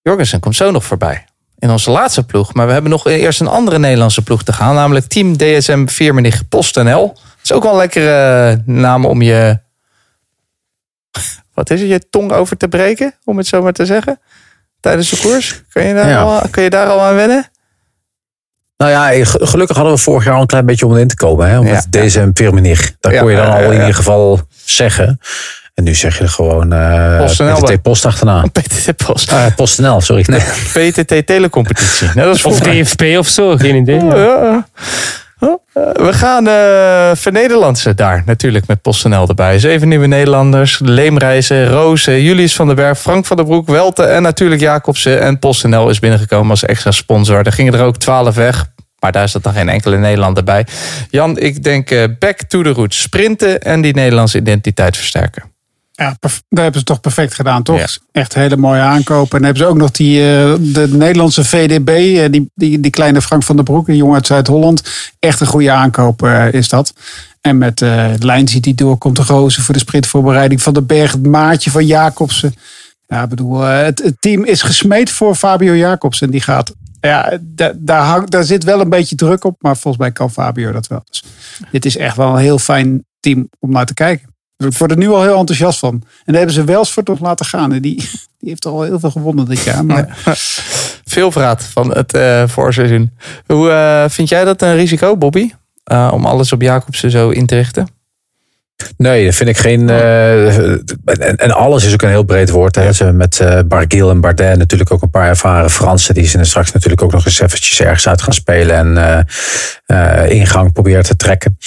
Jorgensen 0.03 0.41
komt 0.41 0.57
zo 0.57 0.71
nog 0.71 0.85
voorbij. 0.85 1.25
In 1.59 1.71
onze 1.71 1.91
laatste 1.91 2.25
ploeg. 2.25 2.55
Maar 2.55 2.67
we 2.67 2.73
hebben 2.73 2.91
nog 2.91 3.07
eerst 3.07 3.41
een 3.41 3.47
andere 3.47 3.79
Nederlandse 3.79 4.23
ploeg 4.23 4.43
te 4.43 4.53
gaan. 4.53 4.75
Namelijk 4.75 5.07
Team 5.07 5.37
DSM 5.37 5.87
Viermenig 5.87 6.49
PostNL. 6.49 7.07
Dat 7.15 7.43
is 7.43 7.53
ook 7.53 7.63
wel 7.63 7.73
een 7.73 7.79
lekkere 7.79 8.63
naam 8.65 9.05
om 9.05 9.23
je... 9.23 9.59
Wat 11.55 11.71
is 11.71 11.81
het? 11.81 11.89
Je 11.89 12.09
tong 12.09 12.33
over 12.33 12.57
te 12.57 12.69
breken? 12.69 13.15
Om 13.25 13.37
het 13.37 13.47
zo 13.47 13.63
maar 13.63 13.73
te 13.73 13.87
zeggen. 13.87 14.21
Tijdens 14.87 15.11
de 15.11 15.17
koers. 15.17 15.63
Kun 15.73 15.87
je 15.87 15.95
daar, 15.95 16.09
ja. 16.09 16.21
al, 16.21 16.43
kun 16.51 16.63
je 16.63 16.71
daar 16.71 16.87
al 16.87 17.01
aan 17.01 17.15
wennen? 17.15 17.51
Nou 18.77 18.91
ja, 18.91 19.25
gelukkig 19.25 19.77
hadden 19.77 19.95
we 19.95 20.01
vorig 20.01 20.25
jaar 20.25 20.35
al 20.35 20.41
een 20.41 20.47
klein 20.47 20.67
beetje 20.67 20.87
om 20.87 20.97
in 20.97 21.09
te 21.09 21.17
komen. 21.17 21.49
Hè? 21.49 21.63
Met 21.63 21.87
ja, 21.91 22.03
ja. 22.03 22.31
Viermenig. 22.35 22.93
Dat 23.01 23.13
ja, 23.13 23.21
kon 23.21 23.31
je 23.31 23.37
dan 23.37 23.51
al 23.51 23.63
in 23.63 23.73
ieder 23.73 23.95
geval 23.95 24.41
zeggen. 24.65 25.21
En 25.75 25.85
nu 25.85 25.95
zeg 25.95 26.19
je 26.19 26.25
er 26.25 26.31
gewoon 26.31 26.73
uh, 26.73 27.25
PTT 27.25 27.83
Post 27.83 28.07
achterna. 28.07 28.45
PTT 28.53 28.97
Post. 29.07 29.33
Uh, 29.33 29.47
PostNL, 29.57 30.01
sorry. 30.01 30.25
Nee. 30.27 30.91
PTT 30.91 31.27
Telecompetitie. 31.27 32.09
Nee, 32.15 32.31
of 32.31 32.59
DFP 32.59 33.03
of 33.19 33.29
zo, 33.29 33.57
geen 33.57 33.75
idee. 33.75 34.01
Oh, 34.01 34.17
ja. 34.17 34.69
Oh, 35.77 35.93
we 35.93 36.13
gaan 36.13 36.47
uh, 36.47 37.95
daar 37.95 38.23
natuurlijk 38.27 38.67
met 38.67 38.83
PostNL 38.83 39.29
erbij. 39.29 39.59
Zeven 39.59 39.89
nieuwe 39.89 40.07
Nederlanders. 40.07 40.79
Leemreizen, 40.85 41.69
Roos, 41.69 42.05
Julius 42.05 42.55
van 42.55 42.67
den 42.67 42.77
Berg, 42.77 42.99
Frank 42.99 43.27
van 43.27 43.37
der 43.37 43.47
Broek, 43.47 43.69
Welte 43.69 44.03
en 44.03 44.23
natuurlijk 44.23 44.61
Jacobsen. 44.61 45.21
En 45.21 45.39
PostNL 45.39 45.89
is 45.89 45.99
binnengekomen 45.99 46.51
als 46.51 46.65
extra 46.65 46.91
sponsor. 46.91 47.47
Er 47.47 47.53
gingen 47.53 47.75
er 47.75 47.85
ook 47.85 47.97
twaalf 47.97 48.35
weg. 48.35 48.67
Maar 49.01 49.13
daar 49.13 49.29
zat 49.29 49.43
dan 49.43 49.53
geen 49.53 49.69
enkele 49.69 49.99
Nederlander 49.99 50.45
bij. 50.45 50.67
Jan, 51.11 51.39
ik 51.39 51.63
denk 51.63 51.91
uh, 51.91 52.05
back 52.19 52.43
to 52.43 52.63
the 52.63 52.73
roots. 52.73 53.01
Sprinten 53.01 53.61
en 53.61 53.81
die 53.81 53.95
Nederlandse 53.95 54.39
identiteit 54.39 54.97
versterken. 54.97 55.56
Ja, 55.97 56.17
daar 56.21 56.63
hebben 56.63 56.81
ze 56.81 56.87
toch 56.87 57.01
perfect 57.01 57.35
gedaan, 57.35 57.63
toch? 57.63 57.79
Ja. 57.79 57.87
Echt 58.13 58.35
hele 58.35 58.57
mooie 58.57 58.81
aankopen. 58.81 59.39
En 59.39 59.45
hebben 59.45 59.63
ze 59.63 59.69
ook 59.69 59.77
nog 59.77 59.91
die, 59.91 60.21
uh, 60.21 60.55
de 60.59 60.89
Nederlandse 60.91 61.45
VDB, 61.45 61.89
uh, 61.89 62.25
die, 62.31 62.51
die, 62.55 62.81
die 62.81 62.91
kleine 62.91 63.23
Frank 63.23 63.43
van 63.43 63.57
der 63.57 63.65
Broek, 63.65 63.89
een 63.89 63.97
jongen 63.97 64.15
uit 64.15 64.27
Zuid-Holland. 64.27 64.83
Echt 65.19 65.41
een 65.41 65.47
goede 65.47 65.71
aankoop 65.71 66.23
uh, 66.23 66.53
is 66.53 66.69
dat. 66.69 66.93
En 67.41 67.59
met 67.59 67.81
Lijnziet 68.19 68.65
die 68.65 68.75
doorkomt, 68.75 69.17
de 69.17 69.23
Rozen 69.23 69.63
voor 69.63 69.75
de 69.75 69.81
sprintvoorbereiding 69.81 70.63
van 70.63 70.75
de 70.75 70.83
Berg, 70.83 71.13
het 71.13 71.27
maatje 71.27 71.71
van 71.71 71.87
Jacobsen. 71.87 72.55
Ja, 73.07 73.23
ik 73.23 73.29
bedoel, 73.29 73.61
het, 73.61 74.03
het, 74.03 74.17
team 74.21 74.45
is 74.45 74.63
gesmeed 74.63 75.11
voor 75.11 75.35
Fabio 75.35 75.75
Jacobsen. 75.75 76.31
Die 76.31 76.41
gaat, 76.41 76.73
ja, 77.01 77.39
daar, 77.41 77.73
daar, 77.77 78.03
hang, 78.03 78.29
daar 78.29 78.45
zit 78.45 78.65
wel 78.65 78.81
een 78.81 78.89
beetje 78.89 79.17
druk 79.17 79.45
op, 79.45 79.57
maar 79.61 79.77
volgens 79.77 80.03
mij 80.03 80.13
kan 80.13 80.31
Fabio 80.31 80.73
dat 80.73 80.87
wel. 80.87 81.03
Dus 81.09 81.23
dit 81.71 81.85
is 81.85 81.97
echt 81.97 82.17
wel 82.17 82.33
een 82.33 82.43
heel 82.43 82.59
fijn 82.59 83.05
team 83.21 83.49
om 83.59 83.71
naar 83.71 83.87
te 83.87 83.95
kijken. 83.95 84.36
Ik 84.57 84.79
word 84.79 84.91
er 84.91 84.97
nu 84.97 85.09
al 85.09 85.23
heel 85.23 85.39
enthousiast 85.39 85.79
van. 85.79 85.93
En 85.93 86.03
daar 86.25 86.37
hebben 86.37 86.55
ze 86.55 86.65
Welsford 86.65 87.09
nog 87.09 87.21
laten 87.21 87.47
gaan. 87.47 87.73
En 87.73 87.83
die, 87.83 87.97
die 88.39 88.49
heeft 88.49 88.67
al 88.67 88.83
heel 88.83 89.01
veel 89.01 89.11
gewonnen 89.11 89.45
dit 89.45 89.61
jaar. 89.61 89.85
Maar... 89.85 90.19
Veel 91.05 91.33
verraad 91.33 91.65
van 91.65 91.95
het 91.95 92.15
uh, 92.15 92.49
voorseizoen. 92.49 93.11
Hoe 93.47 93.69
uh, 93.69 94.05
vind 94.09 94.29
jij 94.29 94.45
dat 94.45 94.63
een 94.63 94.75
risico, 94.75 95.17
Bobby? 95.17 95.51
Uh, 95.93 96.11
om 96.13 96.27
alles 96.27 96.53
op 96.53 96.63
Jacobsen 96.63 97.11
zo 97.11 97.31
in 97.31 97.47
te 97.47 97.55
richten? 97.55 97.89
Nee, 98.97 99.25
dat 99.25 99.35
vind 99.35 99.49
ik 99.49 99.57
geen. 99.57 99.89
Uh, 99.89 100.69
en, 101.05 101.37
en, 101.37 101.51
alles 101.51 101.85
is 101.85 101.93
ook 101.93 102.03
een 102.03 102.09
heel 102.09 102.23
breed 102.23 102.51
woord. 102.51 102.75
Hè. 102.75 102.93
Ze 102.93 103.13
met 103.13 103.39
uh, 103.43 103.61
Barguil 103.67 104.11
en 104.11 104.21
Bardet 104.21 104.59
natuurlijk 104.59 104.91
ook 104.91 105.03
een 105.03 105.11
paar 105.11 105.29
ervaren 105.29 105.71
Fransen. 105.71 106.15
Die 106.15 106.27
zijn 106.27 106.43
er 106.43 106.49
straks 106.49 106.73
natuurlijk 106.73 107.03
ook 107.03 107.13
nog 107.13 107.25
eens 107.25 107.41
eventjes 107.41 107.81
ergens 107.81 108.09
uit 108.09 108.23
gaan 108.23 108.35
spelen. 108.35 108.99
En 108.99 109.27
uh, 109.87 110.31
ingang 110.31 110.73
proberen 110.73 111.03
te 111.03 111.17
trekken. 111.17 111.59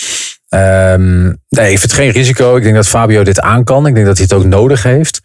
Um, 0.49 1.41
nee, 1.49 1.71
ik 1.71 1.79
vind 1.79 1.81
het 1.81 1.93
geen 1.93 2.09
risico. 2.09 2.55
Ik 2.55 2.63
denk 2.63 2.75
dat 2.75 2.87
Fabio 2.87 3.23
dit 3.23 3.39
aan 3.39 3.63
kan. 3.63 3.87
Ik 3.87 3.93
denk 3.93 4.05
dat 4.05 4.17
hij 4.17 4.25
het 4.29 4.37
ook 4.37 4.45
nodig 4.45 4.83
heeft. 4.83 5.21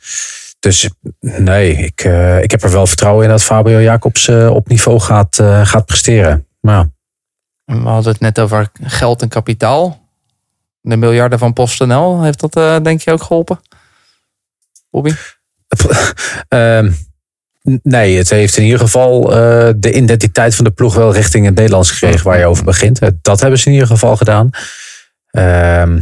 Dus 0.61 0.91
nee, 1.20 1.77
ik, 1.77 2.05
uh, 2.05 2.43
ik 2.43 2.51
heb 2.51 2.62
er 2.62 2.70
wel 2.70 2.87
vertrouwen 2.87 3.25
in 3.25 3.31
dat 3.31 3.43
Fabio 3.43 3.81
Jacobs 3.81 4.29
uh, 4.29 4.51
op 4.51 4.68
niveau 4.68 5.01
gaat, 5.01 5.39
uh, 5.41 5.66
gaat 5.66 5.87
presteren. 5.87 6.47
Maar, 6.61 6.91
We 7.64 7.75
hadden 7.75 8.12
het 8.12 8.20
net 8.20 8.39
over 8.39 8.70
geld 8.83 9.22
en 9.22 9.29
kapitaal. 9.29 10.05
De 10.81 10.97
miljarden 10.97 11.39
van 11.39 11.53
PostNL, 11.53 12.22
heeft 12.22 12.41
dat 12.41 12.57
eh, 12.57 12.77
denk 12.83 13.01
je 13.01 13.12
ook 13.12 13.22
geholpen? 13.22 13.61
Bobby? 14.91 15.12
Ehm, 16.49 16.93
nee, 17.83 18.16
het 18.16 18.31
heeft 18.31 18.57
in 18.57 18.64
ieder 18.64 18.79
geval 18.79 19.33
eh, 19.33 19.72
de 19.77 19.93
identiteit 19.93 20.55
van 20.55 20.64
de 20.64 20.70
ploeg 20.70 20.95
wel 20.95 21.12
richting 21.12 21.47
het 21.47 21.55
Nederlands 21.55 21.91
gekregen 21.91 22.27
waar 22.27 22.39
je 22.39 22.47
over 22.47 22.64
begint. 22.64 22.99
Eh, 22.99 23.09
Dat 23.22 23.41
hebben 23.41 23.59
ze 23.59 23.66
in 23.66 23.72
ieder 23.72 23.89
geval 23.89 24.16
gedaan. 24.16 24.51
Ehm, 25.35 25.99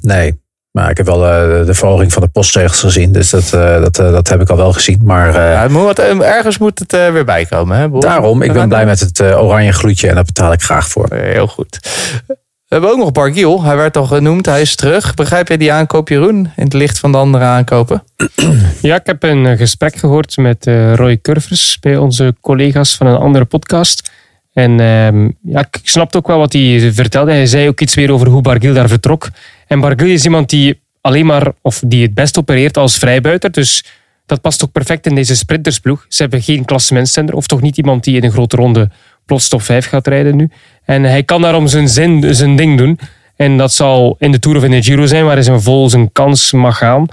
nee, 0.00 0.40
maar 0.70 0.90
ik 0.90 0.96
heb 0.96 1.06
wel 1.06 1.26
eh, 1.26 1.66
de 1.66 1.74
verhoging 1.74 2.12
van 2.12 2.22
de 2.22 2.28
postzegels 2.28 2.80
gezien. 2.80 3.12
Dus 3.12 3.30
dat, 3.30 3.52
eh, 3.52 3.80
dat, 3.80 3.98
eh, 3.98 4.10
dat 4.12 4.28
heb 4.28 4.40
ik 4.40 4.48
al 4.50 4.56
wel 4.56 4.72
gezien. 4.72 5.00
Maar 5.04 5.28
eh, 5.34 5.52
Ja, 5.52 5.68
moet, 5.68 5.82
wat- 5.84 5.98
ergens 6.22 6.58
moet 6.58 6.78
het 6.78 6.92
eh, 6.92 7.10
weer 7.12 7.24
bijkomen. 7.24 7.76
Hè, 7.78 7.88
daarom, 7.98 8.42
ik 8.42 8.52
ben 8.52 8.68
blij 8.68 8.86
met 8.86 9.00
het 9.00 9.20
oranje 9.20 9.72
gloedje 9.72 10.08
en 10.08 10.14
daar 10.14 10.24
betaal 10.24 10.52
ik 10.52 10.62
graag 10.62 10.88
voor. 10.88 11.06
Heel 11.14 11.46
goed. 11.46 11.78
We 12.26 12.74
hebben 12.74 12.90
ook 12.92 12.98
nog 12.98 13.12
Bargiel. 13.12 13.62
Hij 13.62 13.76
werd 13.76 13.96
al 13.96 14.06
genoemd. 14.06 14.46
Hij 14.46 14.60
is 14.60 14.74
terug. 14.76 15.14
Begrijp 15.14 15.48
je 15.48 15.58
die 15.58 15.72
aankoop, 15.72 16.08
Jeroen? 16.08 16.36
In 16.56 16.64
het 16.64 16.72
licht 16.72 16.98
van 16.98 17.12
de 17.12 17.18
andere 17.18 17.44
aankopen? 17.44 18.02
Ja, 18.82 18.94
ik 18.94 19.06
heb 19.06 19.22
een 19.22 19.56
gesprek 19.56 19.96
gehoord 19.96 20.36
met 20.36 20.66
eh, 20.66 20.94
Roy 20.94 21.18
Curvers 21.22 21.78
bij 21.80 21.96
onze 21.96 22.34
collega's 22.40 22.96
van 22.96 23.06
een 23.06 23.16
andere 23.16 23.44
podcast. 23.44 24.10
En 24.52 24.80
ehm, 24.80 25.28
ja, 25.42 25.60
ik 25.60 25.80
snapte 25.82 26.18
ook 26.18 26.26
wel 26.26 26.38
wat 26.38 26.52
hij 26.52 26.92
vertelde. 26.92 27.32
Hij 27.32 27.46
zei 27.46 27.68
ook 27.68 27.80
iets 27.80 27.94
weer 27.94 28.12
over 28.12 28.28
hoe 28.28 28.42
Bargil 28.42 28.74
daar 28.74 28.88
vertrok. 28.88 29.28
En 29.66 29.80
Bargil 29.80 30.08
is 30.08 30.24
iemand 30.24 30.50
die 30.50 30.80
alleen 31.00 31.26
maar, 31.26 31.52
of 31.62 31.82
die 31.86 32.02
het 32.02 32.14
best 32.14 32.38
opereert 32.38 32.76
als 32.76 32.98
vrijbuiter. 32.98 33.50
Dus 33.50 33.84
dat 34.26 34.40
past 34.40 34.64
ook 34.64 34.72
perfect 34.72 35.06
in 35.06 35.14
deze 35.14 35.36
sprintersploeg. 35.36 36.06
Ze 36.08 36.22
hebben 36.22 36.42
geen 36.42 36.64
klassementstender, 36.64 37.34
of 37.34 37.46
toch 37.46 37.60
niet 37.60 37.76
iemand 37.76 38.04
die 38.04 38.16
in 38.16 38.24
een 38.24 38.32
grote 38.32 38.56
ronde 38.56 38.90
plots 39.26 39.48
top 39.48 39.62
5 39.62 39.86
gaat 39.86 40.06
rijden 40.06 40.36
nu. 40.36 40.50
En 40.84 41.02
hij 41.02 41.22
kan 41.22 41.42
daarom 41.42 41.66
zijn, 41.66 41.88
zin, 41.88 42.34
zijn 42.34 42.56
ding 42.56 42.78
doen. 42.78 42.98
En 43.36 43.56
dat 43.56 43.72
zal 43.72 44.16
in 44.18 44.32
de 44.32 44.38
Tour 44.38 44.56
of 44.56 44.64
in 44.64 44.70
de 44.70 44.82
Giro 44.82 45.06
zijn, 45.06 45.24
waar 45.24 45.34
hij 45.34 45.42
zijn 45.42 45.62
vol 45.62 45.88
zijn 45.88 46.12
kans 46.12 46.52
mag 46.52 46.78
gaan. 46.78 47.06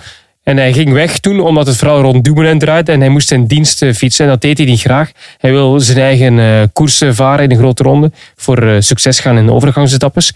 En 0.46 0.58
hij 0.58 0.74
ging 0.74 0.93
weg 0.93 1.20
toen, 1.20 1.39
omdat 1.39 1.68
het 1.68 1.76
vooral 1.76 2.02
rond 2.02 2.24
Dumoulin 2.24 2.60
draaide. 2.60 2.91
En 2.91 3.00
hij 3.00 3.10
moest 3.10 3.32
in 3.32 3.46
dienst 3.46 3.82
eh, 3.82 3.93
fietsen. 3.93 4.26
En 4.26 4.32
dat 4.32 4.41
deed 4.41 4.58
hij 4.58 4.68
niet 4.68 4.80
graag. 4.80 5.12
Hij 5.38 5.52
wil 5.52 5.80
zijn 5.80 5.98
eigen 5.98 6.39
eh 6.39 6.64
koersen 6.74 7.16
varen 7.16 7.43
in 7.43 7.50
de 7.50 7.58
grote 7.58 7.84
ronde. 7.84 8.12
Voor 8.36 8.58
eh, 8.58 8.76
succes 8.80 9.20
gaan 9.20 9.38
in 9.38 9.50
de. 9.50 10.34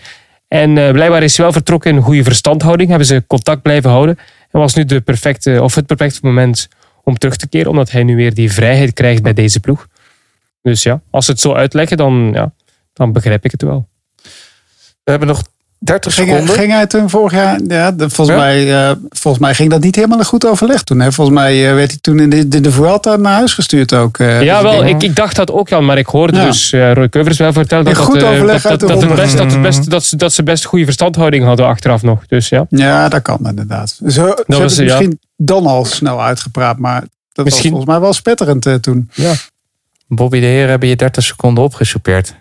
En 0.48 0.78
eh, 0.78 0.92
blijkbaar 0.92 1.24
is 1.24 1.36
hij 1.36 1.46
wel 1.46 1.54
vertrokken 1.54 1.92
in 1.92 2.02
goede 2.02 2.24
verstandhouding. 2.24 2.90
Hebben 2.90 3.08
ze 3.08 3.24
contact 3.28 3.62
blijven 3.62 3.90
houden. 3.90 4.18
En 4.52 4.60
was 4.60 4.74
nu 4.74 4.86
de 4.86 5.02
perfecte, 5.02 5.64
of 5.64 5.76
het 5.76 5.86
perfecte 5.86 6.20
moment 6.22 6.68
om 7.04 7.18
terug 7.18 7.36
te 7.36 7.48
keren. 7.48 7.70
Omdat 7.70 7.92
hij 7.92 8.04
nu 8.04 8.16
weer 8.16 8.34
die 8.34 8.52
vrijheid 8.52 8.94
krijgt 8.94 9.24
bij 9.24 9.34
deze 9.34 9.60
ploeg. 9.60 9.88
Dus 10.62 10.84
ja, 10.84 11.02
als 11.10 11.26
ze 11.26 11.32
het 11.32 11.40
zo 11.40 11.54
uitleggen, 11.54 11.98
dan, 11.98 12.32
ja, 12.34 12.54
dan 12.94 13.12
begrijp 13.12 13.46
ik 13.46 13.52
het 13.52 13.62
wel. 13.62 13.88
We 15.04 15.12
hebben 15.12 15.28
nog 15.28 15.44
30 15.80 16.14
Ging, 16.14 16.28
seconden. 16.30 16.56
ging 16.56 16.72
hij 16.72 16.88
toen 16.88 17.10
vorig 17.10 17.32
jaar, 17.32 17.60
ja, 17.68 17.92
de- 17.92 18.10
volgens, 18.10 18.38
Ja? 18.38 18.44
Mij, 18.44 18.90
eh, 18.90 18.96
volgens 19.10 19.44
mij 19.44 19.54
ging 19.54 19.70
dat 19.70 19.82
niet 19.82 19.96
helemaal 19.96 20.20
een 20.20 20.26
goed 20.26 20.46
overleg 20.48 20.84
toen. 20.84 21.00
Hè? 21.00 21.12
Volgens 21.12 21.38
mij 21.38 21.68
eh, 21.70 21.74
werd 21.74 21.90
hij 21.90 22.00
toen 22.02 22.20
in 22.20 22.30
de, 22.30 22.48
de, 22.48 22.60
de 22.62 22.72
Vuelta 22.72 23.16
naar 23.16 23.34
huis 23.34 23.54
gestuurd 23.54 23.94
ook. 23.94 24.18
eh. 24.18 24.42
Ja, 24.42 24.62
Dus 24.62 24.72
wel, 24.72 24.86
ik, 24.86 25.04
ik 25.04 25.16
dacht 25.16 25.36
dat 25.36 25.52
ook 25.52 25.72
al, 25.72 25.82
maar 25.82 25.98
ik 25.98 26.06
hoorde 26.08 26.38
Ja. 26.38 26.46
dus 26.46 26.72
eh, 26.72 26.94
Roy 26.94 27.10
Keuvers 27.10 27.38
wel 27.38 27.54
vertellen 27.54 27.86
dat, 27.86 27.98
goed 27.98 28.20
dat, 28.20 28.34
het 28.34 28.46
best, 28.46 28.64
dat, 29.38 29.52
het 29.52 29.62
best, 29.62 29.90
dat, 29.90 30.04
ze, 30.04 30.16
dat 30.16 30.34
ze 30.34 30.44
best 30.44 30.66
goede 30.66 30.86
verstandhouding 30.86 31.44
hadden 31.44 31.66
achteraf 31.66 32.02
nog. 32.02 32.26
Dus 32.28 32.50
ja. 32.50 32.66
Ja, 32.70 33.10
dat 33.10 33.22
kan 33.22 33.40
inderdaad. 33.48 33.90
Zo, 33.90 34.10
ze 34.10 34.20
hebben 34.22 34.44
was, 34.48 34.60
het 34.60 34.76
ja. 34.76 34.84
misschien 34.84 35.20
dan 35.38 35.66
al 35.66 35.86
snel 35.86 36.22
uitgepraat, 36.24 36.78
maar 36.78 37.04
dat 37.34 37.46
Misschien. 37.46 37.72
was 37.72 37.80
volgens 37.80 37.86
mij 37.92 38.00
wel 38.00 38.14
spetterend 38.14 38.66
eh, 38.66 38.74
toen. 38.74 39.10
Bobby 40.08 40.40
de 40.40 40.46
Heer 40.46 40.68
hebben 40.68 40.90
je 40.90 40.96
30 40.96 41.24
seconden 41.24 41.64
opgesoupeerd. 41.64 42.36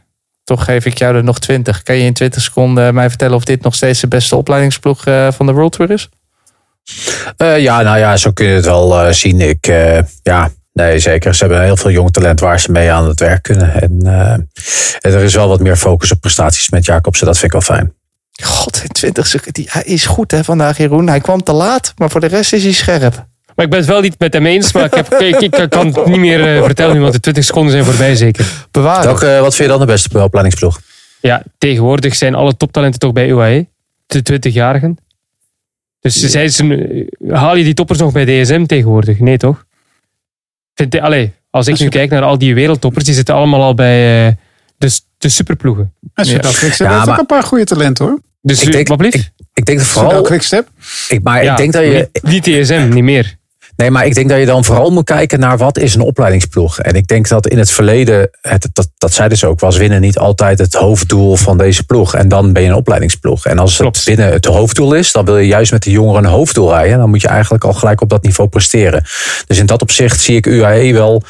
Toch 0.49 0.65
geef 0.65 0.85
ik 0.85 0.99
jou 0.99 1.17
er 1.17 1.25
nog 1.25 1.39
20. 1.39 1.83
Kan 1.83 1.97
je 1.97 2.05
in 2.05 2.13
20 2.13 2.43
seconden 2.43 2.95
mij 2.95 3.09
vertellen 3.09 3.37
of 3.37 3.45
dit 3.45 3.63
nog 3.63 3.75
steeds 3.75 4.01
de 4.01 4.09
beste 4.09 4.37
opleidingsploeg 4.37 5.07
eh, 5.07 5.29
van 5.33 5.47
de 5.47 5.53
World 5.53 5.73
Tour 5.73 5.91
is? 5.91 6.09
Eh, 7.37 7.59
ja, 7.59 7.83
nou 7.83 7.99
ja, 7.99 8.17
zo 8.17 8.33
kun 8.33 8.47
je 8.47 8.55
het 8.55 8.65
wel 8.65 9.01
eh, 9.01 9.13
zien. 9.13 9.41
Ik, 9.41 9.67
ja, 10.23 10.51
nee, 10.73 10.99
zeker. 10.99 11.35
Ze 11.35 11.45
hebben 11.45 11.63
heel 11.63 11.77
veel 11.77 11.91
jong 11.91 12.13
talent 12.13 12.41
waar 12.41 12.61
ze 12.61 12.73
mee 12.73 12.93
aan 12.93 13.09
het 13.09 13.21
werk 13.21 13.43
kunnen. 13.43 13.81
En 13.81 14.07
er 15.01 15.23
is 15.23 15.35
wel 15.35 15.49
wat 15.49 15.61
meer 15.61 15.77
focus 15.77 16.13
op 16.13 16.21
prestaties 16.21 16.71
met 16.71 16.85
Jacobsen. 16.85 17.27
Dat 17.27 17.39
vind 17.39 17.55
ik 17.55 17.65
wel 17.65 17.77
fijn. 17.77 17.93
God, 18.43 18.81
in 18.83 18.93
20 18.93 19.27
seconden. 19.27 19.65
Hij 19.67 19.83
is 19.83 20.07
goed 20.07 20.31
hè, 20.31 20.45
vandaag, 20.45 20.77
Jeroen. 20.77 21.09
Hij 21.09 21.21
kwam 21.21 21.43
te 21.43 21.53
laat, 21.53 21.93
maar 21.97 22.11
voor 22.11 22.21
de 22.21 22.27
rest 22.27 22.53
is 22.53 22.63
hij 22.63 22.73
scherp. 22.73 23.27
Maar 23.59 23.67
ik 23.67 23.73
ben 23.73 23.81
het 23.83 23.89
wel 23.93 24.01
niet 24.01 24.19
met 24.19 24.33
hem 24.33 24.47
eens, 24.47 24.73
maar 24.73 24.85
ik, 24.85 24.95
heb, 24.95 25.15
ik, 25.15 25.41
ik, 25.41 25.57
ik 25.57 25.71
kan 25.71 25.87
het 25.87 26.07
niet 26.07 26.19
meer 26.19 26.57
eh, 26.57 26.63
vertellen 26.65 26.95
nu, 26.95 27.01
want 27.01 27.13
de 27.13 27.21
20 27.21 27.45
seconden 27.45 27.73
zijn 27.73 27.85
voorbij 27.85 28.17
zeker. 28.17 28.67
Bewaren. 28.71 29.11
Eh, 29.11 29.41
wat 29.41 29.55
vind 29.55 29.69
je 29.71 29.77
dan 29.79 29.87
de 29.87 29.93
beste 29.93 30.23
opleidingsploeg? 30.23 30.81
Ja, 31.21 31.43
tegenwoordig 31.59 32.15
zijn 32.15 32.35
alle 32.35 32.57
toptalenten 32.57 33.01
toch 33.01 33.13
bij 33.13 33.29
UAE, 33.29 33.67
de 34.07 34.23
20-jarigen. 34.33 34.97
Dus 36.01 36.15
zijn 36.23 36.51
ze, 36.51 37.07
haal 37.29 37.57
je 37.57 37.65
die 37.65 37.75
toppers 37.75 37.99
nog 37.99 38.13
bij 38.13 38.25
DSM 38.43 38.65
tegenwoordig? 38.65 39.19
Nee, 39.19 39.37
toch? 39.37 39.65
Vind, 40.75 41.01
allee, 41.01 41.33
als 41.51 41.67
ik 41.69 41.79
nu 41.79 41.89
kijk 41.89 42.11
naar 42.11 42.23
al 42.23 42.39
die 42.39 42.55
wereldtoppers, 42.55 43.05
die 43.05 43.15
zitten 43.15 43.35
allemaal 43.35 43.63
al 43.63 43.75
bij 43.75 44.27
eh, 44.27 44.33
de, 44.79 45.01
de 45.19 45.29
superploegen. 45.29 45.95
En 46.15 46.25
Ja. 46.25 46.33
Ja, 46.79 46.97
heeft 46.97 47.09
ook 47.09 47.19
een 47.19 47.27
paar 47.27 47.43
goede 47.43 47.65
talenten 47.65 48.05
hoor. 48.05 48.21
Dus 48.43 48.63
Ik 48.63 48.73
denk- 48.73 48.89
wat 48.89 49.03
ik- 49.05 49.31
Ik 49.55 49.65
denk 49.65 49.79
dat 49.79 49.87
Soudal 49.87 50.05
vooral. 50.11 50.27
Quickstep. 50.27 50.69
Ik, 51.09 51.23
maar 51.23 51.45
Ja, 51.45 51.51
ik 51.51 51.57
denk 51.57 51.73
dat 51.73 51.83
je. 51.83 52.09
Niet, 52.23 52.45
niet 52.45 52.65
DSM, 52.65 52.89
niet 52.93 53.03
meer. 53.05 53.37
Nee, 53.79 53.91
maar 53.91 54.07
ik 54.07 54.15
denk 54.15 54.29
dat 54.29 54.39
je 54.39 54.47
dan 54.47 54.65
vooral 54.65 54.91
moet 54.91 55.05
kijken 55.05 55.41
naar 55.41 55.59
wat 55.59 55.79
is 55.79 55.95
een 55.95 56.01
opleidingsploeg. 56.01 56.79
En 56.79 56.95
ik 56.95 57.07
denk 57.07 57.29
dat 57.29 57.47
in 57.47 57.59
het 57.59 57.71
verleden, 57.71 58.31
het, 58.41 58.69
dat, 58.73 58.89
dat 58.99 59.13
zeiden 59.13 59.39
ze 59.39 59.47
ook, 59.47 59.61
was 59.61 59.77
winnen 59.77 60.01
niet 60.01 60.19
altijd 60.19 60.59
het 60.59 60.75
hoofddoel 60.75 61.37
van 61.37 61.59
deze 61.59 61.85
ploeg. 61.85 62.15
En 62.15 62.29
dan 62.29 62.53
ben 62.53 62.63
je 62.63 62.69
een 62.69 62.75
opleidingsploeg. 62.75 63.47
En 63.47 63.59
als 63.59 63.77
Klopt. 63.77 63.97
het 63.97 64.05
winnen 64.05 64.33
het 64.33 64.45
hoofddoel 64.45 64.95
is, 64.95 65.13
dan 65.13 65.25
wil 65.25 65.39
je 65.39 65.47
juist 65.47 65.73
met 65.73 65.83
de 65.83 65.91
jongeren 65.91 66.25
een 66.25 66.31
hoofddoel 66.31 66.71
rijden. 66.71 66.99
Dan 66.99 67.09
moet 67.09 67.21
je 67.21 67.29
eigenlijk 67.29 67.65
al 67.65 67.73
gelijk 67.73 68.01
op 68.01 68.09
dat 68.09 68.23
niveau 68.23 68.49
presteren. 68.49 69.03
Dus 69.47 69.59
in 69.59 69.67
dat 69.67 69.83
opzicht 69.83 70.21
zie 70.21 70.37
ik 70.37 70.47
UAE 70.47 70.93
wel 70.93 71.23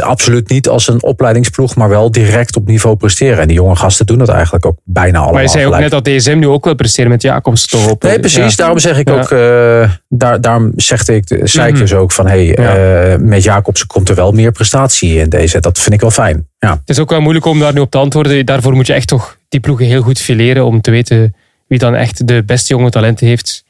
absoluut 0.00 0.48
niet 0.48 0.68
als 0.68 0.88
een 0.88 1.02
opleidingsploeg, 1.02 1.74
maar 1.74 1.88
wel 1.88 2.10
direct 2.10 2.56
op 2.56 2.66
niveau 2.66 2.96
presteren. 2.96 3.38
En 3.38 3.46
die 3.48 3.56
jonge 3.56 3.76
gasten 3.76 4.06
doen 4.06 4.18
dat 4.18 4.28
eigenlijk 4.28 4.66
ook 4.66 4.76
bijna 4.84 5.16
allemaal. 5.16 5.32
Maar 5.34 5.42
je 5.42 5.48
zei 5.48 5.66
ook 5.66 5.72
gelijk. 5.74 5.92
net 5.92 6.04
dat 6.04 6.14
DSM 6.14 6.38
nu 6.38 6.46
ook 6.48 6.64
wil 6.64 6.74
presteren 6.74 7.10
met 7.10 7.22
Jacobs 7.22 7.66
toch 7.66 7.90
op. 7.90 8.02
Nee, 8.02 8.20
precies. 8.20 8.50
Ja. 8.50 8.56
Daarom 8.56 8.78
zeg 8.78 8.98
ik 8.98 9.08
Ja. 9.08 9.14
ook, 9.14 9.30
eh, 9.30 9.90
daar, 10.08 10.40
daarom 10.40 10.72
zegde 10.76 11.14
ik, 11.14 11.24
zei 11.42 11.66
ik 11.66 11.72
Mhm. 11.72 11.82
dus 11.82 11.94
ook 11.94 12.12
van, 12.12 12.26
hey, 12.26 12.44
Ja. 12.46 12.76
eh, 13.12 13.18
met 13.18 13.42
Jacobsen 13.42 13.86
komt 13.86 14.08
er 14.08 14.14
wel 14.14 14.32
meer 14.32 14.52
prestatie 14.52 15.18
in 15.18 15.28
deze. 15.28 15.60
Dat 15.60 15.78
vind 15.78 15.94
ik 15.94 16.00
wel 16.00 16.10
fijn. 16.10 16.46
Ja. 16.58 16.70
Het 16.70 16.80
is 16.90 16.98
ook 16.98 17.10
wel 17.10 17.20
moeilijk 17.20 17.44
om 17.46 17.58
daar 17.58 17.72
nu 17.74 17.80
op 17.80 17.90
te 17.90 17.98
antwoorden. 17.98 18.46
Daarvoor 18.46 18.72
moet 18.72 18.86
je 18.86 18.92
echt 18.92 19.08
toch 19.08 19.36
die 19.48 19.60
ploegen 19.60 19.86
heel 19.86 20.02
goed 20.02 20.18
fileren 20.18 20.64
om 20.64 20.80
te 20.80 20.90
weten 20.90 21.34
wie 21.68 21.78
dan 21.78 21.94
echt 21.94 22.26
de 22.26 22.42
beste 22.44 22.74
jonge 22.74 22.90
talenten 22.90 23.26
heeft. 23.26 23.64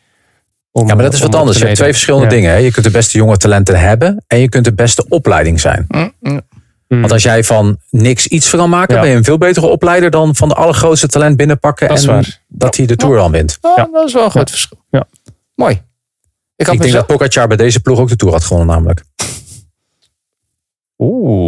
Om, 0.73 0.87
ja, 0.89 0.95
maar 0.95 1.05
dat 1.05 1.13
is 1.13 1.21
wat 1.21 1.35
anders. 1.35 1.59
Je 1.59 1.65
hebt 1.65 1.77
twee 1.77 1.93
verschillende 1.93 2.27
Ja. 2.27 2.33
dingen. 2.33 2.51
Hè. 2.51 2.57
Je 2.57 2.71
kunt 2.71 2.85
de 2.85 2.91
beste 2.91 3.19
jonge 3.19 3.37
talenten 3.37 3.81
hebben 3.81 4.25
en 4.27 4.39
je 4.39 4.49
kunt 4.49 4.65
de 4.65 4.75
beste 4.75 5.05
opleiding 5.09 5.61
zijn. 5.61 5.87
Mm. 6.21 6.41
Want 7.01 7.13
als 7.13 7.23
jij 7.23 7.45
van 7.45 7.79
niks 7.91 8.27
iets 8.27 8.49
van 8.49 8.59
kan 8.59 8.71
maken, 8.71 8.95
Ja. 8.95 9.01
ben 9.01 9.11
je 9.11 9.17
een 9.17 9.25
veel 9.25 9.39
betere 9.39 9.67
opleider 9.67 10.11
dan 10.11 10.37
van 10.37 10.49
de 10.49 10.55
allergrootste 10.55 11.07
talent 11.07 11.37
binnenpakken 11.37 11.89
Dat 11.89 12.01
en 12.01 12.07
waar. 12.07 12.41
dat 12.49 12.77
hij 12.77 12.87
de 12.87 12.97
Tour 12.97 13.17
dan 13.17 13.31
wint. 13.31 13.59
Oh, 13.61 13.73
Ja. 13.77 13.89
Dat 13.93 14.07
is 14.07 14.13
wel 14.13 14.25
een 14.25 14.31
groot 14.31 14.49
Ja. 14.49 14.55
verschil. 14.55 14.79
Ja. 14.91 15.05
Mooi. 15.55 15.73
Ik 16.57 16.67
had 16.67 16.75
Ik 16.75 16.81
denk 16.81 16.93
dat 16.95 17.07
Pogacar 17.07 17.49
bij 17.49 17.57
deze 17.57 17.81
ploeg 17.81 17.99
ook 17.99 18.09
de 18.09 18.17
Tour 18.17 18.33
had 18.35 18.45
gewonnen 18.45 18.75
namelijk. 18.75 19.03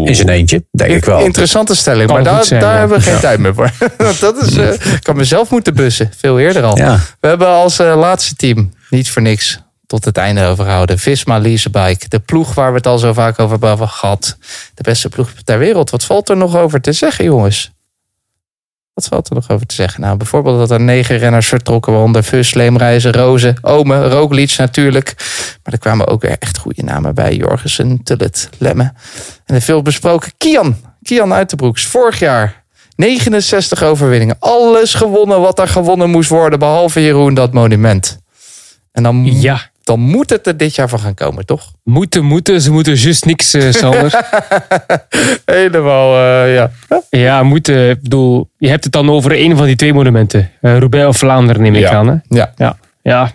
In 0.09 0.15
zijn 0.15 0.29
eentje, 0.29 0.65
denk 0.71 0.91
ik 0.91 1.05
wel. 1.05 1.21
Interessante 1.21 1.75
stelling, 1.75 2.07
Kan 2.07 2.15
maar 2.23 2.25
daar, 2.33 2.45
zijn, 2.45 2.61
daar 2.61 2.73
ja. 2.73 2.79
hebben 2.79 2.97
we 2.99 3.03
geen 3.03 3.15
Ja. 3.15 3.21
tijd 3.21 3.39
meer 3.39 3.55
voor. 3.55 3.71
dat 4.21 4.43
is, 4.43 4.57
eh, 4.57 4.73
ik 4.73 5.03
kan 5.03 5.17
mezelf 5.17 5.51
moeten 5.51 5.75
bussen, 5.75 6.11
veel 6.17 6.39
eerder 6.39 6.63
al. 6.63 6.77
Ja. 6.79 6.99
We 7.21 7.29
hebben 7.29 7.49
als 7.49 7.79
eh, 7.79 7.97
laatste 7.97 8.35
team, 8.35 8.73
niet 8.91 9.11
voor 9.11 9.23
niks, 9.23 9.59
tot 9.87 10.05
het 10.05 10.17
einde 10.17 10.45
overhouden. 10.45 10.99
Visma 10.99 11.39
Leasebike, 11.39 12.09
de 12.09 12.19
ploeg 12.19 12.55
waar 12.55 12.71
we 12.71 12.77
het 12.77 12.87
al 12.87 12.99
zo 12.99 13.13
vaak 13.13 13.39
over 13.39 13.59
hebben 13.69 13.89
gehad. 13.89 14.37
De 14.75 14.83
beste 14.83 15.09
ploeg 15.09 15.33
ter 15.45 15.59
wereld. 15.59 15.91
Wat 15.91 16.05
valt 16.05 16.29
er 16.29 16.37
nog 16.37 16.57
over 16.57 16.81
te 16.81 16.93
zeggen, 16.93 17.25
jongens? 17.25 17.71
Wat 18.95 19.07
valt 19.07 19.29
er 19.29 19.35
nog 19.35 19.51
over 19.51 19.67
te 19.67 19.75
zeggen? 19.75 20.01
Nou, 20.01 20.17
bijvoorbeeld 20.17 20.59
dat 20.59 20.71
er 20.71 20.81
negen 20.81 21.19
renners 21.19 21.47
vertrokken, 21.47 21.93
waaronder 21.93 22.23
Fus, 22.23 22.55
Leemreizen, 22.55 23.13
Rozen, 23.13 23.57
Ome, 23.61 24.09
Roglic 24.09 24.55
natuurlijk. 24.57 25.15
Maar 25.63 25.73
er 25.73 25.79
kwamen 25.79 26.07
ook 26.07 26.23
weer 26.23 26.37
echt 26.39 26.59
goede 26.59 26.83
namen 26.83 27.15
bij. 27.15 27.35
Jorgensen, 27.37 28.03
Tullet, 28.03 28.49
Lemme. 28.59 28.93
En 29.45 29.55
de 29.55 29.61
veel 29.61 29.83
besproken 29.83 30.33
Kian. 30.39 30.77
Kian 31.03 31.33
Uiterbroeks. 31.33 31.87
Vorig 31.87 32.19
jaar 32.19 32.65
69 32.97 33.83
overwinningen. 33.83 34.37
Alles 34.39 34.95
gewonnen 34.95 35.41
wat 35.41 35.59
er 35.59 35.69
gewonnen 35.69 36.11
moest 36.11 36.31
worden. 36.31 36.59
Behalve 36.59 37.03
Jeroen 37.03 37.35
dat 37.35 37.53
monument. 37.53 38.19
En 38.93 39.03
dan, 39.03 39.25
Ja, 39.25 39.61
dan 39.85 40.01
moet 40.01 40.31
het 40.31 40.47
er 40.47 40.57
dit 40.57 40.75
jaar 40.75 40.89
van 40.89 40.99
gaan 40.99 41.15
komen, 41.15 41.47
toch? 41.47 41.73
moeten, 41.83 42.25
moeten. 42.25 42.61
Ze 42.61 42.71
moeten 42.73 42.95
juist 42.95 43.25
niks, 43.25 43.55
eh 43.55 43.71
Sander. 43.71 44.27
Helemaal, 45.45 46.17
eh, 46.17 46.55
ja. 46.55 46.71
ja, 47.11 47.43
moeten. 47.43 47.91
Ik 47.91 48.03
bedoel, 48.03 48.49
je 48.59 48.69
hebt 48.69 48.85
het 48.85 48.93
dan 48.93 49.11
over 49.11 49.33
een 49.41 49.57
van 49.57 49.67
die 49.67 49.77
twee 49.77 49.93
monumenten. 49.95 50.51
Eh 50.61 50.79
Roubaix 50.79 51.07
of 51.07 51.17
Vlaanderen 51.17 51.63
neem 51.63 51.75
ik 51.75 51.81
Ja. 51.81 51.91
aan. 51.93 52.09
Hè? 52.09 52.15
Ja. 52.37 52.53
Ja. 52.57 52.77
Ja. 53.03 53.33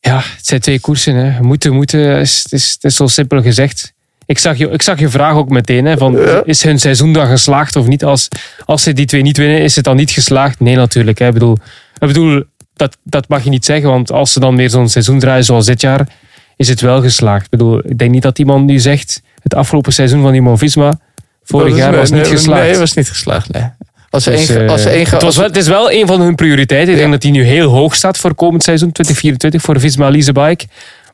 ja, 0.00 0.16
het 0.16 0.46
zijn 0.46 0.60
twee 0.60 0.80
koersen. 0.80 1.14
Hè. 1.14 1.40
Moeten, 1.42 1.72
moeten. 1.72 2.18
Is, 2.20 2.40
het, 2.42 2.52
is, 2.52 2.70
het 2.72 2.84
is 2.84 2.96
zo 2.96 3.06
simpel 3.06 3.42
gezegd. 3.42 3.92
Ik 4.26 4.38
zag 4.38 4.56
je, 4.56 4.68
ik 4.68 4.82
zag 4.82 4.98
je 4.98 5.08
vraag 5.08 5.34
ook 5.34 5.48
meteen. 5.48 5.84
Hè, 5.84 5.96
van, 5.96 6.18
Is 6.44 6.62
hun 6.62 6.78
seizoen 6.78 7.12
dan 7.12 7.26
geslaagd 7.26 7.76
of 7.76 7.86
niet? 7.86 8.04
Als, 8.04 8.28
als 8.64 8.82
ze 8.82 8.92
die 8.92 9.06
twee 9.06 9.22
niet 9.22 9.36
winnen, 9.36 9.60
is 9.60 9.76
het 9.76 9.84
dan 9.84 9.96
niet 9.96 10.10
geslaagd? 10.10 10.60
Nee, 10.60 10.76
natuurlijk. 10.76 11.18
Hè. 11.18 11.26
Ik 11.26 11.32
bedoel, 11.32 11.56
ik 11.98 12.06
bedoel 12.06 12.42
dat, 12.74 12.96
dat 13.02 13.28
mag 13.28 13.44
je 13.44 13.50
niet 13.50 13.64
zeggen. 13.64 13.88
Want 13.90 14.12
als 14.12 14.32
ze 14.32 14.40
dan 14.40 14.56
weer 14.56 14.70
zo'n 14.70 14.88
seizoen 14.88 15.18
draaien 15.18 15.44
zoals 15.44 15.66
dit 15.66 15.80
jaar, 15.80 16.08
is 16.56 16.68
het 16.68 16.80
wel 16.80 17.02
geslaagd. 17.02 17.44
Ik 17.44 17.50
bedoel, 17.50 17.78
ik 17.88 17.98
denk 17.98 18.10
niet 18.10 18.22
dat 18.22 18.38
iemand 18.38 18.64
nu 18.66 18.78
zegt... 18.78 19.22
Het 19.42 19.54
afgelopen 19.54 19.92
seizoen 19.92 20.22
van 20.22 20.34
Immo-Visma 20.34 20.98
vorig 21.42 21.68
Dat 21.68 21.76
is- 21.76 21.82
jaar 21.84 21.96
was 21.96 22.10
niet 22.10 22.26
geslaagd. 22.26 22.62
Nee, 22.70 22.78
was 22.78 22.94
niet 22.94 23.08
geslaagd. 23.08 23.52
Nee. 23.52 23.62
Als 24.10 24.24
Dus, 24.24 24.56
als 24.56 24.84
het, 24.84 25.22
was 25.22 25.36
wel, 25.36 25.46
het 25.46 25.56
is 25.56 25.68
wel 25.68 25.92
een 25.92 26.06
van 26.06 26.20
hun 26.20 26.34
prioriteiten. 26.34 26.92
Ik 26.92 26.98
denk 26.98 27.10
dat 27.10 27.20
die 27.20 27.30
nu 27.30 27.42
heel 27.44 27.70
hoog 27.70 27.94
staat 27.94 28.18
voor 28.18 28.34
komend 28.34 28.62
seizoen 28.62 28.92
2024 28.92 29.62
voor 29.62 29.80
Visma 29.80 30.10
Leasebike. 30.10 30.66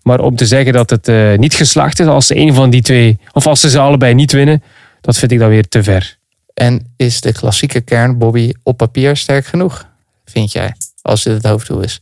Maar 0.02 0.20
om 0.20 0.36
te 0.36 0.46
zeggen 0.46 0.72
dat 0.72 0.90
het 0.90 1.08
eh, 1.08 1.34
niet 1.36 1.54
geslaagd 1.54 2.00
is 2.00 2.06
als 2.06 2.26
ze 2.26 2.36
een 2.36 2.54
van 2.54 2.70
die 2.70 2.82
twee, 2.82 3.18
of 3.32 3.46
als 3.46 3.60
ze 3.60 3.70
ze 3.70 3.78
allebei 3.78 4.14
niet 4.14 4.32
winnen, 4.32 4.62
dat 5.00 5.18
vind 5.18 5.32
ik 5.32 5.38
dan 5.38 5.48
weer 5.48 5.68
te 5.68 5.82
ver. 5.82 6.16
En 6.54 6.92
is 6.96 7.20
de 7.20 7.32
klassieke 7.32 7.80
kern, 7.80 8.18
Bobby, 8.18 8.52
op 8.62 8.76
papier 8.76 9.16
sterk 9.16 9.46
genoeg? 9.46 9.86
Vind 10.24 10.52
jij? 10.52 10.74
Als 11.02 11.22
dit 11.22 11.34
het 11.34 11.44
hoofddoel 11.44 11.80
is. 11.82 12.00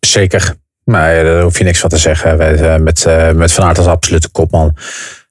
Zeker. 0.00 0.54
Maar 0.84 1.16
eh, 1.18 1.24
daar 1.24 1.42
hoef 1.42 1.58
je 1.58 1.64
niks 1.64 1.78
van 1.78 1.88
te 1.90 1.98
zeggen. 1.98 2.36
Wij, 2.36 2.78
Met, 2.78 3.06
eh, 3.06 3.32
met 3.32 3.52
Van 3.52 3.64
Aert 3.64 3.78
als 3.78 3.86
absolute 3.86 4.28
kopman. 4.30 4.76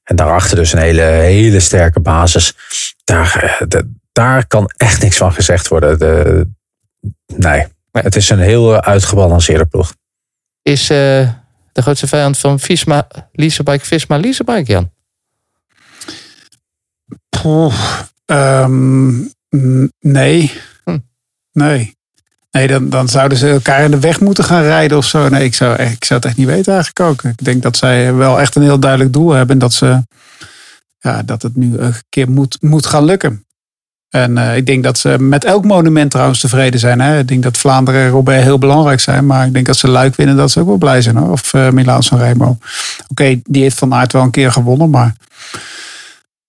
En 0.04 0.16
daarachter 0.16 0.56
dus 0.56 0.74
een 0.74 0.80
hele, 0.80 1.02
hele 1.02 1.60
sterke 1.60 2.00
basis. 2.00 2.54
Daar, 3.04 3.44
eh, 3.60 3.68
de- 3.68 3.92
daar 4.12 4.48
kan 4.48 4.72
echt 4.78 5.02
niks 5.02 5.18
van 5.18 5.34
gezegd 5.34 5.68
worden. 5.68 6.00
De, 6.00 6.48
nee, 7.38 7.66
het 7.92 8.16
is 8.16 8.30
een 8.30 8.40
heel 8.40 8.82
uitgebalanceerde 8.82 9.66
ploeg. 9.66 9.94
Is 10.62 10.82
eh, 10.90 11.30
de 11.72 11.82
grootste 11.82 12.08
vijand 12.08 12.38
van 12.38 12.60
Visma, 12.60 13.08
Leasebike, 13.32 13.86
Visma, 13.86 14.18
Leasebike, 14.18 14.72
Jan? 14.72 14.92
Poeh, 17.30 18.00
ehm, 18.26 19.20
nee. 20.00 20.52
Hm. 20.84 20.98
Nee. 21.52 21.96
Nee, 22.54 22.68
dan, 22.68 22.90
dan 22.90 23.08
zouden 23.08 23.38
ze 23.38 23.50
elkaar 23.50 23.84
in 23.84 23.92
de 23.92 24.00
weg 24.00 24.20
moeten 24.20 24.44
gaan 24.44 24.62
rijden 24.62 24.98
of 24.98 25.06
zo. 25.06 25.30
Nee, 25.30 25.44
ik 25.44 25.54
zou, 25.54 25.82
ik 25.82 26.06
zou 26.06 26.20
het 26.20 26.30
echt 26.30 26.38
niet 26.38 26.48
weten 26.48 26.74
eigenlijk 26.74 27.10
ook. 27.10 27.24
Ik 27.24 27.46
denk 27.46 27.62
dat 27.62 27.78
zij 27.78 28.14
wel 28.14 28.40
echt 28.40 28.56
een 28.56 28.62
heel 28.62 28.80
duidelijk 28.80 29.14
doel 29.14 29.32
hebben. 29.32 29.54
En 29.54 29.60
dat, 29.60 29.74
ze, 29.74 30.02
ja, 31.00 31.24
dat 31.24 31.42
het 31.42 31.56
nu 31.56 31.78
een 31.78 31.94
keer 32.10 32.30
moet, 32.30 32.58
moet 32.62 32.86
gaan 32.86 33.06
lukken. 33.06 33.46
En 34.10 34.38
eh, 34.38 34.56
ik 34.56 34.66
denk 34.66 34.84
dat 34.84 34.98
ze 34.98 35.20
met 35.20 35.44
elk 35.44 35.66
monument 35.66 36.12
trouwens 36.12 36.40
tevreden 36.40 36.80
zijn. 36.80 37.02
Hè? 37.02 37.20
Ik 37.20 37.28
denk 37.28 37.44
dat 37.44 37.58
Vlaanderen 37.58 38.02
en 38.02 38.10
Roubaix 38.10 38.44
heel 38.44 38.58
belangrijk 38.58 39.00
zijn. 39.00 39.26
Maar 39.26 39.46
ik 39.46 39.54
denk 39.54 39.66
dat 39.66 39.78
ze 39.78 39.88
Luik 39.88 40.16
winnen, 40.16 40.36
dat 40.36 40.52
ze 40.52 40.60
ook 40.60 40.68
wel 40.68 40.78
blij 40.78 41.02
zijn. 41.02 41.16
Hoor. 41.16 41.32
Of 41.32 41.54
uh, 41.54 41.70
Milaan 41.70 42.04
Sanremo. 42.04 42.58
Oké, 43.08 43.40
die 43.44 43.62
heeft 43.62 43.78
Van 43.78 43.94
Aert 43.94 44.14
wel 44.14 44.22
een 44.22 44.32
keer 44.32 44.52
gewonnen. 44.52 44.90
Maar 44.90 45.16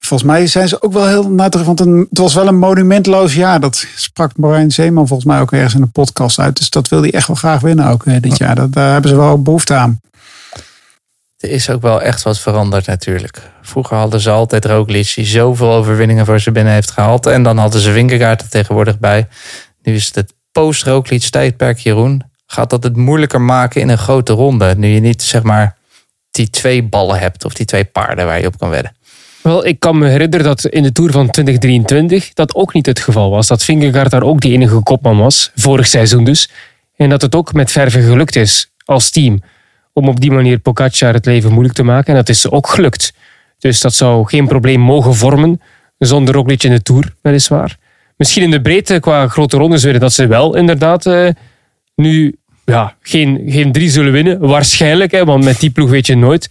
volgens 0.07 0.31
mij 0.31 0.47
zijn 0.47 0.69
ze 0.69 0.83
ook 0.83 0.93
wel 0.93 1.09
heel 1.09 1.31
nadruk. 1.31 1.65
Want 1.65 1.81
een, 1.81 2.07
het 2.09 2.19
was 2.19 2.35
wel 2.35 2.47
een 2.47 2.59
monumentloos 2.59 3.35
jaar. 3.35 3.61
Dat 3.61 3.87
sprak 3.97 4.37
Marijn 4.37 4.71
Zeeman 4.71 5.07
volgens 5.07 5.29
mij 5.29 5.41
ook 5.41 5.53
ergens 5.53 5.75
in 5.75 5.81
de 5.81 5.87
podcast 5.87 6.39
uit. 6.39 6.57
Dus 6.57 6.71
dat 6.71 6.89
wil 6.89 7.01
hij 7.01 7.13
echt 7.13 7.27
wel 7.27 7.37
graag 7.37 7.61
winnen 7.61 7.89
ook 7.89 8.07
eh, 8.07 8.21
dit 8.21 8.39
jaar. 8.39 8.55
Dat, 8.55 8.73
daar 8.73 8.93
hebben 8.93 9.11
ze 9.11 9.17
wel 9.17 9.43
behoefte 9.43 9.75
aan. 9.75 10.01
Er 11.37 11.51
is 11.51 11.71
ook 11.71 11.83
wel 11.83 12.03
echt 12.03 12.23
wat 12.23 12.39
veranderd 12.39 12.87
natuurlijk. 12.87 13.51
Vroeger 13.63 13.97
hadden 13.97 14.21
ze 14.21 14.31
altijd 14.31 14.65
Roglic 14.65 15.13
die 15.15 15.25
zoveel 15.25 15.73
overwinningen 15.73 16.27
voor 16.27 16.41
ze 16.41 16.53
binnen 16.53 16.73
heeft 16.73 16.91
gehaald. 16.91 17.27
En 17.27 17.43
dan 17.43 17.59
hadden 17.59 17.81
ze 17.81 17.91
Winkegaard 17.91 18.43
er 18.43 18.49
tegenwoordig 18.49 18.99
bij. 18.99 19.29
Nu 19.83 19.95
is 19.95 20.07
het 20.07 20.15
het 20.15 20.35
post-Roglic 20.53 21.23
tijdperk, 21.23 21.79
Jeroen. 21.79 22.23
Gaat 22.47 22.71
dat 22.71 22.83
het 22.83 22.97
moeilijker 22.97 23.41
maken 23.41 23.81
in 23.81 23.89
een 23.89 23.99
grote 23.99 24.33
ronde? 24.33 24.75
Nu 24.77 24.89
je 24.89 25.01
niet 25.01 25.23
zeg 25.23 25.43
maar 25.43 25.77
die 26.31 26.51
twee 26.51 26.83
ballen 26.83 27.19
hebt 27.19 27.45
of 27.45 27.55
die 27.55 27.67
twee 27.67 27.85
paarden 27.85 28.27
waar 28.27 28.41
je 28.41 28.47
op 28.47 28.59
kan 28.59 28.71
wedden. 28.71 28.97
Wel, 29.45 29.67
ik 29.67 29.81
kan 29.81 29.99
me 29.99 30.09
herinneren 30.09 30.47
dat 30.47 30.65
in 30.65 30.83
de 30.83 30.93
Tour 30.93 31.11
van 31.11 31.31
2023 31.31 32.33
dat 32.33 32.55
ook 32.55 32.73
niet 32.73 32.87
het 32.87 32.99
geval 32.99 33.31
was. 33.31 33.47
Dat 33.47 33.65
Vingegaard 33.65 34.11
daar 34.11 34.23
ook 34.23 34.41
de 34.41 34.51
enige 34.51 34.83
kopman 34.83 35.19
was, 35.19 35.51
vorig 35.55 35.87
seizoen 35.87 36.25
dus. 36.25 36.51
En 36.97 37.09
dat 37.09 37.23
het 37.23 37.35
ook 37.35 37.53
met 37.53 37.73
verven 37.73 38.03
gelukt 38.03 38.37
is 38.37 38.71
als 38.85 39.11
team 39.11 39.43
om 39.93 40.09
op 40.09 40.21
die 40.21 40.31
manier 40.31 40.59
Pogacar 40.59 41.15
het 41.15 41.27
leven 41.27 41.53
moeilijk 41.53 41.75
te 41.75 41.83
maken. 41.83 42.09
En 42.09 42.15
dat 42.15 42.29
is 42.29 42.51
ook 42.51 42.69
gelukt. 42.69 43.13
Dus 43.59 43.81
dat 43.81 43.95
zou 43.95 44.27
geen 44.27 44.47
probleem 44.47 44.81
mogen 44.81 45.15
vormen 45.15 45.61
zonder 45.99 46.35
Roglic 46.35 46.63
in 46.63 46.71
de 46.71 46.83
Tour, 46.83 47.15
weliswaar. 47.23 47.77
Misschien 48.17 48.43
in 48.43 48.51
de 48.51 48.63
breedte 48.63 49.01
qua 49.01 49.29
grote 49.29 49.57
rondes 49.57 49.85
willen 49.85 50.01
dat 50.01 50.13
ze 50.13 50.27
wel 50.27 50.57
inderdaad 50.57 51.07
uh, 51.07 51.29
nu 51.95 52.37
ja, 52.65 52.97
geen, 53.01 53.43
geen 53.47 53.73
drie 53.73 53.91
zullen 53.91 54.13
winnen. 54.13 54.39
Waarschijnlijk, 54.39 55.11
hè, 55.11 55.25
want 55.25 55.45
met 55.45 55.61
die 55.61 55.71
ploeg 55.71 55.91
weet 55.91 56.07
je 56.07 56.17
nooit. 56.17 56.51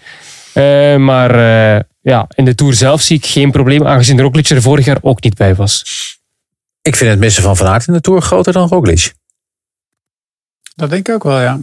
Uh, 0.53 0.95
maar 0.95 1.35
uh, 1.75 1.79
ja, 2.03 2.27
in 2.35 2.45
de 2.45 2.55
Tour 2.55 2.73
zelf 2.73 3.01
zie 3.01 3.17
ik 3.17 3.25
geen 3.25 3.51
probleem, 3.51 3.87
aangezien 3.87 4.21
Roglic 4.21 4.49
er 4.49 4.61
vorig 4.61 4.85
jaar 4.85 4.97
ook 5.01 5.23
niet 5.23 5.35
bij 5.35 5.55
was. 5.55 5.83
Ik 6.81 6.95
vind 6.95 7.09
het 7.09 7.19
missen 7.19 7.43
van 7.43 7.57
Van 7.57 7.67
Aert 7.67 7.87
in 7.87 7.93
de 7.93 8.01
Tour 8.01 8.21
groter 8.21 8.53
dan 8.53 8.67
Roglic. 8.67 9.13
Dat 10.75 10.89
denk 10.89 11.07
ik 11.07 11.13
ook 11.13 11.23
wel, 11.23 11.39
ja. 11.41 11.59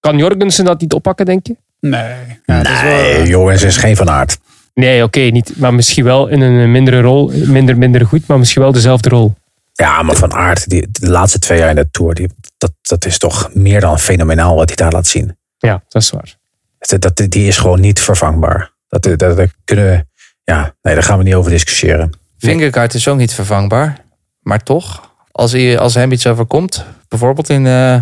Kan 0.00 0.18
Jorgensen 0.18 0.64
dat 0.64 0.80
niet 0.80 0.92
oppakken, 0.92 1.26
denk 1.26 1.46
je? 1.46 1.56
Nee. 1.80 2.40
Ja, 2.44 2.62
nee, 2.62 3.16
wel, 3.16 3.26
Jorgensen 3.26 3.68
is 3.68 3.76
geen 3.76 3.96
Van 3.96 4.10
Aert. 4.10 4.38
Nee, 4.74 4.96
oké, 4.96 5.18
okay, 5.18 5.28
niet. 5.28 5.56
Maar 5.56 5.74
misschien 5.74 6.04
wel 6.04 6.28
in 6.28 6.40
een 6.40 6.70
mindere 6.70 7.00
rol. 7.00 7.30
Minder, 7.34 7.78
minder 7.78 8.06
goed, 8.06 8.26
maar 8.26 8.38
misschien 8.38 8.62
wel 8.62 8.72
dezelfde 8.72 9.08
rol. 9.08 9.34
Ja, 9.72 10.02
maar 10.02 10.16
Van 10.16 10.32
Aert, 10.32 10.68
die, 10.68 10.88
de 10.90 11.10
laatste 11.10 11.38
twee 11.38 11.58
jaar 11.58 11.68
in 11.68 11.76
de 11.76 11.90
Tour, 11.90 12.14
die, 12.14 12.28
dat, 12.58 12.72
dat 12.82 13.04
is 13.04 13.18
toch 13.18 13.50
meer 13.54 13.80
dan 13.80 13.98
fenomenaal 13.98 14.56
wat 14.56 14.68
hij 14.68 14.76
daar 14.76 14.92
laat 14.92 15.06
zien. 15.06 15.36
Ja, 15.58 15.82
dat 15.88 16.02
is 16.02 16.10
waar. 16.10 16.36
Dat, 16.78 17.00
dat, 17.00 17.30
die 17.30 17.46
is 17.46 17.56
gewoon 17.56 17.80
niet 17.80 18.00
vervangbaar. 18.00 18.71
Dat, 19.00 19.18
dat, 19.18 19.36
dat 19.36 19.48
kunnen 19.64 19.84
we, 19.84 20.04
ja, 20.44 20.74
nee, 20.82 20.94
daar 20.94 21.02
gaan 21.02 21.18
we 21.18 21.24
niet 21.24 21.34
over 21.34 21.50
discussiëren. 21.50 22.10
Vingerkaart 22.38 22.94
is 22.94 23.08
ook 23.08 23.16
niet 23.16 23.34
vervangbaar. 23.34 24.04
Maar 24.40 24.62
toch, 24.62 25.14
als, 25.30 25.52
hij, 25.52 25.78
als 25.78 25.94
hem 25.94 26.12
iets 26.12 26.26
overkomt, 26.26 26.84
bijvoorbeeld 27.08 27.48
in, 27.48 27.64
uh, 27.64 27.96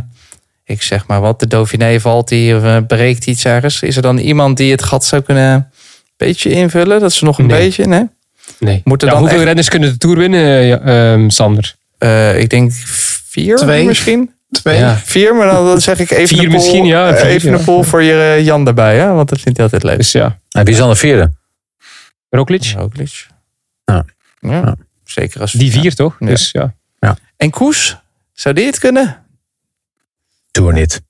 ik 0.64 0.82
zeg 0.82 1.06
maar 1.06 1.20
wat, 1.20 1.40
de 1.40 1.46
Dauphiné 1.46 2.00
valt 2.00 2.30
hij 2.30 2.56
of 2.56 2.62
uh, 2.62 2.76
breekt 2.86 3.26
iets 3.26 3.44
ergens. 3.44 3.82
Is 3.82 3.96
er 3.96 4.02
dan 4.02 4.18
iemand 4.18 4.56
die 4.56 4.70
het 4.70 4.82
gat 4.82 5.04
zou 5.04 5.22
kunnen 5.22 5.52
een 5.52 5.66
beetje 6.16 6.50
invullen? 6.50 7.00
Dat 7.00 7.12
ze 7.12 7.24
nog 7.24 7.38
een 7.38 7.46
nee. 7.46 7.58
beetje, 7.58 7.86
nee? 7.86 8.08
Nee. 8.58 8.80
Moet 8.84 9.02
er 9.02 9.06
ja, 9.06 9.12
dan 9.12 9.22
hoeveel 9.22 9.38
echt, 9.38 9.46
renners 9.46 9.68
kunnen 9.68 9.92
de 9.92 9.98
Tour 9.98 10.16
winnen, 10.16 10.66
uh, 10.86 11.12
um, 11.12 11.30
Sander? 11.30 11.74
Uh, 11.98 12.40
ik 12.40 12.50
denk 12.50 12.72
vier 12.72 13.56
Twee. 13.56 13.84
misschien. 13.84 14.34
Twee. 14.50 14.78
Ja. 14.78 14.96
Vier, 14.96 15.34
maar 15.34 15.46
dan, 15.46 15.66
dan 15.66 15.80
zeg 15.80 15.98
ik 15.98 16.10
even 16.10 16.36
Vier 16.36 16.44
een 16.44 16.52
misschien, 16.52 16.84
ja. 16.84 17.16
Vier, 17.16 17.26
even 17.26 17.50
ja. 17.50 17.58
een 17.58 17.64
poll 17.64 17.82
voor 17.84 18.02
je 18.02 18.40
Jan 18.44 18.66
erbij, 18.66 18.98
hè? 18.98 19.12
want 19.12 19.28
dat 19.28 19.40
vindt 19.40 19.58
hij 19.58 19.66
altijd 19.66 19.82
leuk. 19.82 19.96
Dus 19.96 20.12
ja. 20.12 20.38
En 20.50 20.64
wie 20.64 20.72
is 20.72 20.80
dan 20.80 20.88
de 20.88 20.96
vierde? 20.96 21.32
Roglic? 22.28 22.72
Roglic. 22.76 23.26
Ja. 23.84 24.04
Ja. 24.40 24.50
Ja. 24.50 24.76
Zeker 25.04 25.40
als 25.40 25.52
Die 25.52 25.72
vier 25.72 25.94
toch? 25.94 26.16
Ja. 26.18 26.26
Dus 26.26 26.50
ja. 26.50 26.74
En 27.36 27.50
Koes, 27.50 27.96
zou 28.32 28.54
die 28.54 28.66
het 28.66 28.78
kunnen? 28.78 29.24
Tour 30.50 30.72
niet. 30.72 31.02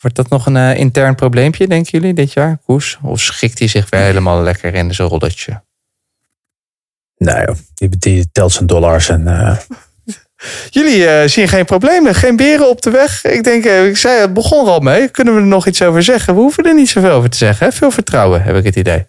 Wordt 0.00 0.16
dat 0.16 0.28
nog 0.28 0.46
een 0.46 0.56
uh, 0.56 0.76
intern 0.78 1.14
probleempje, 1.14 1.68
denken 1.68 1.90
jullie, 1.90 2.14
dit 2.14 2.32
jaar, 2.32 2.58
Koes? 2.64 2.98
Of 3.02 3.20
schikt 3.20 3.58
hij 3.58 3.68
zich 3.68 3.90
weer 3.90 4.00
helemaal 4.00 4.42
lekker 4.42 4.74
in 4.74 4.94
zijn 4.94 5.08
rolletje? 5.08 5.62
Nee, 7.16 7.44
joh. 7.46 7.56
die, 7.74 7.88
die 7.88 8.30
telt 8.32 8.52
zijn 8.52 8.66
dollars 8.66 9.08
en... 9.08 9.20
Uh... 9.20 9.56
Jullie 10.70 10.98
uh, 10.98 11.22
zien 11.24 11.48
geen 11.48 11.64
problemen, 11.64 12.14
geen 12.14 12.36
beren 12.36 12.68
op 12.68 12.82
de 12.82 12.90
weg. 12.90 13.24
Ik 13.24 13.44
denk, 13.44 13.64
uh, 13.64 13.86
ik 13.86 13.96
zei, 13.96 14.20
het 14.20 14.34
begon 14.34 14.66
er 14.66 14.72
al 14.72 14.80
mee. 14.80 15.08
Kunnen 15.08 15.34
we 15.34 15.40
er 15.40 15.46
nog 15.46 15.66
iets 15.66 15.82
over 15.82 16.02
zeggen? 16.02 16.34
We 16.34 16.40
hoeven 16.40 16.64
er 16.64 16.74
niet 16.74 16.88
zoveel 16.88 17.10
over 17.10 17.30
te 17.30 17.36
zeggen. 17.36 17.66
Hè? 17.66 17.72
Veel 17.72 17.90
vertrouwen, 17.90 18.42
heb 18.42 18.56
ik 18.56 18.64
het 18.64 18.76
idee. 18.76 19.06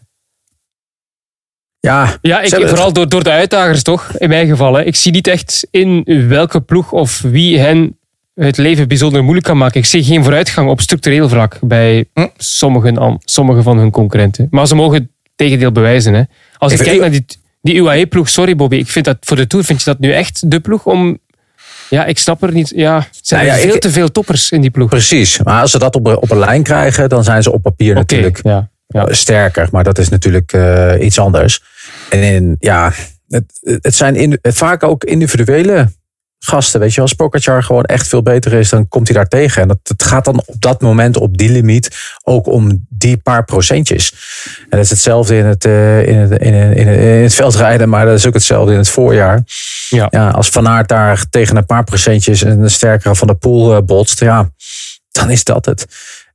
Ja, 1.79 2.17
ja 2.21 2.41
ik, 2.41 2.67
vooral 2.67 2.93
door, 2.93 3.09
door 3.09 3.23
de 3.23 3.29
uitdagers 3.29 3.83
toch, 3.83 4.17
in 4.17 4.29
mijn 4.29 4.47
geval. 4.47 4.73
Hè. 4.73 4.83
Ik 4.83 4.95
zie 4.95 5.11
niet 5.11 5.27
echt 5.27 5.67
in 5.71 6.03
welke 6.27 6.61
ploeg 6.61 6.91
of 6.91 7.21
wie 7.21 7.59
hen 7.59 7.97
het 8.33 8.57
leven 8.57 8.87
bijzonder 8.87 9.21
moeilijk 9.21 9.45
kan 9.45 9.57
maken. 9.57 9.79
Ik 9.79 9.85
zie 9.85 10.03
geen 10.03 10.23
vooruitgang 10.23 10.69
op 10.69 10.81
structureel 10.81 11.29
vlak 11.29 11.57
bij 11.61 12.05
hm? 12.13 12.27
sommigen, 12.37 13.19
sommige 13.23 13.61
van 13.61 13.77
hun 13.77 13.91
concurrenten. 13.91 14.47
Maar 14.49 14.67
ze 14.67 14.75
mogen 14.75 14.97
het 14.97 15.07
tegendeel 15.35 15.71
bewijzen. 15.71 16.13
Hè. 16.13 16.23
Als 16.57 16.73
ik, 16.73 16.79
ik 16.79 16.85
kijk 16.85 16.99
naar 16.99 17.11
die, 17.11 17.25
die 17.61 17.75
UAE-ploeg, 17.75 18.29
sorry 18.29 18.55
Bobby, 18.55 18.75
ik 18.75 18.87
vind 18.87 19.05
dat 19.05 19.17
voor 19.19 19.37
de 19.37 19.47
Tour 19.47 19.65
vind 19.65 19.79
je 19.79 19.85
dat 19.85 19.99
nu 19.99 20.11
echt 20.11 20.51
de 20.51 20.59
ploeg 20.59 20.85
om... 20.85 21.19
Ja, 21.89 22.05
ik 22.05 22.17
snap 22.17 22.43
er 22.43 22.51
niet. 22.51 22.71
Ja, 22.75 22.95
er 22.95 23.09
zijn 23.11 23.45
nou 23.45 23.57
ja, 23.57 23.63
veel 23.63 23.75
ik, 23.75 23.81
te 23.81 23.91
veel 23.91 24.11
toppers 24.11 24.51
in 24.51 24.61
die 24.61 24.69
ploeg. 24.69 24.89
Precies, 24.89 25.43
maar 25.43 25.61
als 25.61 25.71
ze 25.71 25.79
dat 25.79 25.95
op, 25.95 26.07
op 26.07 26.31
een 26.31 26.39
lijn 26.39 26.63
krijgen, 26.63 27.09
dan 27.09 27.23
zijn 27.23 27.43
ze 27.43 27.51
op 27.51 27.61
papier 27.61 27.89
okay, 27.89 28.01
natuurlijk 28.01 28.39
ja, 28.43 28.69
ja. 28.87 29.13
sterker. 29.13 29.67
Maar 29.71 29.83
dat 29.83 29.97
is 29.97 30.09
natuurlijk 30.09 30.53
uh, 30.53 30.93
iets 30.99 31.19
anders. 31.19 31.63
En 32.09 32.23
in, 32.23 32.55
ja, 32.59 32.93
het, 33.27 33.59
het 33.81 33.95
zijn 33.95 34.15
in, 34.15 34.39
het 34.41 34.57
vaak 34.57 34.83
ook 34.83 35.03
individuele 35.03 35.91
gasten. 36.39 36.79
Weet 36.79 36.93
je, 36.93 37.01
als 37.01 37.13
Pogacar 37.13 37.63
gewoon 37.63 37.83
echt 37.83 38.07
veel 38.07 38.21
beter 38.21 38.53
is, 38.53 38.69
dan 38.69 38.87
komt 38.87 39.07
hij 39.07 39.17
daar 39.17 39.27
tegen. 39.27 39.61
En 39.61 39.67
dat, 39.67 39.77
het 39.83 40.03
gaat 40.03 40.25
dan 40.25 40.43
op 40.45 40.61
dat 40.61 40.81
moment, 40.81 41.17
op 41.17 41.37
die 41.37 41.49
limiet, 41.49 41.97
ook 42.23 42.47
om 42.47 42.85
die 42.89 43.17
paar 43.17 43.45
procentjes. 43.45 44.13
En 44.59 44.67
dat 44.69 44.79
is 44.79 44.89
hetzelfde 44.89 45.37
in 45.37 45.45
het, 45.45 45.65
uh, 45.65 46.07
in 46.07 46.17
het, 46.17 46.31
in 46.41 46.53
het, 46.53 46.77
in 46.77 46.87
het, 46.87 46.99
in 46.99 47.21
het 47.21 47.33
veldrijden, 47.33 47.89
maar 47.89 48.05
dat 48.05 48.17
is 48.17 48.27
ook 48.27 48.33
hetzelfde 48.33 48.71
in 48.71 48.77
het 48.77 48.89
voorjaar. 48.89 49.43
Ja. 49.89 50.07
Ja, 50.09 50.29
als 50.29 50.49
Van 50.49 50.67
Aert 50.67 50.87
daar 50.87 51.25
tegen 51.29 51.55
een 51.55 51.65
paar 51.65 51.83
procentjes 51.83 52.41
een 52.41 52.69
sterkere 52.69 53.15
van 53.15 53.27
de 53.27 53.35
pool 53.35 53.75
uh, 53.75 53.81
botst, 53.81 54.19
ja, 54.19 54.49
dan 55.11 55.29
is 55.29 55.43
dat 55.43 55.65
het. 55.65 55.85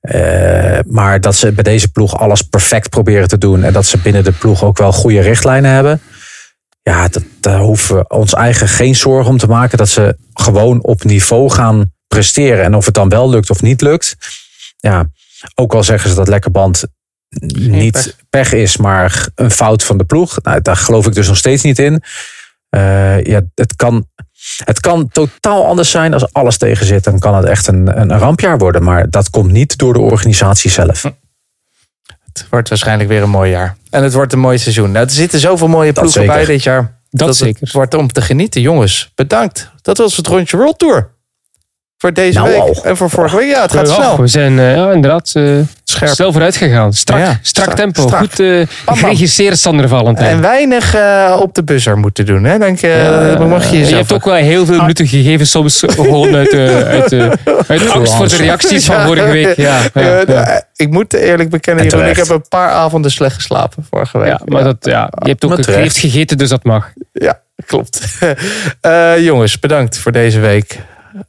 Eh, 0.05 0.79
maar 0.87 1.21
dat 1.21 1.37
ze 1.37 1.53
bij 1.53 1.65
deze 1.65 1.89
ploeg 1.89 2.19
alles 2.19 2.43
perfect 2.43 2.91
proberen 2.91 3.29
te 3.29 3.39
doen. 3.39 3.63
En 3.63 3.73
dat 3.73 3.87
ze 3.87 3.99
binnen 3.99 4.25
de 4.25 4.33
ploeg 4.33 4.65
ook 4.65 4.79
wel 4.79 4.93
goede 4.93 5.21
richtlijnen 5.21 5.71
hebben. 5.71 6.01
Ja, 6.91 7.09
dat, 7.09 7.23
daar 7.41 7.61
hoeven 7.61 7.97
we 7.97 8.09
ons 8.09 8.35
eigen 8.35 8.69
geen 8.69 8.95
zorgen 8.95 9.31
om 9.31 9.39
te 9.39 9.47
maken. 9.47 9.79
Dat 9.79 9.89
ze 9.89 10.17
gewoon 10.33 10.83
op 10.83 11.05
niveau 11.05 11.51
gaan 11.51 11.93
presteren. 12.07 12.65
En 12.65 12.75
of 12.75 12.85
het 12.85 12.95
dan 12.95 13.09
wel 13.09 13.31
lukt 13.31 13.51
of 13.51 13.63
niet 13.63 13.81
lukt. 13.81 14.17
Ja, 14.77 15.11
ook 15.55 15.75
al 15.75 15.83
zeggen 15.83 16.11
ze 16.11 16.17
dat 16.17 16.29
lekker 16.29 16.51
band 16.51 16.85
niet 17.53 18.17
pech. 18.31 18.53
is, 18.53 18.77
maar 18.77 19.29
een 19.35 19.51
fout 19.51 19.85
van 19.85 19.99
de 19.99 20.05
ploeg. 20.05 20.39
Nou, 20.43 20.63
daar 20.63 20.77
geloof 20.77 21.07
ik 21.07 21.15
dus 21.15 21.29
nog 21.29 21.37
steeds 21.37 21.63
niet 21.63 21.79
in. 21.79 22.03
Eh, 22.69 23.25
ja, 23.25 23.41
het 23.55 23.77
kan, 23.77 24.07
het 24.65 24.81
kan 24.81 25.09
totaal 25.09 25.67
anders 25.67 25.91
zijn 25.91 26.13
als 26.13 26.33
alles 26.33 26.59
tegen 26.59 26.87
zit. 26.87 27.05
Dan 27.05 27.19
kan 27.19 27.35
het 27.35 27.45
echt 27.45 27.67
een, 27.67 28.01
een 28.01 28.19
rampjaar 28.19 28.59
worden. 28.59 28.83
Maar 28.83 29.11
dat 29.11 29.31
komt 29.31 29.53
niet 29.53 29.79
door 29.79 29.93
de 29.93 30.01
organisatie 30.01 30.71
zelf. 30.71 31.05
Het 32.39 32.47
wordt 32.51 32.69
waarschijnlijk 32.69 33.09
weer 33.09 33.23
een 33.23 33.31
mooi 33.31 33.51
jaar. 33.51 33.77
En 33.91 34.03
het 34.03 34.13
wordt 34.13 34.33
een 34.33 34.39
mooi 34.39 34.59
seizoen. 34.59 34.91
Nou, 34.93 35.05
er 35.05 35.13
zitten 35.13 35.39
zoveel 35.39 35.69
mooie 35.69 35.93
Dat 35.93 36.03
ploegen 36.03 36.27
bij 36.27 36.45
dit 36.45 36.63
jaar. 36.63 36.99
Dat 37.11 37.37
zeker. 37.37 37.61
Het 37.61 37.73
wordt 37.73 37.95
om 37.95 38.13
te 38.13 38.23
genieten. 38.23 38.61
Jongens, 38.61 39.13
bedankt. 39.15 39.71
Dat 39.83 39.99
was 39.99 40.17
het 40.17 40.27
rondje 40.27 40.57
World 40.57 40.79
Tour. 40.79 41.11
Voor 42.05 42.13
deze 42.13 42.39
Nou 42.39 42.51
week. 42.51 42.77
En 42.85 42.97
voor 42.97 43.11
vorige 43.11 43.37
week. 43.37 43.51
Ja, 43.51 43.63
het 43.63 43.73
gaat 43.73 43.89
snel. 43.89 44.21
We 44.21 44.27
zijn 44.27 44.59
eh, 44.59 44.75
ja, 44.77 44.93
inderdaad 44.93 45.31
eh, 45.35 45.43
Scherp. 45.85 46.13
snel 46.13 46.33
vooruit 46.33 46.57
gegaan. 46.57 46.93
Strak, 46.93 47.19
Ja, 47.19 47.25
strak, 47.25 47.41
strak, 47.43 47.77
tempo. 47.77 48.03
strak. 48.03 48.21
Goed 48.21 48.41
eh, 48.41 48.67
bam. 48.85 48.97
geregisseerd, 48.97 49.59
Sander 49.59 49.89
Valentijn. 49.89 50.31
En 50.31 50.41
weinig 50.41 50.95
eh, 50.95 51.37
op 51.41 51.55
de 51.55 51.63
buzzer 51.65 51.99
moeten 51.99 52.27
doen. 52.27 52.45
Hè? 52.45 52.59
Denk, 52.59 52.81
mag 53.49 53.71
je 53.71 53.79
je 53.87 53.95
hebt 53.95 54.13
ook 54.13 54.25
wel 54.25 54.35
heel 54.35 54.67
veel 54.67 54.79
minuten 54.81 55.07
gegeven, 55.07 55.47
soms 55.47 55.83
gewoon 55.87 56.35
uit, 56.35 56.53
eh, 56.53 56.81
uit, 56.81 57.13
uit 57.69 57.91
angst 57.91 58.15
voor 58.15 58.29
de 58.29 58.37
reacties 58.37 58.85
van 58.87 59.01
vorige 59.07 59.31
week. 59.31 59.57
Ja, 59.57 59.79
ja, 59.95 60.01
Ja, 60.01 60.19
ja. 60.19 60.25
de- 60.25 60.63
Ik 60.77 60.91
moet 60.91 61.13
eerlijk 61.13 61.51
bekennen, 61.51 61.85
En 61.85 61.91
Jeroen, 61.91 62.09
ik 62.09 62.17
heb 62.17 62.29
een 62.29 62.49
paar 62.49 62.71
avonden 62.71 63.11
slecht 63.11 63.35
geslapen 63.35 63.87
vorige 63.91 64.19
week. 64.19 64.29
Ja, 64.29 64.41
maar 64.45 64.65
Dat, 64.65 64.77
ja, 64.81 65.11
je 65.23 65.29
hebt 65.29 65.45
ook 65.45 65.65
gegeten, 65.65 66.39
dus 66.39 66.49
dat 66.49 66.65
mag. 66.65 66.91
Ja, 67.13 67.41
klopt. 67.67 68.01
Eh, 68.81 69.25
jongens, 69.25 69.59
bedankt 69.59 69.99
voor 69.99 70.13
deze 70.13 70.41
week. 70.41 70.79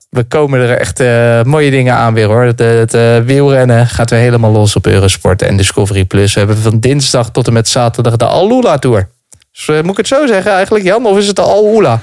We 0.09 0.23
komen 0.23 0.59
er 0.59 0.77
echt 0.77 0.99
eh, 0.99 1.43
mooie 1.43 1.71
dingen 1.71 1.93
aan 1.93 2.13
weer 2.13 2.27
hoor. 2.27 2.43
Het, 2.43 2.59
het 2.59 2.93
eh, 2.93 3.17
wielrennen 3.17 3.87
gaat 3.87 4.09
weer 4.09 4.19
helemaal 4.19 4.51
los 4.51 4.75
op 4.75 4.85
Eurosport 4.85 5.41
en 5.41 5.57
Discovery 5.57 6.05
Plus. 6.05 6.33
We 6.33 6.39
hebben 6.39 6.57
van 6.57 6.79
dinsdag 6.79 7.31
tot 7.31 7.47
en 7.47 7.53
met 7.53 7.67
zaterdag 7.67 8.15
de 8.15 8.25
Alula 8.25 8.77
Tour. 8.77 9.07
Dus, 9.51 9.67
eh, 9.67 9.81
moet 9.81 9.91
ik 9.91 9.97
het 9.97 10.07
zo 10.07 10.27
zeggen 10.27 10.51
eigenlijk, 10.51 10.85
Jan? 10.85 11.05
Of 11.05 11.17
is 11.17 11.27
het 11.27 11.35
de 11.35 11.41
Alula? 11.41 12.01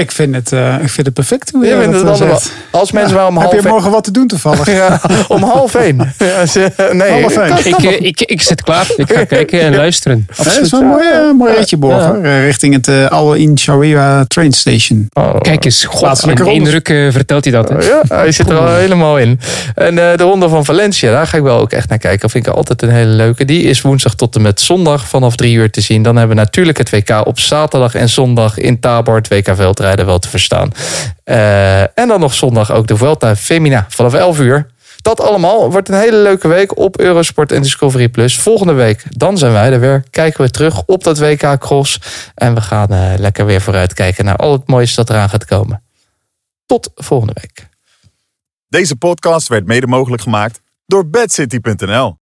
Ik 0.00 0.12
vind 0.12 0.34
het, 0.34 0.52
eh, 0.52 0.74
ik 0.82 0.88
vind 0.88 1.06
het 1.06 1.14
perfect 1.14 1.50
hoe 1.50 1.64
je 1.64 1.74
Je 1.74 1.80
vindt 1.80 1.92
dat 1.92 2.02
het 2.02 2.14
eh, 2.14 2.20
allemaal-. 2.20 2.42
Als 2.70 2.92
mensen 2.92 3.16
maar 3.16 3.26
om 3.26 3.38
Heb 3.38 3.50
half 3.50 3.62
je 3.62 3.68
morgen 3.68 3.90
wat 3.90 4.04
te 4.04 4.10
doen 4.10 4.26
toevallig? 4.26 4.66
Ja, 4.74 5.00
om 5.28 5.42
half 5.58 5.74
één. 5.74 6.14
Ja, 6.18 6.44
nee, 6.92 7.20
Half 7.20 7.36
één. 7.36 7.58
Ik, 7.58 7.84
eh, 7.84 8.00
ik, 8.00 8.20
ik 8.20 8.42
zit 8.42 8.62
klaar. 8.62 8.86
Ik 8.96 9.12
ga 9.12 9.24
kijken 9.24 9.60
en 9.60 9.76
luisteren. 9.76 10.26
Dat 10.36 10.60
is 10.60 10.70
wel 10.70 10.80
een 10.80 10.86
mooi, 10.86 11.32
mooi 11.38 11.54
ritje. 11.54 11.76
Eh, 12.22 12.44
richting 12.44 12.74
het 12.74 12.88
eh, 12.88 13.10
Al 13.10 13.34
In 13.34 13.58
Sharia 13.58 14.24
train 14.24 14.52
station. 14.52 15.08
Oh. 15.12 15.40
Kijk 15.40 15.64
eens, 15.64 15.84
god, 15.84 16.26
in 16.26 16.46
één 16.46 17.12
vertelt 17.12 17.44
hij 17.44 17.52
dat. 17.52 17.68
hè. 17.68 17.78
Ja, 17.78 18.02
hij 18.08 18.32
zit 18.32 18.50
er 18.50 18.58
al 18.58 18.74
helemaal 18.74 19.18
in. 19.18 19.40
En 19.74 19.98
eh, 19.98 20.16
de 20.16 20.22
ronde 20.22 20.48
van 20.48 20.64
Valencia, 20.64 21.10
daar 21.10 21.26
ga 21.26 21.36
ik 21.36 21.42
wel 21.42 21.58
ook 21.58 21.72
echt 21.72 21.88
naar 21.88 21.98
kijken. 21.98 22.20
Dat 22.20 22.30
vind 22.30 22.46
ik 22.46 22.54
altijd 22.54 22.82
een 22.82 22.90
hele 22.90 23.10
leuke. 23.10 23.44
Die 23.44 23.62
is 23.62 23.80
woensdag 23.80 24.14
tot 24.14 24.34
en 24.34 24.42
met 24.42 24.60
zondag 24.60 25.08
vanaf 25.08 25.36
drie 25.36 25.54
uur 25.54 25.70
te 25.70 25.80
zien. 25.80 26.02
Dan 26.02 26.16
hebben 26.16 26.36
we 26.36 26.42
natuurlijk 26.42 26.78
het 26.78 26.90
WK 26.90 27.26
op 27.26 27.38
zaterdag 27.38 27.94
en 27.94 28.08
zondag 28.08 28.58
in 28.58 28.80
Tabor. 28.80 29.16
Het 29.16 29.28
WK 29.28 29.54
veldrijden 29.84 30.06
wel 30.06 30.18
te 30.18 30.28
verstaan. 30.28 30.72
Eh, 31.24 31.80
en 31.98 32.08
dan 32.08 32.20
nog 32.20 32.34
zondag 32.34 32.72
ook 32.72 32.86
de 32.86 32.96
Vuelta 32.96 33.36
Femina 33.36 33.86
vanaf 33.88 34.14
11 34.14 34.40
uur. 34.40 34.72
Dat 35.02 35.20
allemaal 35.20 35.70
wordt 35.70 35.88
een 35.88 35.98
hele 35.98 36.16
leuke 36.16 36.48
week 36.48 36.78
op 36.78 36.98
Eurosport 36.98 37.52
en 37.52 37.62
Discovery 37.62 38.08
Plus. 38.08 38.38
Volgende 38.38 38.72
week, 38.72 39.04
dan 39.08 39.38
zijn 39.38 39.52
wij 39.52 39.72
er 39.72 39.80
weer. 39.80 40.04
Kijken 40.10 40.44
we 40.44 40.50
terug 40.50 40.82
op 40.86 41.04
dat 41.04 41.18
WK 41.18 41.58
Cross. 41.58 42.00
En 42.34 42.54
we 42.54 42.60
gaan 42.60 42.88
eh, 42.88 43.12
lekker 43.18 43.46
weer 43.46 43.60
vooruitkijken 43.60 44.24
naar 44.24 44.36
al 44.36 44.52
het 44.52 44.66
moois 44.66 44.94
dat 44.94 45.10
eraan 45.10 45.28
gaat 45.28 45.44
komen. 45.44 45.82
Tot 46.66 46.90
volgende 46.94 47.34
week. 47.40 47.68
Deze 48.68 48.96
podcast 48.96 49.48
werd 49.48 49.66
mede 49.66 49.86
mogelijk 49.86 50.22
gemaakt 50.22 50.60
door 50.86 51.08
bedcity.nl. 51.08 52.12